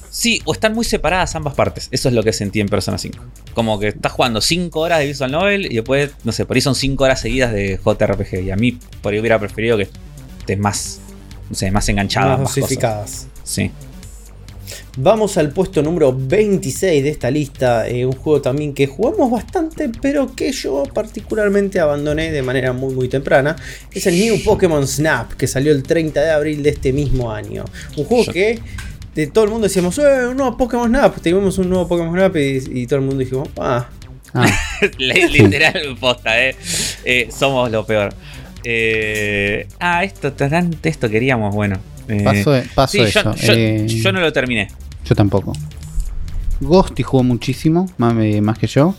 Sí, 0.09 0.41
o 0.47 0.55
están 0.55 0.73
muy 0.73 0.87
separadas 0.87 1.35
ambas 1.35 1.53
partes. 1.53 1.89
Eso 1.91 2.09
es 2.09 2.15
lo 2.15 2.23
que 2.23 2.33
sentí 2.33 2.61
en 2.61 2.69
Persona 2.69 2.97
5. 2.97 3.19
Como 3.57 3.79
que 3.79 3.89
estás 3.89 4.13
jugando 4.13 4.43
5 4.43 4.79
horas 4.79 4.99
de 4.99 5.07
Visual 5.07 5.33
Novel 5.33 5.73
y 5.73 5.77
después, 5.77 6.11
no 6.25 6.33
sé, 6.33 6.45
por 6.45 6.59
ahí 6.59 6.61
son 6.61 6.75
5 6.75 7.03
horas 7.03 7.23
seguidas 7.23 7.55
de 7.55 7.81
JRPG. 7.83 8.45
Y 8.45 8.51
a 8.51 8.57
mí, 8.57 8.79
por 9.01 9.15
ahí 9.15 9.19
hubiera 9.19 9.39
preferido 9.39 9.79
que 9.79 9.89
estés 10.41 10.59
más, 10.59 11.01
no 11.49 11.57
sé, 11.57 11.71
más 11.71 11.89
enganchado. 11.89 12.37
Más 12.37 12.55
dosificadas. 12.55 13.29
Sí. 13.45 13.71
Vamos 14.99 15.39
al 15.39 15.53
puesto 15.53 15.83
número 15.83 16.15
26 16.15 17.03
de 17.03 17.09
esta 17.09 17.31
lista, 17.31 17.89
eh, 17.89 18.05
un 18.05 18.13
juego 18.13 18.43
también 18.43 18.75
que 18.75 18.87
jugamos 18.87 19.31
bastante, 19.31 19.91
pero 20.03 20.35
que 20.37 20.53
yo 20.53 20.83
particularmente 20.93 21.81
abandoné 21.81 22.33
de 22.33 22.43
manera 22.43 22.75
muy 22.75 22.95
muy 22.95 23.09
temprana. 23.09 23.57
Es 23.91 24.07
el 24.07 24.19
New 24.19 24.43
Pokémon 24.45 24.87
Snap, 24.87 25.33
que 25.33 25.47
salió 25.47 25.73
el 25.73 25.83
30 25.83 26.21
de 26.21 26.31
abril 26.31 26.63
de 26.63 26.71
este 26.71 26.93
mismo 26.93 27.33
año. 27.33 27.65
Un 27.97 28.05
juego 28.05 28.31
que 28.31 28.59
de 29.17 29.27
todo 29.29 29.45
el 29.45 29.51
mundo 29.51 29.67
decíamos, 29.67 29.99
eh, 29.99 30.27
un 30.29 30.37
nuevo 30.37 30.57
Pokémon 30.59 30.89
Snap. 30.89 31.17
Tuvimos 31.21 31.57
un 31.59 31.71
nuevo 31.71 31.89
Pokémon 31.89 32.13
Snap 32.13 32.37
y, 32.37 32.87
todo 32.87 32.99
el 32.99 33.05
mundo 33.07 33.21
dijimos, 33.21 33.49
ah. 33.59 33.89
ah. 34.35 34.47
Literal 34.99 35.97
posta, 36.01 36.41
eh. 36.41 36.55
eh. 37.05 37.29
Somos 37.37 37.71
lo 37.71 37.87
peor. 37.87 38.13
Eh, 38.63 39.67
ah, 39.81 40.05
esto, 40.05 40.35
esto 40.83 41.09
queríamos, 41.09 41.55
bueno. 41.55 41.79
paso, 42.23 42.63
paso 42.75 43.05
eso. 43.05 43.35
Yo, 43.87 44.13
no 44.13 44.21
lo 44.21 44.33
terminé. 44.33 44.69
Yo 45.07 45.15
tampoco. 45.15 45.55
Ghosty 46.61 47.03
jugó 47.03 47.23
muchísimo, 47.23 47.87
más, 47.97 48.15
más 48.15 48.59
que 48.59 48.67
yo 48.67 48.95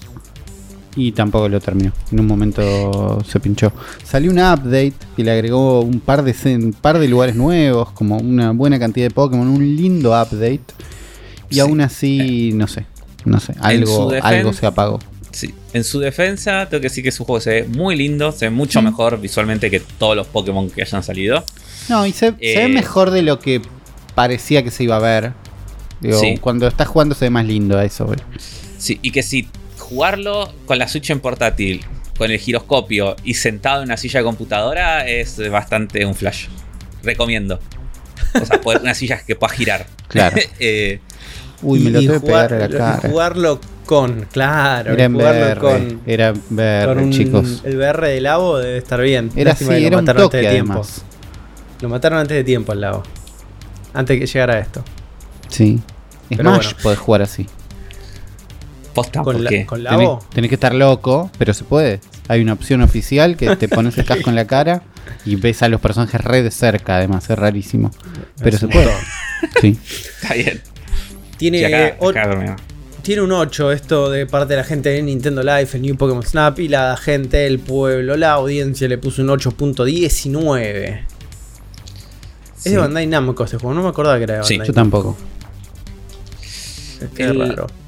y 0.98 1.12
tampoco 1.12 1.48
lo 1.48 1.62
terminó. 1.62 1.94
En 2.12 2.20
un 2.20 2.26
momento 2.26 3.24
se 3.26 3.40
pinchó. 3.40 3.72
Salió 4.04 4.32
una 4.32 4.52
update 4.54 4.94
y 5.16 5.24
le 5.24 5.32
agregó 5.32 5.82
un 5.82 6.00
par 6.00 6.24
de, 6.24 6.36
un 6.56 6.74
par 6.74 6.98
de 6.98 7.08
lugares 7.08 7.36
nuevos, 7.36 7.92
como 7.92 8.18
una 8.18 8.52
buena 8.52 8.80
cantidad 8.80 9.06
de 9.06 9.14
Pokémon, 9.14 9.48
un 9.48 9.76
lindo 9.76 10.10
update. 10.10 10.66
Y 11.52 11.60
aún 11.60 11.82
así, 11.82 12.52
no 12.54 12.68
sé, 12.68 12.88
no 13.26 13.40
sé, 13.40 13.54
algo, 13.62 14.12
algo 14.22 14.52
se 14.54 14.66
apagó. 14.66 15.00
Sí. 15.32 15.54
En 15.72 15.84
su 15.84 16.00
defensa, 16.00 16.68
tengo 16.68 16.82
que 16.82 16.90
decir 16.90 17.04
que 17.04 17.12
su 17.12 17.24
juego 17.24 17.40
se 17.40 17.50
ve 17.52 17.64
muy 17.68 17.96
lindo, 17.96 18.32
se 18.32 18.46
ve 18.46 18.50
mucho 18.50 18.82
mejor 18.82 19.22
visualmente 19.22 19.70
que 19.70 19.80
todos 19.80 20.16
los 20.16 20.26
Pokémon 20.26 20.68
que 20.70 20.82
hayan 20.82 21.04
salido. 21.04 21.46
No, 21.90 22.08
y 22.08 22.12
se, 22.12 22.32
ve 22.32 22.38
eh, 22.40 22.68
mejor 22.70 23.12
de 23.12 23.22
lo 23.22 23.40
que 23.40 23.62
parecía 24.16 24.64
que 24.64 24.72
se 24.72 24.84
iba 24.84 24.96
a 24.96 25.00
ver. 25.00 25.34
Digo, 26.02 26.20
cuando 26.42 26.68
estás 26.68 26.88
jugando 26.88 27.14
se 27.14 27.26
ve 27.26 27.30
más 27.30 27.46
lindo 27.46 27.80
eso, 27.80 28.12
Sí, 28.80 29.00
y 29.02 29.12
que 29.12 29.24
si 29.24 29.48
jugarlo 29.88 30.52
con 30.66 30.78
la 30.78 30.88
Switch 30.88 31.10
en 31.10 31.20
portátil, 31.20 31.86
con 32.18 32.30
el 32.32 32.40
giroscopio 32.40 33.16
y 33.24 33.36
sentado 33.36 33.82
en 33.82 33.88
una 33.88 33.98
silla 33.98 34.20
de 34.20 34.26
computadora 34.26 35.08
es 35.08 35.38
bastante 35.50 36.06
un 36.06 36.14
flash. 36.14 36.48
Recomiendo. 37.04 37.60
O 38.34 38.46
sea, 38.46 38.60
poder 38.60 38.82
una 38.84 38.94
silla 38.94 39.22
que 39.26 39.36
pueda 39.36 39.54
girar. 39.54 39.86
Claro. 40.08 40.38
Eh, 40.60 41.00
Uy, 41.64 41.80
me 41.80 41.90
lo 41.90 42.00
tengo 42.00 42.14
que 42.14 42.20
pegar 42.20 42.54
a 42.54 42.60
la 42.60 42.70
cara. 42.70 43.10
Jugarlo 43.10 43.60
con, 43.86 44.28
claro. 44.32 44.94
Era 44.94 45.06
en 45.06 45.16
VR, 45.16 45.60
con, 45.60 46.02
era 46.06 46.34
VR, 46.50 47.10
chicos. 47.10 47.62
El 47.64 47.78
VR 47.78 48.10
del 48.10 48.24
Labo 48.24 48.60
debe 48.60 48.78
estar 48.78 49.02
bien. 49.02 49.32
Era 49.36 49.54
así, 49.54 49.66
era 49.70 49.98
un 49.98 50.06
toque 50.06 50.38
de 50.38 50.50
tiempo. 50.50 50.86
Lo 51.82 51.90
mataron 51.90 52.20
antes 52.20 52.38
de 52.38 52.44
tiempo 52.44 52.74
al 52.74 52.82
Labo. 52.82 53.04
Antes 53.94 54.16
de 54.16 54.20
que 54.20 54.28
llegara 54.28 54.60
esto. 54.60 54.84
Sí. 55.50 55.80
Es 56.30 56.44
más, 56.44 56.76
podés 56.76 57.00
jugar 57.00 57.24
así. 57.24 57.48
¿Con, 59.24 59.44
la, 59.44 59.50
tenés, 60.34 60.50
que 60.50 60.56
estar 60.56 60.74
loco, 60.74 61.30
pero 61.38 61.54
se 61.54 61.64
puede. 61.64 62.00
Hay 62.28 62.42
una 62.42 62.54
opción 62.54 62.82
oficial 62.82 63.38
que 63.38 63.56
te 63.56 63.68
pones 63.68 63.98
el 63.98 64.06
casco 64.06 64.30
en 64.30 64.36
la 64.36 64.46
cara 64.46 64.82
y 65.26 65.36
ves 65.36 65.62
a 65.62 65.70
los 65.70 65.80
personajes 65.80 66.20
re 66.20 66.42
de 66.42 66.52
cerca, 66.52 66.98
además, 66.98 67.30
es 67.30 67.38
rarísimo. 67.38 67.92
Pero 68.42 68.58
se 68.58 68.68
puede. 68.68 68.92
sí. 69.62 69.78
Está 70.22 70.34
bien. 70.34 70.62
Tiene, 71.38 71.96
tiene 73.04 73.22
un 73.22 73.32
8 73.32 73.72
esto 73.72 74.10
de 74.10 74.26
parte 74.26 74.54
de 74.54 74.58
la 74.58 74.64
gente 74.64 74.90
de 74.90 75.04
Nintendo 75.04 75.44
Life, 75.44 75.78
el 75.78 75.84
New 75.84 75.96
Pokémon 75.96 76.24
Snap, 76.24 76.60
y 76.60 76.68
la 76.68 76.98
gente 76.98 77.38
del 77.38 77.60
pueblo, 77.60 78.18
la 78.18 78.32
audiencia 78.32 78.88
le 78.88 78.98
puso 78.98 79.22
un 79.22 79.30
8.19. 79.30 81.02
Es 82.58 82.72
de 82.72 82.78
Bandai 82.78 83.06
Namco 83.06 83.44
este 83.44 83.58
juego, 83.58 83.76
no 83.76 83.84
me 83.84 83.90
acordaba 83.90 84.18
que 84.18 84.24
era 84.24 84.34
de 84.34 84.40
Bandai. 84.40 84.58
Sí, 84.58 84.68
yo 84.68 84.74
tampoco 84.74 85.16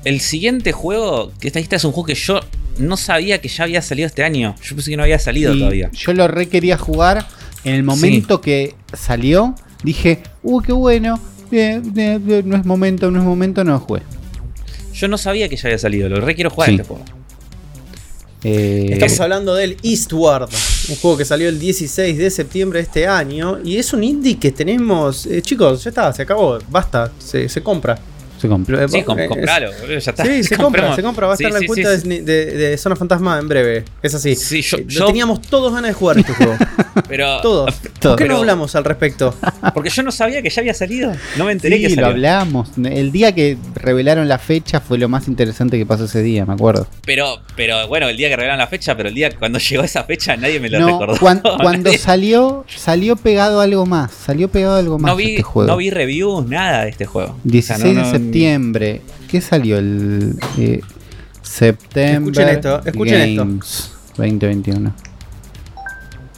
el, 0.05 0.19
siguiente 0.19 0.71
juego 0.71 1.31
que 1.39 1.47
esta 1.47 1.59
lista 1.59 1.75
es 1.75 1.83
un 1.83 1.91
juego 1.91 2.07
que 2.07 2.15
yo 2.15 2.39
no 2.77 2.97
sabía 2.97 3.41
que 3.41 3.49
ya 3.49 3.63
había 3.63 3.81
salido 3.81 4.07
este 4.07 4.23
año. 4.23 4.55
Yo 4.63 4.75
pensé 4.75 4.91
que 4.91 4.97
no 4.97 5.03
había 5.03 5.19
salido 5.19 5.53
todavía. 5.53 5.91
Yo 5.91 6.13
lo 6.13 6.27
re 6.27 6.47
quería 6.47 6.77
jugar. 6.77 7.27
En 7.65 7.75
el 7.75 7.83
momento 7.83 8.39
que 8.39 8.73
salió, 8.93 9.53
dije, 9.83 10.23
uh, 10.43 10.61
qué 10.61 10.71
bueno. 10.71 11.19
no 11.51 12.55
es 12.55 12.65
momento, 12.65 13.11
no 13.11 13.19
es 13.19 13.25
momento, 13.25 13.63
no 13.65 13.73
lo 13.73 13.79
jugué. 13.79 14.01
Yo 14.93 15.07
no 15.09 15.17
sabía 15.17 15.49
que 15.49 15.57
ya 15.57 15.67
había 15.67 15.77
salido, 15.77 16.07
lo 16.07 16.21
re 16.21 16.35
quiero 16.35 16.49
jugar 16.49 16.69
este 16.69 16.83
juego. 16.83 17.03
Eh, 18.43 18.87
Estamos 18.91 19.19
hablando 19.19 19.53
del 19.53 19.75
Eastward, 19.83 20.49
un 20.87 20.95
juego 20.95 21.17
que 21.17 21.25
salió 21.25 21.49
el 21.49 21.59
16 21.59 22.17
de 22.17 22.29
septiembre 22.29 22.79
de 22.79 22.83
este 22.83 23.07
año. 23.07 23.59
Y 23.63 23.77
es 23.77 23.91
un 23.91 24.03
indie 24.03 24.37
que 24.37 24.53
tenemos. 24.53 25.25
Eh, 25.25 25.41
chicos, 25.41 25.83
ya 25.83 25.89
está, 25.89 26.13
se 26.13 26.21
acabó, 26.21 26.59
basta, 26.69 27.11
se 27.19 27.61
compra. 27.61 27.99
Se 28.39 28.47
compra. 28.47 28.87
Sí, 28.87 29.03
compralo, 29.03 29.71
ya 29.87 29.97
está. 29.97 30.23
Sí, 30.23 30.43
se 30.43 30.55
compra, 30.57 30.95
se 30.95 31.03
compra. 31.03 31.27
Va 31.27 31.33
a 31.33 31.35
estar 31.35 31.51
en 31.51 31.59
la 31.59 31.67
cuenta 31.67 31.89
de, 31.97 32.77
Zona 32.77 32.95
Fantasma 32.95 33.37
en 33.37 33.49
breve. 33.49 33.83
Es 34.01 34.15
así. 34.15 34.35
Sí, 34.35 34.61
yo, 34.61 34.77
eh, 34.77 34.85
Teníamos 35.07 35.41
todos 35.41 35.73
ganas 35.73 35.89
de 35.89 35.93
jugar 35.93 36.19
este 36.19 36.33
juego. 36.33 36.55
pero, 37.09 37.41
todos. 37.41 37.75
¿Por 38.01 38.15
qué 38.15 38.27
no 38.27 38.37
hablamos 38.37 38.75
al 38.75 38.85
respecto? 38.85 39.35
Porque 39.73 39.89
yo 39.89 40.03
no 40.03 40.11
sabía 40.11 40.41
que 40.41 40.49
ya 40.49 40.61
había 40.61 40.73
salido. 40.73 41.11
No 41.37 41.45
me 41.45 41.51
enteré 41.51 41.79
que 41.79 41.89
salió. 41.89 42.01
lo 42.01 42.07
hablamos. 42.07 42.69
El 42.77 43.11
día 43.11 43.33
que 43.33 43.57
revelaron 43.75 44.29
la 44.29 44.39
fecha 44.39 44.79
fue 44.79 44.97
lo 44.97 45.09
más 45.09 45.27
interesante 45.27 45.77
que 45.77 45.85
pasó 45.85 46.05
ese 46.05 46.21
día, 46.21 46.45
me 46.45 46.53
acuerdo. 46.53 46.87
Pero, 47.05 47.41
pero 47.57 47.87
bueno, 47.89 48.07
el 48.07 48.15
día 48.15 48.29
que 48.29 48.37
revelaron 48.37 48.59
la 48.59 48.67
fecha, 48.67 48.95
pero 48.95 49.09
el 49.09 49.15
día 49.15 49.35
cuando 49.37 49.59
llegó 49.59 49.83
esa 49.83 50.05
fecha 50.05 50.37
nadie 50.37 50.61
me 50.61 50.69
lo 50.69 50.85
recordó. 50.85 51.17
Cuando, 51.19 51.91
salió, 51.97 52.65
salió 52.73 53.17
pegado 53.17 53.59
algo 53.59 53.85
más. 53.85 54.11
Salió 54.11 54.47
pegado 54.47 54.77
algo 54.77 54.97
más 54.97 55.09
no 55.11 55.17
vi, 55.17 55.31
este 55.31 55.43
juego. 55.43 55.69
No 55.69 55.77
vi 55.77 55.89
reviews, 55.89 56.47
nada 56.47 56.83
de 56.83 56.91
este 56.91 57.05
juego. 57.05 57.37
16 57.43 57.95
de 57.95 58.03
septiembre. 58.03 58.28
¿Qué 59.29 59.41
salió 59.41 59.77
el 59.77 60.35
eh, 60.57 60.81
septiembre? 61.41 62.43
Escuchen 62.43 62.49
esto, 62.49 62.81
escuchen 62.85 63.35
Games 63.35 63.91
2021. 64.17 64.93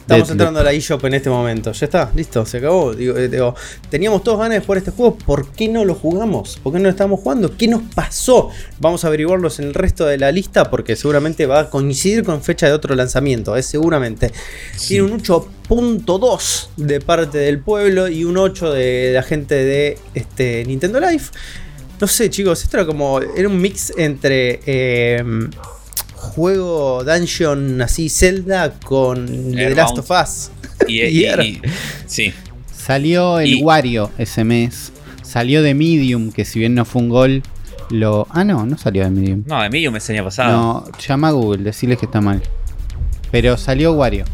Estamos 0.02 0.30
entrando 0.30 0.60
a 0.60 0.62
la 0.64 0.72
eShop 0.72 1.04
en 1.04 1.14
este 1.14 1.30
momento. 1.30 1.72
Ya 1.72 1.86
está, 1.86 2.10
listo, 2.14 2.44
se 2.44 2.58
acabó. 2.58 2.92
Eh, 2.92 3.28
digo, 3.28 3.54
teníamos 3.88 4.22
todos 4.24 4.38
ganas 4.38 4.58
de 4.58 4.60
jugar 4.60 4.78
este 4.78 4.90
juego. 4.90 5.16
¿Por 5.16 5.52
qué 5.52 5.68
no 5.68 5.84
lo 5.84 5.94
jugamos? 5.94 6.58
¿Por 6.62 6.72
qué 6.72 6.80
no 6.80 6.84
lo 6.84 6.90
estamos 6.90 7.20
jugando? 7.20 7.56
¿Qué 7.56 7.68
nos 7.68 7.82
pasó? 7.94 8.50
Vamos 8.80 9.04
a 9.04 9.08
averiguarlos 9.08 9.60
en 9.60 9.66
el 9.66 9.74
resto 9.74 10.04
de 10.04 10.18
la 10.18 10.32
lista 10.32 10.70
porque 10.70 10.96
seguramente 10.96 11.46
va 11.46 11.60
a 11.60 11.70
coincidir 11.70 12.24
con 12.24 12.42
fecha 12.42 12.66
de 12.66 12.72
otro 12.72 12.94
lanzamiento. 12.94 13.56
Es 13.56 13.66
seguramente. 13.66 14.32
Tiene 14.86 15.04
un 15.04 15.22
8.2 15.22 16.68
de 16.76 17.00
parte 17.00 17.38
del 17.38 17.60
pueblo 17.60 18.08
y 18.08 18.24
un 18.24 18.36
8 18.36 18.72
de 18.72 19.12
la 19.14 19.22
gente 19.22 19.54
de 19.54 19.98
este, 20.14 20.64
Nintendo 20.66 20.98
Life. 21.00 21.30
No 22.02 22.08
sé, 22.08 22.30
chicos, 22.30 22.64
esto 22.64 22.78
era 22.78 22.84
como. 22.84 23.20
Era 23.20 23.48
un 23.48 23.60
mix 23.60 23.92
entre. 23.96 24.58
Eh, 24.66 25.22
juego 26.16 27.04
dungeon 27.04 27.80
así 27.80 28.08
Zelda 28.08 28.74
con 28.84 29.52
The 29.52 29.72
Last 29.72 29.98
of 29.98 30.10
Us. 30.10 30.50
Y, 30.88 31.60
sí. 32.06 32.34
Salió 32.76 33.38
el 33.38 33.62
Wario 33.62 34.10
ese 34.18 34.42
mes. 34.42 34.92
Salió 35.22 35.62
de 35.62 35.74
Medium, 35.74 36.32
que 36.32 36.44
si 36.44 36.58
bien 36.58 36.74
no 36.74 36.84
fue 36.84 37.02
un 37.02 37.08
gol, 37.08 37.44
lo. 37.90 38.26
Ah, 38.30 38.42
no, 38.42 38.66
no 38.66 38.76
salió 38.76 39.04
de 39.04 39.10
Medium. 39.10 39.44
No, 39.46 39.62
de 39.62 39.70
Medium 39.70 39.94
me 39.94 40.00
año 40.00 40.24
pasado. 40.24 40.50
No, 40.50 40.98
llama 41.06 41.28
a 41.28 41.30
Google, 41.30 41.62
decirles 41.62 41.98
que 41.98 42.06
está 42.06 42.20
mal. 42.20 42.42
Pero 43.30 43.56
salió 43.56 43.92
Wario. 43.92 44.24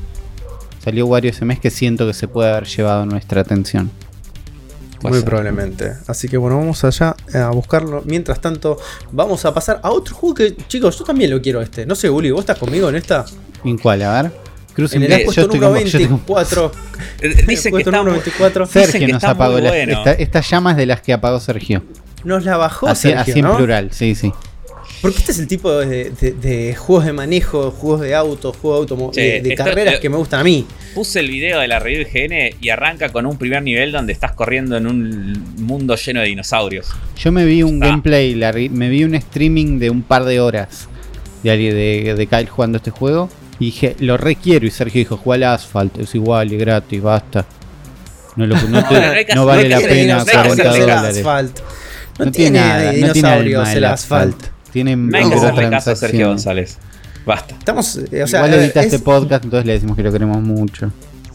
Salió 0.82 1.04
Wario 1.04 1.32
ese 1.32 1.44
mes 1.44 1.60
que 1.60 1.68
siento 1.68 2.06
que 2.06 2.14
se 2.14 2.28
puede 2.28 2.48
haber 2.48 2.64
llevado 2.64 3.04
nuestra 3.04 3.42
atención. 3.42 3.90
Muy 5.02 5.22
probablemente. 5.22 5.94
Así 6.06 6.28
que 6.28 6.36
bueno, 6.36 6.58
vamos 6.58 6.82
allá 6.84 7.14
a 7.34 7.50
buscarlo. 7.50 8.02
Mientras 8.04 8.40
tanto, 8.40 8.78
vamos 9.12 9.44
a 9.44 9.54
pasar 9.54 9.80
a 9.82 9.90
otro 9.90 10.14
juego 10.14 10.34
que, 10.34 10.56
chicos, 10.68 10.98
yo 10.98 11.04
también 11.04 11.30
lo 11.30 11.40
quiero 11.40 11.60
este. 11.60 11.86
No 11.86 11.94
sé, 11.94 12.10
Uli, 12.10 12.30
¿vos 12.30 12.40
estás 12.40 12.58
conmigo 12.58 12.88
en 12.88 12.96
esta? 12.96 13.24
¿En 13.64 13.78
cuál? 13.78 14.02
A 14.02 14.22
ver. 14.22 14.32
Cruz 14.74 14.92
en 14.92 15.02
el 15.02 15.24
puesto 15.24 15.46
número 15.48 15.72
24. 15.72 16.72
Dice 17.48 17.70
que 17.70 17.78
está 17.78 18.02
24. 18.02 18.66
Sergio 18.66 19.08
nos 19.08 19.24
apagó 19.24 19.58
la, 19.58 19.76
esta, 19.76 20.40
llama 20.40 20.70
es 20.70 20.76
de 20.76 20.86
las 20.86 21.00
que 21.00 21.12
apagó 21.12 21.40
Sergio. 21.40 21.82
Nos 22.22 22.44
la 22.44 22.56
bajó 22.56 22.86
así, 22.86 23.08
Sergio, 23.08 23.20
así 23.20 23.38
en 23.40 23.56
plural, 23.56 23.90
sí, 23.92 24.14
sí. 24.14 24.32
Porque 25.00 25.18
este 25.18 25.32
es 25.32 25.38
el 25.38 25.46
tipo 25.46 25.70
de, 25.70 26.74
juegos 26.76 27.04
de 27.04 27.12
manejo, 27.12 27.70
juegos 27.70 28.00
de 28.00 28.14
auto, 28.14 28.52
juegos 28.52 29.14
de, 29.14 29.40
de 29.40 29.54
carreras 29.54 30.00
que 30.00 30.08
me 30.08 30.16
gustan 30.16 30.40
a 30.40 30.44
mí. 30.44 30.66
Puse 30.94 31.20
el 31.20 31.30
video 31.30 31.60
de 31.60 31.68
la 31.68 31.78
review 31.78 32.04
GN 32.12 32.56
y 32.60 32.68
arranca 32.70 33.10
con 33.10 33.24
un 33.26 33.38
primer 33.38 33.62
nivel 33.62 33.92
donde 33.92 34.12
estás 34.12 34.32
corriendo 34.32 34.76
en 34.76 34.86
un 34.86 35.56
mundo 35.58 35.94
lleno 35.94 36.20
de 36.20 36.26
dinosaurios. 36.26 36.88
Yo 37.16 37.30
me 37.30 37.44
vi 37.44 37.62
un 37.62 37.78
gameplay, 37.78 38.34
me 38.70 38.88
vi 38.88 39.04
un 39.04 39.14
streaming 39.14 39.78
de 39.78 39.90
un 39.90 40.02
par 40.02 40.24
de 40.24 40.40
horas 40.40 40.88
de, 41.42 41.56
de, 41.56 42.14
de 42.14 42.26
Kyle 42.26 42.48
jugando 42.48 42.78
este 42.78 42.90
juego. 42.90 43.28
Y 43.60 43.66
dije, 43.66 43.96
lo 44.00 44.16
requiero. 44.16 44.66
Y 44.66 44.70
Sergio 44.70 45.00
dijo, 45.00 45.16
juega 45.16 45.48
al 45.48 45.54
Asphalt, 45.54 45.98
es 45.98 46.14
igual 46.14 46.52
y 46.52 46.56
gratis, 46.56 47.02
basta. 47.02 47.46
No, 48.36 48.46
vale 49.46 49.68
la 49.68 49.80
pena 49.80 50.24
40 50.24 50.76
dólares. 50.76 51.24
No, 52.18 52.32
tiene, 52.32 52.92
dinosaurios 52.92 53.68
el 53.70 53.84
asfalto. 53.84 54.57
Tiene 54.84 55.70
caso 55.70 55.90
a 55.90 55.96
Sergio 55.96 56.28
González. 56.28 56.78
Basta. 57.26 57.54
Estamos, 57.58 58.00
eh, 58.10 58.22
o 58.22 58.26
sea, 58.26 58.46
Igual 58.46 58.62
edita 58.62 58.80
este 58.82 58.98
podcast, 59.00 59.44
entonces 59.44 59.66
le 59.66 59.74
decimos 59.74 59.96
que 59.96 60.02
lo 60.02 60.10
queremos 60.10 60.40
mucho. 60.40 60.90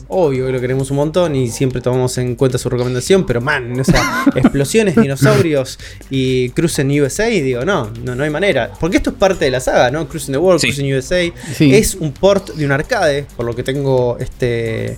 Obvio 0.07 0.45
que 0.45 0.51
lo 0.51 0.61
queremos 0.61 0.91
un 0.91 0.97
montón 0.97 1.35
y 1.35 1.49
siempre 1.49 1.81
tomamos 1.81 2.17
en 2.17 2.35
cuenta 2.35 2.57
su 2.57 2.69
recomendación, 2.69 3.25
pero 3.25 3.41
man, 3.41 3.79
o 3.79 3.83
sea, 3.83 4.25
explosiones, 4.35 4.95
dinosaurios 4.95 5.79
y 6.09 6.49
Cruising 6.49 7.01
USA, 7.01 7.25
digo, 7.25 7.65
no, 7.65 7.91
no, 8.03 8.15
no 8.15 8.23
hay 8.23 8.29
manera. 8.29 8.71
Porque 8.79 8.97
esto 8.97 9.11
es 9.11 9.15
parte 9.17 9.45
de 9.45 9.51
la 9.51 9.59
saga, 9.59 9.91
¿no? 9.91 10.07
Cruising 10.07 10.33
the 10.33 10.37
World, 10.37 10.61
Cruising 10.61 10.93
USA. 10.93 11.21
Es 11.59 11.95
un 11.95 12.11
port 12.11 12.55
de 12.55 12.65
un 12.65 12.71
arcade, 12.71 13.25
por 13.35 13.45
lo 13.45 13.55
que 13.55 13.63
tengo 13.63 14.17
este. 14.19 14.97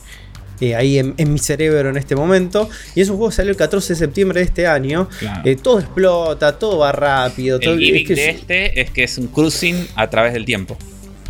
Eh, 0.61 0.75
ahí 0.75 0.99
en, 0.99 1.33
mi 1.33 1.39
cerebro 1.39 1.89
en 1.89 1.97
este 1.97 2.15
momento. 2.15 2.69
Y 2.95 3.01
es 3.01 3.09
un 3.09 3.17
juego 3.17 3.29
que 3.29 3.35
salió 3.35 3.51
el 3.51 3.57
14 3.57 3.93
de 3.93 3.99
septiembre 3.99 4.39
de 4.39 4.45
este 4.45 4.67
año. 4.67 5.09
Eh, 5.43 5.55
todo 5.55 5.79
explota, 5.79 6.57
todo 6.57 6.79
va 6.79 6.91
rápido. 6.91 7.59
El 7.61 7.79
gimmick 7.79 8.07
de 8.09 8.29
este 8.29 8.81
es 8.81 8.91
que 8.91 9.03
es 9.03 9.17
un 9.17 9.27
cruising 9.27 9.87
a 9.95 10.09
través 10.09 10.33
del 10.33 10.45
tiempo. 10.45 10.77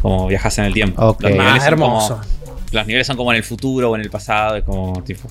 Como 0.01 0.27
viajas 0.27 0.57
en 0.59 0.65
el 0.65 0.73
tiempo. 0.73 1.03
Okay. 1.03 1.37
Ah, 1.39 1.59
hermoso 1.65 2.21
los 2.75 2.85
niveles 2.85 3.07
son 3.07 3.17
como 3.17 3.31
en 3.31 3.37
el 3.37 3.43
futuro 3.43 3.91
o 3.91 3.95
en 3.95 4.01
el 4.01 4.09
pasado, 4.09 4.57
es 4.57 4.63
como 4.63 5.01
tipo. 5.03 5.27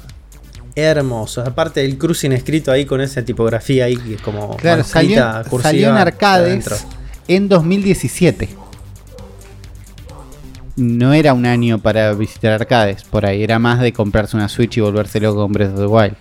Hermoso. 0.75 1.43
Aparte 1.43 1.81
del 1.81 1.97
cruising 1.97 2.33
escrito 2.33 2.73
ahí 2.73 2.85
con 2.85 3.01
esa 3.01 3.25
tipografía 3.25 3.85
ahí 3.85 3.97
que 3.97 4.15
es 4.15 4.21
como. 4.21 4.57
Claro, 4.57 4.83
salió, 4.83 5.23
salió 5.63 5.91
en 5.91 5.97
arcades 5.97 6.87
en 7.29 7.49
2017. 7.49 8.49
No 10.77 11.13
era 11.13 11.35
un 11.35 11.47
año 11.47 11.79
para 11.79 12.13
visitar 12.15 12.53
arcades, 12.53 13.05
por 13.05 13.27
ahí 13.27 13.43
era 13.43 13.59
más 13.59 13.81
de 13.81 13.93
comprarse 13.93 14.37
una 14.37 14.49
Switch 14.49 14.77
y 14.77 14.81
volverse 14.81 15.21
loco 15.21 15.43
con 15.43 15.53
Breath 15.53 15.73
of 15.73 15.79
the 15.79 15.87
Wild. 15.87 16.17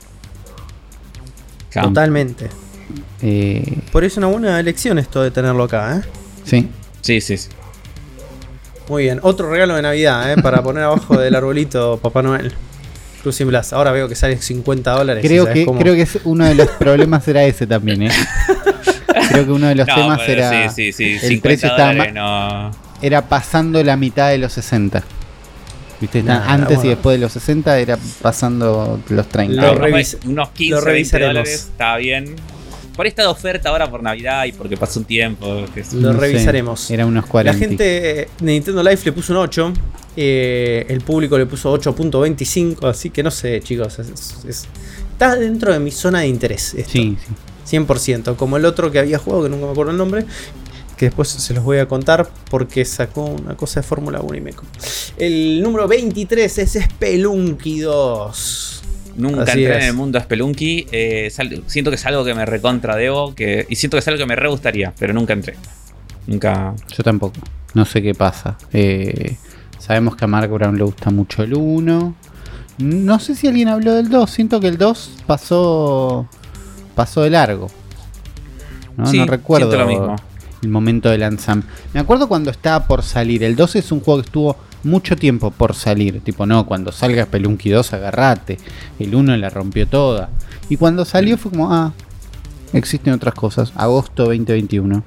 Totalmente. 1.73 2.49
Eh, 3.21 3.79
por 3.91 4.03
eso 4.03 4.13
es 4.13 4.17
una 4.17 4.27
buena 4.27 4.59
elección 4.59 4.99
esto 4.99 5.23
de 5.23 5.31
tenerlo 5.31 5.63
acá, 5.63 5.97
¿eh? 5.97 6.01
Sí. 6.43 6.69
Sí, 7.01 7.19
sí, 7.21 7.37
sí. 7.37 7.49
Muy 8.89 9.03
bien, 9.03 9.19
otro 9.23 9.49
regalo 9.49 9.75
de 9.75 9.81
Navidad, 9.81 10.31
¿eh? 10.31 10.41
Para 10.41 10.61
poner 10.61 10.83
abajo 10.83 11.17
del 11.17 11.33
arbolito 11.33 11.99
Papá 12.01 12.21
Noel. 12.21 12.53
Cruising 13.23 13.47
Blast. 13.47 13.73
Ahora 13.73 13.91
veo 13.91 14.09
que 14.09 14.15
sale 14.15 14.37
50 14.37 14.91
dólares. 14.91 15.25
Creo 15.25 15.45
que, 15.45 15.65
creo 15.65 15.95
que 15.95 16.07
uno 16.25 16.45
de 16.45 16.55
los 16.55 16.67
problemas 16.71 17.25
era 17.27 17.43
ese 17.45 17.65
también, 17.65 18.03
¿eh? 18.03 18.11
Creo 19.29 19.45
que 19.45 19.51
uno 19.51 19.67
de 19.67 19.75
los 19.75 19.87
temas 19.87 20.21
era. 20.27 20.69
Sí, 20.69 20.91
sí, 20.91 21.17
sí. 21.17 21.25
El 21.25 21.39
precio 21.39 21.69
estaba. 21.69 22.71
Era 23.03 23.27
pasando 23.27 23.83
la 23.83 23.97
mitad 23.97 24.29
de 24.29 24.37
los 24.39 24.53
60. 24.53 25.03
¿Viste? 26.01 26.23
antes 26.27 26.83
y 26.83 26.89
después 26.89 27.15
de 27.17 27.21
los 27.21 27.31
60 27.33 27.79
era 27.79 27.97
pasando 28.21 28.99
los 29.09 29.29
30. 29.29 29.73
Lo 29.73 29.87
unos 30.25 30.49
15, 30.49 30.85
20 30.85 31.19
dólares, 31.19 31.53
está 31.53 31.97
bien. 31.97 32.35
Por 32.95 33.07
esta 33.07 33.29
oferta 33.29 33.69
ahora 33.69 33.89
por 33.89 34.03
Navidad 34.03 34.45
y 34.45 34.51
porque 34.51 34.77
pasó 34.77 34.99
un 34.99 35.05
tiempo. 35.05 35.65
Lo 35.93 36.13
revisaremos. 36.13 36.91
era 36.91 37.05
unos 37.05 37.25
40. 37.25 37.53
La 37.53 37.57
gente 37.57 37.83
de 37.83 38.29
Nintendo 38.41 38.83
Life 38.83 39.03
le 39.05 39.11
puso 39.13 39.33
un 39.33 39.39
8. 39.39 39.73
Eh, 40.15 40.85
el 40.89 41.01
público 41.01 41.37
le 41.37 41.45
puso 41.45 41.73
8.25. 41.73 42.89
Así 42.89 43.09
que 43.09 43.23
no 43.23 43.31
sé, 43.31 43.61
chicos. 43.61 43.97
está 43.99 45.35
dentro 45.35 45.73
de 45.73 45.79
mi 45.79 45.91
zona 45.91 46.19
de 46.19 46.27
interés. 46.27 46.75
Sí, 46.87 47.17
sí. 47.65 47.77
100%. 47.77 48.35
Como 48.35 48.57
el 48.57 48.65
otro 48.65 48.91
que 48.91 48.99
había 48.99 49.17
jugado, 49.17 49.43
que 49.43 49.49
nunca 49.49 49.65
me 49.65 49.71
acuerdo 49.71 49.91
el 49.91 49.97
nombre. 49.97 50.25
Que 51.03 51.07
después 51.07 51.27
se 51.27 51.53
los 51.53 51.65
voy 51.65 51.79
a 51.79 51.85
contar 51.85 52.29
porque 52.49 52.85
sacó 52.85 53.25
una 53.25 53.57
cosa 53.57 53.81
de 53.81 53.85
Fórmula 53.85 54.21
1 54.21 54.37
y 54.37 54.39
me. 54.39 54.53
El 55.17 55.61
número 55.61 55.85
23 55.85 56.57
es 56.59 56.79
Spelunky 56.81 57.81
2. 57.81 58.83
Nunca 59.17 59.39
entré 59.41 59.75
en 59.75 59.83
el 59.83 59.93
mundo 59.95 60.17
Spelunky. 60.17 60.87
Eh, 60.93 61.29
siento 61.67 61.91
que 61.91 61.95
es 61.95 62.05
algo 62.05 62.23
que 62.23 62.33
me 62.33 62.45
recontra 62.45 62.95
debo. 62.95 63.35
Que, 63.35 63.65
y 63.67 63.75
siento 63.75 63.97
que 63.97 63.99
es 63.99 64.07
algo 64.07 64.17
que 64.17 64.25
me 64.25 64.37
re 64.37 64.47
gustaría, 64.47 64.93
pero 64.97 65.13
nunca 65.13 65.33
entré. 65.33 65.55
Nunca. 66.25 66.73
Yo 66.95 67.03
tampoco. 67.03 67.35
No 67.73 67.83
sé 67.83 68.01
qué 68.01 68.13
pasa. 68.13 68.57
Eh, 68.71 69.35
sabemos 69.79 70.15
que 70.15 70.23
a 70.23 70.29
Mark 70.29 70.49
Brown 70.49 70.77
le 70.77 70.85
gusta 70.85 71.09
mucho 71.09 71.43
el 71.43 71.53
1. 71.53 72.15
No 72.77 73.19
sé 73.19 73.35
si 73.35 73.49
alguien 73.49 73.67
habló 73.67 73.93
del 73.95 74.07
2. 74.07 74.31
Siento 74.31 74.61
que 74.61 74.69
el 74.69 74.77
2 74.77 75.23
pasó. 75.27 76.29
Pasó 76.95 77.23
de 77.23 77.29
largo. 77.29 77.69
No, 78.95 79.11
no 79.11 79.25
recuerdo 79.25 79.75
lo 79.75 79.85
mismo. 79.85 80.15
El 80.63 80.69
momento 80.69 81.09
de 81.09 81.17
lanzamiento. 81.17 81.71
Me 81.93 81.99
acuerdo 81.99 82.27
cuando 82.27 82.51
estaba 82.51 82.87
por 82.87 83.03
salir. 83.03 83.43
El 83.43 83.55
2 83.55 83.75
es 83.75 83.91
un 83.91 83.99
juego 83.99 84.21
que 84.21 84.25
estuvo 84.27 84.57
mucho 84.83 85.15
tiempo 85.15 85.51
por 85.51 85.75
salir. 85.75 86.21
Tipo, 86.21 86.45
no, 86.45 86.65
cuando 86.65 86.91
salga 86.91 87.23
Spelunky 87.23 87.69
2, 87.69 87.93
agarrate. 87.93 88.57
El 88.99 89.15
1 89.15 89.37
la 89.37 89.49
rompió 89.49 89.87
toda. 89.87 90.29
Y 90.69 90.77
cuando 90.77 91.05
salió 91.05 91.37
fue 91.37 91.51
como, 91.51 91.73
ah, 91.73 91.93
existen 92.73 93.13
otras 93.13 93.33
cosas. 93.33 93.71
Agosto 93.75 94.25
2021. 94.25 95.03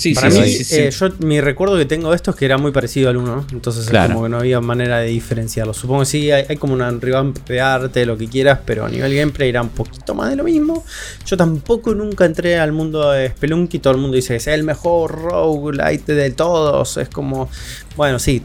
Sí, 0.00 0.14
Para 0.14 0.30
sí, 0.30 0.40
mí, 0.40 0.48
sí, 0.48 0.76
eh, 0.76 0.90
yo 0.90 1.08
mi 1.18 1.42
recuerdo 1.42 1.76
que 1.76 1.84
tengo 1.84 2.08
de 2.08 2.16
esto 2.16 2.30
es 2.30 2.36
que 2.38 2.46
era 2.46 2.56
muy 2.56 2.72
parecido 2.72 3.10
al 3.10 3.18
1, 3.18 3.48
entonces 3.52 3.86
es 3.86 3.90
como 3.90 4.22
que 4.22 4.30
no 4.30 4.38
había 4.38 4.58
manera 4.62 5.00
de 5.00 5.08
diferenciarlo. 5.08 5.74
Supongo 5.74 6.00
que 6.00 6.06
sí, 6.06 6.30
hay, 6.30 6.56
como 6.56 6.72
una 6.72 6.90
revamp 6.90 7.46
de 7.46 7.60
arte, 7.60 8.06
lo 8.06 8.16
que 8.16 8.26
quieras, 8.26 8.60
pero 8.64 8.86
a 8.86 8.88
nivel 8.88 9.14
gameplay 9.14 9.50
era 9.50 9.60
un 9.60 9.68
poquito 9.68 10.14
más 10.14 10.30
de 10.30 10.36
lo 10.36 10.44
mismo. 10.44 10.86
Yo 11.26 11.36
tampoco 11.36 11.94
nunca 11.94 12.24
entré 12.24 12.58
al 12.58 12.72
mundo 12.72 13.10
de 13.10 13.28
Spelunky, 13.28 13.78
todo 13.78 13.92
el 13.92 14.00
mundo 14.00 14.16
dice 14.16 14.28
que 14.28 14.36
es 14.36 14.46
el 14.46 14.62
mejor 14.62 15.20
roguelite 15.20 16.14
de 16.14 16.30
todos, 16.30 16.96
es 16.96 17.10
como, 17.10 17.50
bueno, 17.94 18.18
sí, 18.18 18.42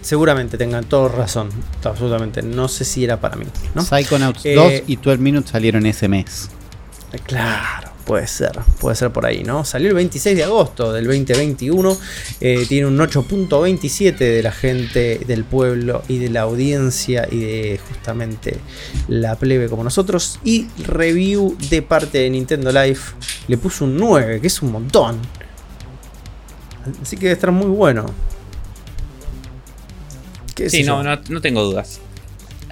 seguramente 0.00 0.58
tengan 0.58 0.82
toda 0.86 1.10
razón, 1.10 1.50
absolutamente. 1.84 2.42
No 2.42 2.66
sé 2.66 2.84
si 2.84 3.04
era 3.04 3.20
para 3.20 3.36
mí. 3.36 3.46
¿no? 3.76 3.82
Psychonauts 3.82 4.42
2 4.42 4.46
eh, 4.46 4.84
y 4.88 4.96
12 4.96 5.18
Minutes 5.18 5.50
salieron 5.52 5.86
ese 5.86 6.08
mes. 6.08 6.50
Claro. 7.24 7.97
Puede 8.08 8.26
ser, 8.26 8.52
puede 8.80 8.96
ser 8.96 9.10
por 9.12 9.26
ahí, 9.26 9.44
¿no? 9.44 9.66
Salió 9.66 9.88
el 9.88 9.94
26 9.94 10.34
de 10.34 10.42
agosto 10.42 10.94
del 10.94 11.04
2021, 11.04 11.94
eh, 12.40 12.64
tiene 12.66 12.86
un 12.86 12.96
8.27 12.96 14.16
de 14.16 14.42
la 14.42 14.50
gente 14.50 15.20
del 15.26 15.44
pueblo 15.44 16.02
y 16.08 16.16
de 16.16 16.30
la 16.30 16.40
audiencia 16.40 17.28
y 17.30 17.40
de 17.40 17.80
justamente 17.86 18.56
la 19.08 19.36
plebe 19.36 19.68
como 19.68 19.84
nosotros. 19.84 20.40
Y 20.42 20.68
review 20.86 21.54
de 21.68 21.82
parte 21.82 22.16
de 22.16 22.30
Nintendo 22.30 22.72
Life 22.72 23.12
le 23.46 23.58
puso 23.58 23.84
un 23.84 23.98
9, 23.98 24.40
que 24.40 24.46
es 24.46 24.62
un 24.62 24.72
montón. 24.72 25.18
Así 27.02 27.16
que 27.16 27.24
debe 27.24 27.34
estar 27.34 27.52
muy 27.52 27.66
bueno. 27.66 28.06
Sí, 30.66 30.82
no, 30.82 31.02
no, 31.02 31.20
no 31.28 31.40
tengo 31.42 31.62
dudas. 31.62 32.00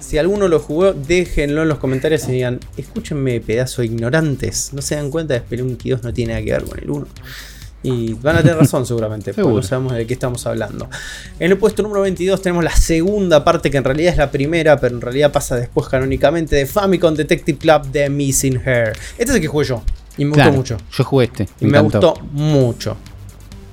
Si 0.07 0.19
alguno 0.19 0.47
lo 0.47 0.61
jugó, 0.61 0.93
déjenlo 0.93 1.63
en 1.63 1.69
los 1.69 1.79
comentarios 1.79 2.29
y 2.29 2.33
digan, 2.33 2.61
escúchenme, 2.77 3.41
pedazo 3.41 3.83
de 3.83 3.87
ignorantes. 3.89 4.73
No 4.73 4.81
se 4.81 4.95
dan 4.95 5.11
cuenta 5.11 5.35
de 5.35 5.41
Spelunky 5.41 5.91
2 5.91 6.05
no 6.05 6.13
tiene 6.13 6.33
nada 6.33 6.45
que 6.45 6.53
ver 6.53 6.63
con 6.63 6.79
el 6.79 6.89
1. 6.89 7.07
Y 7.83 8.15
van 8.15 8.37
a 8.37 8.41
tener 8.41 8.57
razón 8.57 8.87
seguramente, 8.87 9.35
porque 9.35 9.53
no 9.53 9.63
sabemos 9.65 9.95
de 9.95 10.07
qué 10.07 10.15
estamos 10.15 10.47
hablando. 10.47 10.89
En 11.41 11.51
el 11.51 11.59
puesto 11.59 11.83
número 11.83 12.03
22 12.03 12.41
tenemos 12.41 12.63
la 12.63 12.77
segunda 12.77 13.43
parte, 13.43 13.69
que 13.69 13.79
en 13.79 13.83
realidad 13.83 14.13
es 14.13 14.19
la 14.19 14.31
primera, 14.31 14.79
pero 14.79 14.95
en 14.95 15.01
realidad 15.01 15.33
pasa 15.33 15.57
después 15.57 15.89
canónicamente, 15.89 16.55
de 16.55 16.67
Famicom 16.67 17.13
Detective 17.13 17.59
Club 17.59 17.87
de 17.91 18.09
Missing 18.09 18.63
Hair. 18.65 18.93
Este 19.19 19.25
es 19.25 19.31
el 19.31 19.41
que 19.41 19.49
jugué 19.49 19.67
yo, 19.67 19.83
y 20.17 20.25
me 20.25 20.37
gustó 20.37 20.53
mucho. 20.53 20.77
Yo 20.93 21.03
jugué 21.03 21.25
este. 21.25 21.49
Y 21.61 21.67
me 21.67 21.81
gustó 21.81 22.15
mucho. 22.31 22.97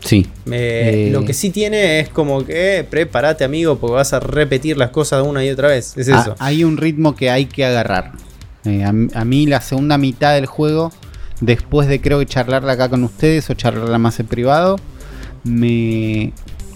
Sí. 0.03 0.27
Eh, 0.51 1.09
lo 1.11 1.23
que 1.23 1.33
sí 1.33 1.49
tiene 1.49 1.99
es 1.99 2.09
como 2.09 2.45
que 2.45 2.85
prepárate, 2.89 3.43
amigo, 3.43 3.77
porque 3.77 3.95
vas 3.95 4.13
a 4.13 4.19
repetir 4.19 4.77
las 4.77 4.89
cosas 4.89 5.25
una 5.25 5.43
y 5.45 5.49
otra 5.49 5.69
vez. 5.69 5.97
Es 5.97 6.09
ah, 6.09 6.21
eso. 6.21 6.35
hay 6.39 6.63
un 6.63 6.77
ritmo 6.77 7.15
que 7.15 7.29
hay 7.29 7.45
que 7.45 7.65
agarrar. 7.65 8.11
Eh, 8.65 8.83
a, 8.83 9.25
mí, 9.25 9.45
la 9.45 9.61
segunda 9.61 9.97
mitad 9.97 10.33
del 10.35 10.45
juego, 10.45 10.91
después 11.41 11.87
de 11.87 11.99
creo 11.99 12.19
que 12.19 12.25
charlarla 12.25 12.73
acá 12.73 12.89
con 12.89 13.03
ustedes 13.03 13.49
o 13.49 13.53
charlarla 13.53 13.97
más 13.97 14.19
en 14.19 14.27
privado, 14.27 14.77
me, 15.43 16.31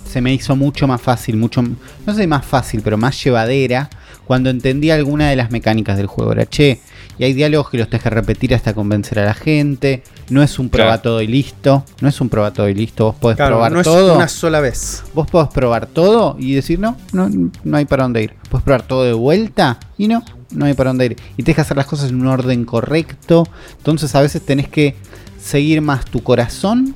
se 0.05 0.21
me 0.21 0.33
hizo 0.33 0.55
mucho 0.55 0.87
más 0.87 1.01
fácil, 1.01 1.37
mucho, 1.37 1.63
no 2.05 2.13
sé 2.13 2.27
más 2.27 2.45
fácil, 2.45 2.81
pero 2.83 2.97
más 2.97 3.21
llevadera 3.23 3.89
cuando 4.25 4.49
entendí 4.49 4.91
alguna 4.91 5.29
de 5.29 5.37
las 5.37 5.51
mecánicas 5.51 5.97
del 5.97 6.07
juego. 6.07 6.33
Era, 6.33 6.45
che, 6.45 6.81
y 7.19 7.23
hay 7.23 7.33
diálogos 7.33 7.69
que 7.69 7.77
los 7.77 7.89
tenés 7.89 8.03
que 8.03 8.09
repetir 8.09 8.53
hasta 8.53 8.73
convencer 8.73 9.19
a 9.19 9.25
la 9.25 9.33
gente. 9.33 10.03
No 10.29 10.43
es 10.43 10.59
un 10.59 10.69
probar 10.69 11.01
todo 11.01 11.21
y 11.21 11.27
listo. 11.27 11.83
No 11.99 12.09
es 12.09 12.21
un 12.21 12.29
probar 12.29 12.53
todo 12.53 12.69
y 12.69 12.75
listo. 12.75 13.05
Vos 13.05 13.15
podés 13.15 13.37
probar 13.37 13.71
no 13.71 13.81
todo. 13.81 14.11
Es 14.11 14.17
una 14.17 14.27
sola 14.27 14.59
vez. 14.59 15.03
Vos 15.13 15.29
podés 15.29 15.49
probar 15.49 15.87
todo 15.87 16.35
y 16.39 16.53
decir, 16.53 16.79
no, 16.79 16.95
no, 17.13 17.29
no 17.63 17.77
hay 17.77 17.85
para 17.85 18.03
dónde 18.03 18.23
ir. 18.23 18.33
Podés 18.49 18.63
probar 18.63 18.83
todo 18.83 19.03
de 19.03 19.13
vuelta 19.13 19.79
y 19.97 20.07
no, 20.07 20.23
no 20.51 20.65
hay 20.65 20.75
para 20.75 20.91
dónde 20.91 21.07
ir. 21.07 21.17
Y 21.37 21.43
tenés 21.43 21.55
que 21.55 21.61
hacer 21.61 21.77
las 21.77 21.87
cosas 21.87 22.11
en 22.11 22.21
un 22.21 22.27
orden 22.27 22.65
correcto. 22.65 23.47
Entonces 23.77 24.13
a 24.13 24.21
veces 24.21 24.45
tenés 24.45 24.67
que 24.67 24.95
seguir 25.41 25.81
más 25.81 26.05
tu 26.05 26.21
corazón 26.21 26.93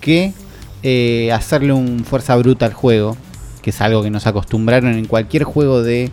que 0.00 0.32
eh, 0.84 1.32
hacerle 1.32 1.72
un 1.72 2.04
fuerza 2.04 2.36
bruta 2.36 2.66
al 2.66 2.74
juego. 2.74 3.16
Que 3.62 3.70
es 3.70 3.80
algo 3.80 4.02
que 4.02 4.10
nos 4.10 4.26
acostumbraron 4.26 4.92
en 4.92 5.06
cualquier 5.06 5.44
juego 5.44 5.82
de, 5.82 6.12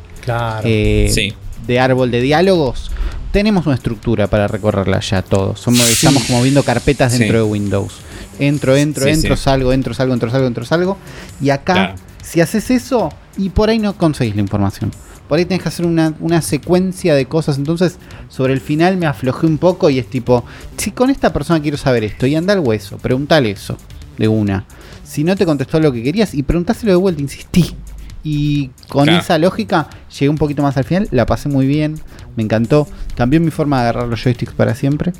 eh, 0.63 1.33
de 1.65 1.79
árbol 1.79 2.11
de 2.11 2.21
diálogos 2.21 2.91
tenemos 3.31 3.65
una 3.65 3.75
estructura 3.75 4.27
para 4.27 4.47
recorrerla 4.47 4.99
ya 4.99 5.21
todos. 5.21 5.59
Somos, 5.59 5.89
Estamos 5.89 6.23
como 6.25 6.43
viendo 6.43 6.63
carpetas 6.63 7.17
dentro 7.17 7.37
de 7.37 7.43
Windows. 7.43 7.93
Entro, 8.39 8.75
entro, 8.75 9.07
entro, 9.07 9.37
salgo, 9.37 9.73
entro, 9.73 9.93
salgo, 9.93 10.13
entro, 10.13 10.29
salgo, 10.29 10.47
entro, 10.47 10.65
salgo. 10.65 10.97
Y 11.41 11.49
acá, 11.49 11.95
si 12.21 12.41
haces 12.41 12.69
eso, 12.71 13.11
y 13.37 13.49
por 13.49 13.69
ahí 13.69 13.79
no 13.79 13.93
conseguís 13.93 14.35
la 14.35 14.41
información. 14.41 14.91
por 15.27 15.39
ahí 15.39 15.45
tenés 15.45 15.63
que 15.63 15.69
hacer 15.69 15.85
una, 15.85 16.41
secuencia 16.41 17.15
de 17.15 17.25
cosas. 17.25 17.57
Entonces, 17.57 17.97
sobre 18.29 18.53
el 18.53 18.61
final 18.61 18.97
me 18.97 19.05
aflojé 19.05 19.47
un 19.47 19.57
poco 19.57 19.89
y 19.89 19.99
es 19.99 20.07
tipo, 20.07 20.43
si 20.77 20.91
con 20.91 21.09
esta 21.09 21.31
persona 21.31 21.61
quiero 21.61 21.77
saber 21.77 22.03
esto, 22.03 22.27
y 22.27 22.35
anda 22.35 22.53
al 22.53 22.59
hueso, 22.59 22.97
preguntale 22.97 23.51
eso, 23.51 23.77
de 24.17 24.27
una. 24.27 24.65
Si 25.05 25.23
no 25.23 25.35
te 25.35 25.45
contestó 25.45 25.79
lo 25.79 25.91
que 25.91 26.03
querías, 26.03 26.33
y 26.33 26.43
preguntáselo 26.43 26.91
de 26.91 26.97
vuelta, 26.97 27.21
insistí. 27.21 27.75
Y 28.23 28.69
con 28.87 29.09
esa 29.09 29.37
lógica 29.37 29.89
llegué 30.11 30.29
un 30.29 30.37
poquito 30.37 30.61
más 30.61 30.77
al 30.77 30.83
final, 30.83 31.07
la 31.11 31.25
pasé 31.25 31.49
muy 31.49 31.65
bien, 31.65 31.99
me 32.35 32.43
encantó. 32.43 32.87
Cambió 33.15 33.41
mi 33.41 33.51
forma 33.51 33.77
de 33.77 33.89
agarrar 33.89 34.07
los 34.07 34.21
joysticks 34.21 34.53
para 34.53 34.75
siempre. 34.75 35.13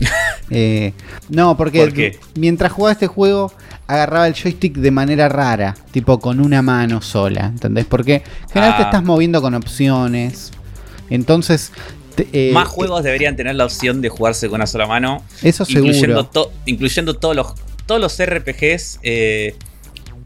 Eh, 0.48 0.92
no, 1.28 1.56
porque 1.56 2.20
mientras 2.36 2.70
jugaba 2.70 2.92
este 2.92 3.08
juego 3.08 3.52
agarraba 3.88 4.28
el 4.28 4.34
joystick 4.34 4.76
de 4.76 4.90
manera 4.90 5.28
rara, 5.28 5.74
tipo 5.90 6.18
con 6.20 6.40
una 6.40 6.62
mano 6.62 7.02
sola, 7.02 7.46
¿entendés? 7.46 7.84
Porque 7.84 8.22
generalmente 8.52 8.78
te 8.78 8.82
ah. 8.84 8.90
estás 8.90 9.02
moviendo 9.02 9.40
con 9.42 9.54
opciones. 9.54 10.52
Entonces. 11.10 11.72
Eh, 12.32 12.50
Más 12.54 12.68
juegos 12.68 13.02
deberían 13.02 13.36
tener 13.36 13.56
la 13.56 13.64
opción 13.64 14.00
de 14.00 14.08
jugarse 14.08 14.48
con 14.48 14.56
una 14.56 14.66
sola 14.66 14.86
mano. 14.86 15.22
Eso 15.42 15.64
incluyendo 15.68 16.22
seguro. 16.32 16.52
incluyendo 16.64 17.14
todos 17.14 17.36
los, 17.36 17.54
todos 17.84 18.00
los 18.00 18.16
RPGs 18.24 19.00
eh, 19.02 19.54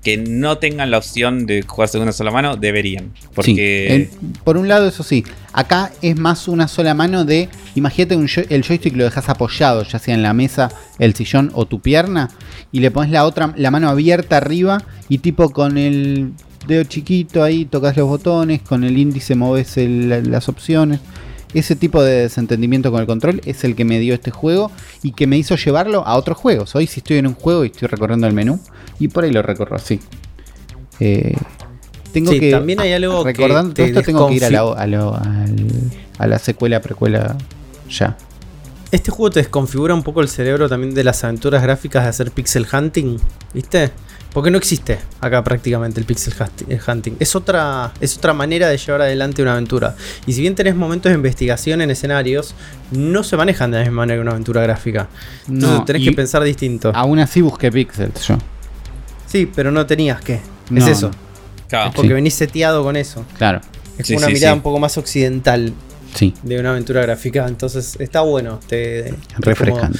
que 0.02 0.16
no 0.16 0.58
tengan 0.58 0.90
la 0.90 0.98
opción 0.98 1.44
de 1.46 1.62
jugarse 1.62 1.98
con 1.98 2.04
una 2.04 2.12
sola 2.12 2.30
mano, 2.30 2.56
deberían. 2.56 3.12
Porque. 3.34 4.08
por 4.44 4.56
un 4.56 4.66
lado, 4.68 4.88
eso 4.88 5.02
sí. 5.02 5.24
Acá 5.52 5.92
es 6.00 6.16
más 6.18 6.48
una 6.48 6.68
sola 6.68 6.94
mano 6.94 7.24
de. 7.24 7.48
Imagínate 7.74 8.14
el 8.14 8.62
joystick 8.62 8.96
lo 8.96 9.04
dejas 9.04 9.28
apoyado, 9.28 9.84
ya 9.84 9.98
sea 9.98 10.14
en 10.14 10.22
la 10.22 10.32
mesa, 10.32 10.70
el 10.98 11.14
sillón 11.14 11.50
o 11.54 11.66
tu 11.66 11.80
pierna. 11.80 12.30
Y 12.72 12.80
le 12.80 12.90
pones 12.90 13.10
la 13.10 13.24
otra, 13.24 13.52
la 13.56 13.70
mano 13.70 13.88
abierta 13.88 14.38
arriba. 14.38 14.82
Y 15.08 15.18
tipo 15.18 15.50
con 15.50 15.76
el 15.76 16.32
dedo 16.66 16.84
chiquito 16.84 17.42
ahí 17.42 17.66
tocas 17.66 17.96
los 17.96 18.08
botones. 18.08 18.62
Con 18.62 18.84
el 18.84 18.96
índice 18.96 19.34
moves 19.34 19.76
las 19.76 20.48
opciones. 20.48 21.00
Ese 21.52 21.74
tipo 21.74 22.02
de 22.02 22.22
desentendimiento 22.22 22.92
con 22.92 23.00
el 23.00 23.06
control 23.06 23.40
es 23.44 23.64
el 23.64 23.74
que 23.74 23.84
me 23.84 23.98
dio 23.98 24.14
este 24.14 24.30
juego 24.30 24.70
y 25.02 25.12
que 25.12 25.26
me 25.26 25.36
hizo 25.36 25.56
llevarlo 25.56 26.06
a 26.06 26.16
otros 26.16 26.38
juegos. 26.38 26.74
Hoy 26.76 26.86
si 26.86 27.00
estoy 27.00 27.18
en 27.18 27.26
un 27.26 27.34
juego 27.34 27.64
y 27.64 27.68
estoy 27.68 27.88
recorriendo 27.88 28.26
el 28.26 28.32
menú 28.32 28.60
y 28.98 29.08
por 29.08 29.24
ahí 29.24 29.32
lo 29.32 29.42
recorro 29.42 29.76
así. 29.76 30.00
Eh, 31.00 31.34
tengo 32.12 32.30
que 32.30 32.50
también 32.50 32.80
hay 32.80 32.92
algo 32.92 33.24
recordando 33.24 33.74
todo 33.74 33.86
esto 33.86 34.02
tengo 34.02 34.28
que 34.28 34.34
ir 34.34 34.44
a 34.44 34.50
la, 36.26 36.38
secuela 36.38 36.80
precuela 36.80 37.36
ya. 37.88 38.16
Este 38.90 39.10
juego 39.10 39.30
te 39.30 39.40
desconfigura 39.40 39.94
un 39.94 40.02
poco 40.02 40.20
el 40.20 40.28
cerebro 40.28 40.68
también 40.68 40.94
de 40.94 41.04
las 41.04 41.22
aventuras 41.22 41.62
gráficas 41.62 42.02
de 42.04 42.08
hacer 42.10 42.32
pixel 42.32 42.66
hunting, 42.72 43.18
¿viste? 43.54 43.92
Porque 44.32 44.50
no 44.50 44.58
existe 44.58 44.98
acá 45.20 45.42
prácticamente 45.42 45.98
el 45.98 46.06
pixel 46.06 46.32
hunting. 46.86 47.14
Es 47.18 47.34
otra, 47.34 47.92
es 48.00 48.16
otra 48.16 48.32
manera 48.32 48.68
de 48.68 48.78
llevar 48.78 49.02
adelante 49.02 49.42
una 49.42 49.52
aventura. 49.52 49.96
Y 50.26 50.32
si 50.32 50.42
bien 50.42 50.54
tenés 50.54 50.76
momentos 50.76 51.10
de 51.10 51.16
investigación 51.16 51.80
en 51.80 51.90
escenarios, 51.90 52.54
no 52.92 53.24
se 53.24 53.36
manejan 53.36 53.72
de 53.72 53.78
la 53.78 53.84
misma 53.84 54.02
manera 54.02 54.18
que 54.18 54.22
una 54.22 54.30
aventura 54.32 54.62
gráfica. 54.62 55.08
No, 55.48 55.84
tenés 55.84 56.04
que 56.04 56.12
pensar 56.12 56.42
distinto. 56.44 56.92
Aún 56.94 57.18
así 57.18 57.40
busqué 57.40 57.72
pixels 57.72 58.28
yo. 58.28 58.38
Sí, 59.26 59.50
pero 59.54 59.70
no 59.70 59.86
tenías 59.86 60.20
que. 60.20 60.40
Es 60.74 60.86
eso. 60.86 61.10
porque 61.94 62.12
venís 62.12 62.34
seteado 62.34 62.82
con 62.84 62.96
eso. 62.96 63.24
Claro. 63.36 63.60
Es 63.98 64.10
una 64.10 64.28
mirada 64.28 64.54
un 64.54 64.62
poco 64.62 64.78
más 64.78 64.96
occidental 64.96 65.72
de 66.42 66.60
una 66.60 66.70
aventura 66.70 67.02
gráfica. 67.02 67.46
Entonces 67.48 67.96
está 67.98 68.20
bueno. 68.20 68.60
Te, 68.66 69.14
Refrescante. 69.38 69.98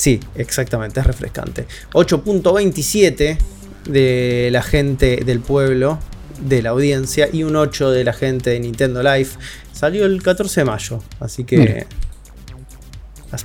Sí, 0.00 0.18
exactamente, 0.34 0.98
es 0.98 1.06
refrescante. 1.06 1.66
8.27 1.92 3.36
de 3.84 4.48
la 4.50 4.62
gente 4.62 5.22
del 5.26 5.40
pueblo, 5.40 5.98
de 6.40 6.62
la 6.62 6.70
audiencia, 6.70 7.28
y 7.30 7.42
un 7.42 7.54
8 7.54 7.90
de 7.90 8.04
la 8.04 8.14
gente 8.14 8.48
de 8.48 8.60
Nintendo 8.60 9.02
Live. 9.02 9.28
Salió 9.74 10.06
el 10.06 10.22
14 10.22 10.62
de 10.62 10.64
mayo, 10.64 11.02
así 11.20 11.44
que... 11.44 11.86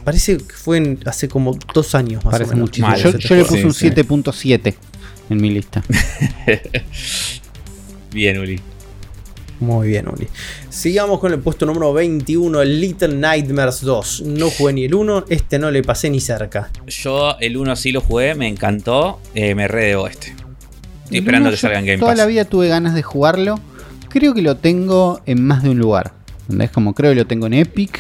Parece 0.05 0.37
que 0.37 0.53
fue 0.53 0.97
hace 1.05 1.27
como 1.27 1.59
dos 1.73 1.93
años 1.93 2.23
más 2.23 2.39
o 2.39 2.47
menos. 2.47 2.71
Yo, 2.71 3.17
yo, 3.17 3.35
le 3.35 3.43
puse 3.43 3.65
un 3.65 3.73
7.7 3.73 4.75
en 5.31 5.41
mi 5.41 5.49
lista. 5.49 5.83
Bien, 8.13 8.39
Uli. 8.39 8.61
Muy 9.59 9.87
bien, 9.87 10.07
Uli. 10.07 10.27
Sigamos 10.69 11.19
con 11.19 11.31
el 11.31 11.39
puesto 11.39 11.65
número 11.65 11.93
21, 11.93 12.61
el 12.61 12.81
Little 12.81 13.15
Nightmares 13.15 13.81
2. 13.81 14.23
No 14.25 14.49
jugué 14.49 14.73
ni 14.73 14.85
el 14.85 14.93
1, 14.93 15.25
este 15.29 15.59
no 15.59 15.71
le 15.71 15.81
pasé 15.81 16.09
ni 16.09 16.19
cerca. 16.19 16.71
Yo 16.87 17.37
el 17.39 17.55
1 17.55 17.75
sí 17.75 17.91
lo 17.91 18.01
jugué, 18.01 18.35
me 18.35 18.47
encantó, 18.47 19.19
eh, 19.33 19.55
me 19.55 19.67
redebo 19.67 20.07
este. 20.07 20.35
Estoy 21.05 21.19
esperando 21.19 21.51
que 21.51 21.57
salga 21.57 21.79
en 21.79 21.85
Game 21.85 21.97
Pass. 21.99 22.05
Toda 22.05 22.15
la 22.15 22.25
vida 22.25 22.45
tuve 22.45 22.67
ganas 22.67 22.95
de 22.95 23.03
jugarlo. 23.03 23.59
Creo 24.09 24.33
que 24.33 24.41
lo 24.41 24.57
tengo 24.57 25.21
en 25.25 25.43
más 25.43 25.63
de 25.63 25.69
un 25.69 25.77
lugar. 25.77 26.13
Es 26.59 26.71
como 26.71 26.93
creo 26.93 27.11
que 27.11 27.15
lo 27.15 27.27
tengo 27.27 27.47
en 27.47 27.53
Epic. 27.53 27.99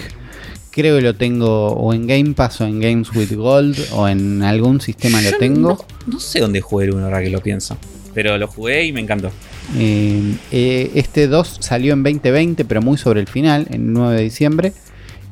Creo 0.71 0.97
que 0.97 1.01
lo 1.01 1.15
tengo 1.15 1.67
o 1.67 1.93
en 1.93 2.05
Game 2.05 2.33
Pass 2.33 2.61
o 2.61 2.65
en 2.65 2.81
Games 2.81 3.09
with 3.15 3.31
Gold 3.33 3.77
o 3.93 4.09
en 4.09 4.43
algún 4.43 4.81
sistema 4.81 5.21
lo 5.21 5.37
tengo. 5.37 5.85
No, 6.05 6.19
sé 6.19 6.39
dónde 6.39 6.61
jugué 6.61 6.85
el 6.85 6.95
1 6.95 7.05
ahora 7.05 7.21
que 7.21 7.29
lo 7.29 7.41
pienso. 7.41 7.77
Pero 8.13 8.37
lo 8.37 8.47
jugué 8.47 8.83
y 8.85 8.91
me 8.91 8.99
encantó. 8.99 9.31
Eh, 9.75 10.37
eh, 10.51 10.91
este 10.95 11.27
2 11.27 11.57
salió 11.61 11.93
en 11.93 12.03
2020, 12.03 12.65
pero 12.65 12.81
muy 12.81 12.97
sobre 12.97 13.21
el 13.21 13.27
final, 13.27 13.67
en 13.71 13.93
9 13.93 14.15
de 14.15 14.23
diciembre. 14.23 14.73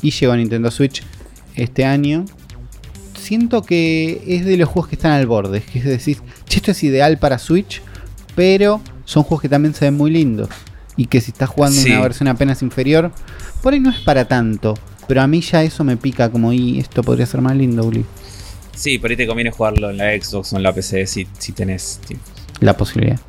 Y 0.01 0.11
llegó 0.11 0.33
a 0.33 0.37
Nintendo 0.37 0.71
Switch 0.71 1.03
este 1.55 1.85
año. 1.85 2.25
Siento 3.17 3.61
que 3.61 4.23
es 4.27 4.45
de 4.45 4.57
los 4.57 4.67
juegos 4.67 4.89
que 4.89 4.95
están 4.95 5.11
al 5.11 5.27
borde. 5.27 5.61
Que 5.61 5.79
es 5.79 5.85
decir, 5.85 6.17
esto 6.49 6.71
es 6.71 6.83
ideal 6.83 7.17
para 7.17 7.37
Switch, 7.39 7.81
pero 8.35 8.81
son 9.05 9.23
juegos 9.23 9.41
que 9.41 9.49
también 9.49 9.73
se 9.73 9.85
ven 9.85 9.95
muy 9.95 10.11
lindos. 10.11 10.49
Y 10.95 11.07
que 11.07 11.21
si 11.21 11.31
estás 11.31 11.49
jugando 11.49 11.81
una 11.81 12.01
versión 12.01 12.27
apenas 12.27 12.61
inferior, 12.61 13.11
por 13.61 13.73
ahí 13.73 13.79
no 13.79 13.89
es 13.89 13.99
para 13.99 14.25
tanto. 14.25 14.75
Pero 15.07 15.21
a 15.21 15.27
mí 15.27 15.41
ya 15.41 15.63
eso 15.63 15.83
me 15.83 15.97
pica 15.97 16.29
como, 16.29 16.53
y 16.53 16.79
esto 16.79 17.03
podría 17.03 17.25
ser 17.25 17.41
más 17.41 17.55
lindo, 17.55 17.83
Uli. 17.83 18.05
Sí, 18.75 18.97
por 18.97 19.09
ahí 19.09 19.17
te 19.17 19.27
conviene 19.27 19.51
jugarlo 19.51 19.89
en 19.89 19.97
la 19.97 20.11
Xbox 20.11 20.53
o 20.53 20.57
en 20.57 20.63
la 20.63 20.73
PC 20.73 21.05
si, 21.07 21.27
si 21.37 21.51
tenés 21.51 21.99
la 22.59 22.75
posibilidad. 22.77 23.19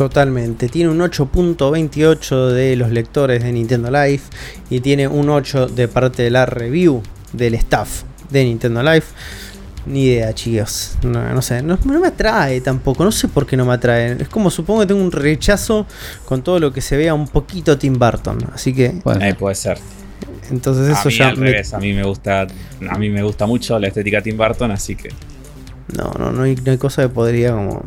Totalmente. 0.00 0.70
Tiene 0.70 0.88
un 0.88 0.98
8.28 1.00 2.52
de 2.52 2.74
los 2.74 2.90
lectores 2.90 3.42
de 3.42 3.52
Nintendo 3.52 3.90
Live 3.90 4.22
y 4.70 4.80
tiene 4.80 5.06
un 5.06 5.28
8 5.28 5.66
de 5.66 5.88
parte 5.88 6.22
de 6.22 6.30
la 6.30 6.46
review 6.46 7.02
del 7.34 7.52
staff 7.56 8.04
de 8.30 8.44
Nintendo 8.44 8.82
Live. 8.82 9.04
Ni 9.84 10.04
idea, 10.04 10.32
chicos. 10.32 10.96
No, 11.02 11.42
sé, 11.42 11.60
no, 11.62 11.78
me 11.84 12.06
atrae 12.06 12.62
tampoco. 12.62 13.04
No 13.04 13.12
sé 13.12 13.28
por 13.28 13.46
qué 13.46 13.58
no 13.58 13.66
me 13.66 13.74
atrae. 13.74 14.16
Es 14.18 14.30
como 14.30 14.50
supongo 14.50 14.80
que 14.80 14.86
tengo 14.86 15.02
un 15.02 15.12
rechazo 15.12 15.86
con 16.24 16.40
todo 16.40 16.58
lo 16.58 16.72
que 16.72 16.80
se 16.80 16.96
vea 16.96 17.12
un 17.12 17.28
poquito 17.28 17.76
Tim 17.76 17.98
Burton. 17.98 18.38
Así 18.54 18.72
que. 18.72 18.88
Puede, 19.04 19.34
puede 19.34 19.54
ser. 19.54 19.76
Entonces 20.50 20.96
eso 20.98 21.10
ya. 21.10 21.28
Al 21.28 21.36
revés. 21.36 21.74
A 21.74 21.78
mí 21.78 21.92
me 21.92 22.04
gusta. 22.04 22.46
A 22.88 22.96
mí 22.96 23.10
me 23.10 23.22
gusta 23.22 23.44
mucho 23.44 23.78
la 23.78 23.88
estética 23.88 24.22
Tim 24.22 24.38
Burton, 24.38 24.70
así 24.70 24.96
que. 24.96 25.10
No, 25.94 26.10
no, 26.18 26.32
no 26.32 26.44
hay, 26.44 26.54
no 26.54 26.72
hay 26.72 26.78
cosa 26.78 27.02
que 27.02 27.10
podría 27.10 27.52
como 27.52 27.84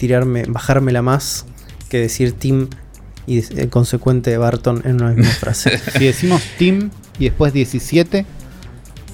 tirarme, 0.00 0.44
bajármela 0.48 1.02
más 1.02 1.44
que 1.90 1.98
decir 1.98 2.32
Tim 2.32 2.68
y 3.26 3.44
el 3.60 3.68
consecuente 3.68 4.38
Barton 4.38 4.80
en 4.86 4.94
una 5.02 5.10
misma 5.10 5.30
frase. 5.40 5.76
si 5.76 6.06
decimos 6.06 6.42
Tim 6.56 6.88
y 7.18 7.24
después 7.24 7.52
17, 7.52 8.24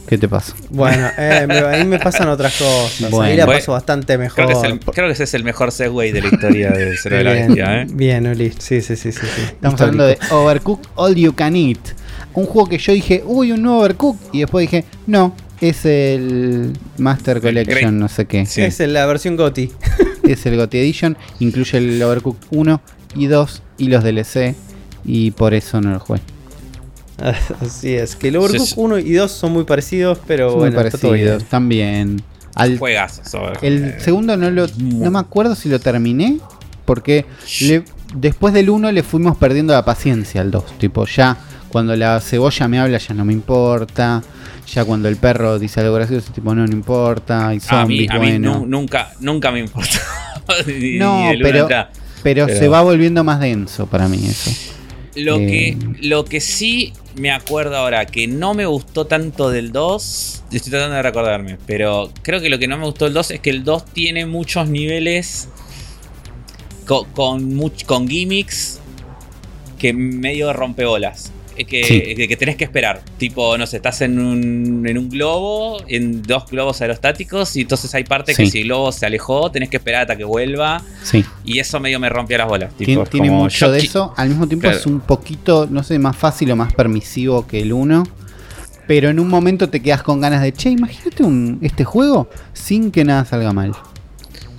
¿qué 0.06 0.16
te 0.16 0.28
pasa? 0.28 0.54
Bueno, 0.70 1.08
eh, 1.18 1.48
ahí 1.72 1.84
me 1.84 1.98
pasan 1.98 2.28
otras 2.28 2.56
cosas. 2.56 3.10
Bueno, 3.10 3.22
ahí 3.22 3.36
la 3.36 3.46
paso 3.46 3.72
bastante 3.72 4.16
mejor. 4.16 4.46
Creo 4.46 5.08
que, 5.08 5.12
ese 5.12 5.24
es 5.24 5.34
el 5.34 5.42
mejor 5.42 5.72
segue 5.72 6.12
de 6.12 6.22
la 6.22 6.28
historia 6.28 6.70
de 6.70 6.96
Cero 6.96 7.16
de 7.18 7.24
la 7.24 7.32
Bestia. 7.32 7.82
¿eh? 7.82 7.86
Bien, 7.92 8.28
Uli. 8.28 8.52
Sí, 8.56 8.80
sí, 8.80 8.94
sí, 8.94 9.10
sí, 9.10 9.26
Estamos 9.44 9.80
hablando 9.80 10.06
de 10.06 10.16
Overcook 10.30 10.82
All 10.94 11.16
You 11.16 11.34
Can 11.34 11.56
Eat. 11.56 11.80
Un 12.32 12.46
juego 12.46 12.68
que 12.68 12.78
yo 12.78 12.92
dije, 12.92 13.24
uy, 13.26 13.50
un 13.50 13.62
nuevo 13.62 13.80
Overcook. 13.80 14.16
Y 14.32 14.40
después 14.40 14.70
dije, 14.70 14.84
no, 15.08 15.34
es 15.60 15.84
el 15.84 16.74
Master 16.98 17.40
Collection, 17.40 17.98
no 17.98 18.08
sé 18.08 18.26
qué. 18.26 18.42
Es 18.42 18.78
la 18.78 19.04
versión 19.06 19.36
GOTI. 19.36 19.72
es 20.32 20.46
el 20.46 20.56
GOTI 20.56 20.78
Edition. 20.78 21.16
Incluye 21.40 21.78
el 21.78 22.02
Overcooked 22.02 22.46
1 22.50 22.80
y 23.14 23.26
2 23.26 23.62
y 23.78 23.88
los 23.88 24.04
DLC. 24.04 24.54
Y 25.04 25.30
por 25.32 25.54
eso 25.54 25.80
no 25.80 25.92
lo 25.92 26.00
jugué. 26.00 26.20
Así 27.60 27.94
es, 27.94 28.16
que 28.16 28.28
el 28.28 28.36
Overcooked 28.36 28.74
1 28.76 28.98
y 28.98 29.12
2 29.12 29.30
son 29.30 29.52
muy 29.52 29.64
parecidos, 29.64 30.18
pero 30.26 30.50
son 30.50 30.58
bueno, 30.60 30.80
muy 30.80 30.90
parecidos 30.90 31.44
también. 31.44 32.22
Al, 32.54 32.78
El 33.60 34.00
segundo 34.00 34.34
no 34.38 34.50
lo 34.50 34.66
no 34.78 35.10
me 35.10 35.18
acuerdo 35.18 35.54
si 35.54 35.68
lo 35.68 35.78
terminé 35.78 36.38
porque 36.86 37.26
después 38.14 38.54
del 38.54 38.70
1 38.70 38.92
le 38.92 39.02
fuimos 39.02 39.36
perdiendo 39.36 39.74
la 39.74 39.84
paciencia 39.84 40.40
al 40.40 40.50
2, 40.50 40.78
tipo 40.78 41.04
ya 41.04 41.36
cuando 41.68 41.94
la 41.96 42.18
cebolla 42.20 42.68
me 42.68 42.78
habla 42.78 42.96
ya 42.96 43.12
no 43.12 43.26
me 43.26 43.34
importa. 43.34 44.22
Ya 44.66 44.84
cuando 44.84 45.08
el 45.08 45.16
perro 45.16 45.58
dice 45.58 45.80
algo 45.80 45.94
gracioso, 45.94 46.32
tipo, 46.32 46.54
no, 46.54 46.66
no 46.66 46.72
importa. 46.72 47.54
Y 47.54 47.60
zombies, 47.60 48.10
a 48.10 48.18
mí, 48.18 48.38
nunca, 48.38 49.12
nunca 49.20 49.50
me 49.50 49.60
importó. 49.60 49.98
no, 50.98 51.30
pero, 51.40 51.68
pero, 52.22 52.48
se 52.48 52.68
va 52.68 52.82
volviendo 52.82 53.22
más 53.24 53.40
denso 53.40 53.86
para 53.86 54.08
mí 54.08 54.18
eso. 54.26 54.50
Lo, 55.14 55.38
que, 55.38 55.68
eh, 55.68 55.78
lo 56.02 56.24
que 56.24 56.40
sí 56.40 56.92
me 57.14 57.30
acuerdo 57.30 57.76
ahora 57.76 58.04
que 58.06 58.26
no 58.26 58.54
me 58.54 58.66
gustó 58.66 59.06
tanto 59.06 59.50
del 59.50 59.72
2, 59.72 60.44
estoy 60.52 60.70
tratando 60.70 60.96
de 60.96 61.02
recordarme, 61.02 61.58
pero 61.66 62.10
creo 62.22 62.40
que 62.40 62.50
lo 62.50 62.58
que 62.58 62.68
no 62.68 62.76
me 62.76 62.84
gustó 62.84 63.06
del 63.06 63.14
2 63.14 63.30
es 63.30 63.40
que 63.40 63.50
el 63.50 63.64
2 63.64 63.86
tiene 63.86 64.26
muchos 64.26 64.68
niveles 64.68 65.48
con, 66.86 67.06
con, 67.12 67.70
con 67.86 68.08
gimmicks 68.08 68.80
que 69.78 69.92
medio 69.92 70.52
rompeolas 70.52 71.32
que, 71.56 72.26
que, 72.28 72.36
tenés 72.36 72.56
que 72.56 72.64
esperar. 72.64 73.02
Tipo, 73.18 73.56
no 73.56 73.66
sé, 73.66 73.76
estás 73.76 74.00
en 74.02 74.18
un, 74.18 74.86
en 74.86 74.98
un 74.98 75.08
globo, 75.08 75.82
en 75.88 76.22
dos 76.22 76.46
globos 76.50 76.80
aerostáticos, 76.80 77.56
y 77.56 77.62
entonces 77.62 77.94
hay 77.94 78.04
partes 78.04 78.36
que 78.36 78.46
si 78.46 78.60
el 78.60 78.64
globo 78.64 78.92
se 78.92 79.06
alejó, 79.06 79.50
tenés 79.50 79.70
que 79.70 79.78
esperar 79.78 80.02
hasta 80.02 80.16
que 80.16 80.24
vuelva. 80.24 80.82
Sí. 81.02 81.24
Y 81.44 81.58
eso 81.58 81.80
medio 81.80 81.98
me 81.98 82.08
rompió 82.08 82.38
las 82.38 82.48
bolas. 82.48 82.72
tiene, 82.76 83.30
mucho 83.30 83.70
de 83.70 83.78
eso. 83.78 84.12
Al 84.16 84.28
mismo 84.28 84.46
tiempo 84.46 84.68
es 84.68 84.86
un 84.86 85.00
poquito, 85.00 85.66
no 85.70 85.82
sé, 85.82 85.98
más 85.98 86.16
fácil 86.16 86.50
o 86.50 86.56
más 86.56 86.72
permisivo 86.72 87.46
que 87.46 87.60
el 87.60 87.72
1. 87.72 88.04
Pero 88.86 89.08
en 89.08 89.18
un 89.18 89.28
momento 89.28 89.68
te 89.68 89.80
quedas 89.80 90.02
con 90.02 90.20
ganas 90.20 90.42
de, 90.42 90.52
che, 90.52 90.70
imagínate 90.70 91.24
un, 91.24 91.58
este 91.62 91.84
juego 91.84 92.28
sin 92.52 92.90
que 92.90 93.04
nada 93.04 93.24
salga 93.24 93.52
mal. 93.52 93.72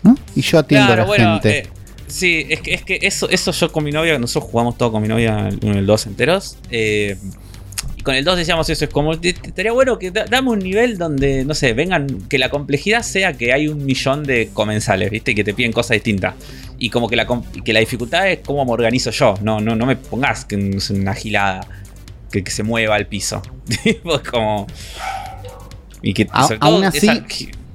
¿No? 0.03 0.17
Y 0.35 0.41
yo 0.41 0.59
atiendo 0.59 0.93
a 0.93 0.95
la 0.95 1.07
gente. 1.07 1.59
Eh, 1.59 1.69
Sí, 2.07 2.45
es 2.49 2.61
que, 2.61 2.73
es 2.73 2.83
que 2.83 2.99
eso, 3.01 3.29
eso 3.29 3.51
yo 3.51 3.71
con 3.71 3.83
mi 3.83 3.91
novia, 3.91 4.17
nosotros 4.17 4.49
jugamos 4.49 4.77
todo 4.77 4.91
con 4.91 5.01
mi 5.01 5.07
novia 5.07 5.49
en 5.49 5.77
el 5.77 5.85
2 5.85 6.07
enteros. 6.07 6.57
Eh, 6.71 7.17
y 7.97 8.01
con 8.01 8.15
el 8.15 8.23
2 8.23 8.37
decíamos 8.37 8.69
eso, 8.69 8.85
es 8.85 8.91
como, 8.91 9.13
estaría 9.13 9.71
bueno 9.73 9.99
que 9.99 10.11
dame 10.11 10.49
un 10.49 10.59
nivel 10.59 10.97
donde, 10.97 11.43
no 11.43 11.53
sé, 11.53 11.73
vengan, 11.73 12.07
que 12.29 12.37
la 12.37 12.49
complejidad 12.49 13.01
sea 13.01 13.33
que 13.33 13.51
hay 13.51 13.67
un 13.67 13.85
millón 13.85 14.23
de 14.23 14.49
comensales, 14.53 15.11
¿viste? 15.11 15.35
Que 15.35 15.43
te 15.43 15.53
piden 15.53 15.73
cosas 15.73 15.95
distintas. 15.95 16.35
Y 16.79 16.89
como 16.89 17.09
que 17.09 17.17
la, 17.17 17.27
que 17.65 17.73
la 17.73 17.79
dificultad 17.79 18.29
es 18.29 18.39
cómo 18.39 18.63
me 18.63 18.71
organizo 18.71 19.11
yo, 19.11 19.35
no, 19.41 19.59
no, 19.59 19.75
no 19.75 19.85
me 19.85 19.97
pongas 19.97 20.45
que 20.45 20.55
es 20.55 20.89
una 20.89 21.13
gilada, 21.13 21.67
que, 22.31 22.49
se 22.49 22.63
mueva 22.63 22.95
al 22.95 23.07
piso. 23.07 23.41
como... 24.31 24.67
Y 26.01 26.13
que, 26.13 26.27
aún 26.31 26.85
así, 26.85 27.09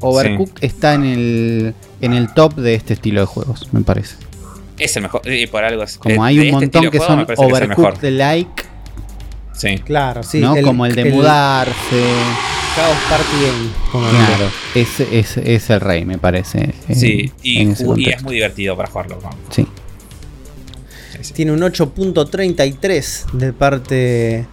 Overcooked 0.03 0.63
está 0.65 0.95
en 0.95 1.05
el, 1.05 1.75
en 2.01 2.13
el 2.13 2.33
top 2.35 2.55
de 2.55 2.75
este 2.75 2.95
estilo 2.95 3.21
de 3.21 3.27
juegos, 3.27 3.69
me 3.73 3.81
parece. 3.83 4.17
Es 4.79 4.97
el 4.97 5.03
mejor, 5.03 5.23
y 5.31 5.47
por 5.47 5.65
algo 5.65 5.83
es, 5.83 5.97
Como 5.99 6.25
hay 6.25 6.39
un 6.39 6.45
este 6.47 6.53
montón 6.53 6.91
que 6.91 6.99
son 6.99 7.27
Overcooked 7.37 8.01
de 8.01 8.11
like. 8.11 8.65
Sí. 9.55 9.79
Claro, 9.79 10.23
sí. 10.23 10.41
¿no? 10.41 10.55
como 10.63 10.87
el 10.87 10.95
de 10.95 11.05
mudarse. 11.07 12.03
Chaos 12.75 12.97
Party 13.09 13.37
Game. 13.43 14.11
claro, 14.11 14.51
ese 14.75 15.19
es, 15.19 15.37
es, 15.37 15.69
el 15.69 15.81
rey, 15.81 16.07
me 16.07 16.17
parece. 16.17 16.75
Sí, 16.95 17.31
y, 17.43 17.71
es 17.71 18.23
muy 18.23 18.35
divertido 18.35 18.77
para 18.77 18.89
jugarlo. 18.89 19.19
Sí. 19.51 19.67
Tiene 21.35 21.53
un 21.53 21.61
8.33 21.61 23.31
de 23.33 23.53
parte 23.53 24.47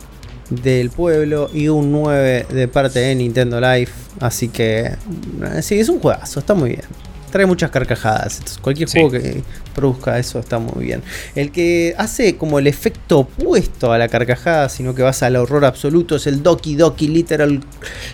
del 0.50 0.90
pueblo 0.90 1.50
y 1.54 1.68
un 1.68 1.92
9 1.92 2.48
de 2.50 2.68
parte 2.68 3.00
de 3.00 3.16
Nintendo 3.16 3.60
Life. 3.60 3.94
Así 4.20 4.50
que 4.50 4.80
eh, 4.80 5.62
sí, 5.62 5.80
es 5.80 5.90
un 5.90 6.00
juegazo, 6.00 6.40
está 6.40 6.54
muy 6.54 6.72
bien. 6.72 6.84
Trae 7.32 7.46
muchas 7.46 7.70
carcajadas. 7.70 8.58
cualquier 8.60 8.90
juego 8.90 9.12
que 9.12 9.44
produzca 9.76 10.18
eso 10.18 10.40
está 10.40 10.58
muy 10.58 10.86
bien. 10.86 11.04
El 11.36 11.52
que 11.52 11.94
hace 11.98 12.36
como 12.38 12.58
el 12.58 12.66
efecto 12.66 13.20
opuesto 13.20 13.94
a 13.94 14.00
la 14.00 14.08
carcajada, 14.08 14.68
sino 14.68 14.96
que 14.96 15.04
vas 15.04 15.22
al 15.22 15.36
horror 15.36 15.64
absoluto, 15.66 16.16
es 16.16 16.26
el 16.26 16.42
Doki 16.42 16.76
Doki 16.76 17.08
Literal 17.08 17.62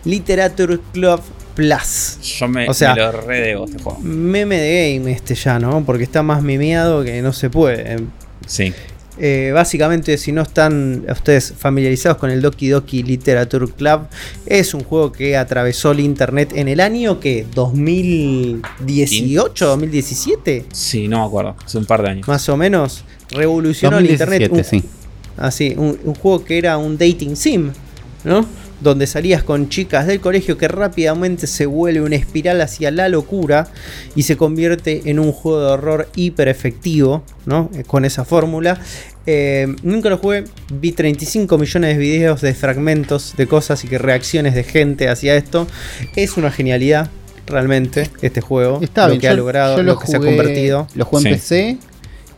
Literature 0.03 0.79
Club 0.91 1.21
Plus. 1.55 2.19
Yo 2.21 2.49
me, 2.49 2.67
o 2.67 2.73
sea, 2.73 2.93
me 2.93 3.01
lo 3.01 3.11
redebo 3.13 3.65
este 3.65 3.81
juego. 3.81 3.99
Meme 4.01 4.57
de 4.57 4.97
game 4.97 5.11
este 5.11 5.33
ya, 5.35 5.59
¿no? 5.59 5.85
Porque 5.85 6.03
está 6.03 6.21
más 6.21 6.43
mimeado 6.43 7.01
que 7.05 7.21
no 7.21 7.31
se 7.31 7.49
puede. 7.49 7.99
Sí. 8.45 8.73
Eh, 9.17 9.51
básicamente, 9.53 10.17
si 10.17 10.31
no 10.31 10.41
están 10.41 11.05
ustedes 11.09 11.53
familiarizados 11.57 12.17
con 12.17 12.31
el 12.31 12.41
Doki 12.41 12.69
Doki 12.69 13.03
Literature 13.03 13.67
Club, 13.67 14.07
es 14.45 14.73
un 14.73 14.83
juego 14.83 15.11
que 15.11 15.35
atravesó 15.37 15.91
el 15.91 15.99
internet 16.01 16.51
en 16.55 16.67
el 16.67 16.79
año 16.79 17.19
que 17.19 17.45
2018, 17.53 19.65
2017. 19.65 20.65
Sí, 20.71 21.07
no 21.07 21.19
me 21.19 21.25
acuerdo, 21.25 21.55
hace 21.63 21.77
un 21.77 21.85
par 21.85 22.01
de 22.01 22.09
años. 22.09 22.27
Más 22.27 22.49
o 22.49 22.57
menos, 22.57 23.03
revolucionó 23.31 23.99
el 23.99 24.09
internet. 24.09 24.51
sí. 24.65 24.83
Así, 25.37 25.75
un, 25.77 25.99
un 26.05 26.15
juego 26.15 26.43
que 26.45 26.57
era 26.57 26.77
un 26.77 26.97
dating 26.97 27.35
sim, 27.35 27.69
¿no? 28.23 28.45
Donde 28.81 29.07
salías 29.07 29.43
con 29.43 29.69
chicas 29.69 30.07
del 30.07 30.19
colegio 30.19 30.57
que 30.57 30.67
rápidamente 30.67 31.47
se 31.47 31.65
vuelve 31.65 32.01
una 32.01 32.15
espiral 32.15 32.61
hacia 32.61 32.91
la 32.91 33.09
locura 33.09 33.67
y 34.15 34.23
se 34.23 34.37
convierte 34.37 35.03
en 35.05 35.19
un 35.19 35.31
juego 35.31 35.61
de 35.61 35.67
horror 35.67 36.09
hiper 36.15 36.47
efectivo, 36.47 37.23
¿no? 37.45 37.69
Eh, 37.73 37.83
con 37.85 38.05
esa 38.05 38.25
fórmula. 38.25 38.79
Eh, 39.27 39.73
nunca 39.81 40.09
lo 40.09 40.17
jugué, 40.17 40.43
vi 40.71 40.91
35 40.91 41.57
millones 41.57 41.97
de 41.97 41.97
videos 41.97 42.41
de 42.41 42.53
fragmentos 42.53 43.33
de 43.35 43.47
cosas 43.47 43.83
y 43.83 43.87
que 43.87 43.97
reacciones 43.97 44.53
de 44.53 44.63
gente 44.63 45.09
hacia 45.09 45.35
esto. 45.35 45.67
Es 46.15 46.37
una 46.37 46.51
genialidad, 46.51 47.09
realmente, 47.47 48.09
este 48.21 48.41
juego. 48.41 48.79
Está 48.81 49.07
lo 49.07 49.17
que 49.17 49.27
ha 49.27 49.33
logrado, 49.33 49.81
lo, 49.81 49.97
que 49.97 50.07
se 50.07 50.17
ha 50.17 50.19
convertido. 50.19 50.87
Lo 50.95 51.05
jugué 51.05 51.29
en 51.29 51.35
PC 51.35 51.77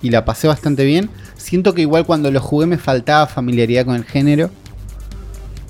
y 0.01 0.09
la 0.11 0.23
pasé 0.23 0.47
bastante 0.47 0.85
bien. 0.85 1.09
Siento 1.35 1.73
que 1.73 1.81
igual 1.81 2.05
cuando 2.05 2.31
lo 2.31 2.39
jugué 2.39 2.67
me 2.67 2.77
faltaba 2.77 3.27
familiaridad 3.27 3.85
con 3.85 3.95
el 3.95 4.05
género. 4.05 4.49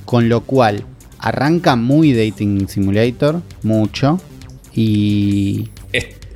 Con 0.07 0.29
lo 0.29 0.39
cual, 0.39 0.85
arranca 1.19 1.75
muy 1.75 2.13
Dating 2.13 2.69
Simulator, 2.69 3.41
mucho. 3.61 4.21
Y. 4.73 5.67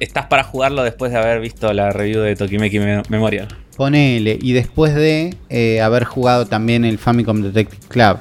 Estás 0.02 0.26
para 0.26 0.44
jugarlo 0.44 0.84
después 0.84 1.14
de 1.14 1.18
haber 1.18 1.40
visto 1.40 1.72
la 1.72 1.92
review 1.92 2.20
de 2.20 2.36
Tokimeki 2.36 2.80
Memorial. 3.08 3.48
Ponele, 3.78 4.38
y 4.42 4.52
después 4.52 4.94
de 4.94 5.38
eh, 5.48 5.80
haber 5.80 6.04
jugado 6.04 6.48
también 6.48 6.84
el 6.84 6.98
Famicom 6.98 7.42
Detective 7.42 7.88
Club, 7.88 8.18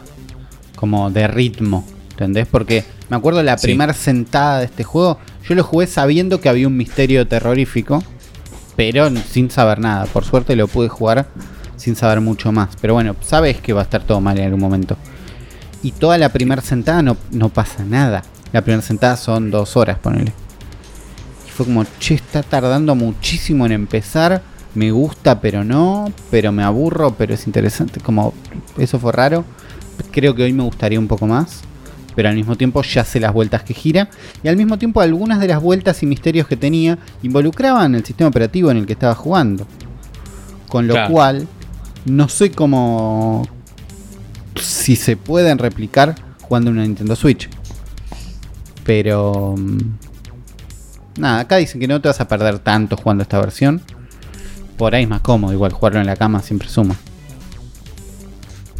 como 0.76 1.10
de 1.10 1.26
ritmo, 1.26 1.84
¿entendés? 2.12 2.46
Porque 2.46 2.84
me 3.08 3.16
acuerdo 3.16 3.42
la 3.42 3.56
primera 3.56 3.92
sentada 3.92 4.60
de 4.60 4.66
este 4.66 4.84
juego, 4.84 5.18
yo 5.48 5.56
lo 5.56 5.64
jugué 5.64 5.88
sabiendo 5.88 6.40
que 6.40 6.48
había 6.48 6.68
un 6.68 6.76
misterio 6.76 7.26
terrorífico, 7.26 8.04
pero 8.76 9.10
sin 9.28 9.50
saber 9.50 9.80
nada. 9.80 10.06
Por 10.06 10.24
suerte 10.24 10.54
lo 10.54 10.68
pude 10.68 10.88
jugar 10.88 11.26
sin 11.74 11.96
saber 11.96 12.20
mucho 12.20 12.52
más. 12.52 12.76
Pero 12.80 12.94
bueno, 12.94 13.16
sabes 13.20 13.60
que 13.60 13.72
va 13.72 13.80
a 13.80 13.84
estar 13.84 14.04
todo 14.04 14.20
mal 14.20 14.38
en 14.38 14.44
algún 14.44 14.60
momento 14.60 14.96
y 15.82 15.92
toda 15.92 16.18
la 16.18 16.28
primera 16.28 16.62
sentada 16.62 17.02
no, 17.02 17.16
no 17.30 17.48
pasa 17.48 17.84
nada. 17.84 18.22
La 18.52 18.62
primera 18.62 18.82
sentada 18.82 19.16
son 19.16 19.50
dos 19.50 19.76
horas, 19.76 19.98
ponele. 19.98 20.32
Y 21.46 21.50
fue 21.50 21.66
como, 21.66 21.84
che, 21.98 22.14
está 22.14 22.42
tardando 22.42 22.94
muchísimo 22.94 23.64
en 23.66 23.72
empezar. 23.72 24.42
Me 24.74 24.90
gusta, 24.90 25.40
pero 25.40 25.64
no. 25.64 26.12
Pero 26.30 26.52
me 26.52 26.62
aburro, 26.62 27.14
pero 27.16 27.34
es 27.34 27.46
interesante. 27.46 28.00
Como, 28.00 28.34
eso 28.76 28.98
fue 28.98 29.12
raro. 29.12 29.44
Creo 30.10 30.34
que 30.34 30.42
hoy 30.42 30.52
me 30.52 30.64
gustaría 30.64 30.98
un 30.98 31.08
poco 31.08 31.26
más. 31.26 31.62
Pero 32.16 32.28
al 32.28 32.34
mismo 32.34 32.56
tiempo 32.56 32.82
ya 32.82 33.04
sé 33.04 33.20
las 33.20 33.32
vueltas 33.32 33.62
que 33.62 33.72
gira. 33.72 34.10
Y 34.42 34.48
al 34.48 34.56
mismo 34.56 34.78
tiempo 34.78 35.00
algunas 35.00 35.40
de 35.40 35.48
las 35.48 35.62
vueltas 35.62 36.02
y 36.02 36.06
misterios 36.06 36.46
que 36.46 36.56
tenía 36.56 36.98
involucraban 37.22 37.94
el 37.94 38.04
sistema 38.04 38.28
operativo 38.28 38.70
en 38.70 38.78
el 38.78 38.86
que 38.86 38.92
estaba 38.92 39.14
jugando. 39.14 39.66
Con 40.68 40.86
lo 40.86 40.94
cual, 41.08 41.48
no 42.04 42.28
sé 42.28 42.50
cómo, 42.52 43.48
si 44.56 44.96
se 44.96 45.16
pueden 45.16 45.58
replicar 45.58 46.14
jugando 46.42 46.70
una 46.70 46.82
Nintendo 46.82 47.16
Switch. 47.16 47.48
Pero... 48.84 49.54
Mm, 49.56 49.78
nada, 51.18 51.40
acá 51.40 51.56
dicen 51.56 51.80
que 51.80 51.86
no 51.86 52.00
te 52.00 52.08
vas 52.08 52.20
a 52.20 52.28
perder 52.28 52.58
tanto 52.58 52.96
jugando 52.96 53.22
esta 53.22 53.38
versión. 53.40 53.80
Por 54.76 54.94
ahí 54.94 55.04
es 55.04 55.08
más 55.08 55.20
cómodo, 55.20 55.52
igual 55.52 55.72
jugarlo 55.72 56.00
en 56.00 56.06
la 56.06 56.16
cama 56.16 56.42
siempre 56.42 56.68
suma. 56.68 56.96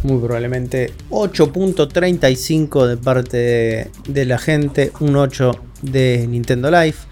Muy 0.03 0.19
probablemente 0.19 0.95
8.35 1.11 2.87
de 2.87 2.97
parte 2.97 3.91
de, 4.09 4.25
la 4.25 4.39
gente, 4.39 4.93
un 5.01 5.15
8 5.15 5.53
de 5.83 6.27
Nintendo 6.27 6.71
Life. 6.71 7.07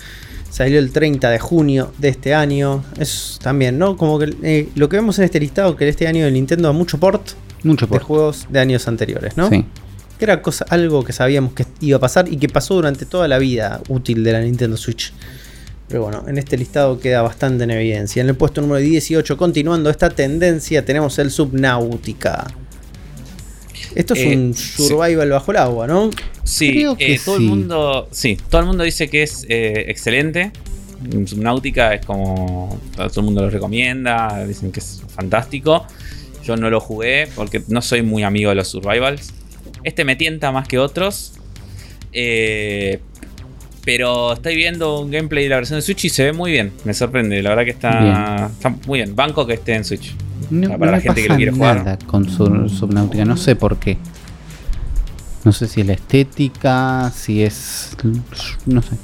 Salió 0.50 0.78
el 0.78 0.90
30 0.90 1.28
de 1.28 1.38
junio 1.38 1.92
de 1.98 2.08
este 2.08 2.34
año. 2.34 2.82
Es 2.98 3.38
también, 3.42 3.78
¿no? 3.78 3.98
Como 3.98 4.18
que 4.18 4.34
eh, 4.42 4.68
lo 4.74 4.88
que 4.88 4.96
vemos 4.96 5.18
en 5.18 5.26
este 5.26 5.38
listado, 5.38 5.76
que 5.76 5.86
este 5.86 6.08
año 6.08 6.24
de 6.24 6.30
Nintendo 6.30 6.72
mucho 6.72 6.98
port 6.98 7.32
mucho 7.62 7.86
de 7.86 7.98
juegos 7.98 8.46
de 8.50 8.60
años 8.60 8.88
anteriores, 8.88 9.36
¿no? 9.36 9.48
Sí. 9.48 9.64
Que 10.18 10.24
era 10.24 10.42
cosa, 10.42 10.66
algo 10.68 11.04
que 11.04 11.12
sabíamos 11.12 11.52
que 11.52 11.64
iba 11.80 11.96
a 11.96 12.00
pasar 12.00 12.32
y 12.32 12.36
que 12.36 12.48
pasó 12.48 12.74
durante 12.74 13.06
toda 13.06 13.28
la 13.28 13.38
vida 13.38 13.80
útil 13.88 14.24
de 14.24 14.32
la 14.32 14.40
Nintendo 14.40 14.76
Switch. 14.76 15.12
Pero 15.88 16.02
bueno, 16.02 16.24
en 16.28 16.36
este 16.36 16.58
listado 16.58 17.00
queda 17.00 17.22
bastante 17.22 17.64
en 17.64 17.70
evidencia. 17.70 18.20
En 18.20 18.28
el 18.28 18.34
puesto 18.34 18.60
número 18.60 18.80
18, 18.80 19.36
continuando 19.36 19.88
esta 19.88 20.10
tendencia, 20.10 20.84
tenemos 20.84 21.18
el 21.18 21.30
Subnautica. 21.30 22.46
Esto 23.94 24.14
es 24.14 24.20
eh, 24.20 24.36
un 24.36 24.54
survival 24.54 25.30
bajo 25.30 25.50
el 25.50 25.56
agua, 25.56 25.86
¿no? 25.86 26.10
Sí, 26.44 26.84
eh, 26.98 27.18
todo 27.24 27.36
el 27.36 27.42
mundo. 27.42 28.08
Sí, 28.10 28.38
todo 28.50 28.60
el 28.60 28.66
mundo 28.66 28.84
dice 28.84 29.08
que 29.08 29.22
es 29.22 29.46
eh, 29.48 29.86
excelente. 29.88 30.52
Subnautica 31.26 31.94
es 31.94 32.04
como. 32.04 32.78
Todo 32.94 33.20
el 33.20 33.22
mundo 33.22 33.42
lo 33.42 33.50
recomienda. 33.50 34.44
Dicen 34.46 34.72
que 34.72 34.80
es 34.80 35.02
fantástico. 35.08 35.86
Yo 36.48 36.56
no 36.56 36.70
lo 36.70 36.80
jugué 36.80 37.28
porque 37.34 37.62
no 37.68 37.82
soy 37.82 38.00
muy 38.00 38.22
amigo 38.22 38.48
de 38.48 38.54
los 38.54 38.68
survivals. 38.68 39.34
Este 39.84 40.06
me 40.06 40.16
tienta 40.16 40.50
más 40.50 40.66
que 40.66 40.78
otros. 40.78 41.34
Eh, 42.10 43.00
pero 43.84 44.32
estoy 44.32 44.56
viendo 44.56 44.98
un 45.00 45.10
gameplay 45.10 45.44
de 45.44 45.50
la 45.50 45.56
versión 45.56 45.76
de 45.76 45.82
Switch 45.82 46.06
y 46.06 46.08
se 46.08 46.24
ve 46.24 46.32
muy 46.32 46.52
bien. 46.52 46.72
Me 46.84 46.94
sorprende. 46.94 47.42
La 47.42 47.50
verdad 47.50 47.64
que 47.64 47.72
está, 47.72 48.50
muy 48.86 49.00
bien. 49.00 49.14
Banco 49.14 49.46
que 49.46 49.54
esté 49.54 49.74
en 49.74 49.84
Switch. 49.84 50.14
para 50.78 50.92
la 50.92 51.00
gente 51.02 51.22
que 51.22 51.28
lo 51.28 51.36
quiere 51.36 51.52
jugar. 51.52 51.98
con 52.06 52.26
Subnautica. 52.30 53.26
No 53.26 53.36
sé 53.36 53.54
por 53.54 53.76
qué. 53.76 53.98
No 55.44 55.52
sé 55.52 55.68
si 55.68 55.82
es 55.82 55.86
la 55.86 55.92
estética, 55.92 57.12
si 57.14 57.42
es. 57.42 57.94
No 58.64 58.80
sé. 58.80 58.96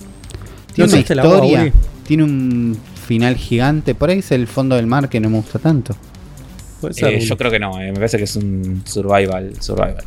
Tiene 0.72 0.90
una 0.90 1.00
historia, 1.00 1.72
tiene 2.06 2.24
un 2.24 2.78
final 3.06 3.36
gigante. 3.36 3.94
Por 3.94 4.08
ahí 4.08 4.20
es 4.20 4.32
el 4.32 4.46
fondo 4.46 4.76
del 4.76 4.86
mar 4.86 5.10
que 5.10 5.20
no 5.20 5.28
me 5.28 5.36
gusta 5.36 5.58
tanto. 5.58 5.94
Eh, 6.82 7.20
yo 7.20 7.36
creo 7.36 7.50
que 7.50 7.58
no, 7.58 7.80
eh, 7.80 7.88
me 7.88 7.94
parece 7.94 8.18
que 8.18 8.24
es 8.24 8.36
un 8.36 8.82
survival, 8.84 9.52
survival. 9.60 10.04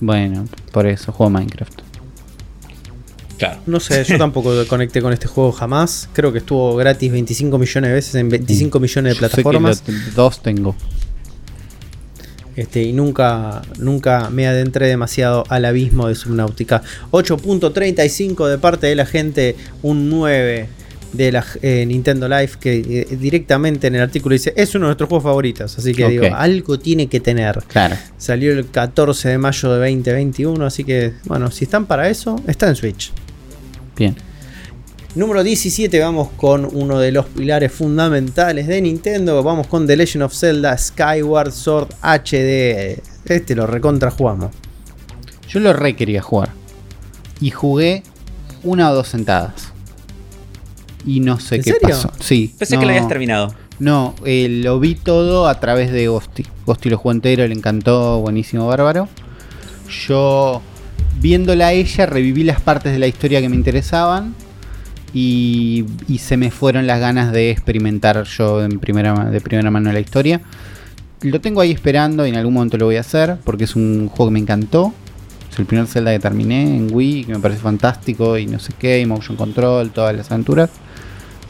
Bueno, 0.00 0.46
por 0.72 0.86
eso 0.86 1.12
juego 1.12 1.30
Minecraft. 1.30 1.80
Claro. 3.38 3.60
No 3.66 3.80
sé, 3.80 4.04
yo 4.04 4.18
tampoco 4.18 4.52
conecté 4.66 5.00
con 5.00 5.12
este 5.12 5.28
juego 5.28 5.52
jamás. 5.52 6.08
Creo 6.12 6.32
que 6.32 6.38
estuvo 6.38 6.76
gratis 6.76 7.10
25 7.10 7.58
millones 7.58 7.88
de 7.88 7.94
veces 7.94 8.14
en 8.16 8.28
25 8.28 8.80
millones 8.80 9.14
de 9.14 9.18
plataformas. 9.18 9.82
dos 10.14 10.42
tengo. 10.42 10.74
Este, 12.56 12.82
y 12.82 12.92
nunca, 12.92 13.62
nunca 13.78 14.30
me 14.30 14.48
adentré 14.48 14.88
demasiado 14.88 15.44
al 15.48 15.64
abismo 15.64 16.08
de 16.08 16.16
Subnautica. 16.16 16.82
8.35 17.12 18.48
de 18.48 18.58
parte 18.58 18.88
de 18.88 18.96
la 18.96 19.06
gente, 19.06 19.54
un 19.82 20.10
9 20.10 20.68
de 21.12 21.32
la 21.32 21.44
eh, 21.62 21.84
Nintendo 21.86 22.28
Live 22.28 22.52
que 22.60 23.06
eh, 23.10 23.16
directamente 23.16 23.86
en 23.86 23.94
el 23.94 24.02
artículo 24.02 24.34
dice 24.34 24.52
es 24.56 24.74
uno 24.74 24.86
de 24.86 24.88
nuestros 24.88 25.08
juegos 25.08 25.24
favoritos. 25.24 25.78
Así 25.78 25.94
que 25.94 26.08
digo, 26.08 26.26
algo 26.34 26.78
tiene 26.78 27.06
que 27.06 27.20
tener. 27.20 27.62
Claro. 27.66 27.96
Salió 28.16 28.52
el 28.52 28.66
14 28.66 29.30
de 29.30 29.38
mayo 29.38 29.72
de 29.72 29.78
2021, 29.78 30.64
así 30.64 30.84
que 30.84 31.14
bueno, 31.24 31.50
si 31.50 31.64
están 31.64 31.86
para 31.86 32.08
eso, 32.08 32.40
está 32.46 32.68
en 32.68 32.76
Switch. 32.76 33.12
Bien. 33.96 34.14
Número 35.14 35.42
17, 35.42 35.98
vamos 36.00 36.28
con 36.36 36.68
uno 36.70 36.98
de 37.00 37.10
los 37.10 37.26
pilares 37.26 37.72
fundamentales 37.72 38.66
de 38.66 38.80
Nintendo. 38.80 39.42
Vamos 39.42 39.66
con 39.66 39.86
The 39.86 39.96
Legend 39.96 40.24
of 40.24 40.34
Zelda 40.34 40.76
Skyward 40.76 41.50
Sword 41.50 41.88
HD. 42.02 43.00
Este 43.24 43.56
lo 43.56 43.66
recontra 43.66 44.10
jugamos. 44.10 44.52
Yo 45.48 45.60
lo 45.60 45.72
re 45.72 45.96
quería 45.96 46.20
jugar. 46.20 46.50
Y 47.40 47.50
jugué 47.50 48.02
una 48.62 48.90
o 48.90 48.94
dos 48.94 49.08
sentadas. 49.08 49.67
Y 51.08 51.20
no 51.20 51.40
sé 51.40 51.60
qué 51.60 51.74
pasó. 51.80 52.12
Sí. 52.20 52.54
Pensé 52.58 52.78
que 52.78 52.84
lo 52.84 52.90
habías 52.90 53.08
terminado. 53.08 53.54
No, 53.78 54.14
eh, 54.26 54.48
lo 54.62 54.78
vi 54.78 54.94
todo 54.94 55.48
a 55.48 55.58
través 55.58 55.90
de 55.90 56.08
Ghosty. 56.08 56.44
Ghosty 56.66 56.90
lo 56.90 56.98
jugó 56.98 57.12
entero, 57.12 57.46
le 57.46 57.54
encantó, 57.54 58.20
buenísimo, 58.20 58.66
bárbaro. 58.66 59.08
Yo, 60.06 60.60
viéndola 61.20 61.68
a 61.68 61.72
ella, 61.72 62.04
reviví 62.04 62.44
las 62.44 62.60
partes 62.60 62.92
de 62.92 62.98
la 62.98 63.06
historia 63.06 63.40
que 63.40 63.48
me 63.48 63.56
interesaban. 63.56 64.34
Y, 65.14 65.86
se 66.18 66.36
me 66.36 66.50
fueron 66.50 66.86
las 66.86 67.00
ganas 67.00 67.32
de 67.32 67.50
experimentar 67.50 68.24
yo 68.24 68.62
en 68.62 68.78
primera, 68.78 69.14
de 69.30 69.40
primera 69.40 69.70
mano 69.70 69.90
la 69.90 70.00
historia. 70.00 70.42
Lo 71.22 71.40
tengo 71.40 71.62
ahí 71.62 71.72
esperando 71.72 72.26
y 72.26 72.30
en 72.30 72.36
algún 72.36 72.54
momento 72.54 72.76
lo 72.76 72.84
voy 72.84 72.96
a 72.96 73.00
hacer 73.00 73.38
porque 73.44 73.64
es 73.64 73.74
un 73.76 74.08
juego 74.08 74.26
que 74.26 74.34
me 74.34 74.40
encantó. 74.40 74.92
Es 75.50 75.58
el 75.58 75.64
primer 75.64 75.86
Zelda 75.86 76.12
que 76.12 76.18
terminé 76.18 76.76
en 76.76 76.94
Wii, 76.94 77.24
que 77.24 77.32
me 77.32 77.40
parece 77.40 77.60
fantástico 77.60 78.36
y 78.36 78.46
no 78.46 78.58
sé 78.58 78.74
qué, 78.78 79.00
y 79.00 79.06
motion 79.06 79.36
control, 79.36 79.90
todas 79.90 80.14
las 80.14 80.30
aventuras. 80.30 80.70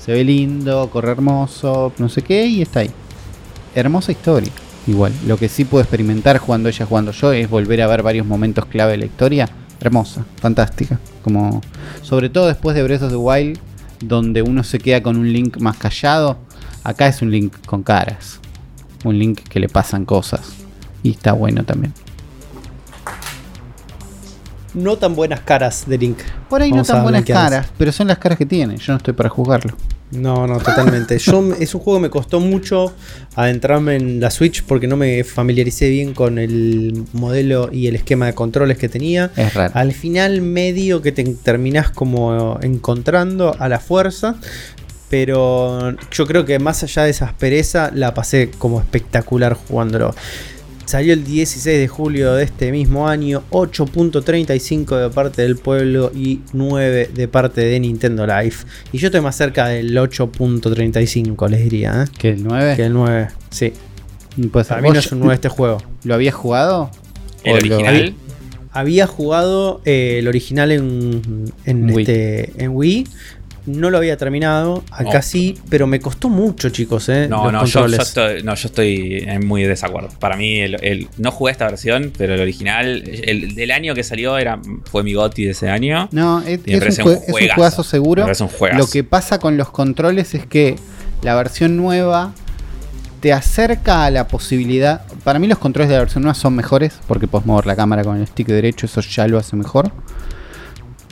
Se 0.09 0.15
ve 0.15 0.25
lindo, 0.25 0.89
corre 0.89 1.11
hermoso, 1.11 1.93
no 1.99 2.09
sé 2.09 2.23
qué, 2.23 2.47
y 2.47 2.63
está 2.63 2.81
ahí. 2.81 2.91
Hermosa 3.75 4.11
historia. 4.11 4.51
Igual, 4.87 5.13
lo 5.27 5.37
que 5.37 5.51
sí 5.51 5.67
puedo 5.67 5.83
experimentar 5.83 6.39
jugando 6.39 6.71
ella, 6.71 6.87
jugando 6.87 7.13
yo, 7.13 7.31
es 7.35 7.51
volver 7.51 7.83
a 7.83 7.87
ver 7.89 8.03
varios 8.03 8.25
momentos 8.25 8.65
clave 8.65 8.93
de 8.93 8.97
la 8.97 9.05
historia. 9.05 9.51
Hermosa, 9.79 10.25
fantástica. 10.37 10.99
Como, 11.23 11.61
sobre 12.01 12.31
todo 12.31 12.47
después 12.47 12.75
de 12.75 12.85
Breath 12.85 13.03
of 13.03 13.11
the 13.11 13.17
Wild, 13.17 13.59
donde 14.01 14.41
uno 14.41 14.65
se 14.65 14.79
queda 14.79 15.03
con 15.03 15.19
un 15.19 15.31
Link 15.31 15.59
más 15.59 15.77
callado. 15.77 16.39
Acá 16.85 17.07
es 17.07 17.21
un 17.21 17.31
Link 17.31 17.53
con 17.67 17.83
caras. 17.83 18.41
Un 19.05 19.19
Link 19.19 19.41
que 19.41 19.61
le 19.61 19.69
pasan 19.69 20.07
cosas. 20.07 20.55
Y 21.03 21.11
está 21.11 21.35
bueno 21.35 21.65
también 21.65 21.93
no 24.75 24.97
tan 24.97 25.17
buenas 25.17 25.41
caras 25.41 25.85
de 25.89 25.99
Link. 25.99 26.19
Por 26.49 26.63
ahí 26.63 26.71
no 26.71 26.85
tan 26.85 27.03
buenas 27.03 27.25
caras, 27.25 27.67
pero 27.77 27.91
son 27.91 28.07
las 28.07 28.19
caras 28.19 28.39
que 28.39 28.47
tiene. 28.47 28.77
Yo 28.77 28.93
no 28.93 28.99
estoy 28.99 29.13
para 29.13 29.29
jugarlo. 29.29 29.75
No, 30.11 30.47
no, 30.47 30.59
totalmente. 30.59 31.19
Yo 31.19 31.53
es 31.59 31.75
un 31.75 31.81
juego 31.81 31.99
que 31.99 32.03
me 32.03 32.11
costó 32.11 32.41
mucho 32.41 32.95
adentrarme 33.35 33.97
en 33.97 34.21
la 34.21 34.31
Switch 34.31 34.63
porque 34.65 34.87
no 34.87 34.97
me 34.97 35.23
familiaricé 35.25 35.89
bien 35.91 36.15
con 36.15 36.39
el 36.39 37.05
modelo 37.13 37.69
y 37.73 37.89
el 37.89 37.97
esquema 37.97 38.27
de 38.27 38.35
controles 38.35 38.79
que 38.79 38.89
tenía. 38.89 39.31
Es 39.37 39.55
raro. 39.55 39.73
Al 39.75 39.93
final 39.93 40.41
medio 40.41 41.03
que 41.03 41.13
te 41.13 41.25
terminás 41.25 41.91
como 41.91 42.59
encontrando 42.63 43.55
a 43.59 43.69
la 43.69 43.81
fuerza. 43.81 44.37
Pero 45.11 45.97
yo 46.11 46.27
creo 46.27 46.45
que 46.45 46.59
más 46.59 46.83
allá 46.83 47.05
de 47.05 47.11
esa 47.11 47.25
aspereza, 47.25 47.91
la 47.95 48.13
pasé 48.13 48.51
como 48.59 48.79
espectacular 48.79 49.55
jugándolo. 49.55 50.15
Salió 50.89 51.13
el 51.13 51.23
16 51.23 51.81
de 51.81 51.87
julio 51.87 52.33
de 52.33 52.45
este 52.45 52.73
mismo 52.73 53.11
año, 53.11 53.43
8.35 53.51 54.97
de 54.97 55.11
parte 55.11 55.43
del 55.43 55.57
pueblo 55.57 56.11
y 56.15 56.41
9 56.55 57.11
de 57.13 57.29
parte 57.29 57.61
de 57.61 57.79
Nintendo 57.79 58.27
Life. 58.27 58.67
Y 58.91 58.97
yo 58.97 59.09
estoy 59.09 59.21
más 59.21 59.37
cerca 59.37 59.69
del 59.69 59.95
8.35, 59.95 61.47
les 61.51 61.63
diría. 61.63 62.05
¿eh? 62.05 62.11
¿Que 62.17 62.31
el 62.31 62.43
9? 62.43 62.77
Que 62.77 62.87
el 62.87 62.95
9, 62.95 63.29
sí. 63.51 63.75
Pues 64.51 64.69
Para 64.69 64.81
mí 64.81 64.89
no 64.89 64.99
es 64.99 65.13
un 65.13 65.19
9 65.19 65.35
este 65.35 65.51
juego. 65.51 65.77
¿Lo 66.05 66.15
había 66.15 66.33
jugado? 66.33 66.91
¿El 67.45 67.57
original? 67.57 68.15
Había, 68.73 69.07
jugado 69.07 69.83
eh, 69.85 70.21
el 70.21 70.27
original 70.29 70.73
en, 70.73 71.53
en, 71.67 71.91
Este, 71.91 72.65
en 72.65 72.71
Wii 72.75 73.05
no 73.69 73.91
lo 73.91 73.99
había 73.99 74.17
terminado, 74.17 74.83
acá 74.91 75.23
sí, 75.23 75.59
pero 75.69 75.87
me 75.87 76.01
costó 76.01 76.29
mucho, 76.29 76.71
chicos. 76.71 77.09
¿eh? 77.09 77.29
No, 77.29 77.53
no 77.53 77.65
yo, 77.65 77.87
estoy, 77.87 78.43
no, 78.43 78.55
yo 78.55 78.67
estoy 78.67 79.25
en 79.27 79.47
muy 79.47 79.63
desacuerdo. 79.65 80.09
Para 80.19 80.37
mí, 80.37 80.61
el, 80.61 81.09
no 81.19 81.31
jugué 81.31 81.53
esta 81.53 81.67
versión, 81.67 82.13
pero 82.17 82.35
el 82.35 82.41
original, 82.41 83.05
el 83.07 83.55
del 83.55 83.71
año 83.71 83.95
que 83.95 84.03
salió, 84.03 84.39
era, 84.39 84.61
fue 84.85 85.03
mi 85.03 85.15
GOTI 85.15 85.45
de 85.45 85.51
ese 85.51 85.69
año. 85.69 86.09
No, 86.13 86.41
es, 86.41 86.61
un, 86.99 87.17
juegazo 87.17 87.83
seguro. 87.85 88.27
Lo 88.75 88.87
que 88.87 89.05
pasa 89.05 89.39
con 89.39 89.57
los 89.57 89.71
controles 89.71 90.35
es 90.35 90.47
que 90.47 90.77
la 91.23 91.35
versión 91.35 91.77
nueva 91.77 92.33
te 93.21 93.33
acerca 93.33 94.05
a 94.05 94.11
la 94.11 94.29
posibilidad. 94.29 95.03
Para 95.25 95.39
mí, 95.39 95.47
los 95.47 95.59
controles 95.59 95.89
de 95.89 95.97
la 95.97 96.01
versión 96.01 96.23
nueva 96.23 96.35
son 96.35 96.55
mejores 96.55 96.99
porque 97.07 97.27
puedes 97.27 97.47
mover 97.47 97.67
la 97.67 97.77
cámara 97.77 98.05
con 98.05 98.17
el 98.17 98.27
stick 98.27 98.47
derecho, 98.47 98.87
eso 98.87 99.01
ya 99.01 99.27
lo 99.29 99.39
hace 99.39 99.57
mejor. 99.57 99.91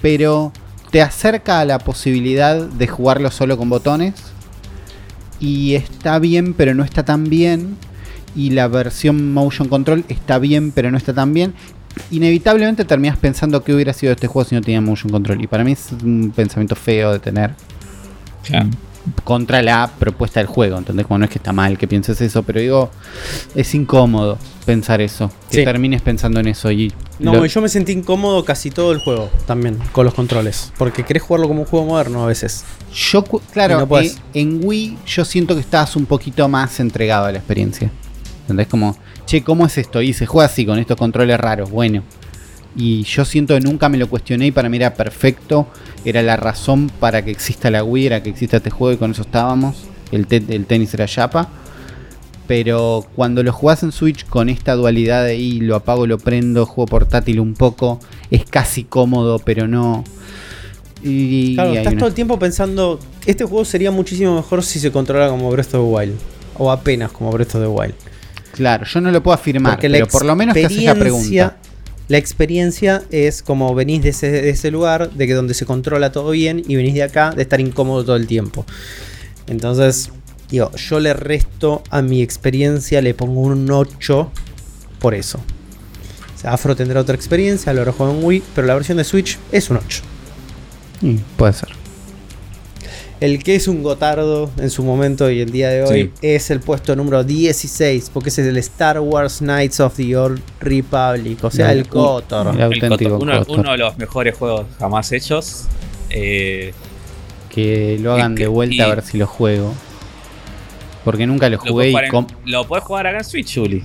Pero 0.00 0.52
te 0.90 1.02
acerca 1.02 1.60
a 1.60 1.64
la 1.64 1.78
posibilidad 1.78 2.56
de 2.56 2.86
jugarlo 2.86 3.30
solo 3.30 3.56
con 3.56 3.68
botones. 3.68 4.14
Y 5.40 5.74
está 5.74 6.18
bien, 6.18 6.54
pero 6.54 6.74
no 6.74 6.84
está 6.84 7.04
tan 7.04 7.24
bien. 7.24 7.76
Y 8.34 8.50
la 8.50 8.68
versión 8.68 9.32
Motion 9.32 9.68
Control 9.68 10.04
está 10.08 10.38
bien, 10.38 10.72
pero 10.72 10.90
no 10.90 10.98
está 10.98 11.12
tan 11.14 11.32
bien. 11.32 11.54
Inevitablemente 12.10 12.84
terminas 12.84 13.16
pensando 13.16 13.64
que 13.64 13.74
hubiera 13.74 13.92
sido 13.92 14.12
este 14.12 14.26
juego 14.26 14.48
si 14.48 14.54
no 14.54 14.60
tenía 14.60 14.80
Motion 14.80 15.10
Control. 15.10 15.42
Y 15.42 15.46
para 15.46 15.64
mí 15.64 15.72
es 15.72 15.92
un 16.02 16.32
pensamiento 16.34 16.76
feo 16.76 17.12
de 17.12 17.18
tener 17.18 17.54
contra 19.24 19.62
la 19.62 19.90
propuesta 19.98 20.40
del 20.40 20.46
juego, 20.46 20.78
¿entendés? 20.78 21.06
Como 21.06 21.18
no 21.18 21.24
es 21.24 21.30
que 21.30 21.38
está 21.38 21.52
mal 21.52 21.78
que 21.78 21.86
pienses 21.86 22.20
eso, 22.20 22.42
pero 22.42 22.60
digo, 22.60 22.90
es 23.54 23.74
incómodo 23.74 24.38
pensar 24.64 25.00
eso, 25.00 25.30
que 25.50 25.64
termines 25.64 26.02
pensando 26.02 26.40
en 26.40 26.48
eso 26.48 26.70
y... 26.70 26.92
No, 27.18 27.46
yo 27.46 27.60
me 27.62 27.68
sentí 27.68 27.92
incómodo 27.92 28.44
casi 28.44 28.70
todo 28.70 28.92
el 28.92 28.98
juego 28.98 29.30
también, 29.46 29.78
con 29.92 30.04
los 30.04 30.14
controles, 30.14 30.72
porque 30.76 31.04
querés 31.04 31.22
jugarlo 31.22 31.48
como 31.48 31.60
un 31.60 31.66
juego 31.66 31.86
moderno 31.86 32.24
a 32.24 32.26
veces. 32.26 32.64
Yo, 32.92 33.24
claro, 33.52 33.88
eh, 34.00 34.14
en 34.34 34.60
Wii 34.62 34.98
yo 35.06 35.24
siento 35.24 35.54
que 35.54 35.60
estás 35.60 35.96
un 35.96 36.06
poquito 36.06 36.48
más 36.48 36.78
entregado 36.80 37.26
a 37.26 37.32
la 37.32 37.38
experiencia. 37.38 37.90
¿Entendés? 38.42 38.68
Como, 38.68 38.96
che, 39.24 39.42
¿cómo 39.42 39.66
es 39.66 39.76
esto? 39.76 40.00
Y 40.02 40.12
se 40.12 40.24
juega 40.24 40.46
así, 40.46 40.64
con 40.64 40.78
estos 40.78 40.96
controles 40.96 41.38
raros, 41.38 41.68
bueno. 41.68 42.04
Y 42.76 43.04
yo 43.04 43.24
siento 43.24 43.54
que 43.54 43.60
nunca 43.60 43.88
me 43.88 43.96
lo 43.96 44.08
cuestioné 44.08 44.46
y 44.46 44.50
para 44.52 44.68
mí 44.68 44.76
era 44.76 44.94
perfecto. 44.94 45.66
Era 46.04 46.22
la 46.22 46.36
razón 46.36 46.90
para 47.00 47.24
que 47.24 47.30
exista 47.30 47.70
la 47.70 47.82
Wii, 47.82 48.06
era 48.06 48.22
que 48.22 48.30
exista 48.30 48.58
este 48.58 48.70
juego 48.70 48.92
y 48.92 48.96
con 48.98 49.12
eso 49.12 49.22
estábamos. 49.22 49.84
El, 50.12 50.26
el 50.30 50.66
tenis 50.66 50.92
era 50.94 51.06
chapa. 51.06 51.48
Pero 52.46 53.04
cuando 53.16 53.42
lo 53.42 53.52
jugás 53.52 53.82
en 53.82 53.92
Switch 53.92 54.24
con 54.26 54.48
esta 54.48 54.74
dualidad 54.74 55.24
de 55.24 55.32
ahí, 55.32 55.60
lo 55.60 55.74
apago, 55.74 56.06
lo 56.06 56.18
prendo, 56.18 56.64
juego 56.66 56.86
portátil 56.86 57.40
un 57.40 57.54
poco, 57.54 57.98
es 58.30 58.44
casi 58.44 58.84
cómodo, 58.84 59.40
pero 59.40 59.66
no. 59.66 60.04
Y, 61.02 61.54
claro, 61.54 61.72
estás 61.72 61.96
todo 61.96 62.08
el 62.08 62.14
tiempo 62.14 62.38
pensando, 62.38 63.00
este 63.26 63.44
juego 63.44 63.64
sería 63.64 63.90
muchísimo 63.90 64.34
mejor 64.34 64.62
si 64.62 64.78
se 64.78 64.92
controla 64.92 65.28
como 65.28 65.50
Breath 65.50 65.66
of 65.66 65.72
the 65.72 65.78
Wild. 65.78 66.14
O 66.58 66.70
apenas 66.70 67.10
como 67.10 67.32
Breath 67.32 67.54
of 67.56 67.62
the 67.62 67.66
Wild. 67.66 67.94
Claro, 68.52 68.86
yo 68.86 69.00
no 69.00 69.10
lo 69.10 69.22
puedo 69.22 69.34
afirmar, 69.34 69.78
pero 69.80 70.06
por 70.06 70.24
lo 70.24 70.36
menos 70.36 70.54
te 70.54 70.66
haces 70.66 70.84
la 70.84 70.94
pregunta. 70.94 71.56
La 72.08 72.18
experiencia 72.18 73.02
es 73.10 73.42
como 73.42 73.74
venís 73.74 74.02
de 74.02 74.50
ese, 74.50 74.70
lugar, 74.70 75.10
de 75.10 75.26
que 75.26 75.34
donde 75.34 75.54
se 75.54 75.66
controla 75.66 76.12
todo 76.12 76.30
bien, 76.30 76.62
y 76.66 76.76
venís 76.76 76.94
de 76.94 77.02
acá 77.02 77.30
de 77.30 77.42
estar 77.42 77.60
incómodo 77.60 78.04
todo 78.04 78.16
el 78.16 78.26
tiempo. 78.26 78.64
Entonces, 79.48 80.10
yo 80.50 81.00
le 81.00 81.14
resto 81.14 81.82
a 81.90 82.02
mi 82.02 82.22
experiencia, 82.22 83.02
le 83.02 83.14
pongo 83.14 83.40
un 83.40 83.70
8 83.70 84.30
por 85.00 85.14
eso. 85.14 85.38
O 86.36 86.38
sea, 86.38 86.52
Afro 86.52 86.76
tendrá 86.76 87.00
otra 87.00 87.16
experiencia, 87.16 87.72
lo 87.72 87.92
juego 87.92 88.12
en 88.12 88.24
Wii, 88.24 88.42
pero 88.54 88.66
la 88.66 88.74
versión 88.74 88.98
de 88.98 89.04
Switch 89.04 89.38
es 89.50 89.70
un 89.70 89.78
8. 89.78 90.02
Mm, 91.00 91.16
puede 91.36 91.52
ser. 91.52 91.75
El 93.18 93.43
que 93.43 93.55
es 93.55 93.66
un 93.66 93.82
gotardo 93.82 94.51
en 94.59 94.68
su 94.68 94.82
momento 94.82 95.30
y 95.30 95.40
el 95.40 95.51
día 95.51 95.70
de 95.70 95.82
hoy 95.84 96.12
es 96.20 96.51
el 96.51 96.60
puesto 96.60 96.94
número 96.94 97.24
16, 97.24 98.10
porque 98.12 98.28
ese 98.28 98.43
es 98.43 98.48
el 98.48 98.59
Star 98.59 99.01
Wars 99.01 99.38
Knights 99.38 99.80
of 99.80 99.97
the 99.97 100.14
Old 100.14 100.43
Republic, 100.60 101.43
o 101.43 101.51
sea, 101.51 101.72
el, 101.72 101.88
Kotor. 101.88 102.55
El, 102.55 102.60
auténtico 102.60 103.16
uno, 103.16 103.72
de 103.72 103.78
los 103.78 103.97
mejores 103.97 104.36
juegos 104.36 104.66
jamás 104.78 105.10
hechos. 105.12 105.64
Eh, 106.10 106.74
Que 107.48 107.98
lo 107.98 108.12
hagan 108.12 108.34
de 108.34 108.48
vuelta 108.48 108.84
a 108.84 108.88
ver 108.88 109.02
si 109.02 109.16
lo 109.16 109.26
juego. 109.26 109.72
Porque 111.02 111.26
nunca 111.26 111.48
lo 111.48 111.59
jugué 111.59 111.93
lo 111.93 112.26
y. 112.44 112.51
lo 112.51 112.66
puedes 112.66 112.84
jugar 112.84 113.06
acá 113.06 113.18
en 113.18 113.24
Switch, 113.24 113.55
Juli. 113.55 113.82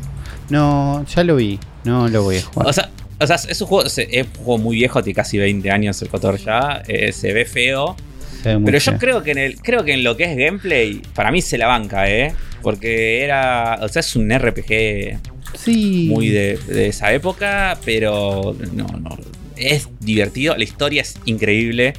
No, 0.49 1.05
ya 1.05 1.23
lo 1.23 1.37
vi. 1.37 1.57
No 1.85 2.09
lo 2.09 2.23
voy 2.23 2.37
a 2.37 2.43
jugar. 2.43 2.67
O 2.67 2.73
sea, 2.73 2.89
o 3.17 3.27
sea 3.27 3.37
es, 3.37 3.61
un 3.61 3.67
juego, 3.67 3.85
es 3.85 3.97
un 3.97 4.43
juego 4.43 4.57
muy 4.57 4.75
viejo, 4.75 5.01
tiene 5.01 5.15
casi 5.15 5.37
20 5.37 5.71
años 5.71 6.01
el 6.01 6.09
Cotor 6.09 6.37
ya. 6.37 6.83
Eh, 6.85 7.13
se 7.13 7.31
ve 7.31 7.45
feo. 7.45 7.95
Pero 8.43 8.77
yo 8.77 8.97
creo 8.97 9.23
que 9.23 9.31
en 9.31 9.37
el, 9.37 9.61
creo 9.61 9.83
que 9.83 9.93
en 9.93 10.03
lo 10.03 10.17
que 10.17 10.23
es 10.25 10.37
gameplay, 10.37 11.01
para 11.13 11.31
mí 11.31 11.41
se 11.41 11.57
la 11.57 11.67
banca, 11.67 12.09
¿eh? 12.09 12.33
Porque 12.61 13.23
era. 13.23 13.79
O 13.81 13.87
sea, 13.87 14.01
es 14.01 14.15
un 14.15 14.31
RPG 14.31 15.19
sí. 15.53 16.07
muy 16.09 16.29
de, 16.29 16.59
esa 16.87 17.11
época, 17.13 17.77
pero 17.85 18.55
no, 18.73 18.87
no. 18.87 19.17
Es 19.55 19.89
divertido, 19.99 20.55
la 20.57 20.63
historia 20.63 21.01
es 21.01 21.15
increíble. 21.25 21.93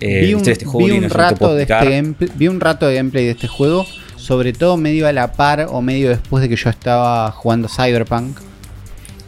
Eh, 0.00 0.22
vi 0.26 0.34
un, 0.34 0.48
este 0.48 0.64
vi 0.64 0.92
un 0.92 1.10
rato 1.10 1.54
de 1.54 1.64
este 1.64 2.14
vi 2.36 2.48
un 2.48 2.58
rato 2.58 2.86
de 2.86 2.94
gameplay 2.94 3.26
de 3.26 3.32
este 3.32 3.48
juego, 3.48 3.86
sobre 4.16 4.52
todo 4.52 4.76
medio 4.76 5.06
a 5.06 5.12
la 5.12 5.32
par 5.32 5.66
o 5.68 5.82
medio 5.82 6.08
después 6.08 6.40
de 6.40 6.48
que 6.48 6.56
yo 6.56 6.70
estaba 6.70 7.30
jugando 7.32 7.68
Cyberpunk. 7.68 8.38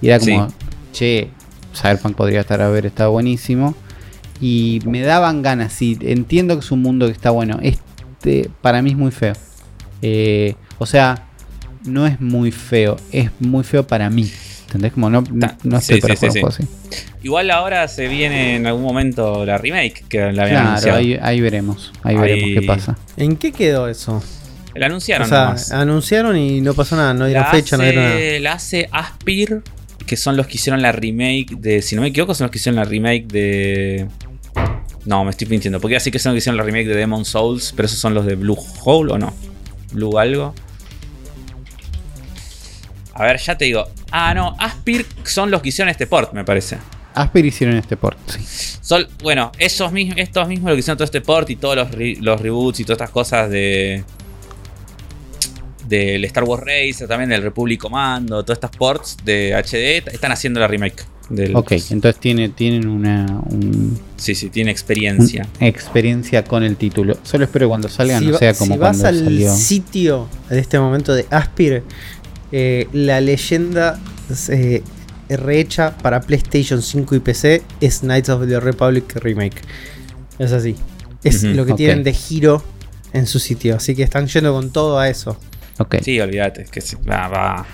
Y 0.01 0.09
era 0.09 0.19
como, 0.19 0.49
che, 0.93 1.29
Cyberpunk 1.75 2.17
podría 2.17 2.41
estar 2.41 2.61
a 2.61 2.69
ver, 2.69 2.87
está 2.87 3.09
buenísimo. 3.09 3.75
Y 4.43 4.81
me 4.85 5.03
daban 5.03 5.41
ganas, 5.41 5.81
y 5.81 5.97
entiendo 6.01 6.57
que 6.57 6.65
es 6.65 6.73
un 6.73 6.83
mundo 6.83 7.07
que 7.07 7.13
está 7.13 7.31
bueno. 7.31 7.61
Este 7.63 8.51
para 8.61 8.83
mí 8.83 8.91
es 8.91 8.97
muy 8.97 9.13
feo. 9.13 9.35
Eh, 10.03 10.57
o 10.79 10.87
sea, 10.87 11.29
no 11.85 12.09
es 12.09 12.21
muy 12.21 12.51
feo, 12.51 12.97
es 13.13 13.31
muy 13.39 13.63
feo 13.63 13.87
para 13.87 14.11
mí. 14.11 14.29
¿Entendés? 14.65 14.95
Como 14.95 15.11
no, 15.11 15.23
no, 15.31 15.79
estoy 15.79 16.01
para 16.01 16.15
así. 16.15 16.65
Igual 17.23 17.53
ahora 17.53 17.87
se 17.87 18.09
viene 18.09 18.57
en 18.57 18.67
algún 18.67 18.83
momento 18.83 19.47
la 19.47 19.59
remake 19.59 20.05
que 20.09 20.33
la 20.33 20.43
habían 20.43 20.77
claro, 20.81 20.97
ahí, 21.23 21.41
veremos. 21.41 21.93
Ahí, 22.03 22.17
veremos 22.17 22.51
qué 22.61 22.67
pasa. 22.67 22.99
¿En 23.17 23.37
qué 23.37 23.53
quedó 23.53 23.87
eso? 23.87 24.21
La 24.75 24.87
anunciaron. 24.87 25.27
O 25.27 25.29
sea, 25.29 25.55
anunciaron 25.81 26.37
y 26.37 26.61
no 26.61 26.75
pasó 26.75 26.97
nada, 26.97 27.15
no 27.15 27.27
dieron 27.27 27.47
fecha, 27.47 27.77
no 27.77 27.85
dieron 27.85 28.03
nada. 28.03 28.41
La 28.41 28.55
hace 28.55 28.89
Aspir 28.91 29.63
que 30.13 30.17
son 30.17 30.37
los 30.37 30.47
que 30.47 30.57
hicieron 30.57 30.83
la 30.83 30.93
remake 30.93 31.57
de. 31.57 31.83
Si 31.83 31.95
no 31.95 32.03
me 32.03 32.09
equivoco, 32.09 32.35
son 32.35 32.47
los 32.47 32.51
que 32.51 32.59
hicieron 32.59 32.77
la 32.77 32.85
remake 32.85 33.27
de. 33.29 34.09
No, 35.05 35.25
me 35.25 35.31
estoy 35.31 35.49
mintiendo. 35.49 35.81
Porque 35.81 35.97
así 35.97 36.11
que 36.11 36.19
son 36.19 36.31
los 36.31 36.37
que 36.37 36.39
hicieron 36.39 36.57
la 36.57 36.63
remake 36.63 36.87
de 36.87 36.95
Demon 36.95 37.25
Souls, 37.25 37.73
pero 37.77 37.87
esos 37.87 37.99
son 37.99 38.15
los 38.15 38.25
de 38.27 38.37
Blue 38.37 38.59
Hole 38.85 39.13
o 39.13 39.19
no. 39.19 39.33
Blue 39.93 40.19
algo. 40.19 40.55
A 43.15 43.25
ver, 43.25 43.39
ya 43.39 43.57
te 43.57 43.65
digo. 43.67 43.89
Ah, 44.11 44.33
no, 44.35 44.57
Aspir 44.59 45.07
son 45.25 45.51
los 45.51 45.63
que 45.63 45.71
hicieron 45.71 45.91
este 45.91 46.07
port, 46.07 46.33
me 46.33 46.45
parece. 46.45 46.79
Aspir 47.15 47.45
hicieron 47.45 47.77
este 47.77 47.97
port, 47.97 48.19
sí. 48.27 48.79
Son, 48.81 49.07
bueno, 49.23 49.53
esos 49.59 49.93
mismos, 49.93 50.17
estos 50.19 50.49
mismos 50.49 50.71
los 50.71 50.77
que 50.77 50.81
hicieron 50.81 50.97
todo 50.97 51.05
este 51.05 51.21
port 51.21 51.49
y 51.51 51.57
todos 51.57 51.77
los, 51.77 51.89
los 52.21 52.41
reboots 52.41 52.81
y 52.81 52.85
todas 52.85 52.97
estas 52.97 53.11
cosas 53.11 53.51
de, 53.51 54.03
del 55.93 56.25
Star 56.25 56.45
Wars 56.45 56.63
Racer, 56.65 57.07
también 57.07 57.29
del 57.29 57.43
Republic 57.43 57.81
Commando, 57.81 58.43
todas 58.43 58.57
estas 58.57 58.75
ports 58.75 59.19
de 59.25 59.55
HD, 59.55 60.09
están 60.13 60.33
haciendo 60.33 60.59
la 60.59 60.67
remake. 60.67 61.05
Del, 61.33 61.57
ok, 61.57 61.73
entonces 61.91 62.21
tiene, 62.21 62.51
tienen 62.51 62.87
una. 62.87 63.43
sí, 64.17 64.35
sí, 64.35 64.51
tiene 64.51 64.71
experiencia. 64.71 65.49
Experiencia 65.61 66.45
con 66.45 66.63
el 66.63 66.77
título. 66.77 67.17
Solo 67.23 67.45
espero 67.45 67.69
cuando 67.69 67.89
salgan, 67.89 68.31
no 68.31 68.37
sea 68.37 68.53
como 68.53 68.75
si 68.75 68.79
vas 68.79 69.03
al 69.03 69.49
sitio 69.49 70.29
de 70.51 70.59
este 70.59 70.79
momento 70.79 71.15
de 71.15 71.27
Aspir, 71.31 71.83
eh, 72.53 72.87
la 72.93 73.21
leyenda 73.23 73.99
eh, 74.51 74.83
rehecha 75.31 75.97
para 75.97 76.21
PlayStation 76.21 76.83
5 76.83 77.15
y 77.15 77.21
PC 77.21 77.63
es 77.81 78.01
Knights 78.01 78.29
of 78.29 78.47
the 78.47 78.61
Republic 78.61 79.17
Remake. 79.17 79.63
Es 80.39 80.53
así. 80.53 80.77
Es 81.25 81.43
lo 81.45 81.65
que 81.65 81.73
tienen 81.75 82.03
de 82.03 82.13
giro 82.13 82.63
en 83.13 83.27
su 83.27 83.39
sitio. 83.39 83.77
Así 83.77 83.95
que 83.95 84.03
están 84.03 84.27
yendo 84.27 84.53
con 84.53 84.71
todo 84.71 84.99
a 84.99 85.09
eso. 85.09 85.39
Sí, 86.03 86.21
olvídate. 86.21 86.67
Que 86.71 86.83
va, 87.09 87.67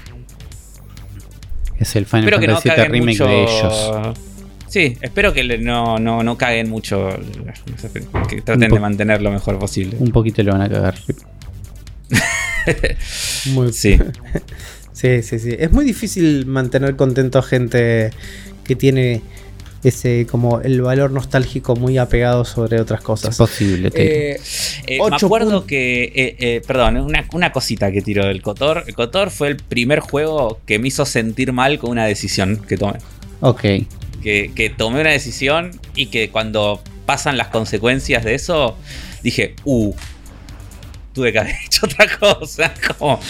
Es 1.79 1.97
el 1.97 2.07
Final 2.07 2.31
Fantasy 2.31 2.69
VII 2.69 2.89
Remake 2.89 3.25
de 3.25 3.43
ellos. 3.43 4.17
Sí, 4.69 4.99
espero 5.01 5.33
que 5.33 5.59
no, 5.59 5.99
no, 5.99 6.23
no 6.23 6.37
caguen 6.37 6.69
mucho. 6.69 7.09
Que 8.29 8.43
traten 8.43 8.71
de 8.71 8.81
mantener 8.81 9.23
lo 9.23 9.31
mejor 9.31 9.59
posible. 9.59 9.97
Un 9.99 10.11
poquito 10.11 10.43
lo 10.43 10.53
van 10.53 10.63
a 10.63 10.69
cagar. 10.69 10.97
muy 13.47 13.73
sí. 13.73 13.99
sí, 14.93 15.23
sí, 15.23 15.39
sí. 15.39 15.57
Es 15.59 15.73
muy 15.73 15.85
difícil 15.85 16.47
mantener 16.47 16.97
contento 16.97 17.39
a 17.39 17.43
gente 17.43 18.11
que 18.65 18.77
tiene 18.77 19.23
ese 19.83 20.27
como 20.31 20.61
el 20.61 20.83
valor 20.83 21.11
nostálgico 21.11 21.77
muy 21.77 21.99
apegado 21.99 22.45
sobre 22.45 22.81
otras 22.81 23.01
cosas. 23.01 23.31
Es 23.31 23.37
posible. 23.37 23.91
Eh, 23.95 24.41
eh, 24.87 24.99
me 24.99 25.17
acuerdo 25.17 25.67
que, 25.67 26.37
eh, 26.39 26.63
perdón, 26.67 26.97
una, 27.33 27.53
cosita 27.53 27.93
que 27.93 28.03
tiró 28.03 28.27
del 28.27 28.43
Cotor. 28.43 28.85
El 28.87 28.95
Cotor 28.95 29.31
fue 29.31 29.49
el 29.49 29.57
primer 29.57 30.01
juego 30.01 30.61
que 30.67 30.79
me 30.79 30.89
hizo 30.89 31.07
sentir 31.07 31.53
mal 31.53 31.79
con 31.79 31.91
una 31.91 32.07
decisión 32.07 32.57
que 32.57 32.77
tomé. 32.77 32.99
Ok. 33.41 33.63
Que, 34.23 34.51
que 34.55 34.71
tomé 34.77 35.01
una 35.01 35.11
decisión 35.11 35.71
y 35.95 36.07
que 36.07 36.31
cuando 36.31 36.83
pasan 37.07 37.37
las 37.37 37.49
consecuencias 37.49 38.25
de 38.25 38.35
eso, 38.35 38.77
dije, 39.23 39.55
uh, 39.65 39.95
tuve 41.19 41.33
que 41.33 41.39
haber 41.39 41.55
hecho 41.67 41.87
otra 41.87 42.07
cosa. 42.19 42.75
Como 42.99 43.21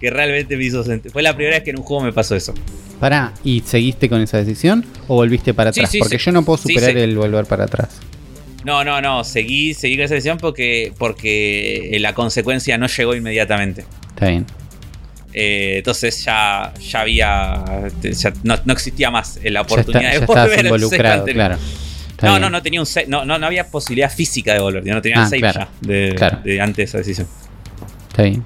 que 0.00 0.10
realmente 0.10 0.56
me 0.56 0.64
hizo 0.64 0.82
sentir. 0.84 1.12
Fue 1.12 1.22
la 1.22 1.34
primera 1.34 1.56
vez 1.56 1.64
que 1.64 1.70
en 1.70 1.78
un 1.78 1.84
juego 1.84 2.04
me 2.04 2.12
pasó 2.12 2.34
eso. 2.34 2.54
Pará, 3.00 3.32
¿y 3.44 3.60
seguiste 3.60 4.08
con 4.08 4.20
esa 4.22 4.38
decisión 4.38 4.84
o 5.08 5.16
volviste 5.16 5.52
para 5.52 5.70
atrás? 5.70 5.92
porque 5.98 6.18
yo 6.18 6.32
no 6.32 6.44
puedo 6.44 6.56
superar 6.58 6.96
el 6.96 7.16
volver 7.16 7.44
para 7.44 7.64
atrás. 7.64 8.00
No, 8.64 8.82
no, 8.84 9.00
no, 9.00 9.22
seguí, 9.22 9.74
seguí 9.74 9.96
con 9.96 10.06
esa 10.06 10.14
decisión 10.14 10.38
porque, 10.38 10.92
porque 10.98 11.96
la 12.00 12.14
consecuencia 12.14 12.78
no 12.78 12.86
llegó 12.86 13.14
inmediatamente. 13.14 13.84
Está 14.08 14.28
bien. 14.28 14.46
Eh, 15.32 15.74
entonces 15.78 16.24
ya, 16.24 16.72
ya 16.80 17.00
había. 17.02 17.64
no, 18.42 18.72
existía 18.72 19.10
más 19.10 19.38
la 19.44 19.60
oportunidad 19.60 20.12
de 20.12 20.26
volver. 20.26 20.60
involucrado, 20.64 21.24
claro. 21.26 21.58
no, 22.22 22.38
no, 22.38 22.48
no 22.48 22.62
tenía 22.62 22.80
un 22.80 22.88
no, 23.08 23.26
no, 23.26 23.38
no 23.38 23.46
había 23.46 23.68
posibilidad 23.68 24.10
física 24.10 24.54
de 24.54 24.60
volver. 24.60 24.84
no 24.86 25.02
tenía 25.02 25.18
un 25.18 25.24
ah, 25.26 25.28
save 25.28 25.42
ya 25.42 25.68
de, 25.82 26.40
de 26.42 26.60
antes 26.60 26.76
de 26.76 26.82
esa 26.84 26.98
decisión. 26.98 27.28
Está 28.08 28.22
bien 28.22 28.42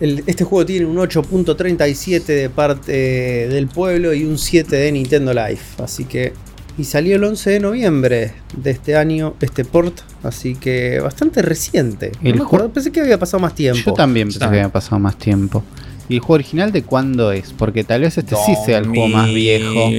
este 0.00 0.44
juego 0.44 0.66
tiene 0.66 0.86
un 0.86 0.96
8.37 0.96 2.24
de 2.24 2.50
parte 2.50 2.92
del 2.92 3.68
pueblo 3.68 4.12
y 4.14 4.24
un 4.24 4.38
7 4.38 4.74
de 4.76 4.92
Nintendo 4.92 5.32
Life. 5.32 5.82
Así 5.82 6.04
que. 6.04 6.32
Y 6.78 6.84
salió 6.84 7.16
el 7.16 7.24
11 7.24 7.50
de 7.50 7.60
noviembre 7.60 8.32
de 8.54 8.70
este 8.70 8.96
año, 8.96 9.34
este 9.40 9.64
port. 9.64 9.98
Así 10.22 10.54
que 10.56 11.00
bastante 11.00 11.40
reciente. 11.40 12.12
El. 12.22 12.42
Pensé 12.72 12.92
que 12.92 13.00
había 13.00 13.18
pasado 13.18 13.40
más 13.40 13.54
tiempo. 13.54 13.80
Yo 13.84 13.94
también 13.94 14.28
pensé 14.28 14.40
que 14.40 14.44
había 14.44 14.68
pasado 14.68 14.98
más 14.98 15.16
tiempo. 15.16 15.64
¿Y 16.08 16.14
el 16.14 16.20
juego 16.20 16.34
original 16.34 16.72
de 16.72 16.82
cuándo 16.82 17.32
es? 17.32 17.52
Porque 17.52 17.82
tal 17.82 18.02
vez 18.02 18.16
este 18.18 18.36
sí 18.36 18.54
sea 18.64 18.78
el 18.78 18.86
juego 18.86 19.08
más 19.08 19.28
viejo. 19.28 19.90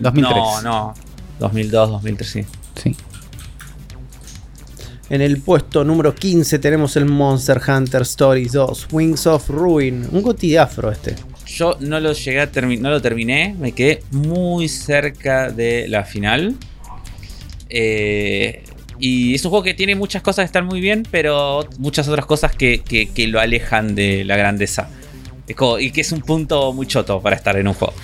2003. 0.00 0.12
No, 0.12 0.62
no. 0.62 0.94
2002, 1.38 1.90
2003, 1.90 2.30
sí. 2.30 2.44
Sí. 2.82 2.96
En 5.08 5.22
el 5.22 5.40
puesto 5.40 5.84
número 5.84 6.14
15 6.14 6.58
tenemos 6.58 6.96
el 6.96 7.04
Monster 7.04 7.60
Hunter 7.66 8.02
Stories 8.02 8.52
2, 8.52 8.88
Wings 8.90 9.26
of 9.28 9.48
Ruin, 9.48 10.08
un 10.10 10.20
goti 10.20 10.56
afro 10.56 10.90
este. 10.90 11.14
Yo 11.46 11.76
no 11.78 12.00
lo 12.00 12.12
llegué 12.12 12.40
a 12.40 12.50
no 12.52 12.90
lo 12.90 13.00
terminé, 13.00 13.54
me 13.56 13.70
quedé 13.70 14.02
muy 14.10 14.68
cerca 14.68 15.48
de 15.50 15.86
la 15.86 16.02
final. 16.02 16.56
Eh, 17.68 18.64
y 18.98 19.36
es 19.36 19.44
un 19.44 19.50
juego 19.50 19.62
que 19.62 19.74
tiene 19.74 19.94
muchas 19.94 20.22
cosas 20.22 20.42
que 20.42 20.46
están 20.46 20.66
muy 20.66 20.80
bien, 20.80 21.04
pero 21.08 21.68
muchas 21.78 22.08
otras 22.08 22.26
cosas 22.26 22.56
que, 22.56 22.82
lo 23.28 23.38
alejan 23.38 23.94
de 23.94 24.24
la 24.24 24.36
grandeza. 24.36 24.88
y 25.46 25.90
que 25.92 26.00
es 26.00 26.10
un 26.10 26.22
punto 26.22 26.72
muy 26.72 26.88
choto 26.88 27.20
para 27.20 27.36
estar 27.36 27.56
en 27.56 27.68
un 27.68 27.74
juego. 27.74 27.94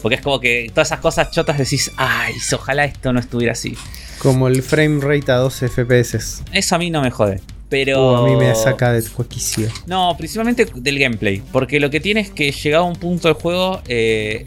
Porque 0.00 0.14
es 0.14 0.22
como 0.22 0.40
que 0.40 0.70
todas 0.72 0.88
esas 0.88 1.00
cosas 1.00 1.30
chotas 1.30 1.58
decís, 1.58 1.92
ay, 1.98 2.32
ojalá 2.54 2.86
esto 2.86 3.12
no 3.12 3.20
estuviera 3.20 3.52
así. 3.52 3.76
Como 4.20 4.48
el 4.48 4.62
frame 4.62 5.00
rate 5.00 5.32
a 5.32 5.36
12 5.36 5.68
FPS. 5.68 6.42
Eso 6.52 6.74
a 6.74 6.78
mí 6.78 6.90
no 6.90 7.00
me 7.00 7.10
jode. 7.10 7.40
Pero. 7.70 8.18
a 8.18 8.28
mí 8.28 8.36
me 8.36 8.54
saca 8.54 8.92
de 8.92 9.02
cuaquicio. 9.02 9.68
No, 9.86 10.14
principalmente 10.18 10.66
del 10.74 10.98
gameplay. 10.98 11.42
Porque 11.50 11.80
lo 11.80 11.88
que 11.88 12.00
tiene 12.00 12.20
es 12.20 12.30
que 12.30 12.52
llegado 12.52 12.84
a 12.84 12.86
un 12.86 12.96
punto 12.96 13.28
del 13.28 13.34
juego. 13.34 13.80
Eh, 13.88 14.46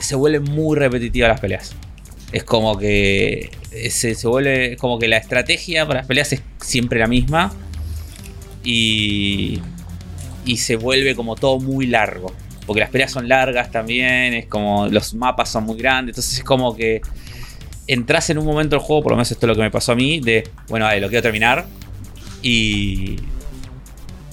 se 0.00 0.16
vuelve 0.16 0.40
muy 0.40 0.76
repetitiva 0.78 1.28
las 1.28 1.40
peleas. 1.40 1.74
Es 2.30 2.44
como 2.44 2.76
que. 2.76 3.50
Se, 3.88 4.14
se 4.14 4.28
vuelve. 4.28 4.76
Como 4.76 4.98
que 4.98 5.08
la 5.08 5.16
estrategia 5.16 5.86
para 5.86 6.00
las 6.00 6.06
peleas 6.06 6.34
es 6.34 6.42
siempre 6.60 6.98
la 6.98 7.06
misma. 7.06 7.54
Y. 8.62 9.62
Y 10.44 10.58
se 10.58 10.76
vuelve 10.76 11.14
como 11.14 11.36
todo 11.36 11.58
muy 11.58 11.86
largo. 11.86 12.34
Porque 12.66 12.80
las 12.80 12.90
peleas 12.90 13.12
son 13.12 13.28
largas 13.28 13.70
también. 13.70 14.34
Es 14.34 14.44
como. 14.44 14.88
Los 14.88 15.14
mapas 15.14 15.48
son 15.48 15.64
muy 15.64 15.78
grandes. 15.78 16.12
Entonces 16.12 16.38
es 16.38 16.44
como 16.44 16.76
que 16.76 17.00
entras 17.92 18.30
en 18.30 18.38
un 18.38 18.46
momento 18.46 18.76
del 18.76 18.84
juego, 18.84 19.02
por 19.02 19.12
lo 19.12 19.16
menos 19.16 19.30
esto 19.30 19.46
es 19.46 19.48
lo 19.48 19.54
que 19.54 19.62
me 19.62 19.70
pasó 19.70 19.92
a 19.92 19.94
mí, 19.94 20.20
de, 20.20 20.48
bueno, 20.68 20.86
lo 20.98 21.08
quiero 21.08 21.22
terminar 21.22 21.66
y... 22.42 23.16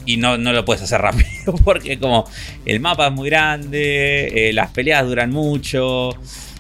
Y 0.06 0.16
no, 0.16 0.38
no 0.38 0.54
lo 0.54 0.64
puedes 0.64 0.82
hacer 0.82 1.02
rápido, 1.02 1.54
porque 1.66 2.00
como 2.00 2.24
el 2.66 2.80
mapa 2.80 3.08
es 3.08 3.14
muy 3.14 3.30
grande, 3.30 4.50
eh, 4.50 4.54
las 4.54 4.72
peleas 4.72 5.06
duran 5.06 5.32
mucho, 5.32 6.12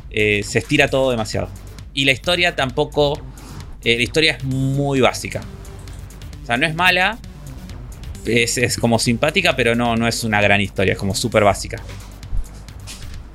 eh, 0.09 0.43
se 0.43 0.59
estira 0.59 0.89
todo 0.89 1.11
demasiado. 1.11 1.47
Y 1.93 2.03
la 2.03 2.11
historia 2.11 2.57
tampoco 2.57 3.21
la 3.83 4.03
historia 4.03 4.33
es 4.33 4.43
muy 4.43 4.99
básica. 4.99 5.41
O 6.43 6.45
sea, 6.45 6.57
no 6.57 6.65
es 6.65 6.75
mala, 6.75 7.17
es, 8.25 8.77
como 8.77 8.99
simpática, 8.99 9.55
pero 9.55 9.75
no, 9.75 9.95
no 9.95 10.07
es 10.07 10.23
una 10.23 10.41
gran 10.41 10.61
historia, 10.61 10.93
es 10.93 10.99
como 10.99 11.15
súper 11.15 11.43
básica. 11.43 11.81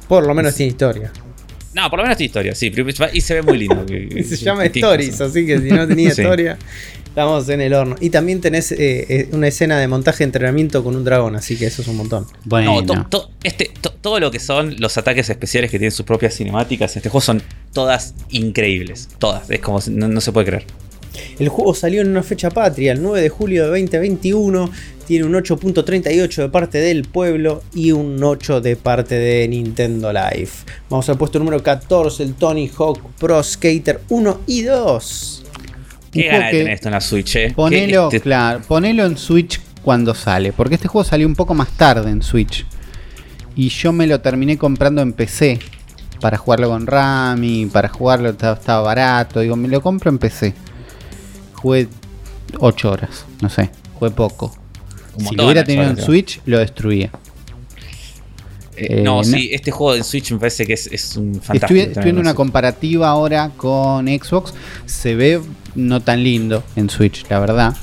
Por 0.09 0.27
lo 0.27 0.35
menos 0.35 0.55
tiene 0.55 0.71
historia. 0.71 1.13
No, 1.75 1.89
por 1.89 1.99
lo 1.99 2.03
menos 2.05 2.19
tiene 2.19 2.27
historia, 2.27 2.55
sí. 2.55 2.73
Y 3.13 3.21
se 3.21 3.35
ve 3.35 3.43
muy 3.43 3.59
lindo. 3.59 3.85
se 4.25 4.37
llama 4.37 4.65
Stories, 4.67 5.21
así 5.21 5.47
que 5.47 5.59
si 5.59 5.71
no 5.71 5.87
tenía 5.87 6.09
historia, 6.11 6.59
estamos 7.05 7.49
en 7.49 7.61
el 7.61 7.75
horno. 7.75 7.97
Y 8.01 8.11
también 8.11 8.41
tenés 8.41 8.73
eh, 8.73 8.77
eh, 8.79 9.29
una 9.33 9.49
escena 9.49 9.79
de 9.79 9.89
montaje 9.89 10.19
de 10.19 10.25
entrenamiento 10.25 10.85
con 10.85 10.97
un 10.97 11.05
dragón, 11.05 11.37
así 11.37 11.57
que 11.57 11.67
eso 11.67 11.83
es 11.83 11.89
un 11.89 11.97
montón. 11.97 12.27
Bueno. 12.45 12.83
este, 13.43 13.71
todo 14.01 14.21
lo 14.21 14.31
que 14.31 14.41
son 14.41 14.77
los 14.79 14.99
ataques 14.99 15.31
especiales 15.31 15.71
que 15.71 15.79
tienen 15.79 15.93
sus 15.93 16.05
propias 16.05 16.35
cinemáticas 16.35 16.95
en 16.95 16.99
este 16.99 17.09
juego 17.09 17.23
son 17.23 17.43
todas 17.73 18.15
increíbles. 18.31 19.09
Todas. 19.19 19.51
Es 19.51 19.61
como 19.61 19.81
no 19.89 20.21
se 20.21 20.33
puede 20.33 20.47
creer. 20.47 20.82
El 21.39 21.49
juego 21.49 21.75
salió 21.75 22.03
en 22.03 22.09
una 22.09 22.23
fecha 22.23 22.51
patria, 22.51 22.93
el 22.93 23.03
9 23.03 23.21
de 23.21 23.29
julio 23.29 23.63
de 23.65 23.69
2021. 23.81 24.71
Tiene 25.07 25.27
un 25.27 25.33
8.38 25.33 26.43
de 26.43 26.49
parte 26.49 26.79
del 26.79 27.03
pueblo 27.03 27.63
y 27.75 27.93
un 27.93 28.23
8 28.23 28.61
de 28.61 28.77
parte 28.77 29.17
de 29.17 29.49
Nintendo 29.49 30.13
Life. 30.13 30.65
Vamos 30.89 31.09
al 31.09 31.19
puesto 31.19 31.39
número 31.39 31.63
14, 31.63 32.23
el 32.23 32.35
Tony 32.35 32.71
Hawk 32.79 33.01
Pro 33.19 33.43
Skater 33.43 34.01
1 34.09 34.41
y 34.47 34.63
2. 34.63 35.45
¿Qué 36.13 36.29
gana 36.29 36.47
de 36.47 36.53
tener 36.53 36.73
esto 36.75 36.89
en 36.89 36.93
la 36.93 37.01
Switch? 37.01 37.37
Eh? 37.37 37.53
Ponelo, 37.55 38.05
este 38.05 38.21
claro, 38.21 38.61
ponelo 38.67 39.05
en 39.05 39.17
Switch 39.17 39.61
cuando 39.83 40.15
sale, 40.15 40.53
porque 40.53 40.77
este 40.77 40.87
juego 40.87 41.05
salió 41.05 41.27
un 41.27 41.35
poco 41.35 41.55
más 41.55 41.71
tarde 41.77 42.11
en 42.11 42.23
Switch. 42.23 42.65
Y 43.57 43.69
yo 43.69 43.93
me 43.93 44.07
lo 44.07 44.21
terminé 44.21 44.57
comprando 44.57 45.03
en 45.03 45.13
PC 45.13 45.59
para 46.21 46.39
jugarlo 46.39 46.69
con 46.69 46.87
Rami, 46.87 47.67
para 47.67 47.89
jugarlo 47.89 48.31
estaba 48.31 48.81
barato. 48.83 49.41
Digo, 49.41 49.57
me 49.57 49.69
lo 49.69 49.83
compro 49.83 50.11
en 50.11 50.19
PC 50.19 50.55
jugué 51.63 51.89
8 52.59 52.91
horas, 52.91 53.25
no 53.41 53.49
sé, 53.49 53.71
jugué 53.95 54.11
poco. 54.11 54.55
si 55.17 55.35
lo 55.37 55.45
hubiera 55.45 55.65
tenido 55.65 55.89
en 55.89 55.97
Switch, 55.97 56.41
lo 56.45 56.59
destruía. 56.59 57.11
Eh, 58.77 59.03
no, 59.03 59.23
sí, 59.23 59.51
este 59.53 59.71
juego 59.71 59.95
en 59.95 60.03
Switch 60.03 60.33
me 60.33 60.39
parece 60.39 60.67
que 60.67 60.73
es, 60.73 61.17
un 61.17 61.35
fantástico. 61.41 61.81
Estoy, 61.81 62.05
viendo 62.05 62.21
una 62.21 62.35
comparativa 62.35 63.09
ahora 63.09 63.51
con 63.57 64.07
Xbox. 64.07 64.55
Se 64.87 65.15
ve 65.15 65.41
no 65.75 66.01
tan 66.01 66.23
lindo 66.23 66.65
en 66.75 66.89
Switch, 66.89 67.25
la 67.29 67.39
verdad. 67.39 67.75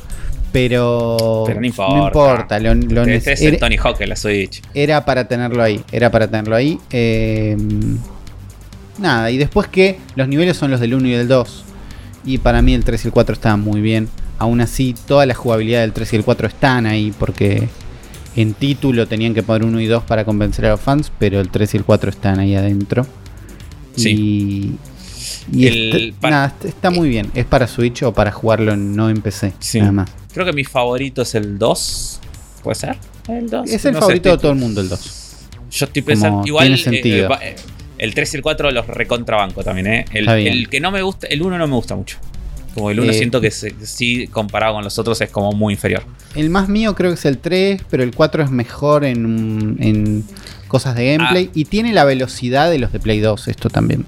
Pero, 0.51 1.45
no 1.47 1.65
importa. 1.65 2.59
No 2.59 2.73
Lo, 2.73 3.03
este 3.03 3.33
es 3.33 3.41
el 3.43 3.59
Tony 3.59 3.77
Hawk 3.77 4.01
en 4.01 4.09
la 4.09 4.15
Switch. 4.15 4.61
Era 4.73 5.05
para 5.05 5.27
tenerlo 5.27 5.61
ahí. 5.61 5.81
Era 5.91 6.09
para 6.09 6.27
tenerlo 6.27 6.55
ahí. 6.55 6.79
Em, 6.89 7.99
nada, 8.97 9.29
y 9.29 9.37
después 9.37 9.67
que 9.67 9.99
los 10.15 10.27
niveles 10.27 10.57
son 10.57 10.71
los 10.71 10.79
del 10.79 10.95
1 10.95 11.07
y 11.07 11.11
del 11.11 11.27
2. 11.27 11.65
Y 12.25 12.37
para 12.39 12.61
mí 12.61 12.73
el 12.73 12.83
3 12.83 13.05
y 13.05 13.07
el 13.07 13.13
4 13.13 13.33
estaban 13.33 13.61
muy 13.61 13.81
bien. 13.81 14.09
Aún 14.37 14.61
así, 14.61 14.95
toda 15.07 15.25
la 15.25 15.33
jugabilidad 15.33 15.81
del 15.81 15.93
3 15.93 16.13
y 16.13 16.15
el 16.17 16.23
4 16.23 16.47
están 16.47 16.85
ahí 16.85 17.13
porque 17.17 17.67
en 18.35 18.53
título 18.53 19.07
tenían 19.07 19.33
que 19.33 19.43
poner 19.43 19.63
1 19.63 19.81
y 19.81 19.85
2 19.87 20.03
para 20.03 20.25
convencer 20.25 20.65
a 20.65 20.71
los 20.71 20.79
fans, 20.79 21.11
pero 21.19 21.39
el 21.39 21.49
3 21.49 21.73
y 21.73 21.77
el 21.77 21.83
4 21.83 22.09
están 22.09 22.39
ahí 22.39 22.55
adentro. 22.55 23.05
Sí. 23.95 24.77
Y, 25.51 25.67
está, 25.67 26.29
nada, 26.29 26.53
está 26.63 26.89
muy 26.89 27.09
bien. 27.09 27.31
Es 27.33 27.45
para 27.45 27.67
Switch 27.67 28.03
o 28.03 28.13
para 28.13 28.31
jugarlo 28.31 28.75
no 28.77 29.09
en 29.09 29.21
PC. 29.21 29.53
Nada 29.75 29.91
más. 29.91 30.11
Creo 30.33 30.45
que 30.45 30.53
mi 30.53 30.63
favorito 30.63 31.23
es 31.23 31.35
el 31.35 31.57
2. 31.57 32.19
¿Puede 32.63 32.75
ser? 32.75 32.97
El 33.27 33.49
2. 33.49 33.69
Es 33.69 33.85
el 33.85 33.95
favorito 33.95 34.29
de 34.29 34.37
todo 34.37 34.51
el 34.51 34.57
mundo, 34.57 34.81
el 34.81 34.89
2. 34.89 35.35
Yo 35.71 35.85
estoy 35.85 36.01
pensando. 36.01 36.45
igual. 36.45 36.65
Tiene 36.65 36.77
sentido. 36.77 37.29
Eh, 37.41 37.55
el 37.99 38.13
3 38.13 38.33
y 38.33 38.37
el 38.37 38.43
4 38.43 38.71
los 38.71 38.87
recontrabanco 38.87 39.63
también, 39.63 39.87
¿eh? 39.87 40.05
El, 40.11 40.69
que 40.69 40.79
no 40.79 40.89
me 40.89 41.01
gusta, 41.01 41.27
el 41.27 41.41
1 41.41 41.57
no 41.57 41.67
me 41.67 41.75
gusta 41.75 41.95
mucho. 41.95 42.17
Como 42.73 42.91
el 42.91 42.99
1 42.99 43.11
eh, 43.11 43.13
siento 43.13 43.41
que 43.41 43.51
sí, 43.51 44.27
comparado 44.27 44.75
con 44.75 44.83
los 44.83 44.97
otros, 44.97 45.19
es 45.21 45.29
como 45.29 45.51
muy 45.51 45.73
inferior. 45.73 46.03
El 46.35 46.49
más 46.49 46.69
mío 46.69 46.95
creo 46.95 47.11
que 47.11 47.15
es 47.15 47.25
el 47.25 47.37
3, 47.37 47.81
pero 47.89 48.03
el 48.03 48.15
4 48.15 48.43
es 48.43 48.51
mejor 48.51 49.03
en, 49.03 50.23
cosas 50.67 50.95
de 50.95 51.17
gameplay. 51.17 51.47
Ah. 51.47 51.51
Y 51.53 51.65
tiene 51.65 51.93
la 51.93 52.05
velocidad 52.05 52.71
de 52.71 52.79
los 52.79 52.91
de 52.91 52.99
Play 52.99 53.19
2, 53.19 53.47
esto 53.47 53.69
también. 53.69 54.05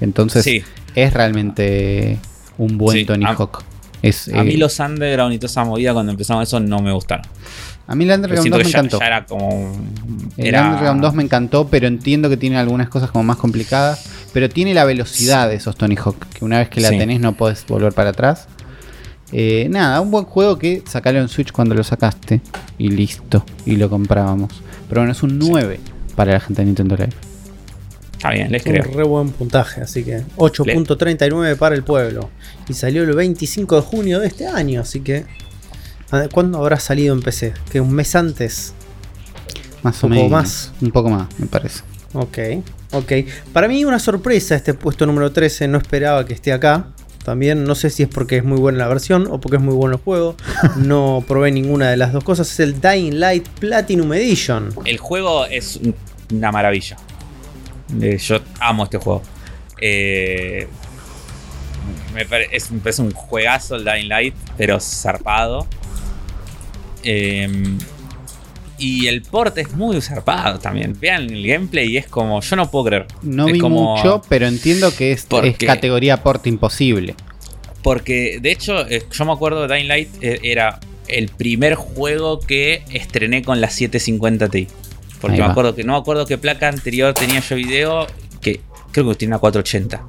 Entonces 0.00 0.64
es 0.94 1.12
realmente 1.12 2.18
un 2.58 2.78
buen 2.78 3.04
Tony 3.04 3.24
Hawk. 3.24 3.62
a 3.62 4.42
mí 4.44 4.54
eh, 4.54 4.56
los 4.56 4.78
Underground 4.78 5.34
y 5.34 5.38
toda 5.38 5.50
esa 5.50 5.64
movida 5.64 5.92
cuando 5.92 6.12
empezamos 6.12 6.46
eso 6.48 6.58
no 6.60 6.80
me 6.80 6.92
gustaron. 6.92 7.26
A 7.86 7.94
mí 7.94 8.04
el 8.04 8.10
Underground 8.10 8.50
2 8.50 8.62
me 8.62 8.68
encantó. 8.68 9.00
era 9.00 9.24
como, 9.26 9.72
el 10.36 10.54
Underground 10.54 11.00
2 11.02 11.14
me 11.14 11.22
encantó, 11.22 11.68
pero 11.68 11.86
entiendo 11.86 12.28
que 12.28 12.36
tiene 12.36 12.58
algunas 12.58 12.88
cosas 12.88 13.10
como 13.10 13.24
más 13.24 13.36
complicadas. 13.36 14.08
Pero 14.32 14.48
tiene 14.48 14.74
la 14.74 14.84
velocidad 14.84 15.48
de 15.48 15.54
esos 15.54 15.76
Tony 15.76 15.96
Hawk, 15.96 16.26
que 16.28 16.44
una 16.44 16.58
vez 16.58 16.68
que 16.68 16.80
la 16.80 16.90
tenés 16.90 17.20
no 17.20 17.34
podés 17.34 17.64
volver 17.66 17.92
para 17.92 18.10
atrás. 18.10 18.48
Eh, 19.32 19.66
nada, 19.70 20.00
un 20.00 20.10
buen 20.10 20.24
juego 20.24 20.58
que 20.58 20.82
sacarlo 20.86 21.20
en 21.20 21.28
Switch 21.28 21.52
cuando 21.52 21.74
lo 21.74 21.82
sacaste 21.82 22.40
y 22.78 22.90
listo, 22.90 23.44
y 23.64 23.76
lo 23.76 23.88
comprábamos. 23.88 24.62
Pero 24.88 25.00
bueno, 25.00 25.12
es 25.12 25.22
un 25.22 25.38
9 25.38 25.80
para 26.14 26.32
la 26.32 26.40
gente 26.40 26.62
de 26.62 26.66
Nintendo 26.66 26.96
Live. 26.96 27.14
Está 28.12 28.30
bien, 28.30 28.50
les 28.50 28.62
creo. 28.62 28.84
Un 28.88 28.94
re 28.94 29.04
buen 29.04 29.30
puntaje, 29.30 29.82
así 29.82 30.02
que 30.04 30.22
8.39 30.36 31.56
para 31.56 31.74
el 31.74 31.82
pueblo. 31.82 32.30
Y 32.68 32.74
salió 32.74 33.02
el 33.02 33.14
25 33.14 33.76
de 33.76 33.82
junio 33.82 34.20
de 34.20 34.28
este 34.28 34.46
año, 34.46 34.80
así 34.80 35.00
que 35.00 35.24
¿Cuándo 36.32 36.58
habrá 36.58 36.78
salido 36.78 37.14
en 37.14 37.22
PC? 37.22 37.54
¿Que 37.70 37.80
un 37.80 37.92
mes 37.92 38.14
antes? 38.14 38.74
Más 39.82 40.02
o 40.04 40.08
menos. 40.08 40.30
más. 40.30 40.72
Un 40.80 40.90
poco 40.90 41.10
más, 41.10 41.28
me 41.38 41.46
parece. 41.46 41.82
Ok, 42.12 42.38
ok. 42.92 43.12
Para 43.52 43.68
mí 43.68 43.84
una 43.84 43.98
sorpresa 43.98 44.54
este 44.54 44.74
puesto 44.74 45.06
número 45.06 45.32
13. 45.32 45.68
No 45.68 45.78
esperaba 45.78 46.24
que 46.24 46.34
esté 46.34 46.52
acá. 46.52 46.88
También 47.24 47.64
no 47.64 47.74
sé 47.74 47.90
si 47.90 48.04
es 48.04 48.08
porque 48.08 48.36
es 48.36 48.44
muy 48.44 48.58
buena 48.58 48.78
la 48.78 48.88
versión 48.88 49.26
o 49.28 49.40
porque 49.40 49.56
es 49.56 49.62
muy 49.62 49.74
bueno 49.74 49.96
el 49.96 50.00
juego. 50.00 50.36
No 50.76 51.24
probé 51.26 51.50
ninguna 51.50 51.90
de 51.90 51.96
las 51.96 52.12
dos 52.12 52.22
cosas. 52.22 52.50
Es 52.50 52.60
el 52.60 52.80
Dying 52.80 53.18
Light 53.18 53.48
Platinum 53.48 54.12
Edition. 54.12 54.70
El 54.84 54.98
juego 54.98 55.44
es 55.46 55.80
una 56.32 56.52
maravilla. 56.52 56.96
Eh, 58.00 58.18
yo 58.18 58.38
amo 58.60 58.84
este 58.84 58.98
juego. 58.98 59.22
Eh, 59.80 60.68
me, 62.14 62.24
parece, 62.24 62.72
me, 62.72 62.80
parece, 62.80 63.02
un 63.02 63.10
juegazo 63.10 63.76
el 63.76 63.84
Dying 63.84 64.08
Light, 64.08 64.34
pero 64.56 64.80
zarpado. 64.80 65.66
Em, 67.08 67.78
y 68.78 69.06
el 69.06 69.22
port 69.22 69.56
es 69.58 69.72
muy 69.72 70.00
zarpado 70.02 70.58
también. 70.58 70.98
Vean 70.98 71.30
el 71.30 71.46
gameplay 71.46 71.92
y 71.92 71.96
es 71.96 72.08
como. 72.08 72.40
Yo 72.40 72.56
no 72.56 72.70
puedo 72.70 72.86
creer. 72.86 73.06
No 73.22 73.46
vi 73.46 73.60
mucho, 73.60 74.20
pero 74.28 74.46
entiendo 74.46 74.94
que 74.94 75.12
es, 75.12 75.26
categoría 75.64 76.22
port 76.22 76.46
imposible. 76.46 77.14
Porque, 77.82 78.38
de 78.42 78.50
hecho, 78.50 78.86
eh, 78.88 79.04
yo 79.10 79.24
me 79.24 79.32
acuerdo 79.32 79.66
de 79.66 79.74
Dying 79.74 79.88
Light 79.88 80.08
eh, 80.20 80.40
era 80.42 80.80
el 81.06 81.28
primer 81.28 81.76
juego 81.76 82.40
que 82.40 82.82
estrené 82.90 83.42
con 83.42 83.60
la 83.60 83.70
750 83.70 84.48
Ti. 84.48 84.66
Porque 85.20 85.38
me 85.38 85.44
acuerdo 85.44 85.74
que 85.74 85.84
no 85.84 85.92
me 85.92 85.98
acuerdo 86.00 86.26
qué 86.26 86.36
placa 86.36 86.68
anterior 86.68 87.14
tenía 87.14 87.40
yo 87.40 87.56
video. 87.56 88.06
Que 88.40 88.60
creo 88.90 89.08
que 89.08 89.14
tiene 89.14 89.34
una 89.34 89.38
480. 89.38 90.04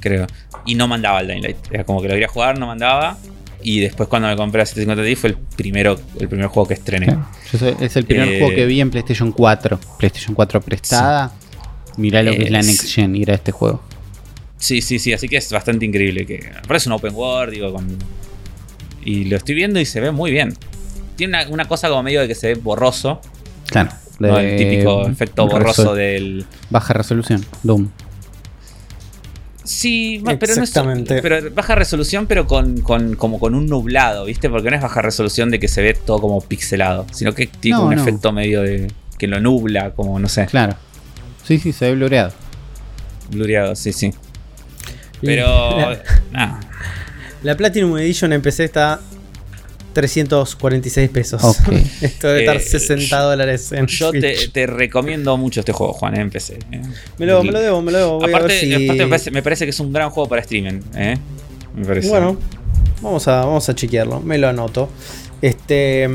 Creo. 0.00 0.26
Y 0.64 0.74
no 0.74 0.88
mandaba 0.88 1.20
el 1.20 1.28
Dying 1.28 1.42
Light. 1.42 1.56
Era 1.70 1.84
como 1.84 2.00
que 2.00 2.08
lo 2.08 2.14
quería 2.14 2.28
jugar, 2.28 2.58
no 2.58 2.66
mandaba. 2.66 3.18
Y 3.62 3.80
después 3.80 4.08
cuando 4.08 4.28
me 4.28 4.36
compré 4.36 4.60
la 4.60 4.66
750 4.66 5.08
Ti 5.08 5.16
fue 5.16 5.30
el 5.30 5.36
primero, 5.56 5.98
el 6.20 6.28
primer 6.28 6.46
juego 6.46 6.68
que 6.68 6.74
estrené. 6.74 7.16
es 7.80 7.96
el 7.96 8.04
primer 8.04 8.38
juego 8.38 8.54
que 8.54 8.66
vi 8.66 8.80
en 8.80 8.90
PlayStation 8.90 9.32
4. 9.32 9.80
PlayStation 9.98 10.34
4 10.34 10.60
prestada. 10.60 11.32
Mirá 11.96 12.22
lo 12.22 12.32
que 12.32 12.44
es 12.44 12.50
la 12.50 12.62
Next 12.62 12.92
Gen, 12.92 13.16
ir 13.16 13.30
a 13.30 13.34
este 13.34 13.50
juego. 13.50 13.82
Sí, 14.56 14.80
sí, 14.82 14.98
sí, 14.98 15.12
así 15.12 15.28
que 15.28 15.36
es 15.36 15.50
bastante 15.52 15.84
increíble. 15.84 16.26
Que 16.26 16.52
parece 16.66 16.88
un 16.88 16.94
open 16.94 17.14
world, 17.14 17.52
digo, 17.52 17.74
Y 19.04 19.24
lo 19.24 19.36
estoy 19.36 19.54
viendo 19.54 19.80
y 19.80 19.84
se 19.84 20.00
ve 20.00 20.12
muy 20.12 20.30
bien. 20.30 20.54
Tiene 21.16 21.46
una, 21.48 21.66
cosa 21.66 21.88
como 21.88 22.04
medio 22.04 22.20
de 22.20 22.28
que 22.28 22.34
se 22.34 22.48
ve 22.48 22.54
borroso. 22.54 23.20
Claro. 23.66 23.90
el 24.20 24.56
típico 24.56 25.08
efecto 25.08 25.46
borroso 25.48 25.94
del. 25.94 26.44
Baja 26.70 26.94
resolución, 26.94 27.44
Doom. 27.64 27.88
Sí, 29.68 30.22
pero 30.24 30.56
no 30.56 30.62
es, 30.62 30.72
pero 31.20 31.50
baja 31.50 31.74
resolución, 31.74 32.26
pero 32.26 32.46
con, 32.46 32.80
como 32.80 33.38
con 33.38 33.54
un 33.54 33.66
nublado, 33.66 34.24
¿viste? 34.24 34.48
Porque 34.48 34.70
no 34.70 34.76
es 34.76 34.82
baja 34.82 35.02
resolución 35.02 35.50
de 35.50 35.60
que 35.60 35.68
se 35.68 35.82
ve 35.82 35.92
todo 35.92 36.20
como 36.20 36.40
pixelado, 36.40 37.06
sino 37.12 37.34
que 37.34 37.46
tiene 37.46 37.78
un 37.78 37.92
efecto 37.92 38.32
medio 38.32 38.62
de 38.62 38.90
que 39.18 39.26
lo 39.26 39.40
nubla, 39.40 39.90
como 39.90 40.18
no 40.18 40.26
sé. 40.28 40.46
Claro. 40.46 40.74
Sí, 41.44 41.58
sí, 41.58 41.72
se 41.72 41.84
ve 41.84 41.96
blureado. 41.96 42.32
Blureado, 43.30 43.76
sí, 43.76 43.92
sí. 43.92 44.14
Pero. 45.20 45.90
La, 46.32 46.60
la 47.42 47.56
Platinum 47.56 47.98
Edition 47.98 48.32
en 48.32 48.40
PC 48.40 48.64
está 48.64 49.00
346 49.98 51.10
pesos. 51.10 51.42
Esto 52.00 52.28
debe 52.28 52.40
estar 52.40 52.60
60 52.60 53.02
eh, 53.02 53.20
dólares 53.20 53.72
en 53.72 53.86
Yo 53.88 54.12
te, 54.12 54.66
recomiendo 54.68 55.36
mucho 55.36 55.58
este 55.58 55.72
juego, 55.72 55.92
Juan, 55.92 56.16
en 56.16 56.30
PC. 56.30 56.60
Eh. 56.70 56.82
Me, 57.18 57.26
lo, 57.26 57.42
debo, 57.42 57.82
me 57.82 57.90
lo 57.90 57.98
debo. 57.98 58.24
aparte, 58.24 58.64
me, 59.32 59.42
parece, 59.42 59.64
que 59.64 59.70
es 59.70 59.80
un 59.80 59.92
gran 59.92 60.10
juego 60.10 60.28
para 60.28 60.40
streaming. 60.42 60.82
Eh. 60.94 61.16
Me 61.74 61.84
parece. 61.84 62.08
Bueno, 62.10 62.36
vamos 63.02 63.26
a, 63.26 63.40
vamos 63.44 63.68
a 63.68 63.74
chequearlo. 63.74 64.20
Me 64.20 64.38
lo 64.38 64.48
anoto. 64.48 64.88
Este. 65.42 66.08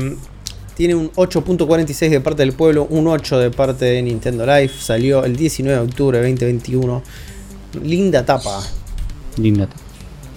Tiene 0.76 0.94
un 0.94 1.12
8.46 1.12 2.08
de 2.08 2.20
parte 2.20 2.42
del 2.42 2.52
pueblo, 2.52 2.86
un 2.90 3.06
8 3.06 3.38
de 3.38 3.50
parte 3.50 3.84
de 3.84 4.02
Nintendo 4.02 4.46
Life. 4.46 4.74
Salió 4.80 5.24
el 5.24 5.36
19 5.36 5.78
de 5.78 5.84
octubre 5.86 6.18
de 6.18 6.30
2021. 6.30 7.02
Linda 7.82 8.24
tapa. 8.24 8.62
Linda 9.36 9.66
tapa. 9.66 9.83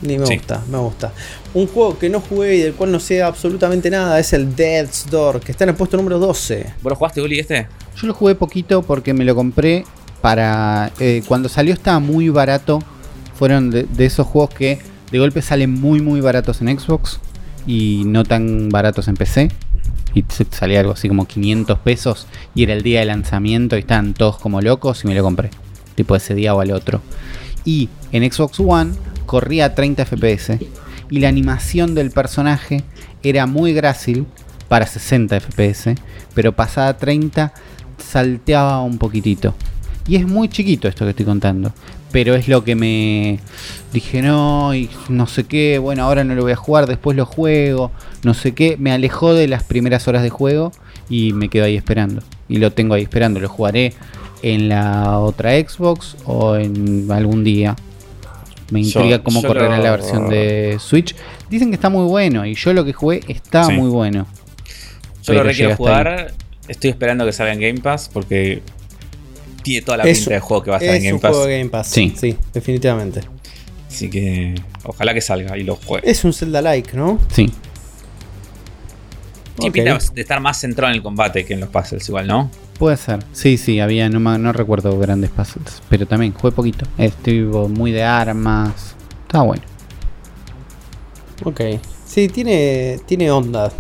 Ni 0.02 0.18
me 0.18 0.26
gusta, 0.26 0.64
me 0.70 0.78
gusta. 0.78 1.12
Un 1.54 1.68
juego 1.68 1.98
que 1.98 2.10
no 2.10 2.20
jugué 2.22 2.56
y 2.56 2.62
del 2.62 2.74
cual 2.74 2.92
no 2.92 3.00
sé 3.00 3.24
absolutamente 3.24 3.90
nada 3.90 4.20
es 4.20 4.32
el 4.34 4.56
Death's 4.56 5.08
Door, 5.10 5.40
que 5.40 5.52
está 5.52 5.64
en 5.64 5.72
el 5.72 5.76
puesto 5.76 5.98
número 5.98 6.20
12. 6.20 6.74
¿Vos 6.82 6.92
lo 6.92 6.96
jugaste, 6.96 7.22
Uli, 7.22 7.40
este? 7.40 7.68
Yo 7.96 8.08
lo 8.08 8.14
jugué 8.14 8.36
poquito 8.36 8.84
porque 8.84 9.14
me 9.14 9.26
lo 9.26 9.34
compré 9.36 9.86
para. 10.22 10.92
Eh, 11.00 11.24
cuando 11.28 11.50
salió 11.50 11.74
estaba 11.74 12.00
muy 12.00 12.30
barato. 12.30 12.80
Fueron 13.36 13.70
de, 13.70 13.88
esos 14.00 14.26
juegos 14.26 14.50
que 14.56 14.80
de 15.12 15.20
golpe 15.20 15.44
salen 15.44 15.72
muy, 15.72 16.02
muy 16.02 16.22
baratos 16.22 16.60
en 16.62 16.80
Xbox 16.80 17.20
y 17.68 18.02
no 18.08 18.24
tan 18.24 18.70
baratos 18.70 19.08
en 19.08 19.16
PC. 19.16 19.50
Y 20.16 20.26
salía 20.50 20.80
algo 20.80 20.94
así 20.94 21.08
como 21.08 21.28
500 21.28 21.78
pesos 21.80 22.26
y 22.56 22.64
era 22.64 22.74
el 22.74 22.82
día 22.82 23.02
de 23.02 23.06
lanzamiento 23.06 23.76
y 23.76 23.82
estaban 23.82 24.16
todos 24.16 24.38
como 24.38 24.62
locos 24.62 25.04
y 25.04 25.08
me 25.08 25.14
lo 25.14 25.22
compré. 25.22 25.52
Tipo 25.94 26.16
ese 26.16 26.34
día 26.34 26.56
o 26.56 26.62
al 26.62 26.72
otro. 26.72 27.02
Y 27.68 27.90
en 28.14 28.32
Xbox 28.32 28.62
One 28.62 28.94
corría 29.26 29.66
a 29.66 29.76
30 29.76 30.06
FPS 30.06 30.58
y 31.12 31.20
la 31.20 31.28
animación 31.28 31.96
del 31.96 32.12
personaje 32.12 32.86
era 33.24 33.46
muy 33.46 33.74
grácil 33.74 34.26
para 34.70 34.88
60 34.88 35.42
FPS, 35.42 35.96
pero 36.34 36.54
pasada 36.54 36.88
a 36.88 36.98
30 36.98 37.54
salteaba 37.98 38.82
un 38.82 38.98
poquitito. 38.98 39.54
Y 40.08 40.16
es 40.16 40.26
muy 40.26 40.48
chiquito 40.48 40.88
esto 40.88 41.04
que 41.04 41.10
estoy 41.10 41.26
contando. 41.26 41.74
Pero 42.14 42.36
es 42.36 42.48
lo 42.48 42.64
que 42.64 42.76
me 42.76 43.42
dije, 43.92 44.22
no, 44.22 44.74
y 44.74 44.90
no 45.10 45.28
sé 45.28 45.44
qué, 45.44 45.78
bueno, 45.78 46.04
ahora 46.04 46.24
no 46.24 46.36
lo 46.36 46.44
voy 46.44 46.54
a 46.54 46.56
jugar, 46.56 46.88
después 46.88 47.18
lo 47.18 47.26
juego, 47.26 47.92
no 48.24 48.34
sé 48.34 48.54
qué. 48.54 48.78
Me 48.80 48.94
alejó 48.94 49.34
de 49.34 49.50
las 49.50 49.64
primeras 49.64 50.08
horas 50.08 50.24
de 50.24 50.30
juego 50.30 50.72
y 51.10 51.34
me 51.34 51.50
quedo 51.50 51.66
ahí 51.66 51.76
esperando. 51.76 52.24
Y 52.48 52.60
lo 52.60 52.72
tengo 52.72 52.94
ahí 52.94 53.04
esperando, 53.04 53.42
lo 53.42 53.50
jugaré 53.50 53.94
en 54.42 54.70
la 54.70 55.20
otra 55.20 55.52
Xbox 55.52 56.16
o 56.26 56.56
en 56.56 57.10
algún 57.12 57.44
día. 57.44 57.76
Me 58.70 58.82
intriga 58.82 59.24
cómo 59.24 59.42
correrá 59.42 59.78
la 59.78 59.92
versión 59.92 60.30
de 60.30 60.78
Switch. 60.80 61.16
Dicen 61.50 61.70
que 61.70 61.76
está 61.76 61.90
muy 61.90 62.06
bueno 62.06 62.46
y 62.46 62.56
yo 62.56 62.74
lo 62.74 62.84
que 62.84 62.94
jugué 62.94 63.22
está 63.28 63.70
muy 63.70 63.90
bueno. 63.90 64.28
Yo 65.24 65.34
lo 65.44 65.52
quiero 65.52 65.76
jugar. 65.76 66.34
Estoy 66.68 66.90
esperando 66.90 67.26
que 67.26 67.32
salga 67.32 67.54
en 67.54 67.62
Game 67.62 67.80
Pass 67.80 68.10
porque 68.12 68.62
tiene 69.64 69.86
toda 69.86 69.98
la 69.98 70.04
pinta 70.04 70.32
de 70.32 70.40
juego 70.40 70.64
que 70.64 70.72
va 70.72 70.78
a 70.78 70.80
estar 70.80 70.96
en 70.96 71.04
Game 71.04 71.20
Pass. 71.20 71.32
Juego 71.32 71.46
de 71.46 71.58
Game 71.60 71.70
Pass. 71.70 71.88
Sí. 71.88 72.14
sí, 72.18 72.38
definitivamente. 72.54 73.22
Así 73.88 74.10
que 74.10 74.56
ojalá 74.84 75.14
que 75.14 75.22
salga 75.22 75.58
y 75.58 75.64
lo 75.64 75.78
juegue. 75.78 76.10
Es 76.10 76.26
un 76.26 76.34
Zelda-like, 76.34 76.96
¿no? 76.96 77.20
Sí. 77.32 77.50
Sí, 79.60 79.72
pinta 79.72 79.98
de 80.14 80.22
estar 80.22 80.40
más 80.40 80.60
centrado 80.60 80.92
en 80.92 80.98
el 80.98 81.04
combate 81.04 81.46
que 81.46 81.54
en 81.54 81.62
los 81.62 81.70
puzzles, 81.70 82.08
igual, 82.10 82.28
¿no? 82.28 82.52
Puede 82.78 82.98
ser. 82.98 83.20
Sí, 83.34 83.58
sí, 83.58 83.80
había, 83.80 84.08
no, 84.10 84.20
no 84.38 84.54
recuerdo 84.54 84.98
grandes 85.00 85.32
puzzles. 85.32 85.82
Pero 85.90 86.06
también 86.06 86.34
jugué 86.34 86.52
poquito. 86.52 86.86
Estoy 86.98 87.42
muy 87.42 87.92
de 87.92 88.04
armas. 88.04 88.96
Está 89.26 89.42
bueno. 89.42 89.64
Ok. 91.44 91.62
Sí, 92.06 92.28
tiene, 92.28 93.00
tiene 93.06 93.32
onda. 93.32 93.72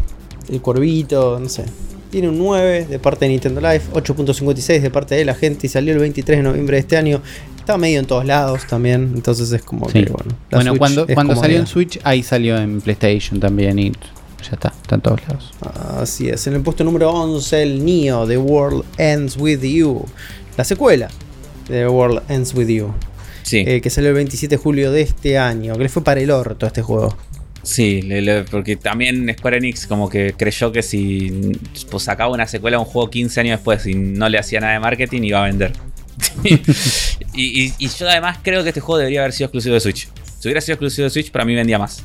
El 0.50 0.62
cuervito, 0.62 1.40
no 1.40 1.50
sé. 1.50 1.66
Tiene 2.10 2.30
un 2.30 2.38
9 2.38 2.86
de 2.86 3.00
parte 3.00 3.26
de 3.26 3.30
Nintendo 3.30 3.60
Life, 3.60 3.92
8.56 3.94 4.82
de 4.82 4.90
parte 4.90 5.16
de 5.16 5.26
la 5.26 5.36
gente 5.36 5.68
y 5.68 5.70
salió 5.70 5.94
el 5.94 6.00
23 6.00 6.40
de 6.40 6.44
noviembre 6.44 6.78
de 6.78 6.82
este 6.82 6.98
año. 6.98 7.22
Está 7.58 7.78
medio 7.78 8.00
en 8.00 8.06
todos 8.06 8.26
lados 8.26 8.66
también, 8.66 9.12
entonces 9.14 9.52
es 9.52 9.62
como 9.62 9.88
que 9.88 10.06
bueno. 10.06 10.38
Bueno, 10.50 10.78
cuando, 10.78 11.06
cuando 11.06 11.36
salió 11.36 11.60
en 11.60 11.68
Switch, 11.68 12.00
ahí 12.04 12.24
salió 12.24 12.58
en 12.58 12.80
PlayStation 12.80 13.42
también 13.42 13.78
y 13.78 13.92
ya 14.44 14.52
está, 14.54 14.74
está 14.82 14.96
en 14.96 15.02
todos 15.02 15.22
lados. 15.28 15.54
Así 16.00 16.30
es, 16.30 16.46
en 16.48 16.56
el 16.56 16.62
puesto 16.62 16.84
número 16.84 17.12
11 17.12 17.64
el 17.64 17.84
Neo, 17.84 18.28
The 18.28 18.38
World 18.38 18.86
Ends 18.98 19.38
With 19.38 19.62
You, 19.62 20.06
la 20.58 20.64
secuela 20.64 21.08
de 21.68 21.80
The 21.82 21.88
World 21.88 22.24
Ends 22.30 22.54
With 22.54 22.68
You. 22.68 22.94
Sí. 23.44 23.64
Eh, 23.66 23.82
que 23.82 23.90
salió 23.90 24.10
el 24.10 24.16
27 24.16 24.58
de 24.58 24.62
julio 24.62 24.92
de 24.92 25.02
este 25.02 25.38
año, 25.38 25.76
que 25.78 25.84
le 25.84 25.90
fue 25.90 26.04
para 26.04 26.20
el 26.20 26.32
orto 26.32 26.66
este 26.66 26.82
juego. 26.82 27.16
Sí, 27.64 28.08
porque 28.50 28.78
también 28.78 29.34
Square 29.38 29.58
Enix 29.58 29.88
como 29.88 30.08
que 30.10 30.34
creyó 30.38 30.72
que 30.72 30.82
si 30.82 31.60
pues, 31.90 32.04
sacaba 32.04 32.32
una 32.32 32.48
secuela 32.48 32.78
a 32.78 32.80
un 32.80 32.86
juego 32.86 33.10
15 33.10 33.42
años 33.42 33.60
después 33.60 33.86
y 33.86 33.94
no 33.94 34.30
le 34.30 34.40
hacía 34.40 34.62
nada 34.62 34.74
de 34.74 34.80
marketing 34.80 35.24
iba 35.24 35.44
a 35.44 35.48
vender. 35.48 35.74
y, 37.34 37.74
yo 37.78 38.10
además 38.10 38.38
creo 38.42 38.64
que 38.64 38.70
este 38.70 38.80
juego 38.80 39.00
debería 39.00 39.20
haber 39.20 39.34
sido 39.34 39.48
exclusivo 39.48 39.74
de 39.74 39.82
Switch. 39.82 40.08
Si 40.40 40.48
hubiera 40.48 40.62
sido 40.62 40.76
exclusivo 40.76 41.04
de 41.06 41.10
Switch, 41.10 41.30
para 41.30 41.44
mí 41.44 41.56
vendía 41.56 41.78
más 41.78 42.04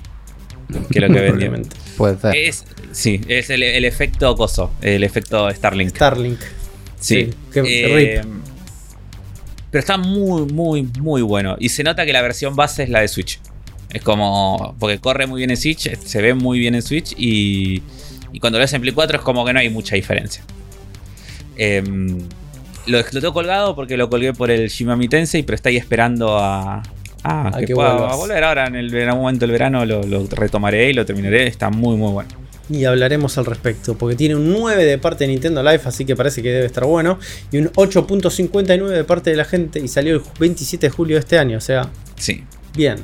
que 0.91 1.01
lo 1.01 1.09
que 1.09 1.21
vendía. 1.33 1.53
Puede 1.97 2.19
ser. 2.19 2.37
Es, 2.37 2.65
sí, 2.93 3.21
es 3.29 3.51
el, 3.51 3.63
efecto 3.85 4.35
coso, 4.37 4.73
el 4.83 5.05
efecto 5.05 5.51
Starlink. 5.51 5.91
Starlink. 5.91 6.41
Sí. 6.99 7.31
Eh, 7.55 8.23
pero 9.71 9.81
está 9.81 9.97
muy, 9.97 10.53
muy, 10.53 10.83
muy 11.01 11.23
bueno. 11.23 11.57
Y 11.59 11.71
se 11.71 11.83
nota 11.83 12.05
que 12.05 12.13
la 12.13 12.23
versión 12.23 12.55
base 12.55 12.85
es 12.85 12.89
la 12.89 13.01
de 13.01 13.09
Switch. 13.09 13.41
Es 13.93 14.03
como. 14.03 14.75
Porque 14.79 14.99
corre 14.99 15.27
muy 15.27 15.39
bien 15.39 15.51
en 15.51 15.57
Switch, 15.57 15.97
se 15.97 16.23
ve 16.23 16.35
muy 16.35 16.59
bien 16.59 16.75
en 16.75 16.83
Switch 16.83 17.15
y. 17.17 17.83
Y 18.33 18.41
cuando 18.41 18.59
lo 18.59 18.63
ves 18.63 18.73
en 18.73 18.81
Play 18.81 18.95
4 18.95 19.19
es 19.19 19.23
como 19.23 19.45
que 19.45 19.53
no 19.53 19.59
hay 19.59 19.69
mucha 19.69 19.95
diferencia. 19.95 20.43
Em, 21.57 22.19
lo, 22.87 23.05
tengo 23.05 23.33
colgado 23.33 23.77
porque 23.77 23.97
lo 23.97 24.09
colgué 24.09 24.33
por 24.33 24.51
el 24.51 24.69
Shimami 24.69 25.09
Tensei, 25.09 25.43
pero 25.43 25.55
está 25.55 25.69
ahí 25.69 25.77
esperando 25.77 26.39
a, 26.39 26.83
a, 27.25 27.51
que, 27.67 27.75
pueda 27.75 28.15
volver. 28.15 28.45
Ahora 28.45 28.67
en, 28.67 28.77
el, 28.77 29.09
algún 29.09 29.23
momento 29.23 29.47
del 29.47 29.53
verano 29.53 29.85
lo, 29.85 30.27
retomaré 30.27 30.91
y 30.91 30.93
lo 30.93 31.05
terminaré. 31.07 31.47
Está 31.47 31.71
muy, 31.71 31.97
muy 31.97 32.13
bueno. 32.13 32.31
Y 32.71 32.85
hablaremos 32.85 33.37
al 33.39 33.45
respecto, 33.45 33.99
porque 33.99 34.17
tiene 34.17 34.35
un 34.35 34.51
9 34.51 34.85
de 34.85 34.97
parte 34.97 35.25
de 35.25 35.29
Nintendo 35.29 35.63
Life, 35.63 35.87
así 35.89 36.05
que 36.05 36.17
parece 36.17 36.43
que 36.43 36.51
debe 36.51 36.67
estar 36.67 36.85
bueno. 36.85 37.19
Y 37.51 37.59
un 37.59 37.67
8.59 37.73 38.89
de 38.89 39.05
parte 39.05 39.31
de 39.31 39.37
la 39.37 39.45
gente, 39.45 39.81
y 39.81 39.89
salió 39.89 40.15
el 40.15 40.23
27 40.39 40.87
de 40.87 40.91
julio 40.91 41.17
de 41.17 41.21
este 41.21 41.39
año, 41.39 41.59
o 41.59 41.61
sea. 41.61 41.91
Sí. 42.17 42.45
Bien. 42.75 42.97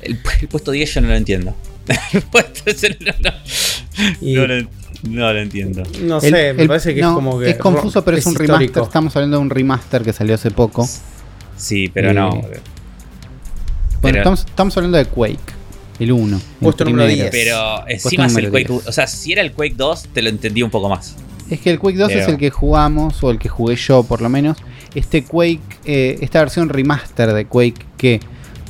El, 0.00 0.18
puesto 0.48 0.70
10 0.70 0.94
yo 0.94 1.00
no 1.00 1.08
lo 1.08 1.14
entiendo. 1.14 1.54
el 2.12 2.22
puesto 2.22 2.64
no, 4.20 4.46
lo, 4.46 4.62
no, 5.10 5.32
lo, 5.32 5.38
entiendo. 5.40 5.82
No 6.00 6.20
sé, 6.20 6.54
me 6.54 6.66
parece 6.66 6.94
que 6.94 7.00
es 7.00 7.06
como 7.06 7.38
que. 7.38 7.50
Es 7.50 7.58
confuso, 7.58 8.04
pero 8.04 8.16
es, 8.16 8.24
un 8.24 8.36
remaster. 8.36 8.82
Estamos 8.82 9.14
hablando 9.16 9.36
de 9.36 9.42
un 9.42 9.50
remaster 9.50 10.02
que 10.02 10.12
salió 10.12 10.36
hace 10.36 10.50
poco. 10.50 10.88
Sí, 11.56 11.90
pero 11.92 12.14
no. 12.14 12.40
Eh, 14.02 14.10
bueno, 14.10 14.34
estamos, 14.34 14.76
hablando 14.76 14.98
de 14.98 15.04
Quake. 15.04 15.38
El 16.00 16.10
1. 16.10 16.40
Puesto 16.60 16.84
número 16.84 17.06
10. 17.06 17.30
Pero 17.30 17.88
encima 17.88 18.26
es 18.26 18.36
el 18.36 18.50
Quake. 18.50 18.72
O 18.72 18.92
sea, 18.92 19.06
si 19.06 19.32
era 19.32 19.42
el 19.42 19.52
Quake 19.52 19.74
2, 19.76 20.08
te 20.12 20.22
lo 20.22 20.28
entendí 20.28 20.62
un 20.62 20.70
poco 20.70 20.88
más. 20.88 21.14
Es 21.48 21.60
que 21.60 21.70
el 21.70 21.78
Quake 21.78 21.98
2 21.98 22.12
es 22.12 22.28
el 22.28 22.36
que 22.36 22.50
jugamos, 22.50 23.22
o 23.22 23.30
el 23.30 23.38
que 23.38 23.48
jugué 23.48 23.76
yo 23.76 24.02
por 24.02 24.20
lo 24.20 24.28
menos. 24.28 24.58
Este 24.96 25.22
Quake, 25.22 25.60
eh, 25.84 26.18
esta 26.20 26.40
versión 26.40 26.68
remaster 26.68 27.32
de 27.32 27.46
Quake 27.46 27.86
que 27.96 28.20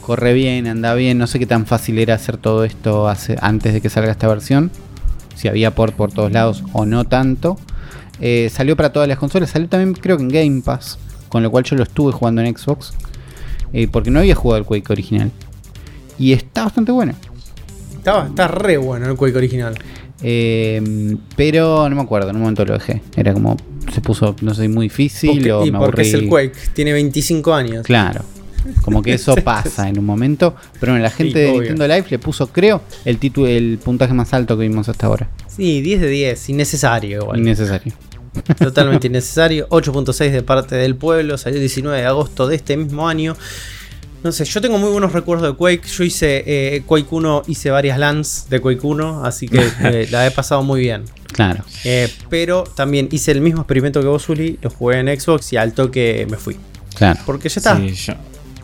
corre 0.02 0.34
bien, 0.34 0.66
anda 0.66 0.92
bien. 0.94 1.16
No 1.16 1.26
sé 1.26 1.38
qué 1.38 1.46
tan 1.46 1.64
fácil 1.64 1.98
era 1.98 2.14
hacer 2.14 2.36
todo 2.36 2.64
esto 2.64 3.10
antes 3.40 3.72
de 3.72 3.80
que 3.80 3.88
salga 3.88 4.12
esta 4.12 4.28
versión. 4.28 4.70
Si 5.34 5.48
había 5.48 5.74
port 5.74 5.94
por 5.94 6.12
todos 6.12 6.30
lados 6.30 6.62
o 6.74 6.84
no 6.84 7.04
tanto. 7.04 7.58
Eh, 8.20 8.50
salió 8.52 8.76
para 8.76 8.92
todas 8.92 9.08
las 9.08 9.18
consolas. 9.18 9.48
Salió 9.48 9.68
también 9.68 9.94
creo 9.94 10.18
que 10.18 10.24
en 10.24 10.28
Game 10.28 10.62
Pass. 10.62 10.98
Con 11.30 11.42
lo 11.42 11.50
cual 11.50 11.64
yo 11.64 11.76
lo 11.76 11.84
estuve 11.84 12.12
jugando 12.12 12.42
en 12.42 12.54
Xbox. 12.54 12.92
Eh, 13.72 13.88
porque 13.90 14.10
no 14.10 14.20
había 14.20 14.34
jugado 14.34 14.58
el 14.58 14.64
Quake 14.64 14.92
original. 14.92 15.30
Y 16.18 16.32
está 16.32 16.64
bastante 16.64 16.92
bueno. 16.92 17.14
Estaba, 17.96 18.26
está 18.26 18.48
re 18.48 18.76
bueno 18.76 19.10
el 19.10 19.16
Quake 19.16 19.36
original. 19.36 19.74
Eh, 20.22 21.16
pero 21.36 21.88
no 21.88 21.96
me 21.96 22.02
acuerdo, 22.02 22.30
en 22.30 22.36
un 22.36 22.42
momento 22.42 22.64
lo 22.64 22.74
dejé. 22.74 23.02
Era 23.16 23.32
como, 23.32 23.56
se 23.92 24.00
puso, 24.00 24.36
no 24.40 24.54
sé, 24.54 24.68
muy 24.68 24.86
difícil 24.86 25.50
o 25.50 25.66
y 25.66 25.70
porque 25.70 26.02
es 26.02 26.14
el 26.14 26.28
Quake, 26.28 26.52
tiene 26.74 26.92
25 26.92 27.54
años. 27.54 27.86
Claro. 27.86 28.22
Como 28.82 29.02
que 29.02 29.12
eso 29.14 29.34
pasa 29.36 29.88
en 29.88 29.98
un 29.98 30.04
momento. 30.04 30.54
Pero 30.78 30.92
bueno, 30.92 31.02
la 31.02 31.10
gente 31.10 31.40
de 31.40 31.52
Nintendo 31.52 31.88
Live 31.88 32.06
le 32.10 32.18
puso, 32.18 32.46
creo, 32.48 32.82
el 33.04 33.18
título, 33.18 33.48
el 33.48 33.78
puntaje 33.82 34.14
más 34.14 34.32
alto 34.32 34.56
que 34.56 34.68
vimos 34.68 34.88
hasta 34.88 35.06
ahora. 35.06 35.28
Sí, 35.48 35.80
10 35.80 36.00
de 36.00 36.08
10, 36.08 36.48
innecesario 36.50 37.22
igual. 37.22 37.40
Innecesario. 37.40 37.92
Totalmente 38.58 39.06
innecesario. 39.06 39.68
8.6 39.68 40.30
de 40.30 40.42
parte 40.42 40.76
del 40.76 40.96
pueblo. 40.96 41.36
Salió 41.38 41.56
el 41.56 41.62
19 41.62 41.98
de 41.98 42.06
agosto 42.06 42.46
de 42.46 42.56
este 42.56 42.76
mismo 42.76 43.08
año. 43.08 43.36
No 44.22 44.30
sé, 44.30 44.44
yo 44.44 44.60
tengo 44.60 44.78
muy 44.78 44.90
buenos 44.90 45.12
recuerdos 45.12 45.48
de 45.48 45.56
Quake. 45.56 45.82
Yo 45.88 46.04
hice 46.04 46.44
eh, 46.46 46.82
Quake 46.86 47.08
1, 47.10 47.42
hice 47.48 47.70
varias 47.70 47.98
LANs 47.98 48.46
de 48.48 48.60
Quake 48.60 48.80
1, 48.86 49.24
así 49.24 49.48
que 49.48 49.58
eh, 49.82 50.08
la 50.10 50.26
he 50.26 50.30
pasado 50.30 50.62
muy 50.62 50.80
bien. 50.80 51.04
Claro. 51.32 51.64
Eh, 51.84 52.08
pero 52.30 52.62
también 52.64 53.08
hice 53.10 53.32
el 53.32 53.40
mismo 53.40 53.62
experimento 53.62 54.00
que 54.00 54.06
vos, 54.06 54.28
Uli. 54.28 54.58
Lo 54.62 54.70
jugué 54.70 55.00
en 55.00 55.20
Xbox 55.20 55.52
y 55.52 55.56
al 55.56 55.72
toque 55.72 56.26
me 56.30 56.36
fui. 56.36 56.56
Claro. 56.94 57.20
Porque 57.26 57.48
ya 57.48 57.58
está. 57.58 57.80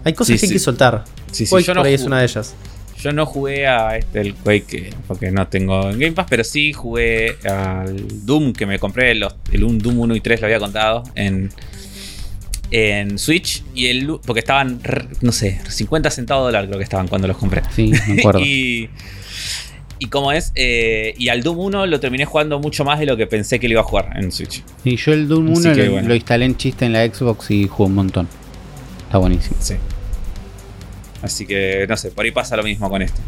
Hay 0.04 0.12
cosas 0.12 0.38
que 0.38 0.46
hay 0.46 0.52
que 0.52 0.58
soltar. 0.58 1.04
Sí, 1.32 1.46
Quake 1.46 1.64
yo 1.64 1.74
no 1.74 1.84
es 1.84 2.02
una 2.02 2.20
de 2.20 2.24
ellas. 2.24 2.54
Yo 3.00 3.12
no 3.12 3.26
jugué 3.26 3.66
a 3.66 3.96
este, 3.96 4.20
el 4.20 4.34
Quake 4.34 4.92
porque 5.06 5.30
no 5.30 5.46
tengo 5.46 5.90
en 5.90 5.98
Game 5.98 6.12
Pass, 6.12 6.26
pero 6.28 6.42
sí 6.42 6.72
jugué 6.72 7.36
al 7.44 8.26
Doom 8.26 8.52
que 8.52 8.66
me 8.66 8.78
compré. 8.78 9.12
el 9.12 9.20
Doom 9.52 10.00
1 10.00 10.16
y 10.16 10.20
3 10.20 10.40
lo 10.40 10.46
había 10.46 10.58
contado 10.58 11.04
en, 11.14 11.50
en 12.72 13.18
Switch. 13.18 13.62
Y 13.74 13.86
el 13.86 14.06
porque 14.24 14.40
estaban, 14.40 14.80
no 15.20 15.30
sé, 15.30 15.60
50 15.68 16.10
centavos 16.10 16.44
de 16.44 16.46
dólar 16.48 16.66
creo 16.66 16.78
que 16.78 16.84
estaban 16.84 17.06
cuando 17.06 17.28
los 17.28 17.36
compré. 17.36 17.62
Sí, 17.74 17.92
me 18.08 18.14
acuerdo. 18.20 18.40
y, 18.40 18.90
y 20.00 20.06
como 20.06 20.32
es, 20.32 20.52
eh, 20.56 21.14
y 21.18 21.28
al 21.28 21.42
Doom 21.42 21.58
1 21.58 21.86
lo 21.86 22.00
terminé 22.00 22.24
jugando 22.24 22.58
mucho 22.58 22.84
más 22.84 22.98
de 22.98 23.06
lo 23.06 23.16
que 23.16 23.26
pensé 23.26 23.60
que 23.60 23.68
lo 23.68 23.72
iba 23.72 23.80
a 23.82 23.84
jugar 23.84 24.10
en 24.16 24.32
Switch. 24.32 24.62
Y 24.82 24.96
yo 24.96 25.12
el 25.12 25.28
Doom 25.28 25.50
1 25.50 25.74
lo, 26.02 26.14
instalé 26.16 26.46
en 26.46 26.56
chiste 26.56 26.84
en 26.84 26.94
la 26.94 27.06
Xbox 27.06 27.50
y 27.52 27.68
jugué 27.68 27.88
un 27.88 27.94
montón. 27.94 28.28
Está 29.06 29.18
buenísimo. 29.18 29.56
Sí. 29.60 29.74
Así 31.22 31.46
que, 31.46 31.86
no 31.88 31.96
sé, 31.96 32.10
por 32.10 32.24
ahí 32.24 32.30
pasa 32.30 32.56
lo 32.56 32.62
mismo 32.62 32.88
con 32.88 33.02
este. 33.02 33.20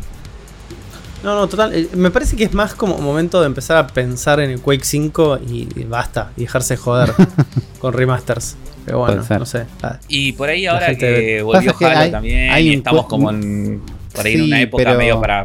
No, 1.23 1.35
no, 1.35 1.49
total. 1.49 1.75
Eh, 1.75 1.89
me 1.95 2.11
parece 2.11 2.37
que 2.37 2.45
es 2.45 2.55
más 2.55 2.75
como 2.75 2.97
momento 2.99 3.41
de 3.41 3.47
empezar 3.47 3.77
a 3.77 3.87
pensar 3.87 4.41
en 4.41 4.51
el 4.51 4.61
Quake 4.61 4.85
5 4.85 5.41
y, 5.47 5.85
basta, 5.85 6.33
y 6.37 6.43
dejarse 6.43 6.77
joder 6.77 7.13
con 7.81 7.93
remasters. 7.93 8.57
Pero 8.87 9.01
bueno, 9.01 9.23
no 9.29 9.47
sé. 9.47 9.67
Ah. 9.83 9.99
y 10.09 10.33
por 10.33 10.49
ahí 10.49 10.67
ahora 10.67 10.95
que 10.95 11.43
volvió 11.43 11.75
Halo 11.79 12.11
también, 12.11 12.59
y 12.59 12.75
estamos 12.75 13.07
como 13.07 13.31
en, 13.31 13.83
por 14.15 14.27
ahí 14.27 14.35
en 14.35 14.43
una 14.43 14.61
época 14.63 14.95
medio 14.95 15.21
para 15.21 15.45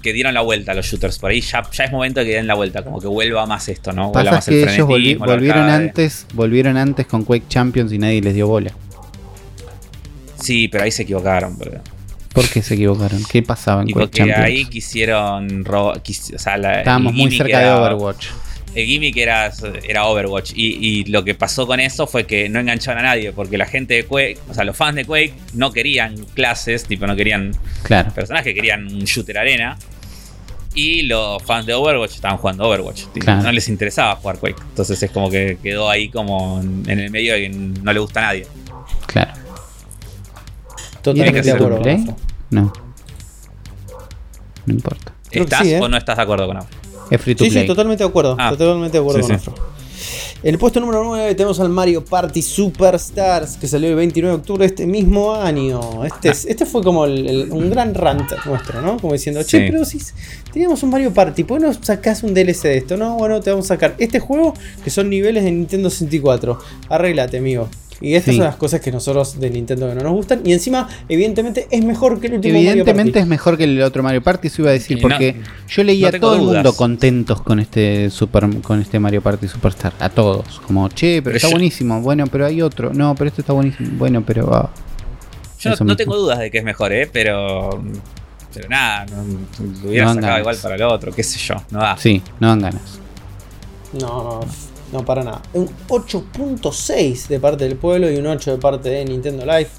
que 0.00 0.12
dieron 0.12 0.32
la 0.32 0.40
vuelta 0.40 0.72
a 0.72 0.74
los 0.76 0.86
shooters. 0.86 1.18
Por 1.18 1.30
ahí 1.32 1.40
ya, 1.40 1.68
ya 1.70 1.84
es 1.84 1.92
momento 1.92 2.20
de 2.20 2.26
que 2.26 2.32
den 2.36 2.46
la 2.46 2.54
vuelta, 2.54 2.84
como 2.84 3.00
que 3.00 3.08
vuelva 3.08 3.44
más 3.46 3.68
esto, 3.68 3.92
¿no? 3.92 4.12
Vuelva 4.12 4.32
más 4.32 4.46
que 4.46 4.62
ellos 4.62 4.86
volvieron 4.86 5.68
antes, 5.68 6.26
volvieron 6.32 6.76
antes 6.76 7.06
con 7.06 7.24
Quake 7.24 7.48
Champions 7.48 7.92
y 7.92 7.98
nadie 7.98 8.20
les 8.20 8.34
dio 8.34 8.46
bola. 8.46 8.72
Sí, 10.40 10.68
pero 10.68 10.84
ahí 10.84 10.90
se 10.90 11.02
equivocaron. 11.02 11.56
¿Por 12.32 12.48
qué 12.48 12.62
se 12.62 12.74
equivocaron? 12.74 13.22
¿Qué 13.24 13.42
pasaba 13.42 13.82
en 13.82 13.90
y 13.90 13.92
porque 13.92 14.22
ahí 14.32 14.64
quisieron 14.66 15.64
Estábamos 15.64 17.12
muy 17.12 17.36
cerca 17.36 17.58
de 17.58 17.70
Overwatch. 17.70 18.26
El 18.72 18.86
gimmick 18.86 19.16
era, 19.16 19.52
era 19.82 20.06
Overwatch. 20.06 20.52
Y, 20.54 21.04
lo 21.06 21.24
que 21.24 21.34
pasó 21.34 21.66
con 21.66 21.80
eso 21.80 22.06
fue 22.06 22.24
que 22.24 22.48
no 22.48 22.60
engancharon 22.60 23.04
a 23.04 23.08
nadie. 23.08 23.32
Porque 23.32 23.58
la 23.58 23.66
gente 23.66 23.94
de 23.94 24.04
Quake, 24.04 24.38
o 24.48 24.54
sea, 24.54 24.64
los 24.64 24.76
fans 24.76 24.94
de 24.94 25.04
Quake 25.04 25.34
no 25.54 25.72
querían 25.72 26.16
clases, 26.34 26.84
tipo, 26.84 27.06
no 27.06 27.16
querían 27.16 27.52
claro. 27.82 28.12
personajes, 28.12 28.54
querían 28.54 28.86
un 28.86 29.04
shooter 29.04 29.38
arena. 29.38 29.76
Y 30.72 31.02
los 31.02 31.42
fans 31.42 31.66
de 31.66 31.74
Overwatch 31.74 32.14
estaban 32.14 32.38
jugando 32.38 32.68
Overwatch. 32.68 33.06
No 33.26 33.50
les 33.50 33.68
interesaba 33.68 34.14
jugar 34.14 34.38
Quake. 34.38 34.62
Entonces 34.68 35.02
es 35.02 35.10
como 35.10 35.28
que 35.28 35.58
quedó 35.60 35.90
ahí 35.90 36.08
como 36.08 36.60
en 36.60 37.00
el 37.00 37.10
medio 37.10 37.36
y 37.36 37.48
no 37.48 37.92
le 37.92 37.98
gusta 37.98 38.20
a 38.20 38.22
nadie. 38.26 38.46
Claro. 39.08 39.49
Totalmente 41.02 41.42
de 41.42 41.52
acuerdo. 41.52 41.80
No. 42.50 42.72
No 44.66 44.74
importa. 44.74 45.12
¿Estás 45.30 45.66
¿eh? 45.66 45.80
o 45.80 45.88
no 45.88 45.96
estás 45.96 46.16
de 46.16 46.22
acuerdo 46.22 46.46
con 46.46 46.56
Afro? 46.56 46.78
Es 47.10 47.20
free 47.20 47.34
to 47.34 47.44
sí, 47.44 47.50
sí, 47.50 47.66
totalmente 47.66 48.04
de 48.04 48.08
acuerdo. 48.08 48.36
Ah. 48.38 48.50
Totalmente 48.50 48.98
de 48.98 49.02
acuerdo 49.02 49.20
con 49.20 49.32
Afro. 49.32 49.54
En 50.42 50.54
el 50.54 50.58
puesto 50.58 50.80
número 50.80 51.04
9 51.04 51.34
tenemos 51.34 51.60
al 51.60 51.68
Mario 51.68 52.02
Party 52.02 52.40
Superstars, 52.40 53.58
que 53.58 53.68
salió 53.68 53.90
el 53.90 53.96
29 53.96 54.36
de 54.36 54.40
octubre 54.40 54.60
de 54.60 54.66
este 54.66 54.86
mismo 54.86 55.34
año. 55.34 56.02
Este, 56.04 56.30
ah. 56.30 56.32
este 56.32 56.64
fue 56.64 56.82
como 56.82 57.02
un 57.02 57.70
gran 57.70 57.94
rant 57.94 58.32
nuestro, 58.46 58.80
¿no? 58.80 58.96
Como 58.96 59.12
diciendo, 59.12 59.42
che, 59.42 59.70
pero 59.70 59.84
si 59.84 59.98
teníamos 60.50 60.82
un 60.82 60.90
Mario 60.90 61.12
Party, 61.12 61.44
¿por 61.44 61.60
qué 61.60 61.66
no 61.66 61.74
sacás 61.74 62.22
un 62.22 62.32
DLC 62.32 62.62
de 62.62 62.78
esto? 62.78 62.96
No, 62.96 63.16
bueno, 63.16 63.40
te 63.40 63.50
vamos 63.50 63.66
a 63.66 63.74
sacar 63.74 63.94
este 63.98 64.18
juego 64.18 64.54
que 64.82 64.88
son 64.88 65.10
niveles 65.10 65.44
de 65.44 65.52
Nintendo 65.52 65.90
64. 65.90 66.58
Arréglate, 66.88 67.36
amigo. 67.36 67.68
Y 68.00 68.14
estas 68.14 68.34
son 68.34 68.44
las 68.44 68.56
cosas 68.56 68.80
que 68.80 68.90
nosotros 68.90 69.38
de 69.38 69.50
Nintendo 69.50 69.88
que 69.88 69.94
no 69.94 70.02
nos 70.02 70.12
gustan. 70.12 70.40
Y 70.44 70.52
encima, 70.52 70.88
evidentemente, 71.08 71.68
es 71.70 71.84
mejor 71.84 72.18
que 72.18 72.28
el 72.28 72.34
último 72.34 72.56
Evidentemente 72.56 72.94
Mario 72.94 73.04
Party. 73.04 73.18
es 73.18 73.26
mejor 73.26 73.58
que 73.58 73.64
el 73.64 73.82
otro 73.82 74.02
Mario 74.02 74.22
Party, 74.22 74.46
eso 74.48 74.62
iba 74.62 74.70
a 74.70 74.72
decir, 74.72 75.00
porque 75.02 75.36
yo 75.68 75.84
leía 75.84 76.08
a 76.08 76.12
todo 76.12 76.36
el 76.36 76.42
mundo 76.42 76.74
contentos 76.74 77.42
con 77.42 77.60
este 77.60 78.08
super 78.08 78.48
con 78.62 78.80
este 78.80 78.98
Mario 78.98 79.20
Party 79.20 79.48
Superstar. 79.48 79.92
A 80.00 80.08
todos. 80.08 80.60
Como, 80.60 80.88
che, 80.88 81.20
pero, 81.20 81.36
está 81.36 81.48
buenísimo. 81.48 82.00
Bueno, 82.00 82.26
pero 82.26 82.46
hay 82.46 82.62
otro. 82.62 82.92
No, 82.94 83.14
pero 83.14 83.28
este 83.28 83.42
está 83.42 83.52
buenísimo. 83.52 83.90
Bueno, 83.98 84.22
pero. 84.26 84.54
Ah, 84.54 84.70
yo 85.58 85.74
no, 85.84 85.94
tengo 85.94 86.16
dudas 86.16 86.38
de 86.38 86.50
que 86.50 86.58
es 86.58 86.64
mejor, 86.64 86.92
¿eh? 86.92 87.08
Pero. 87.12 87.82
Pero 88.52 88.68
nada, 88.68 89.06
lo 89.82 89.88
hubiera 89.88 90.12
sacado 90.12 90.38
igual 90.38 90.56
para 90.60 90.74
el 90.74 90.82
otro, 90.82 91.12
qué 91.12 91.22
sé 91.22 91.38
yo. 91.38 91.54
No 91.70 91.80
da. 91.80 91.96
Sí, 91.96 92.22
no 92.40 92.48
dan 92.48 92.62
ganas. 92.62 92.98
No, 93.92 94.40
no. 94.92 95.04
Para 95.04 95.24
nada. 95.24 95.42
Un 95.54 95.68
8.6 95.88 97.28
de 97.28 97.40
parte 97.40 97.64
del 97.64 97.76
pueblo 97.76 98.10
y 98.10 98.16
un 98.16 98.26
8 98.26 98.52
de 98.52 98.58
parte 98.58 98.88
de 98.88 99.04
Nintendo 99.04 99.44
Life. 99.44 99.70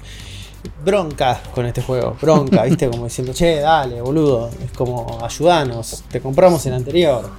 Bronca 0.84 1.40
con 1.54 1.66
este 1.66 1.82
juego. 1.82 2.16
Bronca, 2.20 2.62
¿viste? 2.64 2.88
Como 2.88 3.04
diciendo, 3.04 3.32
che, 3.32 3.56
dale, 3.56 4.00
boludo. 4.00 4.50
Es 4.64 4.72
como, 4.72 5.18
ayudanos. 5.24 6.04
Te 6.10 6.20
compramos 6.20 6.64
el 6.66 6.74
anterior. 6.74 7.30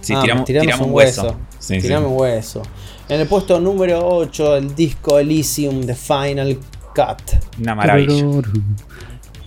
Sí, 0.00 0.14
tiramos, 0.20 0.80
un 0.80 0.92
hueso. 0.92 1.36
tiramos 1.66 2.10
un 2.10 2.18
hueso. 2.18 2.62
En 3.08 3.20
el 3.20 3.28
puesto 3.28 3.60
número 3.60 4.00
8, 4.04 4.56
el 4.56 4.74
disco 4.74 5.18
Elysium 5.18 5.86
The 5.86 5.94
Final 5.94 6.58
Cut. 6.94 7.60
Una 7.60 7.74
maravilla. 7.74 8.24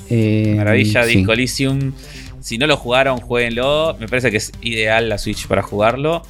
Eh, 0.10 0.54
maravilla, 0.56 1.06
disco 1.06 1.34
Elysium. 1.34 1.94
Si 2.40 2.58
no 2.58 2.68
lo 2.68 2.78
jugaron, 2.78 3.20
jueguenlo. 3.20 3.98
Me 4.00 4.08
parece 4.08 4.32
que 4.32 4.38
es 4.38 4.52
ideal 4.62 5.10
la 5.10 5.18
Switch 5.18 5.48
para 5.48 5.64
jugarlo. 5.64 6.22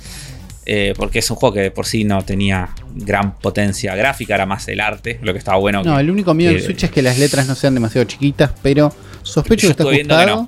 Eh, 0.68 0.94
porque 0.98 1.20
es 1.20 1.30
un 1.30 1.38
juego 1.38 1.54
que 1.54 1.62
de 1.62 1.72
por 1.72 1.86
sí 1.86 2.04
no 2.06 2.24
tenía 2.24 2.70
gran 2.96 3.38
potencia 3.38 3.96
gráfica, 3.96 4.34
era 4.34 4.48
más 4.48 4.68
el 4.68 4.80
arte, 4.80 5.20
lo 5.22 5.32
que 5.32 5.38
estaba 5.38 5.58
bueno. 5.58 5.84
No, 5.84 6.00
el 6.00 6.10
único 6.10 6.34
miedo 6.34 6.54
del 6.54 6.64
Switch 6.64 6.86
es 6.86 6.92
que 6.92 7.04
las 7.04 7.20
letras 7.20 7.48
no 7.48 7.54
sean 7.54 7.76
demasiado 7.76 8.06
chiquitas, 8.06 8.52
pero 8.64 8.92
sospecho 9.22 9.68
que 9.68 9.72
está 9.72 9.84
ajustado. 9.84 10.48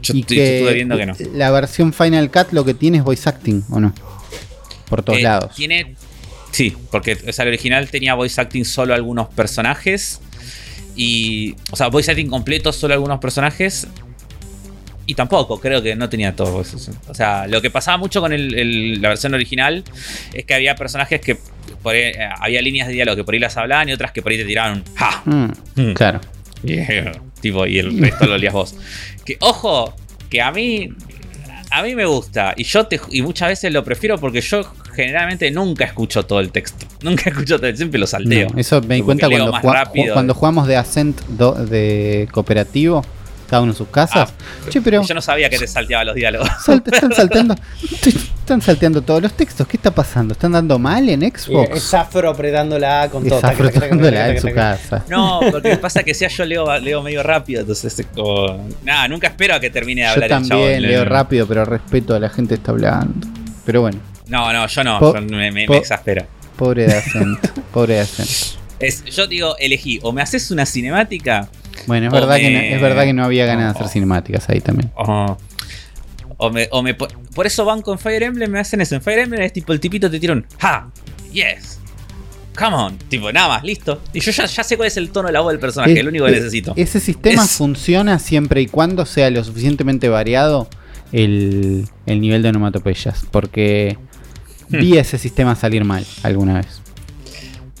Yo, 0.00 0.14
y 0.14 0.22
que 0.22 0.58
estuve 0.58 0.74
viendo 0.74 0.96
que 0.96 1.06
no. 1.06 1.14
La 1.34 1.50
versión 1.50 1.92
Final 1.92 2.30
Cut 2.30 2.52
lo 2.52 2.64
que 2.64 2.74
tiene 2.74 2.98
es 2.98 3.04
voice 3.04 3.28
acting, 3.28 3.64
¿o 3.70 3.80
no? 3.80 3.92
Por 4.88 5.02
todos 5.02 5.18
eh, 5.18 5.22
lados. 5.22 5.56
Tiene. 5.56 5.96
Sí, 6.52 6.76
porque 6.92 7.18
o 7.26 7.32
sea, 7.32 7.42
el 7.42 7.48
original 7.48 7.90
tenía 7.90 8.14
voice 8.14 8.40
acting 8.40 8.64
solo 8.64 8.94
algunos 8.94 9.28
personajes. 9.28 10.20
Y. 10.94 11.56
O 11.72 11.76
sea, 11.76 11.88
voice 11.88 12.12
acting 12.12 12.28
completo 12.28 12.72
solo 12.72 12.94
algunos 12.94 13.18
personajes. 13.18 13.88
Y 15.08 15.14
tampoco, 15.14 15.58
creo 15.58 15.82
que 15.82 15.96
no 15.96 16.10
tenía 16.10 16.36
todo 16.36 16.60
eso. 16.60 16.76
O 17.08 17.14
sea, 17.14 17.46
lo 17.46 17.62
que 17.62 17.70
pasaba 17.70 17.96
mucho 17.96 18.20
con 18.20 18.30
la 18.30 19.08
versión 19.08 19.32
original 19.32 19.82
es 20.34 20.44
que 20.44 20.52
había 20.52 20.74
personajes 20.74 21.18
que 21.22 21.38
eh, 21.94 22.18
había 22.38 22.60
líneas 22.60 22.88
de 22.88 22.92
diálogo 22.92 23.16
que 23.16 23.24
por 23.24 23.32
ahí 23.32 23.40
las 23.40 23.56
hablaban 23.56 23.88
y 23.88 23.92
otras 23.94 24.12
que 24.12 24.20
por 24.20 24.32
ahí 24.32 24.36
te 24.36 24.44
tiraban 24.44 24.84
¡Ja! 24.96 25.22
Mm, 25.24 25.46
mm. 25.76 25.92
Claro. 25.94 26.20
Tipo, 27.40 27.66
y 27.66 27.78
el 27.78 27.98
resto 27.98 28.26
lo 28.26 28.34
olías 28.34 28.52
vos. 28.52 28.76
Que, 29.24 29.38
ojo, 29.40 29.94
que 30.28 30.42
a 30.42 30.52
mí. 30.52 30.90
A 31.70 31.82
mí 31.82 31.94
me 31.94 32.04
gusta. 32.04 32.52
Y 32.54 32.64
yo 32.64 32.86
te, 32.86 33.00
y 33.10 33.22
muchas 33.22 33.48
veces 33.48 33.72
lo 33.72 33.82
prefiero 33.84 34.18
porque 34.18 34.42
yo 34.42 34.70
generalmente 34.94 35.50
nunca 35.50 35.86
escucho 35.86 36.26
todo 36.26 36.40
el 36.40 36.50
texto. 36.50 36.84
Nunca 37.00 37.30
escucho 37.30 37.56
todo 37.56 37.68
el 37.68 37.76
siempre 37.78 37.98
lo 37.98 38.06
salteo. 38.06 38.48
eso 38.58 38.82
me 38.82 38.96
di 38.96 39.02
cuenta 39.02 39.28
cuando, 39.30 39.54
cuando 40.12 40.34
jugamos 40.34 40.66
de 40.66 40.76
Ascent 40.76 41.18
de 41.28 42.28
cooperativo 42.30 43.04
cada 43.48 43.62
uno 43.62 43.72
en 43.72 43.76
sus 43.76 43.88
casas. 43.88 44.30
Ah, 44.30 44.80
pero 44.84 45.02
yo 45.02 45.14
no 45.14 45.22
sabía 45.22 45.48
que 45.48 45.58
te 45.58 45.66
salteaba 45.66 46.04
los 46.04 46.14
diálogos. 46.14 46.48
están 46.68 47.12
saltando. 47.14 47.54
están 48.40 48.60
salteando 48.60 49.02
todos 49.02 49.22
los 49.22 49.32
textos. 49.32 49.66
¿Qué 49.66 49.78
está 49.78 49.90
pasando? 49.90 50.32
¿Están 50.32 50.52
dando 50.52 50.78
mal 50.78 51.08
en 51.08 51.22
Xbox? 51.22 51.76
Es 51.76 51.94
Afro 51.94 52.28
apretando 52.28 52.78
la 52.78 53.08
con 53.10 53.26
todo. 53.26 53.44
Afro 53.44 53.68
apretándola 53.68 54.28
en 54.30 54.40
su 54.40 54.52
casa. 54.52 55.04
No, 55.08 55.40
porque 55.50 55.76
pasa 55.78 56.02
que 56.02 56.12
si 56.12 56.28
yo 56.28 56.44
leo, 56.44 56.78
leo 56.78 57.02
medio 57.02 57.22
rápido, 57.22 57.62
entonces 57.62 58.06
Nada, 58.84 59.08
nunca 59.08 59.28
espero 59.28 59.54
a 59.54 59.60
que 59.60 59.70
termine 59.70 60.02
de 60.02 60.08
hablar 60.08 60.28
yo 60.28 60.48
también 60.48 60.82
leo 60.82 61.04
rápido, 61.04 61.46
pero 61.46 61.64
respeto 61.64 62.14
a 62.14 62.20
la 62.20 62.28
gente 62.28 62.50
que 62.50 62.58
está 62.58 62.72
hablando. 62.72 63.26
Pero 63.64 63.80
bueno. 63.80 63.98
No, 64.28 64.52
no, 64.52 64.66
yo 64.66 64.84
no. 64.84 65.00
me, 65.22 65.50
me, 65.50 65.64
exaspera. 65.64 66.26
Pobre 66.56 66.86
de 66.86 66.96
acento. 66.96 67.48
pobre 67.72 67.94
de 67.94 68.00
acento. 68.00 68.58
Es, 68.78 69.04
yo 69.06 69.26
digo, 69.26 69.56
elegí, 69.58 69.98
o 70.02 70.12
me 70.12 70.22
haces 70.22 70.50
una 70.50 70.66
cinemática 70.66 71.48
bueno, 71.88 72.06
es 72.06 72.12
verdad, 72.12 72.36
que 72.36 72.50
no, 72.50 72.58
es 72.58 72.80
verdad 72.80 73.04
que 73.04 73.12
no 73.14 73.24
había 73.24 73.46
ganas 73.46 73.64
de 73.64 73.70
hacer 73.70 73.88
cinemáticas 73.88 74.48
ahí 74.48 74.60
también. 74.60 74.92
O 76.36 76.50
me, 76.50 76.68
o 76.70 76.82
me, 76.82 76.94
por 76.94 77.46
eso 77.46 77.64
van 77.64 77.82
con 77.82 77.98
Fire 77.98 78.22
Emblem, 78.22 78.50
me 78.50 78.60
hacen 78.60 78.80
eso. 78.80 78.94
En 78.94 79.02
Fire 79.02 79.18
Emblem 79.18 79.42
es 79.42 79.52
tipo 79.52 79.72
el 79.72 79.80
tipito 79.80 80.08
te 80.08 80.20
tira 80.20 80.34
un 80.34 80.46
¡Ja! 80.58 80.88
¡Yes! 81.32 81.80
Come 82.56 82.76
on, 82.76 82.98
tipo, 82.98 83.32
nada 83.32 83.48
más, 83.48 83.64
listo. 83.64 84.00
Y 84.12 84.20
yo 84.20 84.30
ya, 84.30 84.46
ya 84.46 84.62
sé 84.62 84.76
cuál 84.76 84.88
es 84.88 84.96
el 84.96 85.10
tono 85.10 85.28
de 85.28 85.32
la 85.32 85.40
voz 85.40 85.52
del 85.52 85.60
personaje, 85.60 85.94
es, 85.94 86.04
lo 86.04 86.10
único 86.10 86.26
que 86.26 86.32
necesito. 86.32 86.74
Ese 86.76 87.00
sistema 87.00 87.46
funciona 87.46 88.18
siempre 88.18 88.60
y 88.60 88.66
cuando 88.66 89.06
sea 89.06 89.30
lo 89.30 89.42
suficientemente 89.42 90.08
variado 90.08 90.68
el, 91.12 91.88
el 92.06 92.20
nivel 92.20 92.42
de 92.42 92.50
onomatopeyas. 92.50 93.24
Porque 93.30 93.96
hmm. 94.68 94.78
vi 94.78 94.98
ese 94.98 95.18
sistema 95.18 95.56
salir 95.56 95.84
mal 95.84 96.04
alguna 96.22 96.54
vez. 96.54 96.82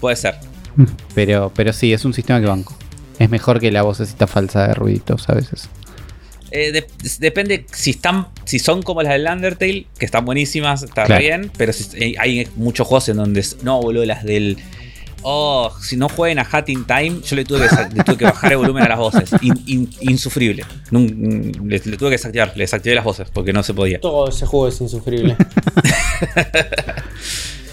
Puede 0.00 0.16
ser. 0.16 0.36
Pero, 1.14 1.52
pero 1.54 1.72
sí, 1.72 1.92
es 1.92 2.04
un 2.04 2.14
sistema 2.14 2.40
que 2.40 2.46
banco. 2.46 2.76
Es 3.18 3.30
mejor 3.30 3.60
que 3.60 3.70
la 3.70 3.82
vocecita 3.82 4.26
falsa 4.26 4.68
de 4.68 4.74
ruiditos 4.74 5.28
a 5.28 5.34
veces. 5.34 5.68
Eh, 6.50 6.86
depende 7.18 7.66
si 7.72 7.90
están 7.90 8.28
si 8.44 8.58
son 8.58 8.82
como 8.82 9.02
las 9.02 9.12
del 9.12 9.26
Undertale, 9.26 9.86
que 9.98 10.06
están 10.06 10.24
buenísimas, 10.24 10.82
está 10.82 11.04
bien, 11.18 11.50
pero 11.58 11.72
eh, 11.94 12.14
hay 12.18 12.48
muchos 12.56 12.86
juegos 12.86 13.08
en 13.10 13.18
donde 13.18 13.44
no, 13.62 13.82
boludo, 13.82 14.06
las 14.06 14.24
del 14.24 14.56
Oh, 15.22 15.72
si 15.82 15.96
no 15.96 16.08
jueguen 16.08 16.38
a 16.38 16.46
Hat 16.50 16.68
in 16.68 16.84
Time, 16.84 17.20
yo 17.24 17.36
le 17.36 17.44
tuve 17.44 17.68
que, 18.16 18.24
bajar 18.24 18.52
el 18.52 18.58
volumen 18.58 18.84
a 18.84 18.88
las 18.88 18.98
voces. 18.98 19.30
insufrible. 20.00 20.64
le, 20.90 21.80
tuve 21.80 21.96
que 21.96 22.10
desactivar, 22.10 22.52
le 22.54 22.62
desactivé 22.62 22.94
las 22.94 23.04
voces 23.04 23.28
porque 23.32 23.52
no 23.52 23.62
se 23.62 23.74
podía. 23.74 24.00
Todo 24.00 24.28
ese 24.28 24.46
juego 24.46 24.68
es 24.68 24.80
insufrible. 24.80 25.36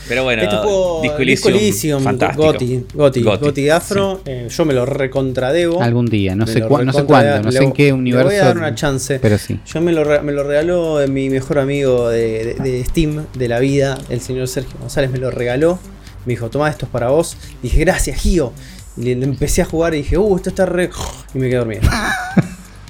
Pero 0.08 0.24
bueno, 0.24 0.44
este 0.44 0.56
juego, 0.56 1.02
Disco 1.02 1.50
Elysium, 1.50 2.04
Goti, 2.36 2.86
Goti, 2.94 3.22
Goti, 3.24 3.70
Afro, 3.70 4.22
eh, 4.26 4.48
yo 4.50 4.66
me 4.66 4.74
lo 4.74 4.86
recontradebo. 4.86 5.82
Algún 5.82 6.06
día, 6.06 6.36
no 6.36 6.46
sé, 6.46 6.60
no 6.60 6.94
sé 6.94 7.04
cuándo, 7.06 7.42
no 7.42 7.52
sé 7.52 7.64
en 7.64 7.72
qué 7.72 7.92
universo. 7.92 8.30
Le 8.30 8.36
voy 8.36 8.42
a 8.42 8.46
dar 8.46 8.58
una 8.58 8.76
chance. 8.76 9.20
Pero 9.20 9.38
sí. 9.38 9.60
Yo 9.66 9.82
me 9.82 9.92
lo, 9.92 10.24
me 10.24 10.32
lo 10.32 10.44
regaló 10.44 11.00
mi 11.08 11.30
mejor 11.30 11.60
amigo 11.60 12.10
de, 12.10 12.56
de, 12.56 12.84
Steam, 12.86 13.26
de 13.34 13.48
la 13.48 13.60
vida, 13.60 13.98
el 14.10 14.22
señor 14.22 14.48
Sergio 14.48 14.78
González, 14.80 15.12
me 15.12 15.18
lo 15.18 15.32
regaló. 15.32 15.80
Me 16.26 16.34
dijo, 16.34 16.50
toma, 16.50 16.70
esto 16.70 16.86
es 16.86 16.92
para 16.92 17.10
vos. 17.10 17.38
Dije, 17.62 17.80
gracias, 17.82 18.20
Gio. 18.20 18.52
Y 18.98 19.04
le, 19.04 19.12
empecé 19.24 19.62
a 19.62 19.66
jugar 19.66 19.94
y 19.94 19.98
dije, 19.98 20.18
uh, 20.18 20.36
esto 20.36 20.50
está 20.50 20.66
re. 20.66 20.90
Y 21.34 21.38
me 21.38 21.50
quedé 21.50 21.58
dormido. 21.58 21.82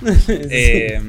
eh, 0.28 1.02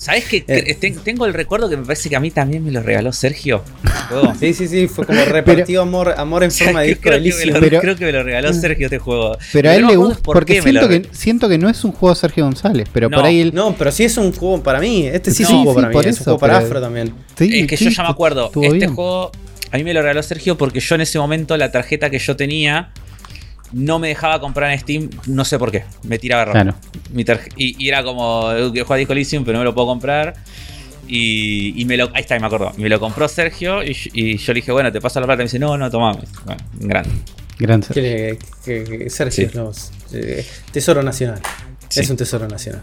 ¿Sabes 0.00 0.24
que 0.24 0.42
eh. 0.48 0.94
tengo 1.04 1.26
el 1.26 1.34
recuerdo 1.34 1.68
que 1.68 1.76
me 1.76 1.84
parece 1.84 2.08
que 2.08 2.16
a 2.16 2.20
mí 2.20 2.30
también 2.30 2.64
me 2.64 2.70
lo 2.70 2.82
regaló 2.82 3.12
Sergio? 3.12 3.62
sí, 4.40 4.54
sí, 4.54 4.66
sí, 4.66 4.88
fue 4.88 5.04
como 5.04 5.22
repartido 5.26 5.82
amor, 5.82 6.14
amor 6.16 6.42
en 6.42 6.50
forma 6.50 6.80
de 6.80 6.86
disco 6.86 7.02
creo 7.02 7.60
Que 7.60 7.78
creo 7.80 7.96
que 7.96 8.06
me 8.06 8.12
lo 8.12 8.22
regaló 8.22 8.50
Sergio 8.54 8.86
este 8.86 8.98
juego. 8.98 9.36
Pero 9.52 9.68
a 9.68 9.76
él 9.76 9.86
le 9.86 9.96
gusta 9.96 10.22
porque 10.22 10.62
siento, 10.62 10.88
que, 10.88 11.06
siento 11.12 11.50
que 11.50 11.58
no 11.58 11.68
es 11.68 11.84
un 11.84 11.92
juego 11.92 12.14
Sergio 12.14 12.44
González, 12.44 12.88
pero 12.90 13.10
por 13.10 13.26
ahí 13.26 13.42
él... 13.42 13.50
No, 13.52 13.76
pero 13.76 13.92
sí 13.92 14.04
es 14.04 14.16
un 14.16 14.32
juego 14.32 14.62
para 14.62 14.80
mí. 14.80 15.06
Este 15.06 15.32
sí 15.32 15.42
es 15.42 15.50
un 15.50 15.64
juego 15.64 15.74
para 15.74 15.88
mí, 15.90 15.94
es 16.02 16.18
un 16.18 16.24
juego 16.24 16.38
para 16.38 16.56
Afro 16.56 16.80
también. 16.80 17.12
es 17.38 17.66
que 17.66 17.76
yo 17.76 17.90
ya 17.90 18.02
me 18.02 18.08
acuerdo, 18.08 18.50
este 18.54 18.86
juego 18.86 19.32
a 19.70 19.76
mí 19.76 19.84
me 19.84 19.92
lo 19.92 20.00
regaló 20.00 20.22
Sergio 20.22 20.56
porque 20.56 20.80
yo 20.80 20.94
en 20.94 21.02
ese 21.02 21.18
momento 21.18 21.58
la 21.58 21.70
tarjeta 21.70 22.08
que 22.08 22.18
yo 22.18 22.36
tenía 22.36 22.88
no 23.72 23.98
me 23.98 24.08
dejaba 24.08 24.40
comprar 24.40 24.70
en 24.72 24.78
Steam, 24.78 25.10
no 25.26 25.44
sé 25.44 25.58
por 25.58 25.70
qué. 25.70 25.84
Me 26.04 26.18
tiraba 26.18 26.42
error. 26.42 26.74
Mi 27.12 27.24
y, 27.56 27.84
y, 27.84 27.88
era 27.88 28.02
como, 28.02 28.50
que 28.72 28.82
juega 28.82 28.98
Disco 28.98 29.12
Elysium, 29.12 29.44
pero 29.44 29.54
no 29.54 29.60
me 29.60 29.64
lo 29.64 29.74
puedo 29.74 29.88
comprar. 29.88 30.34
Y, 31.06 31.84
me 31.86 31.96
lo. 31.96 32.10
Ahí 32.14 32.22
está, 32.22 32.38
me 32.38 32.46
acuerdo. 32.46 32.72
Me 32.76 32.88
lo 32.88 33.00
compró 33.00 33.26
Sergio 33.26 33.82
y, 33.82 34.36
yo 34.36 34.52
le 34.52 34.60
dije, 34.60 34.72
bueno, 34.72 34.92
te 34.92 35.00
paso 35.00 35.20
la 35.20 35.26
plata. 35.26 35.42
Y 35.42 35.44
me 35.44 35.46
dice, 35.46 35.58
no, 35.58 35.76
no, 35.76 35.90
tomame. 35.90 36.20
Bueno, 36.44 36.62
grande. 36.78 37.10
Grande. 37.58 38.38
Sergio. 39.08 39.72
Eh, 40.12 40.46
tesoro 40.72 41.02
Nacional. 41.02 41.40
Es 41.96 42.08
un 42.08 42.16
tesoro 42.16 42.46
nacional. 42.46 42.82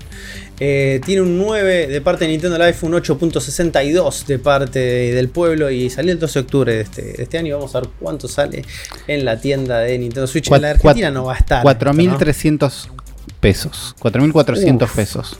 Eh, 0.60 1.00
tiene 1.06 1.22
un 1.22 1.38
9 1.38 1.88
de 1.88 2.02
parte 2.02 2.26
de 2.26 2.32
Nintendo 2.32 2.58
Life, 2.58 2.86
un 2.86 2.94
8.62 2.94 4.26
de 4.26 4.40
parte 4.40 4.80
del 4.80 5.30
pueblo 5.30 5.70
y 5.70 5.90
salió 5.90 6.12
el 6.12 6.20
12 6.20 6.40
de 6.40 6.44
octubre 6.44 6.76
de 6.76 6.82
este, 6.82 7.22
este 7.22 7.38
año. 7.38 7.58
Vamos 7.58 7.74
a 7.76 7.82
ver 7.82 7.90
cuánto 8.00 8.28
sale 8.28 8.64
en 9.08 9.24
la 9.24 9.40
tienda 9.40 9.80
de 9.80 9.98
Nintendo 9.98 10.28
Switch. 10.28 10.52
en 10.52 10.62
la 10.62 10.72
Argentina 10.72 11.12
no 11.12 11.26
va 11.26 11.36
a 11.36 11.38
estar. 11.38 11.64
4.300 11.64 12.90
pesos. 13.40 13.96
4.400 14.00 14.90
pesos. 14.92 15.38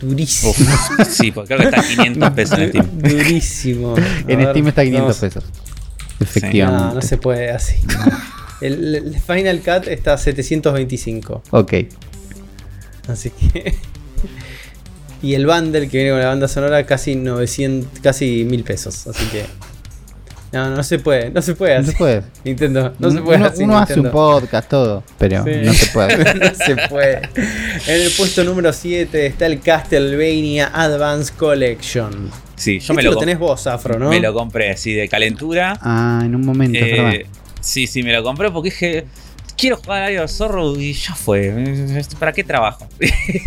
Durísimo. 0.00 0.54
sí, 1.08 1.32
porque 1.32 1.54
creo 1.56 1.70
que 1.70 1.76
está 1.76 1.80
a 1.80 1.88
500 1.96 2.30
pesos 2.30 2.58
en 2.58 2.68
Steam. 2.68 2.98
Durísimo. 2.98 3.94
en 3.96 4.50
Steam 4.50 4.68
está 4.68 4.82
a 4.82 4.84
500 4.84 5.16
pesos. 5.16 5.44
Efectivamente. 6.20 6.84
No, 6.88 6.94
no 6.94 7.02
se 7.02 7.16
puede 7.16 7.50
así. 7.50 7.76
El, 8.60 8.94
el, 8.94 9.18
Final 9.18 9.58
Cut 9.58 9.88
está 9.88 10.12
a 10.12 10.18
725. 10.18 11.42
Ok. 11.50 11.72
Así 13.08 13.30
que. 13.30 13.74
y 15.22 15.34
el 15.34 15.46
bundle 15.46 15.88
que 15.88 15.98
viene 15.98 16.10
con 16.10 16.20
la 16.20 16.28
banda 16.28 16.48
sonora 16.48 16.84
casi 16.84 17.16
900, 17.16 18.00
casi 18.00 18.44
1000 18.44 18.64
pesos. 18.64 19.06
Así 19.06 19.24
que. 19.26 19.44
No, 20.52 20.68
no 20.68 20.82
se 20.82 20.98
puede, 20.98 21.30
no 21.30 21.40
se 21.40 21.54
puede. 21.54 21.78
No 21.78 21.86
se 21.86 21.92
puede. 21.92 22.22
Nintendo, 22.44 22.92
no 22.98 23.10
se 23.10 23.22
puede. 23.22 23.38
Uno, 23.38 23.52
uno 23.56 23.78
hace 23.78 23.98
un 23.98 24.10
podcast, 24.10 24.68
todo, 24.68 25.02
pero 25.16 25.44
no 25.46 25.72
se 25.72 25.86
puede. 25.86 26.34
no 26.34 26.54
se 26.54 26.76
puede. 26.88 27.22
En 27.86 28.02
el 28.02 28.10
puesto 28.10 28.44
número 28.44 28.70
7 28.70 29.26
está 29.26 29.46
el 29.46 29.60
Castlevania 29.60 30.70
Advance 30.74 31.32
Collection. 31.34 32.30
Sí, 32.54 32.80
yo 32.80 32.92
me 32.92 33.02
lo, 33.02 33.12
lo 33.12 33.18
tenés 33.18 33.38
vos, 33.38 33.66
Afro, 33.66 33.98
¿no? 33.98 34.10
Me 34.10 34.20
lo 34.20 34.34
compré 34.34 34.70
así 34.70 34.92
de 34.92 35.08
calentura. 35.08 35.78
Ah, 35.80 36.20
en 36.22 36.34
un 36.34 36.44
momento, 36.44 36.78
eh, 36.78 37.26
Sí, 37.62 37.86
sí, 37.86 38.02
me 38.02 38.12
lo 38.12 38.22
compré 38.22 38.50
porque 38.50 38.70
dije 38.70 39.06
quiero 39.62 39.76
jugar 39.76 40.02
a 40.02 40.06
Ario 40.06 40.26
Zorro 40.26 40.76
y 40.76 40.92
ya 40.92 41.14
fue. 41.14 42.02
¿Para 42.18 42.32
qué 42.32 42.42
trabajo? 42.42 42.88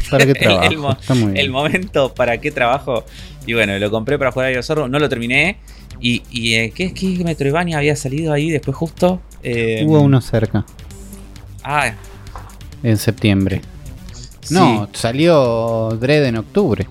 ¿Para 0.09 0.25
qué 0.25 0.33
trabajo? 0.33 0.97
el, 1.35 1.49
momento 1.49 2.13
para 2.13 2.37
qué 2.39 2.51
trabajo. 2.51 3.03
Y 3.45 3.53
bueno, 3.53 3.77
lo 3.77 3.91
compré 3.91 4.17
para 4.17 4.31
jugar 4.31 4.45
a 4.45 4.49
Ario 4.49 4.63
Zorro, 4.63 4.87
no 4.87 4.97
lo 4.97 5.09
terminé. 5.09 5.57
¿Y, 5.99 6.23
y 6.31 6.53
eh, 6.55 6.71
¿qué, 6.73 6.93
qué 6.93 7.21
Metroidvania 7.23 7.77
había 7.79 7.97
salido 7.97 8.31
ahí 8.31 8.49
después 8.49 8.77
justo? 8.77 9.21
Eh, 9.43 9.83
Hubo 9.85 9.99
uno 9.99 10.21
cerca. 10.21 10.65
Ah. 11.63 11.91
En 12.81 12.97
septiembre. 12.97 13.61
No, 14.51 14.87
salió 14.93 15.97
Dread 15.99 16.25
en 16.27 16.37
octubre. 16.37 16.87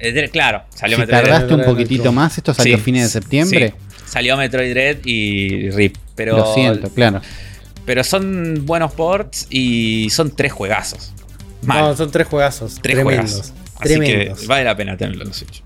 Eh, 0.00 0.28
claro, 0.30 0.64
salió 0.74 0.96
si 0.96 1.02
Metroid 1.02 1.22
tardaste 1.22 1.54
un 1.54 1.64
poquitito 1.64 2.10
más, 2.10 2.36
esto 2.36 2.52
salió 2.52 2.74
a 2.74 2.80
fines 2.80 3.04
de 3.04 3.08
septiembre. 3.20 3.74
Salió 4.06 4.36
Metroid 4.36 4.70
Dread 4.70 4.98
y 5.04 5.70
RIP. 5.70 5.96
Pero 6.16 6.36
Lo 6.36 6.54
siento, 6.54 6.90
claro. 6.90 7.22
Pero 7.84 8.04
son 8.04 8.64
buenos 8.64 8.92
ports 8.92 9.46
y 9.50 10.08
son 10.10 10.30
tres 10.30 10.52
juegazos. 10.52 11.12
No, 11.62 11.96
son 11.96 12.10
tres 12.10 12.26
juegazos. 12.26 12.78
Tres 12.82 12.96
tremendos. 12.96 13.52
Así 13.78 13.98
que 13.98 14.32
vale 14.46 14.64
la 14.64 14.76
pena 14.76 14.96
tenerlo 14.96 15.22
en 15.22 15.28
los 15.28 15.36
Switch. 15.36 15.62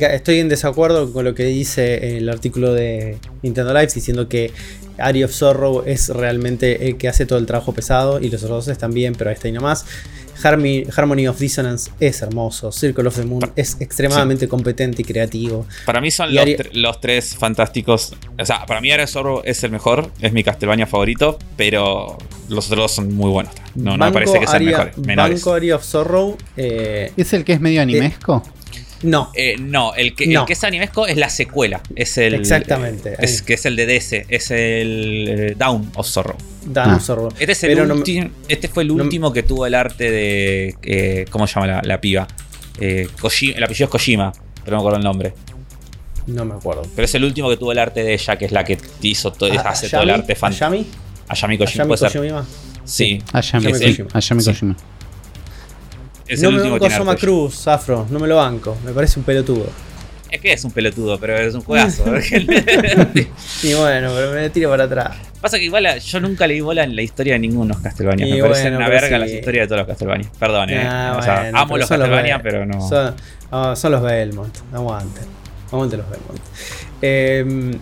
estoy 0.00 0.38
en 0.38 0.48
desacuerdo 0.50 1.12
con 1.12 1.24
lo 1.24 1.34
que 1.34 1.44
dice 1.44 2.18
el 2.18 2.28
artículo 2.28 2.74
de 2.74 3.16
Nintendo 3.42 3.72
Live 3.72 3.92
diciendo 3.94 4.28
que 4.28 4.52
Ari 4.98 5.24
of 5.24 5.32
Sorrow 5.32 5.82
es 5.86 6.08
realmente 6.08 6.88
el 6.88 6.96
que 6.96 7.08
hace 7.08 7.26
todo 7.26 7.38
el 7.38 7.46
trabajo 7.46 7.72
pesado 7.72 8.20
y 8.20 8.30
los 8.30 8.42
otros 8.42 8.66
dos 8.66 8.72
están 8.72 8.92
bien, 8.92 9.14
pero 9.16 9.30
ahí 9.30 9.34
está 9.34 9.48
y 9.48 9.52
nomás. 9.52 9.84
Harmony, 10.42 11.26
of 11.26 11.38
Dissonance 11.38 11.90
es 11.98 12.22
hermoso. 12.22 12.70
Circle 12.70 13.08
of 13.08 13.16
the 13.16 13.24
Moon 13.24 13.50
es 13.56 13.76
extremadamente 13.80 14.46
competente 14.46 15.02
y 15.02 15.04
creativo. 15.04 15.66
Para 15.84 16.00
mí 16.00 16.10
son 16.10 16.30
los, 16.72 17.00
tres 17.00 17.34
fantásticos. 17.36 18.14
O 18.38 18.44
sea, 18.44 18.64
para 18.66 18.80
mí 18.80 18.90
Area 18.90 19.06
Zorro 19.06 19.42
es 19.44 19.64
el 19.64 19.72
mejor, 19.72 20.10
es 20.20 20.32
mi 20.32 20.44
Castlevania 20.44 20.86
favorito, 20.86 21.38
pero 21.56 22.18
los 22.48 22.66
otros 22.66 22.78
dos 22.78 22.92
son 22.92 23.14
muy 23.14 23.30
buenos. 23.30 23.52
No, 23.74 23.96
me 23.96 24.12
parece 24.12 24.38
que 24.38 24.46
sean 24.46 24.64
mejores. 24.64 24.94
Banco 25.42 25.52
Area 25.52 25.76
of 25.76 25.84
Sorrow. 25.84 26.36
Eh, 26.56 27.12
¿Es 27.16 27.32
el 27.32 27.44
que 27.44 27.54
es 27.54 27.60
medio 27.60 27.82
animesco? 27.82 28.42
No. 29.02 29.30
Eh, 29.34 29.56
no, 29.58 29.94
el 29.94 30.14
que, 30.14 30.24
el 30.24 30.44
que 30.44 30.52
es 30.52 30.64
animesco 30.64 31.06
es 31.06 31.16
la 31.16 31.28
secuela. 31.28 31.80
Es 31.94 32.18
el, 32.18 32.34
Exactamente. 32.34 33.14
es, 33.18 33.42
que 33.42 33.54
es 33.54 33.66
el 33.66 33.76
de 33.76 33.86
DS. 33.86 34.12
Es 34.28 34.50
el 34.50 35.26
eh, 35.28 35.54
Down 35.56 35.92
of 35.94 36.08
Zorro. 36.08 36.36
Down 36.64 36.94
of 36.94 37.04
Zorro. 37.04 37.28
Este, 37.38 37.52
es 37.52 37.64
el 37.64 38.30
este 38.48 38.68
fue 38.68 38.82
el 38.82 38.90
último 38.90 39.32
que 39.32 39.42
tuvo 39.42 39.66
el 39.66 39.74
arte 39.74 40.10
de. 40.10 40.74
Eh, 40.82 41.26
¿Cómo 41.30 41.46
se 41.46 41.54
llama 41.54 41.82
la, 41.82 42.00
piba? 42.00 42.26
el 42.80 43.08
apellido 43.64 43.84
es 43.84 43.90
Kojima, 43.90 44.32
pero 44.64 44.76
no 44.76 44.82
me 44.82 44.82
acuerdo 44.82 44.98
el 44.98 45.04
nombre. 45.04 45.34
No 46.26 46.44
me 46.44 46.54
acuerdo. 46.54 46.82
Pero 46.94 47.06
es 47.06 47.14
el 47.14 47.24
último 47.24 47.48
que 47.48 47.56
tuvo 47.56 47.72
el 47.72 47.78
arte 47.78 48.02
de 48.02 48.14
ella, 48.14 48.36
que 48.36 48.44
es 48.44 48.52
la 48.52 48.64
que 48.64 48.78
hizo 49.02 49.32
todo, 49.32 49.50
ah, 49.58 49.70
hace 49.70 49.88
todo 49.88 50.02
el 50.02 50.10
arte 50.10 50.34
fantástico. 50.34 50.66
¿Ayami? 50.66 50.86
Ayami 51.28 51.58
Kojima. 51.58 51.84
Ayami 51.84 51.96
Kojima. 51.96 52.46
Sí. 52.84 53.22
Ayami, 53.32 53.72
Kojima. 53.72 54.08
Ayami 54.12 54.44
Kojima 54.44 54.76
no 56.40 56.50
me 56.52 56.70
banco 56.70 56.86
a 56.86 56.90
Soma 56.90 57.16
Cruz, 57.16 57.66
Afro, 57.68 58.06
no 58.10 58.18
me 58.18 58.28
lo 58.28 58.36
banco, 58.36 58.76
me 58.84 58.92
parece 58.92 59.18
un 59.18 59.24
pelotudo. 59.24 59.66
Es 60.30 60.40
que 60.42 60.52
es 60.52 60.62
un 60.64 60.72
pelotudo, 60.72 61.18
pero 61.18 61.38
es 61.38 61.54
un 61.54 61.62
juegazo. 61.62 62.04
y 63.62 63.74
bueno, 63.74 64.12
pero 64.14 64.32
me 64.32 64.50
tiro 64.50 64.68
para 64.68 64.84
atrás. 64.84 65.16
Pasa 65.40 65.58
que 65.58 65.64
igual 65.64 65.98
yo 66.00 66.20
nunca 66.20 66.46
le 66.46 66.54
di 66.54 66.60
bola 66.60 66.84
en 66.84 66.94
la 66.94 67.02
historia 67.02 67.34
de 67.34 67.38
ninguno 67.38 67.68
de 67.68 67.74
los 67.74 67.82
Castlevania. 67.82 68.34
Me 68.34 68.42
parecen 68.42 68.76
una 68.76 68.88
verga 68.88 69.18
las 69.18 69.30
historias 69.30 69.64
de 69.64 69.68
todos 69.68 69.78
los 69.80 69.86
Castlevania. 69.86 70.30
Perdón, 70.38 70.70
eh. 70.70 70.82
Ah, 70.84 71.50
amo 71.54 71.78
los 71.78 71.88
Castlevania, 71.88 72.40
pero 72.42 72.66
no. 72.66 72.78
Ah, 73.50 73.74
son, 73.74 73.92
los 73.92 74.02
Belmont. 74.02 74.54
Aguante. 74.72 75.20
Aguante 75.72 75.96
los 75.96 76.10
Belmont. 76.10 76.40
Eh, 77.00 77.78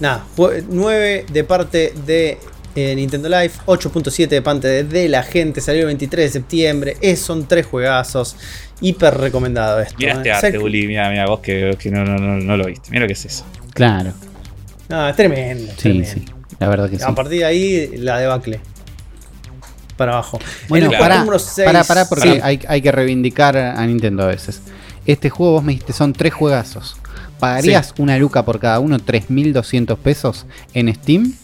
nada, 0.00 0.24
9 0.68 1.26
de 1.32 1.44
parte 1.44 1.94
de 2.04 2.38
Nintendo 2.76 3.28
Live, 3.28 3.52
8.7 3.66 4.28
de 4.28 4.42
parte 4.42 4.84
de, 4.84 5.08
la 5.08 5.22
gente, 5.22 5.60
salió 5.60 5.82
el 5.82 5.86
23 5.86 6.26
de 6.26 6.30
septiembre, 6.40 6.96
es, 7.00 7.20
son 7.20 7.48
tres 7.48 7.66
juegazos, 7.66 8.36
hiper 8.80 9.14
recomendado 9.14 9.80
esto. 9.80 9.96
Mira 9.98 10.12
este 10.12 10.32
arte, 10.32 10.58
Uli, 10.58 10.86
mira, 10.86 11.08
mira 11.08 11.26
vos 11.26 11.40
que, 11.40 11.76
no, 11.90 12.04
no, 12.04 12.18
no, 12.18 12.56
lo 12.56 12.66
viste, 12.66 12.90
mira 12.90 13.02
lo 13.02 13.06
que 13.06 13.14
es 13.14 13.24
eso. 13.24 13.44
Claro. 13.72 14.12
No, 14.88 15.08
es 15.08 15.16
tremendo. 15.16 15.72
Sí, 15.76 16.04
sí, 16.04 16.24
la 16.58 16.68
verdad 16.68 16.90
que 16.90 16.98
sí. 16.98 17.04
A 17.04 17.14
partir 17.14 17.38
de 17.38 17.44
ahí, 17.44 17.96
la 17.96 18.18
debacle. 18.18 18.60
Para 19.96 20.12
abajo. 20.12 20.38
Bueno, 20.68 20.90
para, 20.90 21.24
para, 21.64 21.84
para, 21.84 22.08
porque 22.08 22.40
hay, 22.42 22.60
hay, 22.68 22.82
que 22.82 22.92
reivindicar 22.92 23.56
a 23.56 23.86
Nintendo 23.86 24.24
a 24.24 24.26
veces. 24.26 24.60
Este 25.06 25.30
juego 25.30 25.52
vos 25.52 25.64
me 25.64 25.72
dijiste 25.72 25.94
son 25.94 26.12
tres 26.12 26.34
juegazos. 26.34 26.96
¿Pagarías 27.38 27.94
una 27.98 28.18
luca 28.18 28.44
por 28.44 28.58
cada 28.58 28.80
uno, 28.80 28.98
3.200 28.98 29.96
pesos 29.96 30.46
en 30.74 30.94
Steam? 30.94 31.34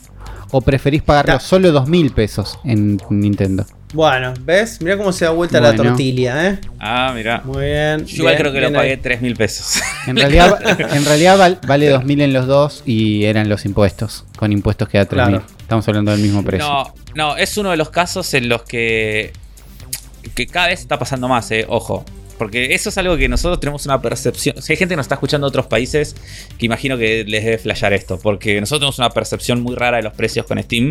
¿O 0.53 0.61
preferís 0.61 1.03
pagarlo 1.03 1.41
solo 1.41 1.73
dos 1.73 1.89
mil 1.89 2.13
pesos 2.13 2.59
en 2.65 3.01
Nintendo? 3.09 3.65
Bueno, 3.95 4.35
¿ves? 4.41 4.81
Mira 4.81 4.97
cómo 4.97 5.13
se 5.13 5.25
da 5.25 5.31
vuelta 5.31 5.61
la 5.61 5.75
tortilla, 5.75 6.49
¿eh? 6.49 6.59
Ah, 6.79 7.13
mira. 7.15 7.43
Muy 7.45 7.65
bien. 7.65 8.07
Yo 8.07 8.17
igual 8.19 8.37
creo 8.37 8.53
que 8.53 8.61
lo 8.61 8.73
pagué 8.73 8.97
tres 8.99 9.21
mil 9.21 9.35
pesos. 9.35 9.83
En 10.07 10.17
realidad, 10.17 10.59
en 10.95 11.05
realidad 11.05 11.59
vale 11.67 11.89
dos 11.89 12.05
mil 12.05 12.21
en 12.21 12.33
los 12.33 12.49
dos 12.49 12.83
y 12.85 13.25
eran 13.25 13.49
los 13.49 13.65
impuestos. 13.65 14.25
Con 14.37 14.51
impuestos 14.53 14.89
queda 14.89 15.05
tres 15.05 15.27
mil. 15.29 15.41
Estamos 15.61 15.87
hablando 15.89 16.11
del 16.11 16.21
mismo 16.21 16.43
precio. 16.45 16.67
No, 16.67 16.95
no, 17.15 17.37
es 17.37 17.57
uno 17.57 17.71
de 17.71 17.77
los 17.77 17.91
casos 17.91 18.35
en 18.35 18.49
los 18.49 18.63
que. 18.63 19.33
que 20.35 20.47
cada 20.47 20.69
vez 20.69 20.81
está 20.81 20.99
pasando 20.99 21.29
más, 21.29 21.51
eh. 21.51 21.65
Ojo. 21.69 22.05
Porque 22.43 22.75
eso 22.75 22.89
es 22.89 22.99
algo 22.99 23.17
que 23.17 23.29
nosotros 23.29 23.61
tenemos 23.61 23.87
una 23.87 24.03
percepción. 24.03 24.61
Si 24.61 24.73
hay 24.73 24.77
gente 24.77 24.95
que 24.95 24.97
nos 24.97 25.05
está 25.05 25.15
escuchando 25.15 25.47
de 25.47 25.51
otros 25.51 25.67
países, 25.67 26.17
que 26.59 26.67
imagino 26.67 26.99
que 26.99 27.23
les 27.23 27.45
debe 27.45 27.57
flashear 27.57 27.93
esto. 27.93 28.19
Porque 28.19 28.59
nosotros 28.59 28.81
tenemos 28.81 28.99
una 28.99 29.11
percepción 29.11 29.61
muy 29.61 29.77
rara 29.77 29.99
de 29.99 30.03
los 30.03 30.13
precios 30.13 30.45
con 30.45 30.61
Steam. 30.61 30.91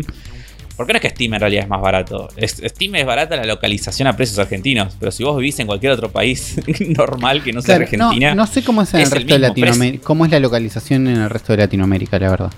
Porque 0.78 0.94
no 0.94 0.96
es 0.96 1.02
que 1.02 1.10
Steam 1.10 1.34
en 1.34 1.40
realidad 1.40 1.64
es 1.64 1.68
más 1.68 1.82
barato. 1.82 2.30
Steam 2.40 2.94
es 2.94 3.04
barata 3.04 3.36
la 3.36 3.44
localización 3.44 4.08
a 4.08 4.16
precios 4.16 4.38
argentinos. 4.38 4.96
Pero 4.98 5.12
si 5.12 5.24
vos 5.24 5.36
vivís 5.36 5.58
en 5.58 5.66
cualquier 5.66 5.92
otro 5.92 6.10
país 6.10 6.56
normal 6.88 7.42
que 7.42 7.52
no 7.52 7.60
sea 7.60 7.76
Argentina. 7.76 8.34
No, 8.34 8.46
sé 8.46 8.64
cómo 8.64 8.80
es 8.80 8.94
en 8.94 9.00
el 9.00 9.10
resto 9.10 9.34
de 9.34 9.38
Latinoamérica. 9.38 10.04
¿Cómo 10.04 10.24
es 10.24 10.30
la 10.30 10.40
localización 10.40 11.06
en 11.06 11.20
el 11.20 11.28
resto 11.28 11.52
de 11.52 11.58
Latinoamérica, 11.58 12.18
la 12.18 12.30
verdad? 12.30 12.52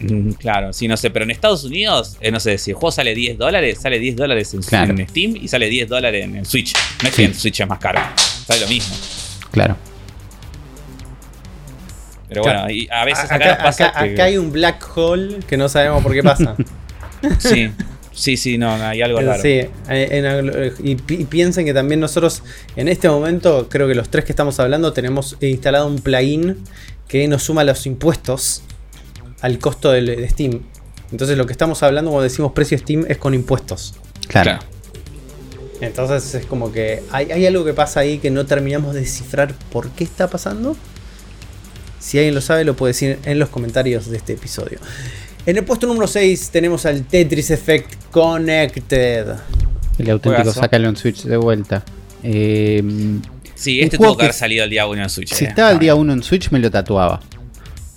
Mm, 0.00 0.32
claro, 0.32 0.72
sí, 0.72 0.86
no 0.86 0.96
sé, 0.96 1.10
pero 1.10 1.24
en 1.24 1.30
Estados 1.30 1.64
Unidos, 1.64 2.16
eh, 2.20 2.30
no 2.30 2.38
sé, 2.38 2.56
si 2.58 2.70
el 2.70 2.76
juego 2.76 2.92
sale 2.92 3.14
10 3.14 3.38
dólares, 3.38 3.78
sale 3.80 3.98
10 3.98 4.16
dólares 4.16 4.54
en, 4.54 4.62
Steam 4.62 5.36
y 5.36 5.48
sale 5.48 5.68
10 5.68 5.88
dólares 5.88 6.24
en, 6.24 6.44
Switch. 6.44 6.72
No 7.02 7.08
es 7.08 7.14
que 7.14 7.24
en 7.24 7.34
Switch 7.34 7.60
es 7.60 7.68
más 7.68 7.78
caro, 7.78 8.00
sale 8.46 8.60
lo 8.60 8.68
mismo. 8.68 8.96
Claro. 9.50 9.76
Pero 12.28 12.42
bueno, 12.42 12.60
a 12.90 13.04
veces 13.04 13.30
acá, 13.30 13.58
pasa 13.62 13.88
acá 13.88 14.24
hay 14.24 14.36
un 14.36 14.52
black 14.52 14.84
hole 14.96 15.38
que 15.48 15.56
no 15.56 15.68
sabemos 15.68 16.02
por 16.02 16.12
qué 16.12 16.22
pasa. 16.22 16.54
sí. 17.38 17.70
Sí, 18.12 18.36
sí, 18.36 18.58
no, 18.58 18.72
hay 18.72 19.00
algo 19.00 19.20
raro. 19.20 19.40
Sí, 19.40 19.60
y, 20.82 20.96
piensen 20.96 21.64
que 21.64 21.72
también 21.72 22.00
nosotros 22.00 22.42
en 22.74 22.88
este 22.88 23.08
momento, 23.08 23.68
creo 23.68 23.86
que 23.86 23.94
los 23.94 24.08
tres 24.08 24.24
que 24.24 24.32
estamos 24.32 24.58
hablando, 24.58 24.92
tenemos 24.92 25.36
instalado 25.40 25.86
un 25.86 26.00
plugin 26.00 26.56
que 27.06 27.28
nos 27.28 27.44
suma 27.44 27.62
los 27.62 27.86
impuestos 27.86 28.62
al 29.40 29.58
costo 29.58 29.92
de 29.92 30.28
Steam. 30.28 30.62
Entonces 31.10 31.38
lo 31.38 31.46
que 31.46 31.52
estamos 31.52 31.82
hablando 31.82 32.10
cuando 32.10 32.24
decimos 32.24 32.52
precio 32.52 32.78
Steam 32.78 33.06
es 33.08 33.18
con 33.18 33.34
impuestos. 33.34 33.94
Claro. 34.28 34.58
Entonces 35.80 36.34
es 36.34 36.46
como 36.46 36.72
que 36.72 37.02
hay, 37.10 37.30
hay 37.30 37.46
algo 37.46 37.64
que 37.64 37.72
pasa 37.72 38.00
ahí 38.00 38.18
que 38.18 38.30
no 38.30 38.46
terminamos 38.46 38.94
de 38.94 39.00
descifrar 39.00 39.54
por 39.70 39.90
qué 39.90 40.04
está 40.04 40.28
pasando. 40.28 40.76
Si 42.00 42.18
alguien 42.18 42.34
lo 42.34 42.40
sabe, 42.40 42.64
lo 42.64 42.74
puede 42.74 42.90
decir 42.92 43.18
en 43.24 43.38
los 43.38 43.48
comentarios 43.48 44.10
de 44.10 44.16
este 44.16 44.34
episodio. 44.34 44.78
En 45.46 45.56
el 45.56 45.64
puesto 45.64 45.86
número 45.86 46.06
6 46.06 46.50
tenemos 46.50 46.84
al 46.84 47.04
Tetris 47.04 47.50
Effect 47.50 48.10
Connected. 48.10 49.26
El 49.98 50.10
auténtico, 50.10 50.52
sácalo 50.52 50.88
en 50.88 50.96
Switch 50.96 51.24
de 51.24 51.36
vuelta. 51.36 51.84
Eh, 52.22 52.82
sí, 53.54 53.80
este 53.80 53.96
tuvo 53.96 54.16
que 54.16 54.24
haber 54.24 54.34
salido 54.34 54.64
el 54.64 54.70
día 54.70 54.86
1 54.86 55.02
en 55.02 55.08
Switch. 55.08 55.32
Si 55.32 55.44
eh. 55.44 55.48
estaba 55.48 55.70
el 55.70 55.78
día 55.78 55.94
1 55.94 56.12
en 56.12 56.22
Switch, 56.22 56.50
me 56.50 56.58
lo 56.58 56.70
tatuaba 56.70 57.20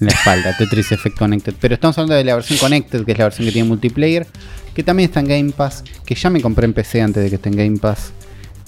en 0.01 0.07
la 0.07 0.13
espalda, 0.13 0.55
Tetris 0.57 0.91
Effect 0.91 1.17
Connected. 1.17 1.53
Pero 1.59 1.75
estamos 1.75 1.97
hablando 1.97 2.15
de 2.15 2.23
la 2.23 2.35
versión 2.35 2.57
Connected, 2.59 3.05
que 3.05 3.11
es 3.11 3.17
la 3.17 3.25
versión 3.25 3.45
que 3.45 3.51
tiene 3.51 3.67
multiplayer, 3.67 4.25
que 4.73 4.83
también 4.83 5.09
está 5.09 5.19
en 5.19 5.27
Game 5.27 5.51
Pass, 5.51 5.83
que 6.05 6.15
ya 6.15 6.29
me 6.29 6.41
compré 6.41 6.65
en 6.65 6.73
PC 6.73 7.01
antes 7.01 7.23
de 7.23 7.29
que 7.29 7.35
esté 7.35 7.49
en 7.49 7.55
Game 7.55 7.77
Pass. 7.77 8.11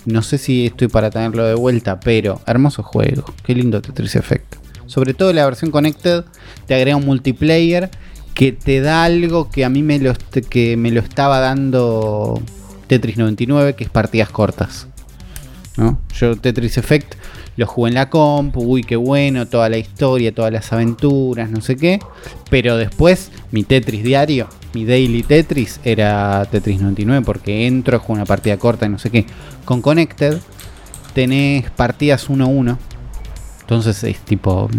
No 0.06 0.22
sé 0.22 0.38
si 0.38 0.68
estoy 0.68 0.90
para 0.90 1.10
tenerlo 1.10 1.44
de 1.46 1.56
vuelta, 1.56 2.00
pero 2.00 2.40
hermoso 2.46 2.84
juego. 2.84 3.26
Qué 3.44 3.56
lindo 3.56 3.82
Tetris 3.82 4.16
Effect. 4.16 4.56
Sobre 4.86 5.14
todo 5.14 5.34
la 5.34 5.46
versión 5.46 5.72
Connected 5.72 6.24
te 6.68 6.76
agrega 6.76 6.98
un 6.98 7.06
multiplayer 7.06 7.90
que 8.36 8.52
te 8.52 8.82
da 8.82 9.04
algo 9.04 9.50
que 9.50 9.66
a 9.66 9.70
mí 9.70 9.82
me 9.82 10.00
lo, 10.00 10.14
que 10.50 10.78
me 10.78 10.92
lo 10.92 11.00
estaba 11.00 11.40
dando 11.40 12.42
Tetris 12.88 13.18
99, 13.18 13.74
que 13.76 13.86
es 13.86 13.90
partidas 13.90 14.30
cortas. 14.30 14.88
¿no? 15.78 16.00
Yo 16.14 16.36
Tetris 16.36 16.78
Effect 16.78 17.16
lo 17.56 17.68
jugué 17.68 17.90
en 17.90 17.96
la 17.96 18.10
comp, 18.10 18.58
uy, 18.58 18.84
qué 18.84 18.96
bueno, 18.96 19.48
toda 19.48 19.70
la 19.70 19.78
historia, 19.78 20.34
todas 20.34 20.52
las 20.52 20.72
aventuras, 20.74 21.50
no 21.50 21.62
sé 21.62 21.76
qué. 21.76 22.00
Pero 22.50 22.78
después, 22.78 23.32
mi 23.52 23.64
Tetris 23.64 24.04
diario, 24.04 24.48
mi 24.74 24.86
daily 24.86 25.24
Tetris, 25.24 25.80
era 25.84 26.48
Tetris 26.50 26.82
99, 26.82 27.24
porque 27.26 27.68
entro, 27.68 28.00
juego 28.00 28.14
una 28.14 28.26
partida 28.26 28.58
corta 28.58 28.86
y 28.86 28.90
no 28.90 29.00
sé 29.00 29.10
qué. 29.10 29.26
Con 29.66 29.82
Connected 29.82 30.38
tenés 31.14 31.70
partidas 31.72 32.30
1-1. 32.30 32.78
Entonces 33.62 34.04
es 34.04 34.20
tipo, 34.20 34.70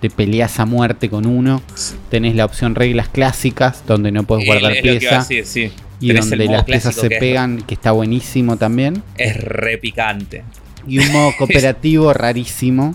te 0.00 0.10
peleas 0.10 0.58
a 0.58 0.66
muerte 0.66 1.10
con 1.10 1.26
uno. 1.26 1.62
Tenés 2.08 2.34
la 2.34 2.44
opción 2.44 2.74
reglas 2.74 3.08
clásicas, 3.08 3.84
donde 3.86 4.10
no 4.10 4.24
puedes 4.24 4.46
guardar 4.46 4.74
piezas. 4.80 5.28
Y 6.00 6.12
donde 6.12 6.46
las 6.46 6.64
piezas 6.64 6.94
se 6.94 7.08
pegan, 7.10 7.62
que 7.62 7.74
está 7.74 7.92
buenísimo 7.92 8.56
también. 8.56 9.02
Es 9.16 9.36
repicante. 9.36 10.42
Y 10.86 10.98
un 10.98 11.12
modo 11.12 11.32
cooperativo 11.38 12.12
rarísimo. 12.12 12.94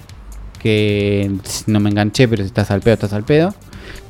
Que 0.60 1.32
no 1.68 1.80
me 1.80 1.90
enganché, 1.90 2.28
pero 2.28 2.44
si 2.44 2.48
estás 2.48 2.72
al 2.72 2.82
pedo, 2.82 2.96
estás 2.96 3.14
al 3.14 3.24
pedo. 3.24 3.54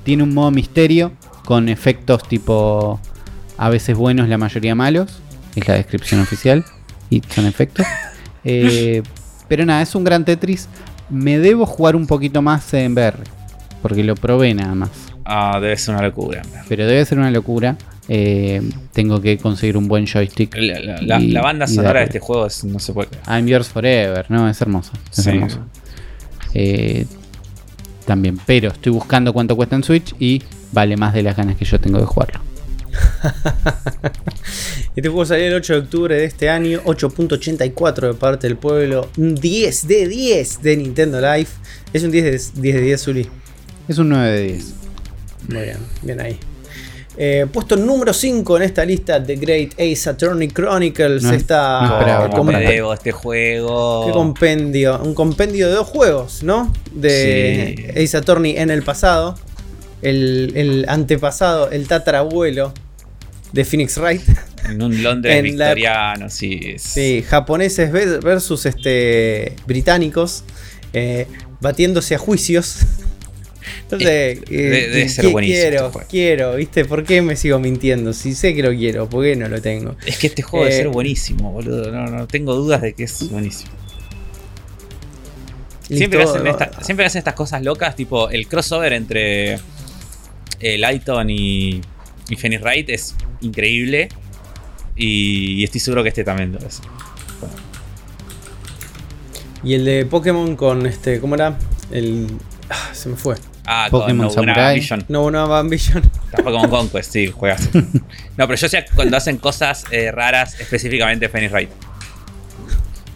Tiene 0.03 0.23
un 0.23 0.33
modo 0.33 0.49
misterio 0.51 1.11
con 1.45 1.69
efectos 1.69 2.27
tipo 2.27 2.99
a 3.57 3.69
veces 3.69 3.97
buenos, 3.97 4.29
la 4.29 4.37
mayoría 4.37 4.75
malos. 4.75 5.19
Es 5.55 5.67
la 5.67 5.75
descripción 5.75 6.21
oficial. 6.21 6.63
Y 7.09 7.21
son 7.21 7.45
efectos. 7.45 7.85
Eh, 8.49 9.03
pero 9.49 9.65
nada, 9.65 9.81
es 9.81 9.93
un 9.93 10.05
gran 10.05 10.23
Tetris. 10.23 10.69
Me 11.09 11.37
debo 11.37 11.65
jugar 11.65 11.97
un 11.97 12.07
poquito 12.07 12.41
más 12.41 12.73
en 12.73 12.93
VR. 12.93 13.17
Porque 13.81 14.05
lo 14.05 14.15
probé 14.15 14.53
nada 14.53 14.73
más. 14.73 14.89
Ah, 15.25 15.59
debe 15.59 15.75
ser 15.75 15.95
una 15.95 16.03
locura. 16.03 16.43
Pero 16.69 16.87
debe 16.87 17.03
ser 17.03 17.19
una 17.19 17.29
locura. 17.29 17.75
Eh, 18.09 18.61
tengo 18.93 19.21
que 19.21 19.38
conseguir 19.38 19.77
un 19.77 19.88
buen 19.88 20.05
joystick. 20.05 20.55
La, 20.55 21.41
banda 21.41 21.67
sonora 21.67 21.99
de 21.99 22.05
este 22.05 22.19
juego 22.19 22.47
no 22.63 22.79
se 22.79 22.93
puede. 22.93 23.09
I'm 23.27 23.47
Yours 23.47 23.67
Forever, 23.67 24.25
¿no? 24.29 24.49
Es 24.49 24.61
hermoso. 24.61 24.93
Es 25.11 25.27
hermoso. 25.27 25.59
Eh, 26.53 27.05
también, 28.05 28.39
pero 28.45 28.69
estoy 28.69 28.93
buscando 28.93 29.34
cuánto 29.34 29.55
cuesta 29.55 29.75
en 29.75 29.84
Switch 29.84 30.15
y 30.17 30.41
vale 30.71 30.95
más 30.95 31.13
de 31.13 31.23
las 31.23 31.35
ganas 31.35 31.57
que 31.57 31.65
yo 31.65 31.79
tengo 31.79 31.99
de 31.99 32.05
jugarlo. 32.05 32.39
este 34.95 35.09
juego 35.09 35.25
salió 35.25 35.47
el 35.47 35.53
8 35.53 35.73
de 35.73 35.79
octubre 35.79 36.15
de 36.15 36.25
este 36.25 36.49
año, 36.49 36.81
8.84 36.85 38.07
de 38.07 38.13
parte 38.13 38.47
del 38.47 38.57
pueblo, 38.57 39.09
un 39.17 39.35
10 39.35 39.88
de 39.88 40.07
10 40.07 40.61
de 40.61 40.77
Nintendo 40.77 41.19
Life. 41.19 41.51
Es 41.93 42.03
un 42.03 42.11
10 42.11 42.23
de 42.23 42.31
10, 42.31 42.61
de 42.61 42.81
10 42.81 43.01
Zuli. 43.03 43.29
Es 43.88 43.97
un 43.97 44.09
9 44.09 44.31
de 44.31 44.43
10. 44.53 44.73
Muy 45.49 45.61
bien, 45.63 45.77
bien 46.01 46.21
ahí. 46.21 46.39
Eh, 47.19 47.48
puesto 47.52 47.76
número 47.76 48.14
5 48.14 48.57
en 48.57 48.64
esta 48.64 48.85
lista, 48.85 49.23
The 49.23 49.35
Great 49.38 49.72
Ace 49.80 50.07
Attorney 50.07 50.49
Chronicles. 50.49 51.23
está. 51.23 51.81
No, 51.81 52.94
este 52.94 53.11
juego. 53.11 54.06
Qué 54.06 54.11
compendio. 54.11 54.99
Un 54.99 55.15
compendio 55.15 55.68
de 55.68 55.73
dos 55.73 55.88
juegos, 55.88 56.44
¿no? 56.44 56.72
De 56.91 57.94
Ace 57.98 58.15
Attorney 58.18 58.56
en 58.57 58.69
el 58.69 58.84
pasado. 58.84 59.35
El, 60.03 60.85
antepasado, 60.88 61.72
el 61.72 61.88
tatarabuelo 61.88 62.72
de 63.52 63.65
Phoenix 63.65 63.98
Wright. 63.98 64.22
En 64.65 64.81
un 64.81 65.02
Londres 65.02 65.41
victoriano, 65.41 66.30
sí. 66.30 66.76
Sí, 66.77 67.23
japoneses 67.27 67.91
versus 67.91 68.65
este, 68.68 69.56
británicos. 69.65 70.44
Eh, 70.94 71.26
batiéndose 71.61 72.14
a 72.15 72.18
juicios. 72.19 72.80
Entonces, 73.84 74.39
eh, 74.49 75.07
quiero, 75.39 75.91
quiero, 76.10 76.56
¿viste? 76.56 76.85
¿Por 76.85 77.03
qué 77.03 77.22
me 77.22 77.35
sigo 77.35 77.60
mintiendo? 77.60 78.14
Si 78.14 78.34
sé 78.34 78.53
que 78.53 78.64
lo 78.64 78.72
quiero, 78.72 79.10
¿por 79.10 79.23
qué 79.23 79.35
no 79.35 79.48
lo 79.48 79.61
tengo? 79.61 79.95
Es 80.06 80.18
que 80.18 80.27
este 80.27 80.41
juego 80.41 80.65
debe 80.65 80.77
ser 80.77 80.88
eh, 80.88 80.89
buenísimo, 80.89 81.52
boludo. 81.52 81.91
No, 81.91 82.07
no 82.07 82.27
tengo 82.27 82.53
dudas 82.56 82.81
de 82.81 82.94
que 82.94 83.03
es 83.03 83.30
buenísimo. 83.30 83.72
Siempre, 85.88 86.22
hacen 86.22 86.44
siempre 86.81 87.06
hacen 87.06 87.19
estas 87.19 87.34
cosas 87.34 87.64
locas, 87.64 87.95
tipo 87.95 88.30
el 88.30 88.48
crossover 88.48 88.91
entre 88.91 89.53
eh, 90.60 90.77
Lighton 90.77 91.30
y, 91.30 91.81
y 92.30 92.35
Phoenix 92.35 92.61
Wright 92.61 92.89
es 92.89 93.15
increíble. 93.41 94.10
Y, 94.98 95.64
estoy 95.64 95.80
seguro 95.80 96.03
que 96.03 96.10
este 96.10 96.23
también 96.23 96.52
lo 96.52 96.60
es. 96.60 96.81
Y 99.64 99.73
el 99.73 99.85
de 99.85 100.06
Pokémon 100.06 100.56
con 100.56 100.85
este, 100.85 101.19
¿cómo 101.19 101.35
era? 101.35 101.57
El. 101.91 102.27
Ah, 102.69 102.89
se 102.94 103.10
me 103.10 103.15
fue. 103.15 103.35
Ah, 103.69 103.89
Pokémon 103.91 104.31
Samurai. 104.31 104.81
No, 105.10 105.30
no, 105.30 105.53
Ambition. 105.53 106.02
Pokémon 106.31 106.69
Conquest, 106.69 107.11
sí, 107.11 107.27
juegas. 107.27 107.69
No, 107.73 108.48
pero 108.48 108.56
yo 108.56 108.69
sé 108.69 108.85
cuando 108.95 109.18
hacen 109.18 109.38
cosas 109.38 109.84
eh, 109.91 110.10
raras, 110.10 110.57
específicamente 110.60 111.27
Phoenix 111.27 111.52
Wright. 111.52 111.69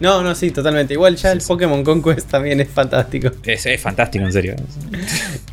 No, 0.00 0.22
no, 0.22 0.34
sí, 0.34 0.50
totalmente. 0.50 0.92
Igual 0.92 1.16
ya 1.16 1.32
el 1.32 1.40
Pokémon 1.40 1.82
Conquest 1.82 2.28
también 2.28 2.60
es 2.60 2.68
fantástico. 2.68 3.30
Es, 3.44 3.64
es 3.64 3.80
fantástico, 3.80 4.26
en 4.26 4.32
serio. 4.32 4.56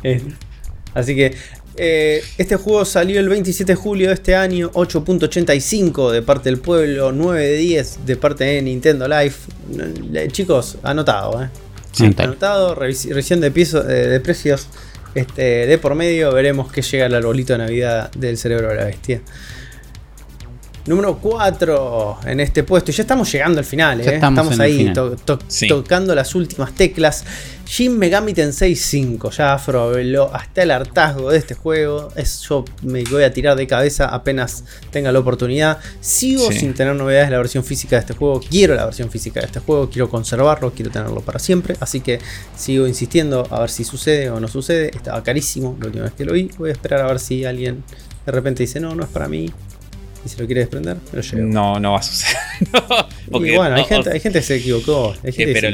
así 0.94 1.16
que 1.16 1.34
eh, 1.76 2.22
este 2.36 2.56
juego 2.56 2.84
salió 2.84 3.20
el 3.20 3.28
27 3.30 3.72
de 3.72 3.76
julio 3.76 4.08
de 4.08 4.14
este 4.14 4.34
año, 4.34 4.70
8.85 4.72 6.10
de 6.10 6.20
parte 6.20 6.50
del 6.50 6.58
pueblo, 6.58 7.10
9 7.10 7.42
de 7.42 7.56
10 7.56 8.00
de 8.04 8.16
parte 8.16 8.44
de 8.44 8.60
Nintendo 8.60 9.08
Life. 9.08 9.50
Chicos, 10.30 10.76
anotado, 10.82 11.42
¿eh? 11.42 11.48
Anotado, 12.18 12.74
revisión 12.74 13.40
de, 13.40 13.50
piso, 13.50 13.88
eh, 13.88 14.08
de 14.08 14.20
precios 14.20 14.68
este, 15.14 15.66
de 15.66 15.78
por 15.78 15.94
medio, 15.94 16.32
veremos 16.32 16.72
que 16.72 16.82
llega 16.82 17.06
el 17.06 17.14
arbolito 17.14 17.54
de 17.54 17.58
Navidad 17.58 18.10
del 18.12 18.36
cerebro 18.36 18.68
de 18.68 18.76
la 18.76 18.84
bestia. 18.84 19.20
Número 20.86 21.18
4 21.18 22.20
en 22.26 22.40
este 22.40 22.62
puesto. 22.62 22.90
Y 22.90 22.94
ya 22.94 23.02
estamos 23.02 23.30
llegando 23.30 23.58
al 23.58 23.64
final, 23.64 24.00
¿eh? 24.00 24.14
estamos, 24.14 24.58
ahí 24.58 24.92
tocando 25.68 26.14
las 26.14 26.34
últimas 26.34 26.74
teclas. 26.74 27.24
Shin 27.66 27.98
Megami 27.98 28.34
Tensei 28.34 28.74
5. 28.74 29.30
Ya 29.30 29.52
Afro 29.52 29.92
hasta 30.32 30.62
el 30.62 30.70
hartazgo 30.72 31.30
de 31.30 31.38
este 31.38 31.54
juego. 31.54 32.08
Es, 32.16 32.40
yo 32.40 32.64
me 32.82 33.04
voy 33.04 33.22
a 33.22 33.32
tirar 33.32 33.56
de 33.56 33.66
cabeza 33.66 34.06
apenas 34.06 34.64
tenga 34.90 35.12
la 35.12 35.20
oportunidad. 35.20 35.78
Sigo 36.00 36.50
sin 36.50 36.74
tener 36.74 36.96
novedades 36.96 37.28
de 37.28 37.32
la 37.32 37.38
versión 37.38 37.62
física 37.62 37.96
de 37.96 38.00
este 38.00 38.14
juego. 38.14 38.40
Quiero 38.40 38.74
la 38.74 38.86
versión 38.86 39.10
física 39.10 39.38
de 39.40 39.46
este 39.46 39.60
juego. 39.60 39.88
Quiero 39.88 40.08
conservarlo. 40.08 40.72
Quiero 40.72 40.90
tenerlo 40.90 41.20
para 41.20 41.38
siempre. 41.38 41.76
Así 41.78 42.00
que 42.00 42.18
sigo 42.56 42.88
insistiendo 42.88 43.46
a 43.50 43.60
ver 43.60 43.70
si 43.70 43.84
sucede 43.84 44.30
o 44.30 44.40
no 44.40 44.48
sucede. 44.48 44.90
Estaba 44.92 45.22
carísimo 45.22 45.76
la 45.78 45.86
última 45.86 46.04
vez 46.04 46.14
que 46.14 46.24
lo 46.24 46.32
vi. 46.32 46.50
Voy 46.58 46.70
a 46.70 46.72
esperar 46.72 47.02
a 47.02 47.06
ver 47.06 47.20
si 47.20 47.44
alguien 47.44 47.84
de 48.26 48.32
repente 48.32 48.64
dice 48.64 48.80
no, 48.80 48.94
no 48.94 49.04
es 49.04 49.10
para 49.10 49.28
mí 49.28 49.52
y 50.24 50.28
se 50.28 50.40
lo 50.40 50.46
quiere 50.46 50.60
desprender, 50.62 50.96
lo 51.12 51.20
llevo. 51.20 51.46
No, 51.46 51.80
no 51.80 51.92
va 51.92 51.98
a 51.98 52.02
suceder. 52.02 52.36
y 53.28 53.56
bueno, 53.56 53.76
hay, 53.76 53.84
gente, 53.84 54.10
hay, 54.10 54.20
gente, 54.20 54.40
que 54.40 54.44
se 54.44 54.56
equivocó. 54.56 55.14
pero 55.22 55.70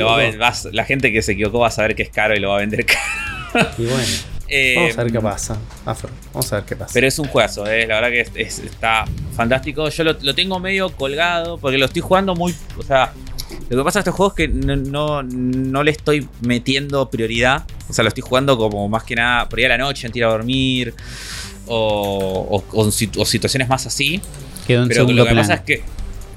la 0.73 0.85
gente 0.85 1.12
que 1.12 1.23
se 1.23 1.32
equivocó 1.32 1.60
va 1.60 1.68
a 1.68 1.73
saber 1.73 1.94
que 1.94 2.02
es 2.02 2.10
caro 2.10 2.35
y 2.35 2.40
lo 2.40 2.51
va 2.51 2.56
a 2.56 2.60
vender 2.60 2.86
caro. 2.86 3.70
y 3.78 3.85
bueno, 3.85 4.05
vamos 4.77 4.98
a 4.98 5.02
ver 5.02 5.12
qué 5.12 5.20
pasa, 5.20 5.59
Vamos 5.85 6.52
a 6.52 6.56
ver 6.56 6.64
qué 6.64 6.77
pasa. 6.77 6.93
Pero 6.94 7.06
es 7.06 7.18
un 7.18 7.27
juegazo, 7.27 7.66
eh. 7.66 7.86
la 7.86 8.01
verdad 8.01 8.10
que 8.10 8.43
está 8.43 9.05
fantástico. 9.35 9.89
Yo 9.89 10.05
lo, 10.05 10.35
tengo 10.35 10.60
medio 10.60 10.90
colgado 10.90 11.59
porque 11.59 11.78
lo 11.78 11.86
estoy 11.86 12.02
jugando 12.02 12.35
muy. 12.35 12.55
O 12.78 12.82
sea, 12.82 13.12
lo 13.68 13.77
que 13.77 13.85
pasa 13.85 13.98
a 13.98 14.01
este 14.01 14.10
juego 14.12 14.32
es 14.32 14.36
que 14.36 14.48
no, 14.48 15.23
no, 15.23 15.82
le 15.82 15.90
estoy 15.90 16.28
metiendo 16.43 17.10
prioridad. 17.10 17.64
O 17.89 17.93
sea, 17.93 18.02
lo 18.02 18.09
estoy 18.09 18.23
jugando 18.23 18.56
como 18.56 18.89
más 18.89 19.05
que 19.05 19.16
nada 19.16 19.48
por 19.48 19.59
ahí 19.59 19.64
a 19.64 19.70
la 19.70 19.78
noche, 19.78 20.06
antes 20.06 20.14
de 20.14 20.18
ir 20.20 20.24
a 20.24 20.28
dormir. 20.28 20.94
O, 21.66 22.64
o, 22.72 22.90
situaciones 22.90 23.68
más 23.68 23.86
así. 23.86 24.20
Pero 24.66 24.86
lo 24.86 25.26
que 25.26 25.34
pasa 25.34 25.55
es 25.55 25.60
que. 25.62 25.82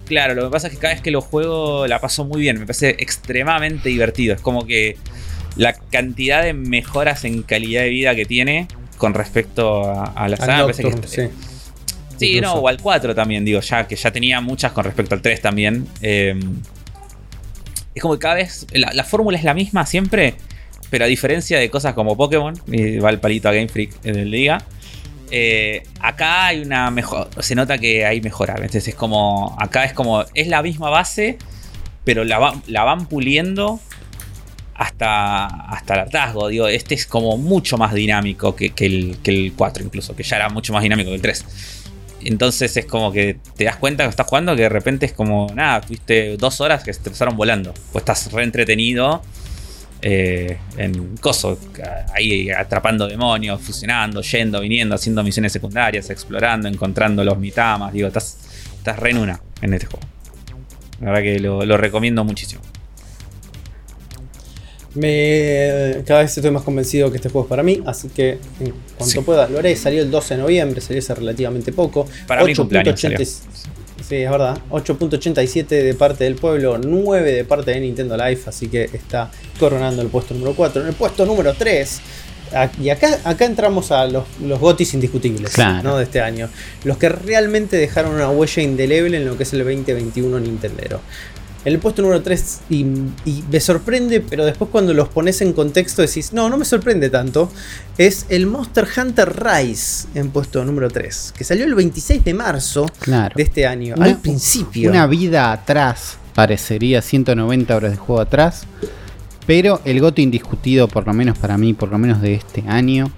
Claro, 0.05 0.33
lo 0.33 0.45
que 0.45 0.49
pasa 0.49 0.67
es 0.67 0.73
que 0.73 0.79
cada 0.79 0.93
vez 0.95 1.03
que 1.03 1.11
lo 1.11 1.21
juego 1.21 1.85
la 1.85 1.99
paso 1.99 2.25
muy 2.25 2.41
bien. 2.41 2.59
Me 2.59 2.65
parece 2.65 2.89
extremadamente 2.97 3.89
divertido. 3.89 4.33
Es 4.33 4.41
como 4.41 4.65
que 4.65 4.97
la 5.55 5.73
cantidad 5.73 6.43
de 6.43 6.53
mejoras 6.53 7.25
en 7.25 7.43
calidad 7.43 7.81
de 7.81 7.89
vida 7.89 8.15
que 8.15 8.25
tiene 8.25 8.67
con 8.97 9.13
respecto 9.13 9.83
a, 9.83 10.27
la 10.27 10.37
saga. 10.37 10.73
sí, 10.73 11.29
sí 12.17 12.41
no, 12.41 12.53
o 12.53 12.67
al 12.67 12.79
4 12.79 13.15
también, 13.15 13.45
digo, 13.45 13.61
ya 13.61 13.87
que 13.87 13.95
ya 13.95 14.11
tenía 14.11 14.41
muchas 14.41 14.73
con 14.73 14.83
respecto 14.83 15.15
al 15.15 15.21
3 15.21 15.41
también. 15.41 15.87
Eh, 16.01 16.37
es 17.95 18.01
como 18.01 18.13
que 18.15 18.19
cada 18.19 18.35
vez 18.35 18.67
la, 18.71 19.03
fórmula 19.03 19.37
es 19.37 19.43
la 19.43 19.53
misma 19.53 19.85
siempre, 19.85 20.35
pero 20.89 21.05
a 21.05 21.07
diferencia 21.07 21.59
de 21.59 21.69
cosas 21.69 21.93
como 21.93 22.15
Pokémon, 22.15 22.53
y 22.67 22.97
va 22.97 23.09
el 23.09 23.19
palito 23.19 23.49
a 23.49 23.53
Game 23.53 23.69
Freak 23.69 23.91
en 24.03 24.17
el 24.17 24.31
día. 24.31 24.59
Eh, 25.31 25.83
acá 25.99 26.47
hay 26.47 26.61
una 26.61 26.91
mejor. 26.91 27.29
Se 27.39 27.55
nota 27.55 27.77
que 27.77 28.05
hay 28.05 28.21
mejora. 28.21 28.53
Entonces 28.55 28.87
es 28.87 28.95
como. 28.95 29.55
Acá 29.59 29.85
es 29.85 29.93
como. 29.93 30.25
Es 30.33 30.47
la 30.47 30.61
misma 30.61 30.89
base. 30.89 31.37
Pero 32.05 32.23
la, 32.23 32.39
van 32.39 33.07
puliendo 33.07 33.79
hasta, 34.73 35.45
hasta 35.45 35.93
el 35.93 35.99
hartazgo. 35.99 36.47
Digo, 36.47 36.67
este 36.67 36.95
es 36.95 37.05
como 37.05 37.37
mucho 37.37 37.77
más 37.77 37.93
dinámico 37.93 38.55
que, 38.55 38.73
el, 38.77 39.17
que 39.21 39.31
el 39.31 39.53
4, 39.55 39.83
incluso. 39.83 40.15
Que 40.15 40.23
ya 40.23 40.37
era 40.37 40.49
mucho 40.49 40.73
más 40.73 40.81
dinámico 40.81 41.09
que 41.09 41.15
el 41.15 41.21
3. 41.21 41.45
Entonces 42.21 42.75
es 42.75 42.85
como 42.85 43.11
que 43.11 43.37
te 43.55 43.63
das 43.63 43.77
cuenta 43.77 44.03
que 44.03 44.09
estás 44.09 44.27
jugando 44.27 44.55
que 44.55 44.63
de 44.63 44.69
repente 44.69 45.05
es 45.05 45.13
como, 45.13 45.47
nada, 45.53 45.81
tuviste 45.81 46.35
dos 46.37 46.59
horas 46.61 46.83
que 46.83 46.91
te 46.91 47.09
pasaron 47.09 47.37
volando. 47.37 47.73
Pues 47.91 48.01
estás 48.01 48.31
re 48.31 48.43
entretenido 48.43 49.21
eh, 50.01 50.57
en 50.77 51.17
coso, 51.17 51.59
ahí 52.13 52.49
atrapando 52.49 53.07
demonios, 53.07 53.61
fusionando, 53.61 54.21
yendo, 54.21 54.61
viniendo, 54.61 54.95
haciendo 54.95 55.23
misiones 55.23 55.51
secundarias, 55.51 56.09
explorando, 56.09 56.67
encontrando 56.67 57.23
los 57.23 57.37
mitamas. 57.37 57.93
Digo, 57.93 58.07
estás, 58.07 58.37
estás 58.77 58.97
re 58.99 59.11
en 59.11 59.17
una 59.17 59.41
en 59.61 59.73
este 59.73 59.87
juego. 59.87 60.07
La 61.01 61.11
verdad 61.11 61.23
que 61.23 61.39
lo 61.39 61.77
recomiendo 61.77 62.23
muchísimo. 62.23 62.61
Me, 64.95 66.03
cada 66.05 66.21
vez 66.21 66.35
estoy 66.35 66.49
más 66.49 66.63
convencido 66.63 67.11
que 67.11 67.17
este 67.17 67.29
juego 67.29 67.45
es 67.45 67.49
para 67.49 67.61
mí, 67.61 67.79
así 67.85 68.09
que 68.09 68.39
en 68.59 68.73
cuanto 68.97 69.21
pueda 69.21 69.47
lo 69.47 69.59
haré. 69.59 69.75
Salió 69.75 70.01
el 70.01 70.09
12 70.09 70.35
de 70.35 70.41
noviembre, 70.41 70.81
salió 70.81 70.99
hace 70.99 71.13
relativamente 71.13 71.71
poco. 71.71 72.07
Para 72.25 72.43
8.80 72.43 73.41
Sí, 74.09 74.15
es 74.15 74.31
verdad. 74.31 74.57
8.87 74.71 75.67
de 75.67 75.93
parte 75.93 76.23
del 76.23 76.33
pueblo, 76.33 76.79
9 76.79 77.31
de 77.31 77.45
parte 77.45 77.71
de 77.71 77.79
Nintendo 77.79 78.17
Life, 78.17 78.49
así 78.49 78.67
que 78.67 78.85
está 78.85 79.29
coronando 79.59 80.01
el 80.01 80.07
puesto 80.07 80.33
número 80.33 80.55
4. 80.55 80.81
En 80.81 80.87
el 80.87 80.95
puesto 80.95 81.27
número 81.27 81.53
3, 81.53 82.01
y 82.81 82.89
acá, 82.89 83.19
acá 83.23 83.45
entramos 83.45 83.91
a 83.91 84.05
los, 84.07 84.23
los 84.41 84.59
gotis 84.59 84.95
indiscutibles 84.95 85.55
de 85.55 86.03
este 86.03 86.21
año. 86.21 86.49
Los 86.83 86.97
que 86.97 87.09
realmente 87.09 87.77
dejaron 87.77 88.15
una 88.15 88.31
huella 88.31 88.63
indeleble 88.63 89.17
en 89.17 89.25
lo 89.25 89.37
que 89.37 89.43
es 89.43 89.53
el 89.53 89.59
2021 89.59 90.39
Nintendero. 90.39 91.01
En 91.65 91.73
el 91.73 91.79
puesto 91.79 92.01
número 92.01 92.21
3 92.21 92.59
y, 92.69 92.83
me 92.83 93.59
sorprende, 93.59 94.21
pero 94.21 94.45
después 94.45 94.71
cuando 94.71 94.93
los 94.93 95.09
pones 95.09 95.41
en 95.41 95.51
contexto 95.51 96.01
decís, 96.01 96.31
no, 96.31 96.49
no 96.49 96.57
me 96.57 96.63
sorprende 96.63 97.09
tanto, 97.09 97.51
es 97.97 98.25
el 98.29 98.47
Monster 98.47 98.87
Hunter 98.97 99.43
Rise 99.43 100.07
en 100.15 100.29
puesto 100.29 100.63
número 100.63 100.89
3, 100.89 101.33
que 101.37 101.43
salió 101.43 101.65
el 101.65 101.75
26 101.75 102.23
de 102.23 102.33
marzo 102.33 102.85
de 103.35 103.43
este 103.43 103.67
año, 103.67 103.95
al 103.99 104.19
principio. 104.19 104.89
Una 104.89 105.05
vida 105.05 105.51
atrás, 105.51 106.17
parecería 106.33 107.01
190 107.01 107.75
horas 107.75 107.91
de 107.91 107.97
juego 107.97 108.21
atrás, 108.21 108.63
pero 109.45 109.81
el 109.83 109.99
gote 109.99 110.21
indiscutido, 110.21 110.87
por 110.87 111.05
lo 111.05 111.13
menos 111.13 111.37
para 111.37 111.57
mí, 111.57 111.73
por 111.73 111.89
lo 111.89 111.97
menos 111.97 112.21
de 112.21 112.35
este 112.35 112.63
año, 112.67 113.11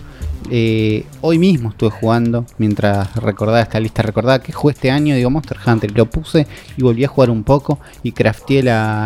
eh, 0.50 1.06
hoy 1.22 1.38
mismo 1.38 1.70
estuve 1.70 1.92
jugando, 1.92 2.46
mientras 2.58 3.16
recordaba 3.16 3.62
esta 3.62 3.80
lista, 3.80 4.02
recordaba 4.02 4.40
que 4.42 4.52
jugué 4.52 4.74
este 4.74 4.90
año, 4.90 5.16
digo 5.16 5.30
Monster 5.30 5.58
Hunter, 5.66 5.92
lo 5.96 6.08
puse 6.08 6.48
y 6.76 6.82
volví 6.82 7.04
a 7.04 7.08
jugar 7.08 7.30
un 7.30 7.44
poco 7.44 7.80
y 8.04 8.12
crafteé 8.12 8.64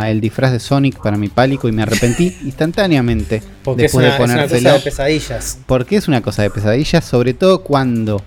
el 0.09 0.21
disfraz 0.21 0.51
de 0.51 0.59
Sonic 0.59 1.01
para 1.01 1.17
mi 1.17 1.27
pálico 1.27 1.67
y 1.67 1.71
me 1.71 1.83
arrepentí 1.83 2.35
instantáneamente 2.43 3.43
Porque 3.63 3.83
después 3.83 4.05
es 4.05 4.19
una, 4.19 4.47
de 4.47 4.49
cosa 4.49 4.73
de 4.73 4.79
pesadillas. 4.79 5.59
Porque 5.65 5.97
es 5.97 6.07
una 6.07 6.21
cosa 6.21 6.41
de 6.43 6.49
pesadillas, 6.49 7.03
sobre 7.03 7.33
todo 7.33 7.61
cuando 7.63 8.21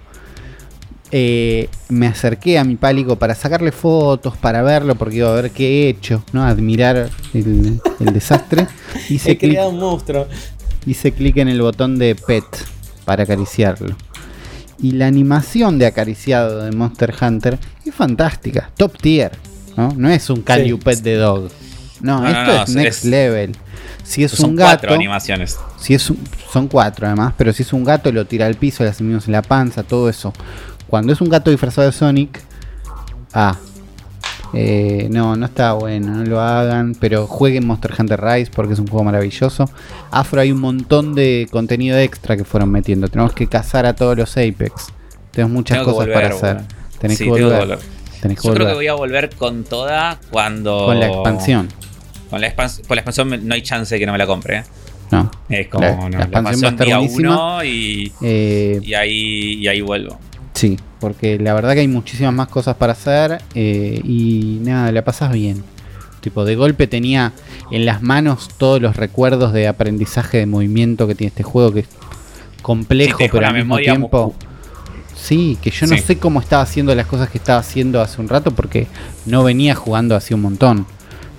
eh, 1.11 1.69
me 1.89 2.07
acerqué 2.07 2.59
a 2.59 2.65
mi 2.65 2.77
pálico 2.77 3.17
para 3.17 3.35
sacarle 3.35 3.73
fotos, 3.73 4.37
para 4.37 4.63
verlo, 4.63 4.95
porque 4.97 5.17
iba 5.17 5.31
a 5.31 5.41
ver 5.41 5.51
qué 5.51 5.87
he 5.87 5.89
hecho, 5.89 6.23
¿no? 6.33 6.45
Admirar 6.45 7.11
el, 7.33 7.81
desastre. 8.13 8.67
Hice 9.09 9.33
he 9.33 9.39
creado 9.39 9.71
un 9.71 9.79
monstruo. 9.79 10.27
Hice 10.85 11.13
clic 11.13 11.39
en 11.39 11.49
el 11.49 11.61
botón 11.63 11.99
de 11.99 12.15
pet 12.15 12.45
para 13.09 13.23
acariciarlo. 13.23 13.97
Y 14.83 14.93
la 14.93 15.07
animación 15.07 15.79
de 15.79 15.87
acariciado 15.87 16.63
de 16.63 16.73
Monster 16.73 17.15
Hunter 17.19 17.59
es 17.87 17.95
fantástica, 17.95 18.71
top 18.77 18.99
tier, 18.99 19.33
¿no? 19.79 19.95
No 19.97 20.11
es 20.11 20.29
un 20.29 20.43
Caliupet 20.43 21.01
de 21.01 21.15
Dog. 21.15 21.49
No, 22.03 22.29
esto 22.29 22.65
es 22.65 22.75
next 22.75 23.05
level. 23.05 23.57
Si 24.05 24.25
es 24.25 24.39
un 24.41 24.55
gato. 24.55 24.81
Cuatro 24.81 24.95
animaciones. 24.95 25.57
Si 25.79 25.95
es 25.95 26.13
son 26.53 26.69
cuatro 26.69 27.07
además, 27.07 27.33
pero 27.39 27.51
si 27.55 27.63
es 27.63 27.73
un 27.73 27.83
gato 27.83 28.13
lo 28.13 28.27
tira 28.27 28.45
al 28.45 28.57
piso, 28.57 28.85
le 28.85 28.91
hace 28.91 29.03
en 29.03 29.21
la 29.29 29.41
panza, 29.41 29.85
todo 29.85 30.11
eso. 30.11 30.35
Cuando 30.87 31.15
es 31.15 31.23
un 31.23 31.31
gato 31.31 31.51
disfrazado 31.51 31.87
de 31.87 31.93
Sonic, 31.93 32.39
ah, 33.33 33.57
eh, 34.55 35.09
no, 35.11 35.37
no 35.37 35.47
está 35.47 35.75
bueno, 35.75 36.15
no 36.15 36.25
lo 36.25 36.41
hagan, 36.41 36.95
pero 36.99 37.27
jueguen 37.27 37.67
Monster 37.67 37.93
Hunter 37.99 38.21
Rise 38.21 38.51
porque 38.55 38.73
es 38.73 38.79
un 38.79 38.87
juego 38.87 39.05
maravilloso. 39.05 39.69
Afro 40.11 40.41
hay 40.41 40.53
un 40.53 40.61
montón 40.61 41.15
de 41.15 41.49
contenido 41.51 41.99
extra 41.99 42.37
que 42.37 42.45
fueron 42.45 42.71
metiendo. 42.71 43.09
Tenemos 43.09 43.33
que 43.33 43.47
cazar 43.47 43.87
a 43.87 43.95
todos 43.95 44.17
los 44.17 44.37
Apex. 44.37 44.89
Tenemos 45.33 45.53
muchas 45.53 45.83
cosas 45.85 46.09
para 46.09 46.29
hacer. 46.29 46.61
Tenés 46.99 47.19
que 47.19 47.29
volver. 47.29 47.79
Yo 48.43 48.55
creo 48.55 48.67
que 48.67 48.75
voy 48.75 48.89
a 48.89 48.95
volver 48.95 49.31
con 49.37 49.65
toda 49.65 50.19
cuando. 50.31 50.87
Con 50.87 51.01
la 51.01 51.07
expansión. 51.07 51.69
Con 52.31 52.41
la, 52.41 52.49
expansión 52.49 53.49
no 53.49 53.55
hay 53.55 53.63
chance 53.63 53.99
que 53.99 54.05
no 54.05 54.13
me 54.13 54.19
la 54.19 54.27
compre. 54.27 54.59
¿eh? 54.59 54.65
No. 55.11 55.31
Es 55.49 55.69
como 55.69 56.09
la, 56.11 56.23
expansión 56.23 56.63
va 56.63 56.69
a 56.69 56.71
estar 56.71 56.89
buenísima. 56.89 57.65
y, 57.65 58.13
eh, 58.23 58.81
y, 58.83 58.95
ahí, 58.95 59.55
y 59.61 59.69
ahí 59.69 59.81
vuelvo. 59.81 60.19
Sí, 60.59 60.77
porque 60.99 61.39
la 61.39 61.55
verdad 61.55 61.75
que 61.75 61.81
hay 61.81 61.87
muchísimas 61.87 62.35
más 62.35 62.49
cosas 62.49 62.75
para 62.75 62.93
hacer 62.93 63.41
eh, 63.55 64.01
y 64.03 64.59
nada, 64.63 64.91
la 64.91 65.05
pasas 65.05 65.31
bien. 65.31 65.63
Tipo, 66.21 66.45
de 66.45 66.57
golpe 66.57 66.89
tenía 66.89 67.33
en 67.71 67.87
las 67.87 68.03
manos 68.03 68.49
todos 68.59 68.83
los 68.83 68.97
recuerdos 68.97 69.53
de 69.53 69.69
aprendizaje 69.69 70.39
de 70.39 70.47
movimiento 70.47 71.07
que 71.07 71.15
tiene 71.15 71.29
este 71.29 71.45
juego, 71.45 71.73
que 71.75 71.81
es 71.81 71.89
complejo, 72.61 73.19
pero 73.31 73.47
al 73.47 73.55
mismo 73.55 73.77
tiempo. 73.77 74.35
Sí, 75.15 75.57
que 75.63 75.71
yo 75.71 75.87
no 75.87 75.97
sé 75.97 76.19
cómo 76.19 76.41
estaba 76.41 76.65
haciendo 76.65 76.93
las 76.97 77.07
cosas 77.07 77.31
que 77.31 77.39
estaba 77.39 77.61
haciendo 77.61 78.01
hace 78.01 78.21
un 78.21 78.29
rato 78.29 78.51
porque 78.51 78.89
no 79.27 79.45
venía 79.45 79.77
jugando 79.77 80.17
así 80.17 80.35
un 80.35 80.43
montón. 80.43 80.87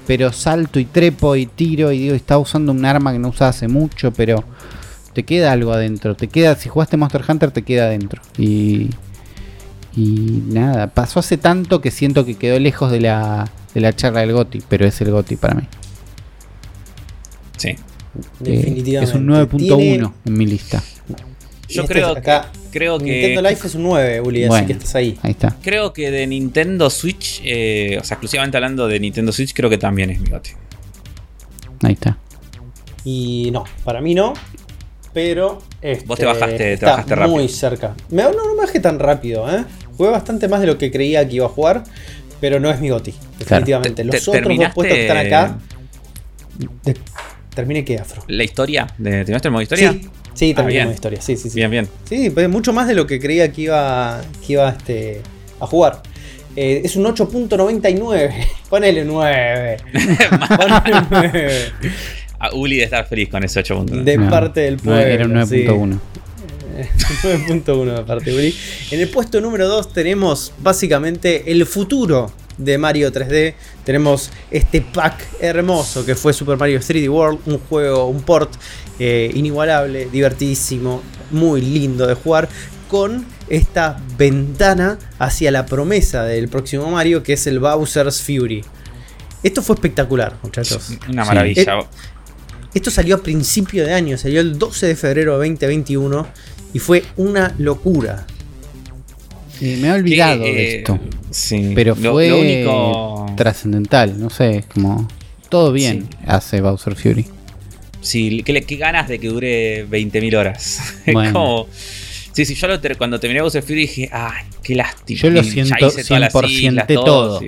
Pero 0.08 0.32
salto 0.32 0.80
y 0.80 0.86
trepo 0.86 1.36
y 1.36 1.46
tiro 1.46 1.92
y 1.92 2.00
digo, 2.00 2.16
estaba 2.16 2.40
usando 2.40 2.72
un 2.72 2.86
arma 2.86 3.12
que 3.12 3.20
no 3.20 3.28
usaba 3.28 3.50
hace 3.50 3.68
mucho, 3.68 4.14
pero 4.14 4.46
te 5.12 5.24
queda 5.24 5.52
algo 5.52 5.74
adentro. 5.74 6.16
Te 6.16 6.30
queda, 6.30 6.56
si 6.56 6.70
jugaste 6.70 6.96
Monster 6.96 7.26
Hunter, 7.28 7.52
te 7.52 7.64
queda 7.64 7.88
adentro. 7.88 8.22
Y 8.38 8.90
y 10.00 10.44
nada, 10.48 10.88
pasó 10.88 11.20
hace 11.20 11.36
tanto 11.38 11.82
que 11.82 11.92
siento 11.92 12.26
que 12.26 12.36
quedó 12.36 12.58
lejos 12.58 12.90
de 12.90 13.02
la, 13.02 13.52
de 13.74 13.82
la 13.82 13.94
charla 13.94 14.22
del 14.22 14.32
Goti, 14.32 14.62
pero 14.70 14.86
es 14.86 15.02
el 15.02 15.12
Goti 15.12 15.36
para 15.36 15.56
mí. 15.56 15.64
Sí. 17.58 17.76
Definitivamente. 18.40 19.12
es 19.12 19.14
un 19.14 19.28
9.1 19.28 20.14
en 20.26 20.34
mi 20.34 20.46
lista. 20.46 20.82
Yo 21.68 21.82
este 21.82 21.94
creo, 21.94 22.16
acá, 22.16 22.50
creo 22.72 22.98
que. 22.98 23.04
Nintendo 23.04 23.42
Life 23.42 23.68
es 23.68 23.76
un 23.76 23.84
9, 23.84 24.22
Uli, 24.22 24.46
así 24.46 24.66
que 24.68 24.72
estás 24.72 24.96
ahí. 24.96 25.20
Ahí 25.22 25.32
está. 25.32 25.58
Creo 25.62 25.92
que 25.92 26.10
de 26.12 26.26
Nintendo 26.26 26.90
Switch, 26.90 27.42
eh, 27.44 27.98
o 28.00 28.04
sea, 28.06 28.16
exclusivamente 28.16 28.56
hablando 28.56 28.88
de 28.88 29.02
Nintendo 29.02 29.34
Switch, 29.34 29.54
creo 29.54 29.70
que 29.70 29.78
también 29.78 30.12
es 30.12 30.22
mi 30.22 30.30
Goti. 30.30 30.52
Ahí 31.84 31.94
está. 31.94 32.18
Y 33.04 33.50
no, 33.52 33.66
para 33.84 34.00
mí 34.00 34.16
no. 34.16 34.34
Pero. 35.14 35.62
Vos 36.06 36.18
te 36.18 36.26
bajaste, 36.26 36.58
te 36.58 36.74
está 36.74 36.92
bajaste 36.92 37.16
rápido. 37.16 37.36
Muy 37.36 37.50
cerca. 37.50 37.96
no, 38.10 38.32
no 38.32 38.56
me 38.56 38.62
bajé 38.62 38.80
tan 38.80 38.98
rápido, 38.98 39.54
¿eh? 39.54 39.66
Jugué 40.00 40.12
bastante 40.12 40.48
más 40.48 40.62
de 40.62 40.68
lo 40.68 40.78
que 40.78 40.92
creía 40.92 41.28
que 41.28 41.36
iba 41.36 41.46
a 41.46 41.50
jugar, 41.50 41.84
pero 42.40 42.62
no 42.62 42.72
es 42.72 42.80
mi 42.80 42.88
goti, 42.88 43.14
definitivamente. 43.38 44.06
Los 44.06 44.26
otros 44.30 44.58
dos 44.58 44.74
puestos 44.74 44.96
que 44.96 45.02
están 45.02 45.18
acá. 45.18 45.58
¿Terminé 47.54 47.84
qué, 47.84 47.98
Afro? 47.98 48.24
¿La 48.30 48.46
historia? 48.46 48.88
¿Terminaste 48.96 49.50
el 49.50 49.52
modo 49.52 49.62
historia? 49.62 49.92
Sí, 49.92 50.10
sí 50.34 50.54
terminé 50.54 50.78
el 50.78 50.82
ah, 50.84 50.86
modo 50.86 50.94
historia. 50.94 51.22
Sí, 51.22 51.36
sí, 51.36 51.50
sí. 51.50 51.56
Bien, 51.58 51.70
bien. 51.70 51.90
Sí, 52.06 52.30
pues 52.30 52.48
mucho 52.48 52.72
más 52.72 52.88
de 52.88 52.96
lo 52.96 53.06
que 53.06 53.20
creía 53.20 53.52
que 53.52 53.64
iba, 53.64 54.22
que 54.48 54.54
iba 54.54 54.70
este, 54.70 55.22
a 55.60 55.68
jugar. 55.68 56.02
Eh, 56.56 56.82
es 56.86 56.96
un 56.96 57.04
8.99. 57.04 58.48
Ponele 58.70 59.04
9. 59.04 59.78
Ponele 60.56 61.08
9. 61.12 61.72
a 62.40 62.56
Uli 62.56 62.78
de 62.78 62.84
estar 62.86 63.06
feliz 63.06 63.28
con 63.28 63.44
ese 63.44 63.62
8.1. 63.62 64.04
De 64.04 64.18
parte 64.18 64.62
del 64.62 64.78
pueblo. 64.78 65.02
Era 65.02 65.26
un 65.26 65.34
9.1. 65.34 66.00
9.1 67.24 67.98
de 67.98 68.04
parte 68.04 68.32
de 68.32 68.38
Uli. 68.38 68.56
En 68.92 69.00
el 69.00 69.10
puesto 69.10 69.42
número 69.42 69.68
2 69.68 69.94
tenemos 69.94 70.54
básicamente 70.60 71.52
el 71.52 71.66
futuro 71.66 72.32
de 72.58 72.78
Mario 72.78 73.12
3D. 73.12 73.56
Tenemos 73.84 74.30
este 74.52 74.82
pack 74.82 75.26
hermoso 75.40 76.06
que 76.06 76.16
fue 76.16 76.34
Super 76.34 76.58
Mario 76.58 76.80
3D 76.80 77.10
World, 77.10 77.40
un 77.46 77.60
juego, 77.60 78.08
un 78.08 78.22
port 78.22 78.52
eh, 79.00 79.32
inigualable, 79.34 80.10
divertidísimo, 80.12 81.02
muy 81.32 81.62
lindo 81.62 82.06
de 82.06 82.14
jugar, 82.14 82.50
con 82.88 83.26
esta 83.50 84.00
ventana 84.18 85.00
hacia 85.20 85.52
la 85.52 85.66
promesa 85.66 86.24
del 86.24 86.50
próximo 86.50 86.90
Mario, 86.90 87.24
que 87.24 87.34
es 87.34 87.48
el 87.48 87.60
Bowser's 87.60 88.22
Fury. 88.22 88.64
Esto 89.42 89.62
fue 89.62 89.76
espectacular, 89.76 90.38
muchachos. 90.44 90.92
Una 91.08 91.24
maravilla. 91.24 91.88
Esto 92.74 92.92
salió 92.92 93.16
a 93.16 93.24
principio 93.24 93.86
de 93.86 93.94
año, 93.94 94.18
salió 94.18 94.42
el 94.42 94.60
12 94.60 94.88
de 94.88 94.96
febrero 94.96 95.40
de 95.40 95.50
2021 95.50 96.28
y 96.74 96.80
fue 96.80 97.04
una 97.18 97.54
locura. 97.58 98.26
me 99.62 99.88
he 99.88 99.92
olvidado 99.92 100.44
de 100.44 100.50
eh, 100.50 100.78
esto. 100.78 101.00
Pero 101.76 101.96
fue 101.96 102.34
único... 102.34 103.26
trascendental, 103.36 104.20
no 104.20 104.30
sé, 104.30 104.64
como 104.74 105.08
todo 105.50 105.72
bien 105.72 106.08
hace 106.26 106.62
Bowser 106.62 106.96
Fury. 106.96 107.26
Sí, 108.02 108.44
qué, 108.44 108.76
ganas 108.78 109.08
de 109.08 109.20
que 109.20 109.28
dure 109.28 109.88
20.000 109.88 110.38
horas. 110.38 111.02
como... 111.34 111.68
Sí, 112.32 112.46
sí, 112.46 112.56
yo 112.56 112.68
cuando 112.98 113.20
terminé 113.20 113.42
Bowser 113.42 113.64
Fury 113.64 113.82
dije, 113.82 114.10
ay, 114.12 114.46
qué 114.64 114.76
lástima. 114.76 115.20
Yo 115.20 115.30
lo 115.30 115.44
siento 115.44 115.90
100% 115.90 116.86
todo. 117.04 117.42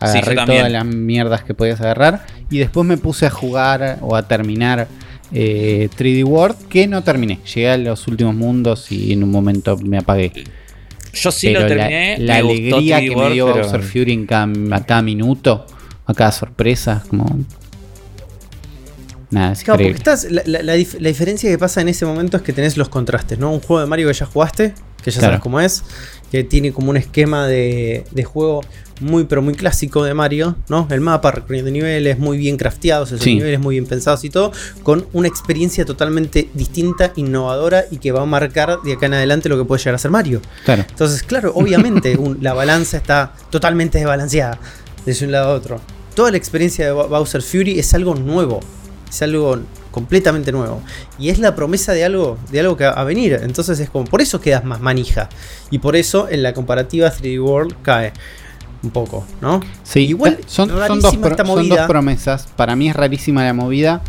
Agarré 0.00 0.34
todas 0.34 0.72
las 0.72 0.84
mierdas 0.84 1.44
que 1.44 1.54
podías 1.54 1.80
agarrar 1.80 2.26
y 2.50 2.58
después 2.58 2.84
me 2.86 2.96
puse 2.96 3.26
a 3.26 3.30
jugar 3.30 3.98
o 4.00 4.16
a 4.16 4.26
terminar 4.26 4.88
3D 5.32 6.18
eh, 6.18 6.24
World, 6.24 6.68
que 6.68 6.86
no 6.86 7.02
terminé. 7.02 7.40
Llegué 7.44 7.70
a 7.70 7.76
los 7.76 8.06
últimos 8.08 8.34
mundos 8.34 8.90
y 8.92 9.12
en 9.12 9.24
un 9.24 9.30
momento 9.30 9.76
me 9.78 9.98
apagué. 9.98 10.32
Yo 11.14 11.30
sí 11.30 11.50
lo 11.50 11.66
terminé. 11.66 12.18
La, 12.18 12.36
alegría 12.36 13.00
que 13.00 13.14
me 13.14 13.30
dio 13.30 13.46
Bowser 13.46 13.82
Fury 13.82 14.12
en 14.12 14.26
cada, 14.26 14.50
a 14.76 14.84
cada 14.84 15.02
minuto, 15.02 15.66
a 16.06 16.14
cada 16.14 16.32
sorpresa, 16.32 17.02
como 17.08 17.26
Nada, 19.32 19.52
es 19.52 19.64
claro, 19.64 19.82
estás, 19.82 20.28
la, 20.30 20.74
diferencia 20.74 21.50
que 21.50 21.56
pasa 21.56 21.80
en 21.80 21.88
ese 21.88 22.04
momento 22.04 22.36
es 22.36 22.42
que 22.42 22.52
tenés 22.52 22.76
los 22.76 22.90
contrastes, 22.90 23.38
¿no? 23.38 23.50
Un 23.50 23.60
juego 23.60 23.80
de 23.80 23.86
Mario 23.86 24.08
que 24.08 24.12
ya 24.12 24.26
jugaste, 24.26 24.74
que 25.02 25.10
ya 25.10 25.22
sabes 25.22 25.40
cómo 25.40 25.58
es, 25.58 25.82
que 26.32 26.44
tiene 26.44 26.72
como 26.72 26.88
un 26.88 26.96
esquema 26.96 27.46
de, 27.46 28.04
juego 28.24 28.62
muy 29.00 29.24
pero 29.24 29.42
muy 29.42 29.52
clásico 29.52 30.02
de 30.02 30.14
Mario, 30.14 30.56
¿no? 30.70 30.88
El 30.90 31.02
mapa, 31.02 31.30
recorriendo 31.30 31.70
niveles, 31.70 32.18
muy 32.18 32.38
bien 32.38 32.56
crafteados, 32.56 33.12
esos 33.12 33.26
niveles 33.26 33.60
muy 33.60 33.74
bien 33.74 33.84
pensados 33.84 34.24
y 34.24 34.30
todo, 34.30 34.50
con 34.82 35.06
una 35.12 35.28
experiencia 35.28 35.84
totalmente 35.84 36.48
distinta, 36.54 37.12
innovadora 37.16 37.84
y 37.90 37.98
que 37.98 38.12
va 38.12 38.22
a 38.22 38.24
marcar 38.24 38.80
de 38.82 38.94
acá 38.94 39.06
en 39.06 39.14
adelante 39.14 39.50
lo 39.50 39.58
que 39.58 39.66
puede 39.66 39.80
llegar 39.80 39.96
a 39.96 39.98
ser 39.98 40.10
Mario. 40.10 40.40
Claro. 40.64 40.86
Entonces, 40.88 41.22
claro, 41.22 41.52
obviamente 41.54 42.18
la 42.40 42.54
balanza 42.54 42.96
está 42.96 43.34
totalmente 43.50 43.98
desbalanceada 43.98 44.58
de 45.04 45.24
un 45.26 45.32
lado 45.32 45.50
a 45.50 45.54
otro. 45.54 45.80
Toda 46.14 46.30
la 46.30 46.38
experiencia 46.38 46.86
de 46.86 46.92
Bowser 46.92 47.42
Fury 47.42 47.78
es 47.78 47.92
algo 47.92 48.14
nuevo, 48.14 48.60
es 49.10 49.20
algo 49.20 49.58
completamente 49.92 50.50
nuevo. 50.50 50.82
Y 51.18 51.28
es 51.28 51.38
la 51.38 51.54
promesa 51.54 51.92
de 51.92 52.04
algo, 52.04 52.36
de 52.50 52.58
algo 52.58 52.76
que 52.76 52.84
va 52.84 52.90
a 52.90 53.04
venir. 53.04 53.38
Entonces 53.42 53.78
es 53.78 53.88
como, 53.88 54.06
por 54.06 54.20
eso 54.20 54.40
quedas 54.40 54.64
más 54.64 54.80
manija. 54.80 55.28
Y 55.70 55.78
por 55.78 55.94
eso 55.94 56.28
en 56.28 56.42
la 56.42 56.52
comparativa 56.52 57.12
3D 57.12 57.40
World 57.40 57.76
cae 57.82 58.12
un 58.82 58.90
poco, 58.90 59.24
¿no? 59.40 59.60
Sí, 59.84 60.06
igual 60.06 60.38
son, 60.46 60.68
son, 60.68 61.00
dos, 61.00 61.16
promesas. 61.86 62.48
Para 62.56 62.74
mí 62.74 62.88
es 62.88 62.96
rarísima 62.96 63.44
la 63.44 63.52
movida. 63.52 64.02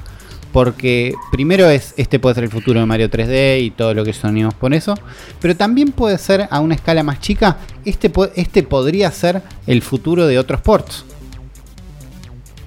Porque 0.52 1.16
primero 1.32 1.68
es, 1.68 1.96
este 1.98 2.20
puede 2.20 2.36
ser 2.36 2.44
el 2.44 2.52
futuro 2.52 2.80
de 2.80 2.86
Mario 2.86 3.10
3D 3.10 3.60
y 3.64 3.72
todo 3.72 3.96
lo 3.96 4.06
que 4.06 4.14
sonimos 4.14 4.54
por 4.54 4.76
eso. 4.76 4.94
Pero 5.42 5.58
también 5.58 5.92
puede 5.92 6.20
ser 6.20 6.48
a 6.52 6.60
una 6.60 6.76
escala 6.76 7.02
más 7.02 7.20
chica, 7.20 7.58
este, 7.86 8.12
este 8.36 8.62
podría 8.62 9.10
ser 9.10 9.42
el 9.66 9.82
futuro 9.82 10.28
de 10.28 10.38
otros 10.38 10.62
ports. 10.62 11.06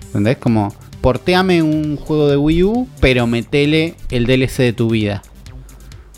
¿Entendés? 0.09 0.39
Como 0.39 0.75
porteame 1.07 1.63
un 1.63 1.97
juego 1.97 2.27
de 2.27 2.37
Wii 2.37 2.65
U, 2.65 2.89
pero 2.99 3.29
metele 3.29 3.95
el 4.11 4.27
DLC 4.27 4.57
de 4.57 4.73
tu 4.73 4.91
vida. 4.91 5.23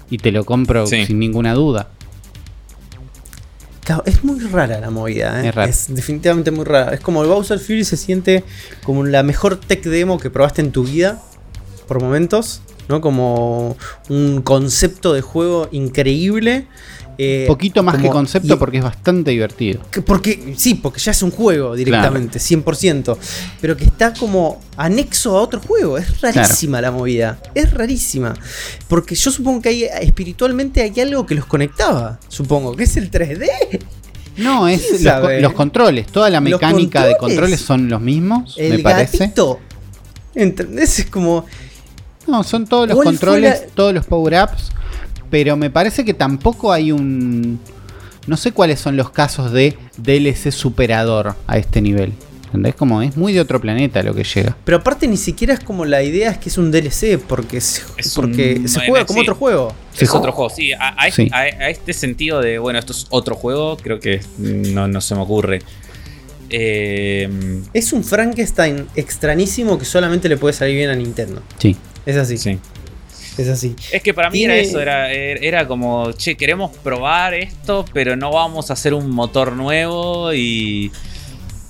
Y 0.08 0.16
te 0.16 0.32
lo 0.32 0.46
compro 0.46 0.86
sin 0.86 1.18
ninguna 1.18 1.52
duda. 1.52 1.90
Claro, 3.84 4.02
es 4.06 4.24
muy 4.24 4.40
rara 4.40 4.80
la 4.80 4.88
movida, 4.88 5.44
¿eh? 5.44 5.52
es, 5.68 5.94
definitivamente 5.94 6.50
muy 6.52 6.64
rara. 6.64 6.94
Es 6.94 7.00
como 7.00 7.22
el 7.22 7.28
Bowser 7.28 7.58
Fury 7.58 7.84
se 7.84 7.98
siente 7.98 8.44
como 8.82 9.04
la 9.04 9.22
mejor 9.22 9.60
tech 9.60 9.84
demo 9.84 10.18
que 10.18 10.30
probaste 10.30 10.62
en 10.62 10.72
tu 10.72 10.84
vida, 10.84 11.20
por 11.86 12.00
momentos, 12.00 12.62
¿no? 12.88 13.02
Como 13.02 13.76
un 14.08 14.40
concepto 14.40 15.12
de 15.12 15.20
juego 15.20 15.68
increíble 15.70 16.66
eh, 17.20 17.46
Poquito 17.48 17.82
más 17.82 18.00
que 18.00 18.08
concepto 18.08 18.56
porque 18.60 18.78
es 18.78 18.84
bastante 18.84 19.32
divertido. 19.32 19.80
porque 20.06 20.54
sí, 20.56 20.74
porque 20.74 21.00
ya 21.00 21.10
es 21.10 21.20
un 21.22 21.32
juego 21.32 21.74
directamente, 21.74 22.38
100%. 22.38 23.18
Pero 23.60 23.76
que 23.76 23.84
está 23.84 24.14
como 24.14 24.60
anexo 24.76 25.36
a 25.36 25.42
otro 25.42 25.60
juego. 25.60 25.98
Es 25.98 26.20
rarísima 26.20 26.80
la 26.80 26.92
movida. 26.92 27.40
Es 27.56 27.72
rarísima. 27.72 28.34
Porque 28.86 29.16
yo 29.16 29.32
supongo 29.32 29.62
que 29.62 29.68
hay, 29.68 29.84
espiritualmente 30.00 30.80
hay 30.80 31.00
algo 31.00 31.26
que 31.26 31.34
los 31.34 31.46
conectaba. 31.46 32.20
Supongo 32.28 32.76
que 32.76 32.84
es 32.84 32.96
el 32.96 33.10
3D. 33.10 33.48
No, 34.36 34.68
es 34.68 35.02
los, 35.02 35.52
controles. 35.54 36.06
Toda 36.06 36.30
la 36.30 36.40
mecánica 36.40 37.04
de 37.04 37.16
controles 37.16 37.60
son 37.60 37.88
los 37.88 38.00
mismos, 38.00 38.56
me 38.56 38.78
parece. 38.78 39.18
Gatito, 39.18 39.58
¿Entendés? 40.36 41.00
Es 41.00 41.06
como. 41.06 41.44
No, 42.28 42.44
son 42.44 42.64
todos 42.64 42.88
los 42.88 43.02
controles, 43.02 43.66
todos 43.74 43.92
los 43.92 44.06
power-ups 44.06 44.70
pero 45.30 45.56
me 45.56 45.70
parece 45.70 46.04
que 46.04 46.14
tampoco 46.14 46.72
hay 46.72 46.92
un... 46.92 47.58
No 48.26 48.36
sé 48.36 48.52
cuáles 48.52 48.78
son 48.78 48.96
los 48.96 49.10
casos 49.10 49.52
de 49.52 49.76
DLC 49.96 50.50
superador 50.52 51.34
a 51.46 51.58
este 51.58 51.80
nivel. 51.80 52.12
¿Entendés? 52.48 52.74
Como 52.76 53.02
es 53.02 53.14
muy 53.16 53.34
de 53.34 53.40
otro 53.40 53.60
planeta 53.60 54.02
lo 54.02 54.14
que 54.14 54.24
llega. 54.24 54.56
Pero 54.64 54.78
aparte 54.78 55.06
ni 55.06 55.18
siquiera 55.18 55.52
es 55.52 55.60
como 55.60 55.84
la 55.84 56.02
idea 56.02 56.30
es 56.30 56.38
que 56.38 56.48
es 56.48 56.56
un 56.56 56.70
DLC, 56.70 57.18
porque, 57.18 57.60
se, 57.60 57.82
porque 58.14 58.66
se 58.66 58.86
juega 58.86 59.04
como 59.04 59.20
otro 59.20 59.34
juego. 59.34 59.74
Es 59.98 60.14
otro 60.14 60.32
juego, 60.32 60.48
sí 60.48 60.72
a, 60.72 61.08
este 61.68 61.92
sentido 61.92 62.40
de, 62.40 62.58
bueno, 62.58 62.78
esto 62.78 62.92
es 62.92 63.06
otro 63.10 63.34
juego, 63.34 63.76
creo 63.76 64.00
que 64.00 64.20
no, 64.38 64.88
no 64.88 65.00
se 65.02 65.14
me 65.14 65.20
ocurre. 65.20 65.60
Eh, 66.50 67.28
es 67.74 67.92
un 67.92 68.02
Frankenstein 68.02 68.86
extrañísimo 68.96 69.78
que 69.78 69.84
solamente 69.84 70.30
le 70.30 70.38
puede 70.38 70.54
salir 70.54 70.76
bien 70.76 70.88
a 70.88 70.94
Nintendo. 70.94 71.42
Sí. 71.58 71.76
Es 72.06 72.16
así. 72.16 72.38
Sí. 72.38 72.58
Es 73.38 73.48
así. 73.48 73.76
Es 73.92 74.02
que 74.02 74.12
para 74.12 74.30
mí 74.30 74.42
era 74.42 74.56
eso, 74.56 74.80
era, 74.80 75.12
era 75.12 75.66
como, 75.66 76.12
che, 76.12 76.36
queremos 76.36 76.76
probar 76.78 77.34
esto, 77.34 77.84
pero 77.92 78.16
no 78.16 78.32
vamos 78.32 78.70
a 78.70 78.72
hacer 78.72 78.94
un 78.94 79.10
motor 79.10 79.52
nuevo 79.52 80.32
y... 80.34 80.90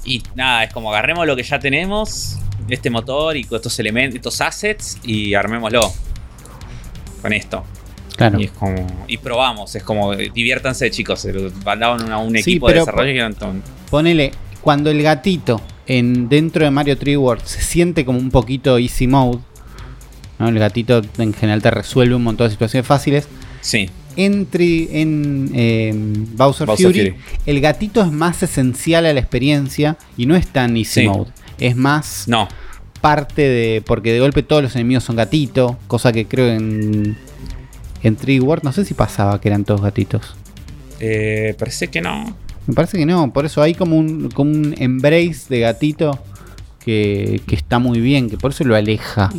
Y 0.04 0.22
nada, 0.34 0.64
es 0.64 0.72
como 0.72 0.90
agarremos 0.90 1.26
lo 1.26 1.36
que 1.36 1.42
ya 1.42 1.58
tenemos, 1.58 2.38
este 2.68 2.88
motor 2.88 3.36
y 3.36 3.46
estos 3.50 3.78
elementos, 3.78 4.16
estos 4.16 4.40
assets 4.40 4.98
y 5.04 5.34
armémoslo 5.34 5.92
con 7.20 7.32
esto. 7.34 7.62
Claro. 8.16 8.40
Y 8.40 8.44
es 8.44 8.50
como. 8.52 8.86
Y 9.06 9.18
probamos, 9.18 9.74
es 9.74 9.82
como, 9.82 10.14
diviértanse, 10.14 10.90
chicos. 10.90 11.26
Mandaban 11.64 12.10
a 12.10 12.18
un 12.18 12.36
equipo 12.36 12.68
de 12.68 12.74
desarrollo 12.74 13.10
y 13.10 13.18
eran 13.18 13.36
Ponele, 13.90 14.32
cuando 14.60 14.90
el 14.90 15.02
gatito 15.02 15.60
en, 15.86 16.28
dentro 16.28 16.64
de 16.64 16.70
Mario 16.70 16.98
3 16.98 17.16
World 17.16 17.44
se 17.44 17.60
siente 17.60 18.04
como 18.04 18.18
un 18.18 18.30
poquito 18.30 18.78
easy 18.78 19.06
mode, 19.06 19.40
el 20.46 20.58
gatito 20.58 21.02
en 21.18 21.32
general 21.32 21.62
te 21.62 21.70
resuelve 21.70 22.14
un 22.14 22.22
montón 22.22 22.46
de 22.46 22.52
situaciones 22.52 22.86
fáciles. 22.86 23.28
Sí. 23.60 23.90
Entre, 24.16 25.00
en 25.00 25.50
eh, 25.54 25.92
Bowser, 25.94 26.68
Fury, 26.68 27.14
el 27.46 27.60
gatito 27.60 28.02
es 28.02 28.10
más 28.10 28.42
esencial 28.42 29.06
a 29.06 29.12
la 29.12 29.20
experiencia 29.20 29.96
y 30.16 30.26
no 30.26 30.36
es 30.36 30.46
tan 30.46 30.76
easy 30.76 31.06
mode. 31.06 31.30
Es 31.58 31.76
más 31.76 32.26
no. 32.26 32.48
parte 33.00 33.42
de. 33.42 33.82
Porque 33.82 34.12
de 34.12 34.20
golpe 34.20 34.42
todos 34.42 34.62
los 34.62 34.74
enemigos 34.74 35.04
son 35.04 35.16
gatito, 35.16 35.78
cosa 35.86 36.12
que 36.12 36.26
creo 36.26 36.48
en. 36.48 37.16
En 38.00 38.14
Tree 38.14 38.38
World, 38.38 38.62
no 38.62 38.72
sé 38.72 38.84
si 38.84 38.94
pasaba 38.94 39.40
que 39.40 39.48
eran 39.48 39.64
todos 39.64 39.82
gatitos. 39.82 40.36
Eh, 41.00 41.56
parece 41.58 41.88
que 41.88 42.00
no. 42.00 42.36
Me 42.66 42.74
parece 42.74 42.96
que 42.96 43.06
no, 43.06 43.32
por 43.32 43.44
eso 43.44 43.60
hay 43.60 43.74
como 43.74 43.96
un, 43.96 44.30
como 44.30 44.50
un 44.50 44.74
embrace 44.78 45.46
de 45.48 45.60
gatito 45.60 46.22
que, 46.84 47.40
que 47.46 47.56
está 47.56 47.80
muy 47.80 48.00
bien, 48.00 48.30
que 48.30 48.36
por 48.36 48.52
eso 48.52 48.62
lo 48.62 48.76
aleja 48.76 49.30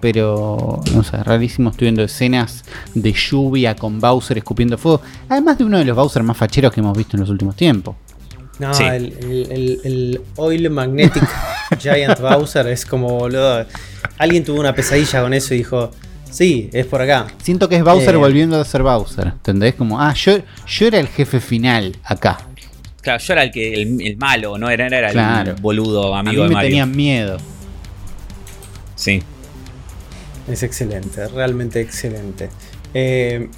pero 0.00 0.80
no 0.94 1.04
sé, 1.04 1.22
rarísimo 1.22 1.70
estoy 1.70 1.86
viendo 1.86 2.02
escenas 2.02 2.64
de 2.94 3.12
lluvia 3.12 3.76
con 3.76 4.00
Bowser 4.00 4.38
escupiendo 4.38 4.78
fuego. 4.78 5.02
Además 5.28 5.58
de 5.58 5.64
uno 5.64 5.78
de 5.78 5.84
los 5.84 5.96
Bowser 5.96 6.22
más 6.22 6.36
facheros 6.36 6.72
que 6.72 6.80
hemos 6.80 6.96
visto 6.96 7.16
en 7.16 7.20
los 7.20 7.30
últimos 7.30 7.56
tiempos. 7.56 7.96
No, 8.58 8.72
el, 8.78 10.20
Oil 10.36 10.68
Magnetic 10.70 11.26
Giant 11.78 12.20
Bowser 12.20 12.66
es 12.66 12.84
como 12.84 13.08
boludo. 13.18 13.64
Alguien 14.18 14.44
tuvo 14.44 14.60
una 14.60 14.74
pesadilla 14.74 15.22
con 15.22 15.34
eso 15.34 15.54
y 15.54 15.58
dijo. 15.58 15.90
Sí, 16.30 16.70
es 16.72 16.86
por 16.86 17.02
acá. 17.02 17.26
Siento 17.42 17.68
que 17.68 17.74
es 17.76 17.82
Bowser 17.82 18.14
eh, 18.14 18.18
volviendo 18.18 18.60
a 18.60 18.64
ser 18.64 18.84
Bowser. 18.84 19.26
¿Entendés? 19.28 19.74
Como, 19.74 20.00
ah, 20.00 20.14
yo, 20.14 20.38
yo 20.66 20.86
era 20.86 21.00
el 21.00 21.08
jefe 21.08 21.40
final 21.40 21.96
acá. 22.04 22.38
Claro, 23.00 23.18
yo 23.18 23.32
era 23.32 23.42
el 23.42 23.50
que 23.50 23.82
el, 23.82 24.16
malo, 24.16 24.58
no 24.58 24.68
era, 24.70 24.86
era 24.86 25.10
el 25.42 25.54
boludo 25.54 26.14
amigo 26.14 26.44
a 26.44 26.48
mí 26.48 26.54
me 26.54 26.60
tenían 26.60 26.94
miedo. 26.94 27.38
Sí. 28.94 29.22
Es 30.48 30.62
excelente, 30.62 31.26
realmente 31.28 31.80
excelente. 31.80 32.48
Eh, 32.94 33.48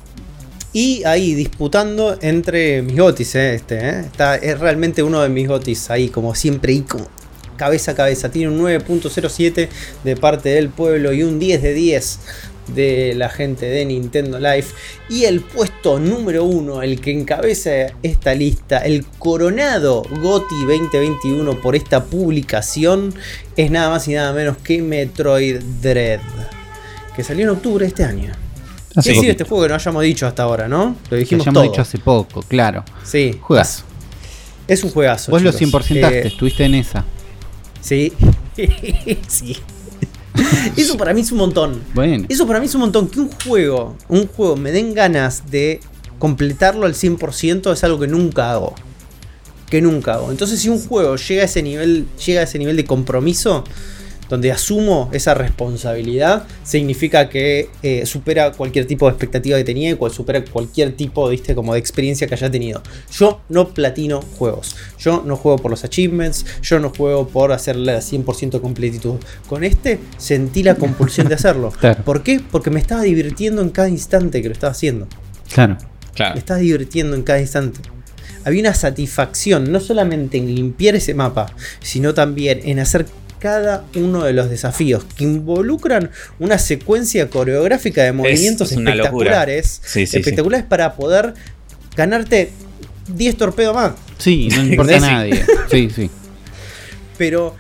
y 0.73 1.05
ahí 1.05 1.35
disputando 1.35 2.17
entre 2.23 2.81
mis 2.81 2.97
gotis, 2.97 3.35
eh, 3.35 3.55
este, 3.55 3.77
eh. 3.77 4.01
Está, 4.01 4.37
es 4.37 4.59
realmente 4.59 5.03
uno 5.03 5.21
de 5.21 5.29
mis 5.29 5.47
gotis 5.47 5.91
ahí, 5.91 6.09
como 6.09 6.35
siempre, 6.35 6.73
y 6.73 6.81
como 6.81 7.09
cabeza 7.57 7.93
a 7.93 7.95
cabeza. 7.95 8.31
Tiene 8.31 8.51
un 8.51 8.61
9.07 8.61 9.69
de 10.03 10.17
parte 10.17 10.49
del 10.49 10.71
pueblo 10.71 11.13
y 11.13 11.23
un 11.23 11.39
10 11.39 11.63
de 11.63 11.75
10 11.75 12.19
de 12.75 13.15
la 13.15 13.29
gente 13.29 13.67
de 13.67 13.85
Nintendo 13.85 14.39
Life. 14.39 14.75
Y 15.11 15.25
el 15.25 15.41
puesto 15.41 15.99
número 15.99 16.45
uno, 16.45 16.83
el 16.83 17.01
que 17.01 17.11
encabeza 17.11 17.71
esta 18.03 18.35
lista, 18.35 18.79
el 18.79 19.05
coronado 19.19 20.03
GOTI 20.03 20.65
2021 20.67 21.61
por 21.61 21.77
esta 21.77 22.05
publicación, 22.05 23.15
es 23.57 23.71
nada 23.71 23.91
más 23.91 24.09
y 24.09 24.15
nada 24.15 24.33
menos 24.33 24.57
que 24.59 24.81
Metroid 24.81 25.61
Dread, 25.83 26.21
que 27.15 27.23
salió 27.23 27.45
en 27.45 27.51
octubre 27.51 27.85
de 27.85 27.89
este 27.89 28.05
año. 28.05 28.33
¿Qué 29.03 29.13
decir 29.13 29.31
este 29.31 29.45
juego 29.45 29.63
que 29.65 29.69
no 29.71 29.75
hayamos 29.75 30.03
dicho 30.03 30.27
hasta 30.27 30.43
ahora, 30.43 30.69
no? 30.69 30.97
Lo 31.11 31.17
dijimos 31.17 31.47
lo 31.47 31.63
dicho 31.63 31.81
hace 31.81 31.99
poco, 31.99 32.43
claro. 32.43 32.85
Sí. 33.05 33.39
Juegazo. 33.41 33.85
Es 34.69 34.85
un 34.85 34.91
juegazo. 34.91 35.31
Vos 35.33 35.43
lo 35.43 35.53
100% 35.53 36.11
eh, 36.11 36.27
estuviste 36.27 36.65
en 36.65 36.75
esa. 36.75 37.05
Sí. 37.81 38.13
sí. 39.29 39.57
Eso 40.77 40.97
para 40.97 41.15
mí 41.15 41.23
es 41.23 41.33
un 41.33 41.39
montón. 41.39 41.83
Bueno. 41.95 42.27
Eso 42.29 42.47
para 42.47 42.61
mí 42.61 42.67
es 42.67 42.75
un 42.75 42.83
montón. 42.83 43.09
Que 43.09 43.21
un 43.21 43.31
juego, 43.31 43.97
un 44.09 44.27
juego 44.27 44.57
me 44.57 44.73
den 44.73 44.95
ganas 44.95 45.51
de 45.51 45.81
completarlo 46.19 46.87
al 46.87 46.95
100% 46.95 47.73
es 47.73 47.85
algo 47.85 47.99
que 47.99 48.07
nunca 48.07 48.53
hago. 48.53 48.75
Que 49.69 49.81
nunca 49.81 50.15
hago. 50.15 50.31
Entonces 50.31 50.61
si 50.61 50.69
un 50.69 50.81
juego 50.81 51.17
llega 51.17 51.43
a 51.43 51.45
ese 51.47 51.63
nivel, 51.63 52.07
llega 52.25 52.41
a 52.41 52.45
ese 52.45 52.59
nivel 52.59 52.77
de 52.77 52.85
compromiso, 52.85 53.65
donde 54.33 54.51
asumo 54.51 55.11
esa 55.13 55.35
responsabilidad, 55.35 56.47
significa 56.65 57.29
que 57.29 57.69
eh, 57.83 58.07
supera 58.07 58.53
cualquier 58.53 58.87
tipo 58.87 59.05
de 59.05 59.11
expectativa 59.11 59.59
que 59.59 59.65
tenía 59.65 59.91
y 59.91 59.99
supera 60.11 60.43
cualquier 60.43 60.93
tipo 60.93 61.29
¿viste? 61.29 61.55
Como 61.55 61.75
de 61.75 61.79
experiencia 61.79 62.27
que 62.27 62.33
haya 62.33 62.51
tenido. 62.51 62.83
Yo 63.11 63.43
no 63.51 63.75
platino 63.75 64.23
juegos, 64.23 64.75
yo 64.99 65.23
no 65.27 65.37
juego 65.37 65.59
por 65.59 65.71
los 65.71 65.85
achievements, 65.85 66.47
yo 66.63 66.81
no 66.81 66.89
juego 66.89 67.29
por 67.29 67.53
hacerle 67.53 67.93
la 67.93 67.99
100% 67.99 68.63
completitud. 68.63 69.17
Con 69.51 69.65
este 69.65 69.99
sentí 70.17 70.63
la 70.63 70.77
compulsión 70.77 71.29
de 71.29 71.35
hacerlo. 71.35 71.71
¿Por 72.07 72.23
qué? 72.23 72.41
Porque 72.51 72.71
me 72.71 72.81
estaba 72.81 73.03
divirtiendo 73.03 73.61
en 73.61 73.69
cada 73.69 73.91
instante 73.91 74.41
que 74.41 74.49
lo 74.49 74.55
estaba 74.55 74.71
haciendo. 74.71 75.09
Claro. 75.53 75.77
claro. 76.15 76.37
Me 76.37 76.39
estaba 76.39 76.59
divirtiendo 76.59 77.17
en 77.17 77.23
cada 77.23 77.39
instante 77.39 77.81
había 78.45 78.63
una 78.63 78.75
satisfacción 78.75 79.71
no 79.71 79.81
solamente 79.81 80.39
en 80.39 80.55
limpiar 80.55 80.95
ese 80.95 81.15
mapa, 81.15 81.55
sino 81.81 82.15
también 82.15 82.61
en 82.65 82.79
hacer 82.81 83.07
cada 83.43 83.85
uno 83.97 84.23
de 84.23 84.33
los 84.33 84.49
desafíos 84.49 85.03
que 85.17 85.25
involucran 85.25 86.13
una 86.39 86.59
secuencia 86.59 87.29
coreográfica 87.29 88.05
de 88.05 88.13
movimientos 88.13 88.71
espectaculares, 88.71 89.83
espectaculares 89.97 90.65
para 90.65 90.95
poder 90.95 91.35
ganarte 91.97 92.53
10 93.09 93.37
torpedos 93.37 93.75
más. 93.75 93.95
Sí, 94.19 94.49
no 94.49 94.63
importa 94.67 94.97
a 94.97 95.01
nadie. 95.01 95.45
Sí, 95.69 95.91
sí. 95.93 96.09
Pero 97.19 97.57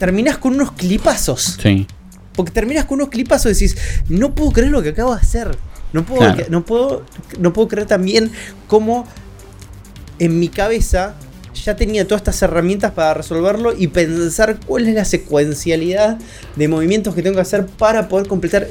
terminás 0.00 0.38
con 0.38 0.54
unos 0.54 0.72
clipazos. 0.72 1.56
Sí. 1.62 1.86
Porque 2.34 2.50
terminas 2.50 2.86
con 2.86 2.96
unos 2.96 3.10
clipazos 3.10 3.52
y 3.52 3.54
decís, 3.54 3.76
no 4.08 4.34
puedo 4.34 4.50
creer 4.50 4.72
lo 4.72 4.82
que 4.82 4.88
acabo 4.88 5.14
de 5.14 5.20
hacer. 5.20 5.56
No 5.92 6.04
puedo, 6.04 6.34
no 6.48 6.64
puedo, 6.64 7.06
no 7.38 7.52
puedo 7.52 7.68
creer 7.68 7.86
también 7.86 8.32
cómo 8.66 9.06
en 10.18 10.40
mi 10.40 10.48
cabeza 10.48 11.14
ya 11.64 11.76
tenía 11.76 12.06
todas 12.06 12.22
estas 12.22 12.42
herramientas 12.42 12.92
para 12.92 13.14
resolverlo 13.14 13.72
y 13.76 13.88
pensar 13.88 14.58
cuál 14.66 14.88
es 14.88 14.94
la 14.94 15.04
secuencialidad 15.04 16.18
de 16.56 16.68
movimientos 16.68 17.14
que 17.14 17.22
tengo 17.22 17.36
que 17.36 17.42
hacer 17.42 17.66
para 17.66 18.08
poder 18.08 18.26
completar 18.26 18.66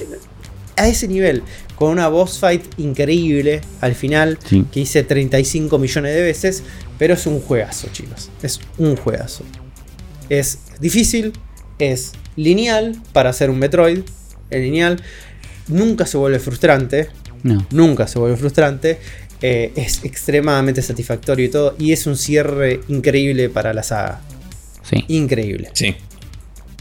a 0.76 0.88
ese 0.88 1.08
nivel. 1.08 1.44
Con 1.76 1.92
una 1.92 2.08
boss 2.10 2.40
fight 2.40 2.64
increíble 2.78 3.62
al 3.82 3.96
final, 3.96 4.38
que 4.72 4.80
hice 4.80 5.04
35 5.04 5.78
millones 5.80 6.14
de 6.14 6.22
veces, 6.22 6.64
pero 7.00 7.16
es 7.16 7.26
un 7.26 7.42
juegazo, 7.42 7.88
chicos. 7.92 8.30
Es 8.44 8.60
un 8.78 8.96
juegazo. 8.96 9.44
Es 10.30 10.60
difícil, 10.80 11.34
es 11.80 12.14
lineal 12.36 12.96
para 13.14 13.32
hacer 13.32 13.50
un 13.50 13.60
Metroid. 13.60 14.02
Es 14.50 14.62
lineal. 14.62 15.02
Nunca 15.68 16.06
se 16.06 16.18
vuelve 16.18 16.40
frustrante. 16.40 17.10
No. 17.44 17.66
Nunca 17.72 18.08
se 18.08 18.20
vuelve 18.20 18.38
frustrante. 18.38 19.00
Eh, 19.42 19.74
es 19.76 20.06
extremadamente 20.06 20.82
satisfactorio 20.82 21.46
y 21.46 21.50
todo. 21.50 21.76
Y 21.80 21.92
es 21.92 22.06
un 22.06 22.16
cierre 22.18 22.82
increíble 22.88 23.50
para 23.50 23.74
la 23.74 23.84
saga. 23.84 24.22
Sí. 24.84 25.04
Increíble. 25.08 25.72
Sí. 25.74 25.96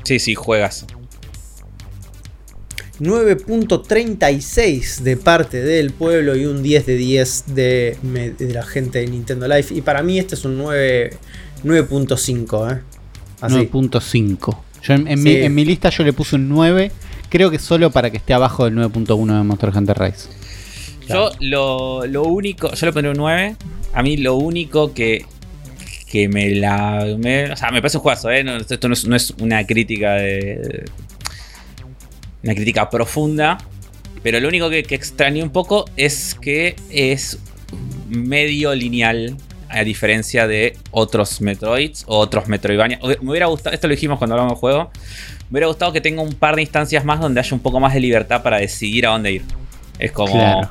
Sí, 0.05 0.19
sí, 0.19 0.35
juegas. 0.35 0.87
9.36 3.01 5.01
de 5.01 5.17
parte 5.17 5.63
del 5.63 5.93
pueblo 5.93 6.37
y 6.37 6.45
un 6.45 6.63
10 6.63 6.85
de 6.85 6.97
10 6.97 7.45
de, 7.55 7.97
la 8.53 8.63
gente 8.63 8.99
de 8.99 9.07
Nintendo 9.07 9.49
Life. 9.49 9.75
Y 9.75 9.81
para 9.81 10.03
mí 10.03 10.19
este 10.19 10.35
es 10.35 10.45
un 10.45 10.59
9.5. 10.59 12.73
¿eh? 12.73 12.83
9.5. 13.41 14.59
en, 14.89 15.09
en 15.09 15.55
mi 15.55 15.65
lista 15.65 15.89
yo 15.89 16.05
le 16.05 16.13
puse 16.13 16.37
un 16.37 16.51
9. 16.51 16.93
Creo 17.31 17.51
que 17.51 17.59
solo 17.59 17.91
para 17.91 18.11
que 18.11 18.19
esté 18.19 18.35
abajo 18.35 18.67
del 18.67 18.75
9.1 18.75 19.39
de 19.39 19.45
Monster 19.45 19.73
Hunter 19.75 19.99
Rise. 19.99 20.29
Yo 21.13 21.31
lo, 21.41 22.23
único, 22.25 22.73
yo 22.73 22.87
le 22.87 22.93
pondré 22.93 23.11
un 23.11 23.17
9. 23.17 23.57
A 23.93 24.03
mí 24.03 24.17
lo 24.17 24.37
único 24.37 24.95
que, 24.95 25.25
que 26.11 26.29
me 26.29 26.51
la... 26.55 27.05
o 27.05 27.57
sea, 27.57 27.71
me 27.71 27.81
parece 27.81 27.99
un 27.99 28.03
juegazo, 28.03 28.31
¿eh? 28.31 28.45
esto 28.69 28.89
no 28.89 29.17
es, 29.17 29.31
una 29.41 29.67
crítica 29.67 30.15
de... 30.15 30.85
Una 32.43 32.55
crítica 32.55 32.89
profunda. 32.89 33.59
Pero 34.23 34.39
lo 34.41 34.49
único 34.49 34.69
que, 34.71 34.83
que 34.83 34.95
extrañé 34.95 35.43
un 35.43 35.51
poco 35.51 35.87
es 35.97 36.35
que 36.35 36.77
es 36.91 37.39
medio 38.09 38.75
lineal 38.75 39.37
a 39.71 39.85
diferencia 39.85 40.47
de 40.47 40.77
otros 40.91 41.41
Metroids 41.41 42.05
o 42.07 42.19
otros 42.19 42.49
Metroidvania. 42.49 42.99
Me 43.23 43.31
hubiera 43.31 43.47
gustado, 43.47 43.73
esto 43.73 43.87
lo 43.87 43.95
dijimos 43.95 44.19
cuando 44.19 44.35
hablamos 44.35 44.55
del 44.55 44.61
juego, 44.61 44.91
me 45.49 45.57
hubiera 45.57 45.69
gustado 45.69 45.93
que 45.93 46.01
tenga 46.01 46.23
un 46.23 46.35
par 46.35 46.57
de 46.57 46.63
instancias 46.63 47.05
más 47.05 47.21
donde 47.21 47.41
haya 47.41 47.55
un 47.55 47.61
poco 47.61 47.81
más 47.81 47.95
de 47.95 48.01
libertad 48.01 48.43
para 48.43 48.59
decidir 48.59 49.07
a 49.07 49.11
dónde 49.11 49.33
ir. 49.33 49.43
Es 49.99 50.13
como 50.13 50.71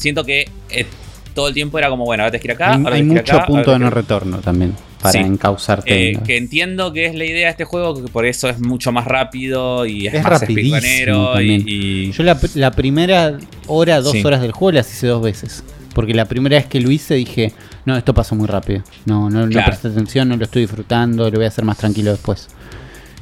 siento 0.00 0.24
que 0.24 0.48
eh, 0.70 0.86
todo 1.34 1.48
el 1.48 1.54
tiempo 1.54 1.78
era 1.78 1.88
como, 1.88 2.04
bueno, 2.04 2.24
ahora 2.24 2.38
te 2.38 2.44
ir 2.44 2.52
acá. 2.52 2.72
Hay, 2.86 3.02
mucho 3.02 3.40
punto 3.46 3.72
de 3.72 3.78
no 3.78 3.90
retorno 3.90 4.38
también 4.38 4.74
para 5.00 5.20
encauzarte. 5.20 6.10
Eh, 6.10 6.18
que 6.24 6.36
entiendo 6.36 6.92
que 6.92 7.06
es 7.06 7.14
la 7.14 7.24
idea 7.24 7.46
de 7.46 7.50
este 7.50 7.64
juego, 7.64 8.02
que 8.02 8.10
por 8.10 8.26
eso 8.26 8.48
es 8.48 8.60
mucho 8.60 8.92
más 8.92 9.06
rápido 9.06 9.86
y 9.86 10.06
es, 10.06 10.14
más 10.14 10.40
rapidísimo 10.40 11.40
y, 11.40 12.12
Yo 12.12 12.22
la, 12.22 12.70
primera 12.72 13.38
hora, 13.66 14.00
dos 14.00 14.16
horas 14.24 14.42
del 14.42 14.52
juego 14.52 14.72
las 14.72 14.90
hice 14.92 15.06
dos 15.06 15.22
veces. 15.22 15.64
Porque 15.94 16.14
la 16.14 16.26
primera 16.26 16.56
vez 16.56 16.66
que 16.66 16.80
lo 16.80 16.90
hice 16.90 17.14
dije, 17.14 17.52
no, 17.84 17.96
esto 17.96 18.14
pasó 18.14 18.34
muy 18.34 18.46
rápido. 18.46 18.82
No, 19.06 19.28
no, 19.28 19.46
no 19.46 19.64
presté 19.64 19.88
atención, 19.88 20.28
no 20.28 20.36
lo 20.36 20.44
estoy 20.44 20.62
disfrutando, 20.62 21.28
lo 21.30 21.36
voy 21.36 21.46
a 21.46 21.48
hacer 21.48 21.64
más 21.64 21.78
tranquilo 21.78 22.12
después. 22.12 22.48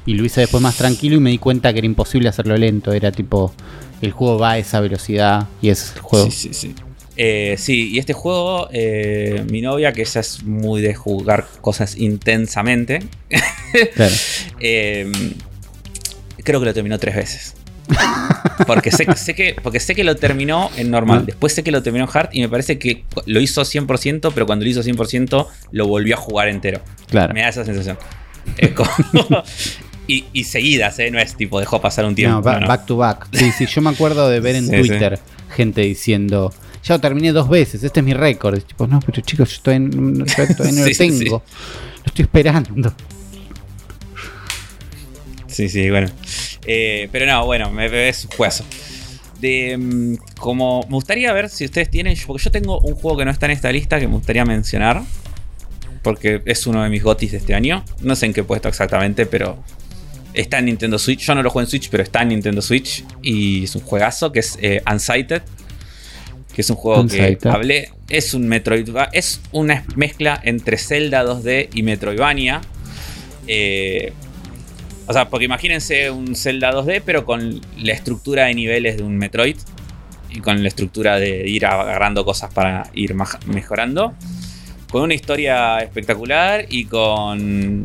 Y 0.05 0.15
lo 0.15 0.25
hice 0.25 0.43
después 0.43 0.63
más 0.63 0.77
tranquilo 0.77 1.17
y 1.17 1.21
me 1.21 1.31
di 1.31 1.39
cuenta 1.39 1.73
que 1.73 1.79
era 1.79 1.87
imposible 1.87 2.29
hacerlo 2.29 2.57
lento. 2.57 2.93
Era 2.93 3.11
tipo, 3.13 3.53
el 4.03 4.13
juego 4.13 4.39
va 4.39 4.53
a 4.53 4.59
esa 4.59 4.81
velocidad 4.81 5.47
y 5.61 5.71
es 5.71 5.93
el 5.95 6.01
juego. 6.01 6.31
Sí, 6.31 6.49
sí, 6.53 6.55
sí. 6.55 6.75
Eh, 7.21 7.57
sí, 7.59 7.91
y 7.91 7.99
este 7.99 8.13
juego, 8.13 8.69
eh, 8.73 9.45
mi 9.51 9.61
novia, 9.61 9.93
que 9.93 10.03
ella 10.03 10.21
es 10.21 10.45
muy 10.45 10.81
de 10.81 10.95
jugar 10.95 11.49
cosas 11.61 11.97
intensamente, 11.97 13.03
eh, 14.61 15.11
creo 16.45 16.61
que 16.61 16.67
lo 16.67 16.75
terminó 16.75 16.97
tres 16.99 17.17
veces. 17.17 17.55
Porque 18.67 18.93
sé, 18.93 19.07
sé, 19.17 19.35
que, 19.35 19.57
porque 19.63 19.81
sé 19.81 19.97
que 19.97 20.05
lo 20.05 20.15
terminó 20.15 20.71
en 20.77 20.91
normal, 20.91 21.27
después 21.27 21.53
sé 21.53 21.65
que 21.65 21.73
lo 21.73 21.83
terminó 21.83 22.05
en 22.05 22.11
hard 22.13 22.29
y 22.33 22.41
me 22.41 22.49
parece 22.49 22.79
que 22.79 23.05
lo 23.27 23.41
hizo 23.41 23.63
100%, 23.63 24.31
pero 24.33 24.47
cuando 24.47 24.65
lo 24.65 24.71
hizo 24.71 24.83
100% 24.83 25.47
lo 25.73 25.87
volvió 25.89 26.15
a 26.15 26.19
jugar 26.19 26.49
entero. 26.49 26.81
Claro. 27.09 27.35
Me 27.35 27.41
da 27.41 27.49
esa 27.49 27.65
sensación. 27.65 27.99
Es 28.59 28.73
como, 28.73 28.91
y, 30.09 30.45
seguidas, 30.45 30.99
¿eh? 30.99 31.11
No 31.11 31.19
es 31.19 31.37
tipo, 31.37 31.61
dejó 31.61 31.81
pasar 31.81 32.07
un 32.07 32.15
tiempo. 32.15 32.37
No, 32.37 32.43
back 32.43 32.87
to 32.87 32.97
back. 32.97 33.29
Sí, 33.33 33.53
sí, 33.53 33.67
yo 33.67 33.83
me 33.83 33.91
acuerdo 33.91 34.29
de 34.29 34.41
ver 34.41 34.57
en 34.57 34.71
Twitter 34.71 35.21
gente 35.55 35.83
diciendo, 35.83 36.53
ya 36.83 36.95
lo 36.95 37.01
terminé 37.01 37.33
dos 37.33 37.49
veces, 37.49 37.83
este 37.83 38.01
es 38.01 38.07
mi 38.07 38.15
récord. 38.15 38.61
Tipo, 38.63 38.87
no, 38.87 39.01
pero 39.01 39.21
chicos, 39.21 39.57
yo 39.57 39.63
todavía, 39.63 39.89
no, 39.89 40.25
lo 40.25 40.97
tengo. 40.97 41.43
Lo 41.99 42.07
estoy 42.07 42.23
esperando. 42.23 42.95
Sí, 45.47 45.69
sí, 45.69 45.91
bueno. 45.91 46.09
Eh, 46.67 47.09
pero 47.13 47.27
no, 47.27 47.45
bueno, 47.45 47.71
me 47.71 48.09
es 48.09 48.25
un 48.25 48.31
juegazo. 48.31 48.65
De, 49.41 49.77
mm, 49.77 50.17
como 50.39 50.83
me 50.89 50.95
gustaría 50.95 51.33
ver 51.33 51.49
si 51.49 51.65
ustedes 51.65 51.91
tienen, 51.91 52.17
porque 52.27 52.45
yo 52.45 52.51
tengo 52.51 52.81
un 52.81 52.95
juego 52.95 53.19
que 53.19 53.25
no 53.25 53.31
está 53.31 53.47
en 53.47 53.53
esta 53.53 53.71
lista 53.71 54.01
que 54.01 54.07
me 54.07 54.15
gustaría 54.15 54.45
mencionar, 54.45 55.03
porque 56.03 56.43
es 56.45 56.67
uno 56.67 56.83
de 56.83 56.89
mis 56.89 57.03
gotis 57.03 57.33
de 57.33 57.39
este 57.39 57.55
año. 57.55 57.85
No 58.01 58.17
sé 58.17 58.27
en 58.27 58.33
qué 58.33 58.45
puesto 58.45 58.69
exactamente, 58.69 59.27
pero 59.27 59.59
Está 60.35 60.59
en 60.59 60.67
Nintendo 60.67 60.99
Switch. 60.99 61.21
Yo 61.21 61.35
no 61.35 61.43
lo 61.43 61.51
juego 61.51 61.65
en 61.65 61.71
Switch, 61.71 61.89
pero 61.91 62.03
está 62.03 62.23
en 62.23 62.29
Nintendo 62.29 62.63
Switch. 62.63 63.05
Y 63.23 63.65
es 63.65 63.75
un 63.75 63.83
juegazo 63.83 64.31
que 64.31 64.41
es 64.41 64.59
eh, 64.61 64.83
Unsighted. 64.91 65.43
Que 66.55 66.61
es 66.61 66.71
un 66.71 66.77
juego 66.77 67.07
que 67.07 67.39
hablé. 67.45 67.91
Es 68.09 68.35
un 68.35 68.47
Metroid. 68.49 68.89
Es 69.13 69.41
una 69.53 69.85
mezcla 69.97 70.41
entre 70.43 70.77
Zelda 70.79 71.25
2D 71.25 71.71
y 71.75 71.83
Metroidvania. 71.83 72.61
Eh, 73.47 74.13
O 75.07 75.13
sea, 75.13 75.31
porque 75.31 75.47
imagínense 75.47 76.11
un 76.11 76.37
Zelda 76.37 76.71
2D, 76.73 77.01
pero 77.05 77.25
con 77.25 77.61
la 77.79 77.93
estructura 77.93 78.45
de 78.45 78.55
niveles 78.55 78.99
de 78.99 79.03
un 79.05 79.17
Metroid. 79.17 79.57
Y 80.31 80.41
con 80.41 80.63
la 80.63 80.69
estructura 80.69 81.19
de 81.19 81.49
ir 81.49 81.65
agarrando 81.65 82.25
cosas 82.25 82.53
para 82.53 82.91
ir 82.93 83.15
mejorando. 83.47 84.13
Con 84.91 85.03
una 85.03 85.15
historia 85.15 85.79
espectacular 85.79 86.67
y 86.69 86.85
con 86.85 87.83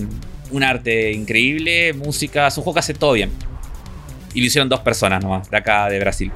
un 0.53 0.63
arte 0.63 1.11
increíble, 1.11 1.93
música. 1.93 2.47
Es 2.47 2.57
un 2.57 2.63
juego 2.63 2.75
que 2.75 2.79
hace 2.79 2.93
todo 2.93 3.13
bien. 3.13 3.31
Y 4.33 4.39
lo 4.39 4.47
hicieron 4.47 4.69
dos 4.69 4.79
personas 4.79 5.21
nomás, 5.21 5.49
de 5.49 5.57
acá 5.57 5.89
de 5.89 5.99
Brasil. 5.99 6.31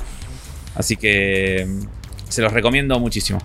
Así 0.75 0.97
que 0.97 1.65
mm, 1.67 2.29
se 2.29 2.41
los 2.41 2.51
recomiendo 2.51 2.99
muchísimo. 2.99 3.39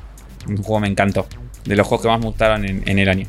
Un 0.49 0.57
juego 0.57 0.81
me 0.81 0.89
encantó. 0.89 1.27
De 1.65 1.77
los 1.77 1.87
juegos 1.87 2.03
que 2.03 2.09
más 2.09 2.19
me 2.19 2.27
gustaron 2.27 2.65
en, 2.65 2.99
el 2.99 3.09
año. 3.09 3.27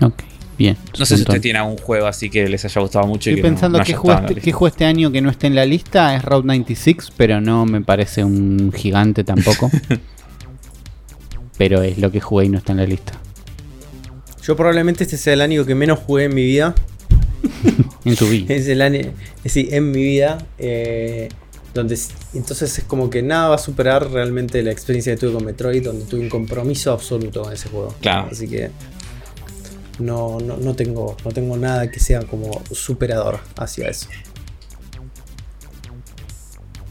Ok, 0.00 0.24
bien. 0.58 0.76
No 0.98 1.06
sé 1.06 1.16
si 1.16 1.22
usted 1.22 1.40
tiene 1.40 1.60
algún 1.60 1.78
juego 1.78 2.06
así 2.08 2.28
que 2.28 2.48
les 2.48 2.64
haya 2.64 2.80
gustado 2.80 3.06
mucho. 3.06 3.30
Estoy 3.30 3.42
pensando 3.42 3.78
que 3.80 3.92
este, 3.92 4.40
qué 4.40 4.52
juego 4.52 4.66
este 4.66 4.84
año 4.84 5.12
que 5.12 5.20
no 5.20 5.30
esté 5.30 5.46
en 5.46 5.54
la 5.54 5.64
lista. 5.64 6.16
Es 6.16 6.24
Route 6.24 6.46
96, 6.46 7.12
pero 7.16 7.40
no 7.40 7.64
me 7.64 7.80
parece 7.80 8.24
un 8.24 8.72
gigante 8.74 9.22
tampoco. 9.22 9.70
pero 11.58 11.82
es 11.82 11.98
lo 11.98 12.10
que 12.10 12.20
jugué 12.20 12.46
y 12.46 12.48
no 12.48 12.58
está 12.58 12.72
en 12.72 12.78
la 12.78 12.86
lista. 12.86 13.12
Yo 14.44 14.56
probablemente 14.56 15.04
este 15.04 15.16
sea 15.16 15.32
el 15.32 15.40
año 15.40 15.64
que 15.64 15.74
menos 15.74 15.98
jugué 16.00 16.24
en 16.24 16.34
mi 16.34 16.44
vida. 16.44 16.74
en 18.04 18.16
tu 18.16 18.26
vida. 18.26 18.54
Es 18.54 18.68
el 18.68 18.82
año, 18.82 19.00
sí, 19.46 19.68
en 19.70 19.90
mi 19.90 20.02
vida. 20.02 20.38
Eh, 20.58 21.30
donde, 21.72 21.98
entonces 22.34 22.78
es 22.78 22.84
como 22.84 23.10
que 23.10 23.22
nada 23.22 23.48
va 23.48 23.54
a 23.56 23.58
superar 23.58 24.10
realmente 24.10 24.62
la 24.62 24.70
experiencia 24.70 25.14
que 25.14 25.20
tuve 25.20 25.32
con 25.32 25.44
Metroid, 25.44 25.82
donde 25.82 26.04
tuve 26.04 26.20
un 26.20 26.28
compromiso 26.28 26.92
absoluto 26.92 27.42
con 27.42 27.52
ese 27.52 27.68
juego. 27.68 27.94
Claro. 28.00 28.28
Así 28.30 28.46
que 28.46 28.70
no, 29.98 30.38
no, 30.40 30.74
tengo, 30.74 31.16
no 31.24 31.30
tengo 31.32 31.56
nada 31.56 31.90
que 31.90 31.98
sea 31.98 32.20
como 32.22 32.62
superador 32.70 33.40
hacia 33.56 33.88
eso. 33.88 34.08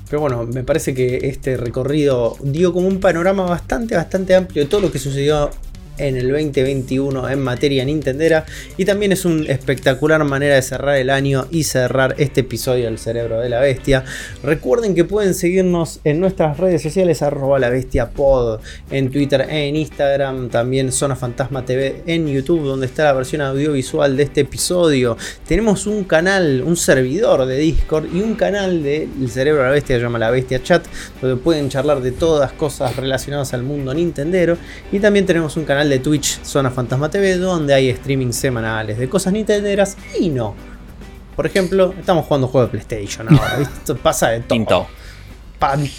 Pero 0.09 0.21
bueno, 0.21 0.45
me 0.45 0.63
parece 0.63 0.93
que 0.93 1.29
este 1.29 1.55
recorrido 1.55 2.35
dio 2.43 2.73
como 2.73 2.87
un 2.87 2.99
panorama 2.99 3.43
bastante, 3.43 3.95
bastante 3.95 4.35
amplio 4.35 4.63
de 4.63 4.69
todo 4.69 4.81
lo 4.81 4.91
que 4.91 4.99
sucedió 4.99 5.49
en 5.97 6.17
el 6.17 6.31
2021 6.31 7.29
en 7.29 7.39
materia 7.39 7.85
Nintendera 7.85 8.45
y 8.77 8.85
también 8.85 9.11
es 9.11 9.25
una 9.25 9.45
espectacular 9.51 10.23
manera 10.23 10.55
de 10.55 10.61
cerrar 10.61 10.97
el 10.97 11.09
año 11.09 11.47
y 11.51 11.63
cerrar 11.63 12.15
este 12.17 12.41
episodio 12.41 12.85
del 12.85 12.97
cerebro 12.97 13.39
de 13.39 13.49
la 13.49 13.59
bestia. 13.59 14.03
Recuerden 14.43 14.95
que 14.95 15.03
pueden 15.05 15.33
seguirnos 15.33 15.99
en 16.03 16.19
nuestras 16.19 16.57
redes 16.57 16.81
sociales 16.81 17.21
arroba 17.21 17.59
la 17.59 17.69
bestia 17.69 18.09
pod 18.09 18.59
en 18.89 19.11
Twitter 19.11 19.45
en 19.49 19.75
Instagram, 19.75 20.49
también 20.49 20.91
Zona 20.91 21.15
Fantasma 21.15 21.65
TV 21.65 22.03
en 22.07 22.27
YouTube 22.27 22.63
donde 22.63 22.85
está 22.85 23.03
la 23.05 23.13
versión 23.13 23.41
audiovisual 23.41 24.17
de 24.17 24.23
este 24.23 24.41
episodio. 24.41 25.17
Tenemos 25.47 25.87
un 25.87 26.03
canal, 26.03 26.63
un 26.65 26.77
servidor 26.77 27.45
de 27.45 27.57
Discord 27.57 28.05
y 28.13 28.21
un 28.21 28.35
canal 28.35 28.83
del 28.83 29.29
cerebro 29.29 29.61
de 29.61 29.67
la 29.67 29.73
bestia 29.73 29.97
se 29.97 30.01
llama 30.01 30.19
la 30.19 30.31
bestia 30.31 30.61
chat 30.63 30.85
donde 31.21 31.41
pueden 31.41 31.69
charlar 31.69 32.01
de 32.01 32.11
todas 32.11 32.51
cosas 32.53 32.95
relacionadas 32.95 33.53
al 33.53 33.63
mundo 33.63 33.93
Nintendero 33.93 34.57
y 34.91 34.99
también 34.99 35.25
tenemos 35.25 35.55
un 35.57 35.65
canal 35.65 35.82
de 35.89 35.99
Twitch 35.99 36.41
Zona 36.43 36.71
Fantasma 36.71 37.09
TV, 37.09 37.37
donde 37.37 37.73
hay 37.73 37.89
streaming 37.89 38.31
semanales 38.31 38.97
de 38.97 39.09
cosas 39.09 39.33
nintenderas 39.33 39.97
y 40.19 40.29
no. 40.29 40.55
Por 41.35 41.45
ejemplo, 41.45 41.93
estamos 41.97 42.25
jugando 42.25 42.47
juegos 42.47 42.71
de 42.71 42.79
PlayStation 42.79 43.27
ahora, 43.29 43.55
¿viste? 43.59 43.95
Pasa 43.95 44.29
de 44.29 44.41
todo. 44.41 44.87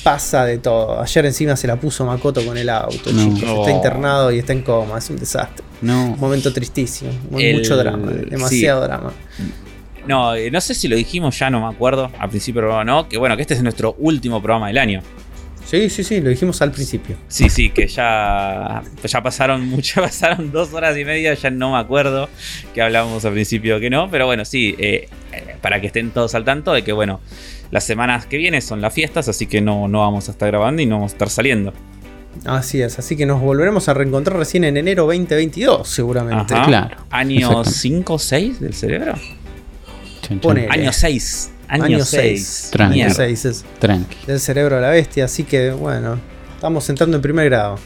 pasa 0.05 0.45
de 0.45 0.59
todo. 0.59 1.01
Ayer 1.01 1.27
encima 1.27 1.57
se 1.57 1.67
la 1.67 1.77
puso 1.77 2.05
Makoto 2.05 2.45
con 2.45 2.57
el 2.57 2.69
auto, 2.69 3.11
Está 3.11 3.71
internado 3.71 4.31
y 4.31 4.39
está 4.39 4.53
en 4.53 4.63
coma. 4.63 4.99
Es 4.99 5.11
un 5.11 5.17
desastre. 5.17 5.65
No. 5.81 6.17
momento 6.17 6.53
tristísimo. 6.53 7.11
Mucho 7.31 7.77
drama. 7.77 8.11
Demasiado 8.13 8.83
drama. 8.83 9.13
No, 10.07 10.35
eh, 10.35 10.51
no 10.51 10.61
sé 10.61 10.75
si 10.75 10.87
lo 10.87 10.97
dijimos 10.97 11.39
ya, 11.39 11.51
no 11.51 11.67
me 11.67 11.75
acuerdo. 11.75 12.11
Al 12.19 12.29
principio, 12.29 12.69
o 12.69 12.85
no. 12.85 13.09
Que 13.09 13.17
bueno, 13.17 13.37
que 13.37 13.43
este 13.43 13.55
es 13.55 13.63
nuestro 13.63 13.97
último 13.99 14.41
programa 14.41 14.69
del 14.69 14.79
año. 14.79 15.03
Sí, 15.65 15.89
sí, 15.89 16.05
sí, 16.05 16.21
lo 16.21 16.31
dijimos 16.31 16.61
al 16.63 16.73
principio. 16.73 17.17
Sí, 17.29 17.49
sí, 17.49 17.71
que 17.71 17.87
ya, 17.87 18.83
ya 19.03 19.23
pasaron 19.23 19.67
mucho, 19.67 20.01
pasaron 20.03 20.53
dos 20.53 20.73
horas 20.73 20.97
y 20.97 21.05
media, 21.05 21.35
ya 21.35 21.51
no 21.51 21.73
me 21.73 21.79
acuerdo 21.79 22.29
que 22.75 22.83
hablábamos 22.83 23.25
al 23.25 23.33
principio 23.33 23.81
que 23.81 23.91
no, 23.91 24.11
pero 24.11 24.27
bueno, 24.27 24.45
sí, 24.45 24.75
eh, 24.79 25.09
eh, 25.33 25.57
para 25.61 25.81
que 25.81 25.87
estén 25.89 26.11
todos 26.11 26.35
al 26.35 26.45
tanto 26.45 26.73
de 26.73 26.83
que, 26.83 26.93
bueno, 26.93 27.21
las 27.71 27.85
semanas 27.85 28.27
que 28.27 28.37
vienen 28.37 28.63
son 28.63 28.81
las 28.81 28.93
fiestas, 28.93 29.29
así 29.29 29.47
que 29.47 29.61
no, 29.61 29.89
no 29.89 30.01
vamos 30.01 30.29
a 30.29 30.33
estar 30.33 30.49
grabando 30.49 30.83
y 30.83 30.87
no 30.87 30.97
vamos 30.97 31.13
a 31.13 31.15
estar 31.15 31.31
saliendo. 31.31 31.73
Así 32.45 32.83
es, 32.83 32.99
así 32.99 33.17
que 33.17 33.27
nos 33.27 33.41
volveremos 33.41 33.89
a 33.89 33.95
reencontrar 33.95 34.37
recién 34.37 34.65
en 34.65 34.77
enero 34.77 35.05
2022, 35.05 35.89
seguramente. 35.89 36.55
claro. 36.67 36.97
Año 37.11 37.65
5 37.65 38.15
o 38.15 38.19
6 38.19 38.61
del 38.61 38.75
cerebro. 38.75 39.15
Año 40.71 40.93
6. 40.93 41.51
Año 41.69 42.05
6. 42.05 42.73
Año 42.79 43.11
6 43.11 43.45
es 43.45 43.65
Tranqui. 43.79 44.17
del 44.27 44.41
cerebro 44.41 44.77
de 44.77 44.83
la 44.83 44.91
bestia. 44.91 45.25
Así 45.27 45.45
que 45.45 45.71
bueno, 45.71 46.19
estamos 46.55 46.89
entrando 46.89 47.17
en 47.17 47.23
primer 47.23 47.47
grado. 47.47 47.79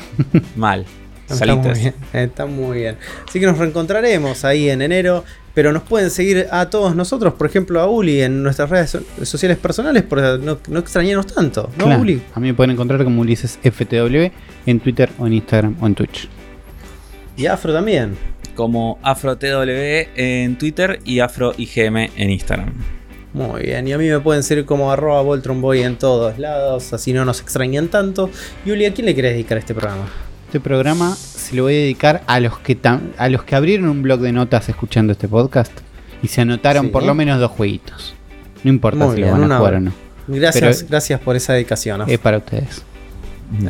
Mal. 0.56 0.86
Está 1.28 1.54
muy, 1.54 1.72
bien, 1.72 1.94
está 2.12 2.46
muy 2.46 2.78
bien. 2.78 2.96
Así 3.26 3.40
que 3.40 3.46
nos 3.46 3.56
reencontraremos 3.56 4.44
ahí 4.44 4.68
en 4.68 4.82
enero. 4.82 5.24
Pero 5.54 5.70
nos 5.72 5.82
pueden 5.82 6.10
seguir 6.10 6.46
a 6.50 6.70
todos 6.70 6.96
nosotros, 6.96 7.34
por 7.34 7.46
ejemplo 7.46 7.78
a 7.80 7.86
Uli 7.86 8.22
en 8.22 8.42
nuestras 8.42 8.70
redes 8.70 8.96
sociales 9.22 9.58
personales, 9.58 10.02
porque 10.02 10.38
no, 10.42 10.58
no 10.68 11.24
tanto, 11.24 11.70
¿no, 11.76 11.98
Uli? 11.98 12.22
A 12.34 12.40
mí 12.40 12.48
me 12.48 12.54
pueden 12.54 12.70
encontrar 12.70 13.04
como 13.04 13.20
Ulises 13.20 13.58
FTW 13.62 14.30
en 14.64 14.80
Twitter 14.80 15.10
o 15.18 15.26
en 15.26 15.34
Instagram 15.34 15.76
o 15.78 15.86
en 15.86 15.94
Twitch. 15.94 16.28
Y 17.36 17.46
Afro 17.46 17.72
también. 17.72 18.16
Como 18.54 18.98
AfroTW 19.02 20.08
en 20.14 20.56
Twitter 20.56 21.00
y 21.04 21.20
AfroIGM 21.20 21.96
en 22.16 22.30
Instagram. 22.30 22.72
Muy 23.34 23.62
bien, 23.62 23.88
y 23.88 23.92
a 23.92 23.98
mí 23.98 24.08
me 24.08 24.20
pueden 24.20 24.42
seguir 24.42 24.66
como 24.66 24.92
arroba 24.92 25.22
Voltronboy 25.22 25.82
en 25.82 25.96
todos 25.96 26.38
lados, 26.38 26.92
así 26.92 27.14
no 27.14 27.24
nos 27.24 27.40
extrañan 27.40 27.88
tanto. 27.88 28.28
Yuli, 28.66 28.84
¿a 28.84 28.92
quién 28.92 29.06
le 29.06 29.14
querés 29.14 29.32
dedicar 29.32 29.56
este 29.56 29.74
programa? 29.74 30.04
Este 30.46 30.60
programa 30.60 31.16
se 31.16 31.56
lo 31.56 31.62
voy 31.62 31.74
a 31.74 31.78
dedicar 31.78 32.22
a 32.26 32.40
los 32.40 32.58
que, 32.58 32.78
a 33.16 33.28
los 33.30 33.42
que 33.44 33.54
abrieron 33.54 33.88
un 33.88 34.02
blog 34.02 34.20
de 34.20 34.32
notas 34.32 34.68
escuchando 34.68 35.12
este 35.12 35.28
podcast 35.28 35.72
y 36.22 36.28
se 36.28 36.42
anotaron 36.42 36.90
por 36.90 37.04
lo 37.04 37.14
menos 37.14 37.40
dos 37.40 37.50
jueguitos. 37.52 38.14
No 38.64 38.70
importa 38.70 39.14
si 39.14 39.22
lo 39.22 39.30
van 39.30 39.50
a 39.50 39.56
jugar 39.56 39.74
o 39.76 39.80
no. 39.80 39.92
Gracias, 40.28 40.86
gracias 40.88 41.20
por 41.20 41.34
esa 41.34 41.54
dedicación. 41.54 42.08
Es 42.08 42.18
para 42.18 42.36
ustedes. 42.36 42.82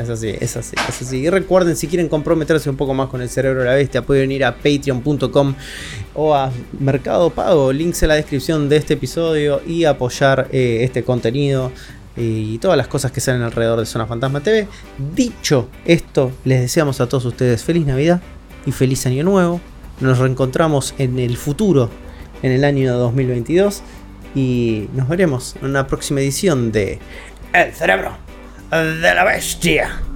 Es 0.00 0.08
así, 0.08 0.28
es 0.40 0.56
así, 0.56 0.76
es 0.88 1.02
así. 1.02 1.18
Y 1.18 1.30
recuerden, 1.30 1.76
si 1.76 1.88
quieren 1.88 2.08
comprometerse 2.08 2.70
un 2.70 2.76
poco 2.76 2.94
más 2.94 3.08
con 3.08 3.20
el 3.20 3.28
cerebro 3.28 3.60
de 3.60 3.66
la 3.66 3.74
bestia, 3.74 4.02
pueden 4.02 4.30
ir 4.30 4.44
a 4.44 4.54
patreon.com 4.54 5.54
o 6.14 6.34
a 6.34 6.52
Mercado 6.78 7.30
Pago, 7.30 7.72
links 7.72 8.02
en 8.02 8.08
la 8.08 8.14
descripción 8.14 8.68
de 8.68 8.76
este 8.76 8.94
episodio 8.94 9.60
y 9.66 9.84
apoyar 9.84 10.48
eh, 10.52 10.78
este 10.82 11.02
contenido 11.02 11.72
y 12.16 12.58
todas 12.58 12.76
las 12.76 12.88
cosas 12.88 13.10
que 13.10 13.20
salen 13.20 13.42
alrededor 13.42 13.80
de 13.80 13.86
Zona 13.86 14.06
Fantasma 14.06 14.40
TV. 14.40 14.68
Dicho 15.14 15.68
esto, 15.84 16.30
les 16.44 16.60
deseamos 16.60 17.00
a 17.00 17.08
todos 17.08 17.24
ustedes 17.24 17.64
feliz 17.64 17.86
Navidad 17.86 18.20
y 18.66 18.72
feliz 18.72 19.04
Año 19.06 19.24
Nuevo. 19.24 19.60
Nos 20.00 20.18
reencontramos 20.18 20.94
en 20.98 21.18
el 21.18 21.36
futuro, 21.36 21.90
en 22.42 22.52
el 22.52 22.64
año 22.64 22.96
2022 22.98 23.82
y 24.34 24.88
nos 24.94 25.08
veremos 25.08 25.56
en 25.60 25.68
una 25.68 25.86
próxima 25.86 26.20
edición 26.20 26.70
de 26.70 26.98
El 27.52 27.72
Cerebro 27.72 28.31
de 28.80 29.14
la 29.14 29.24
bestia. 29.24 30.11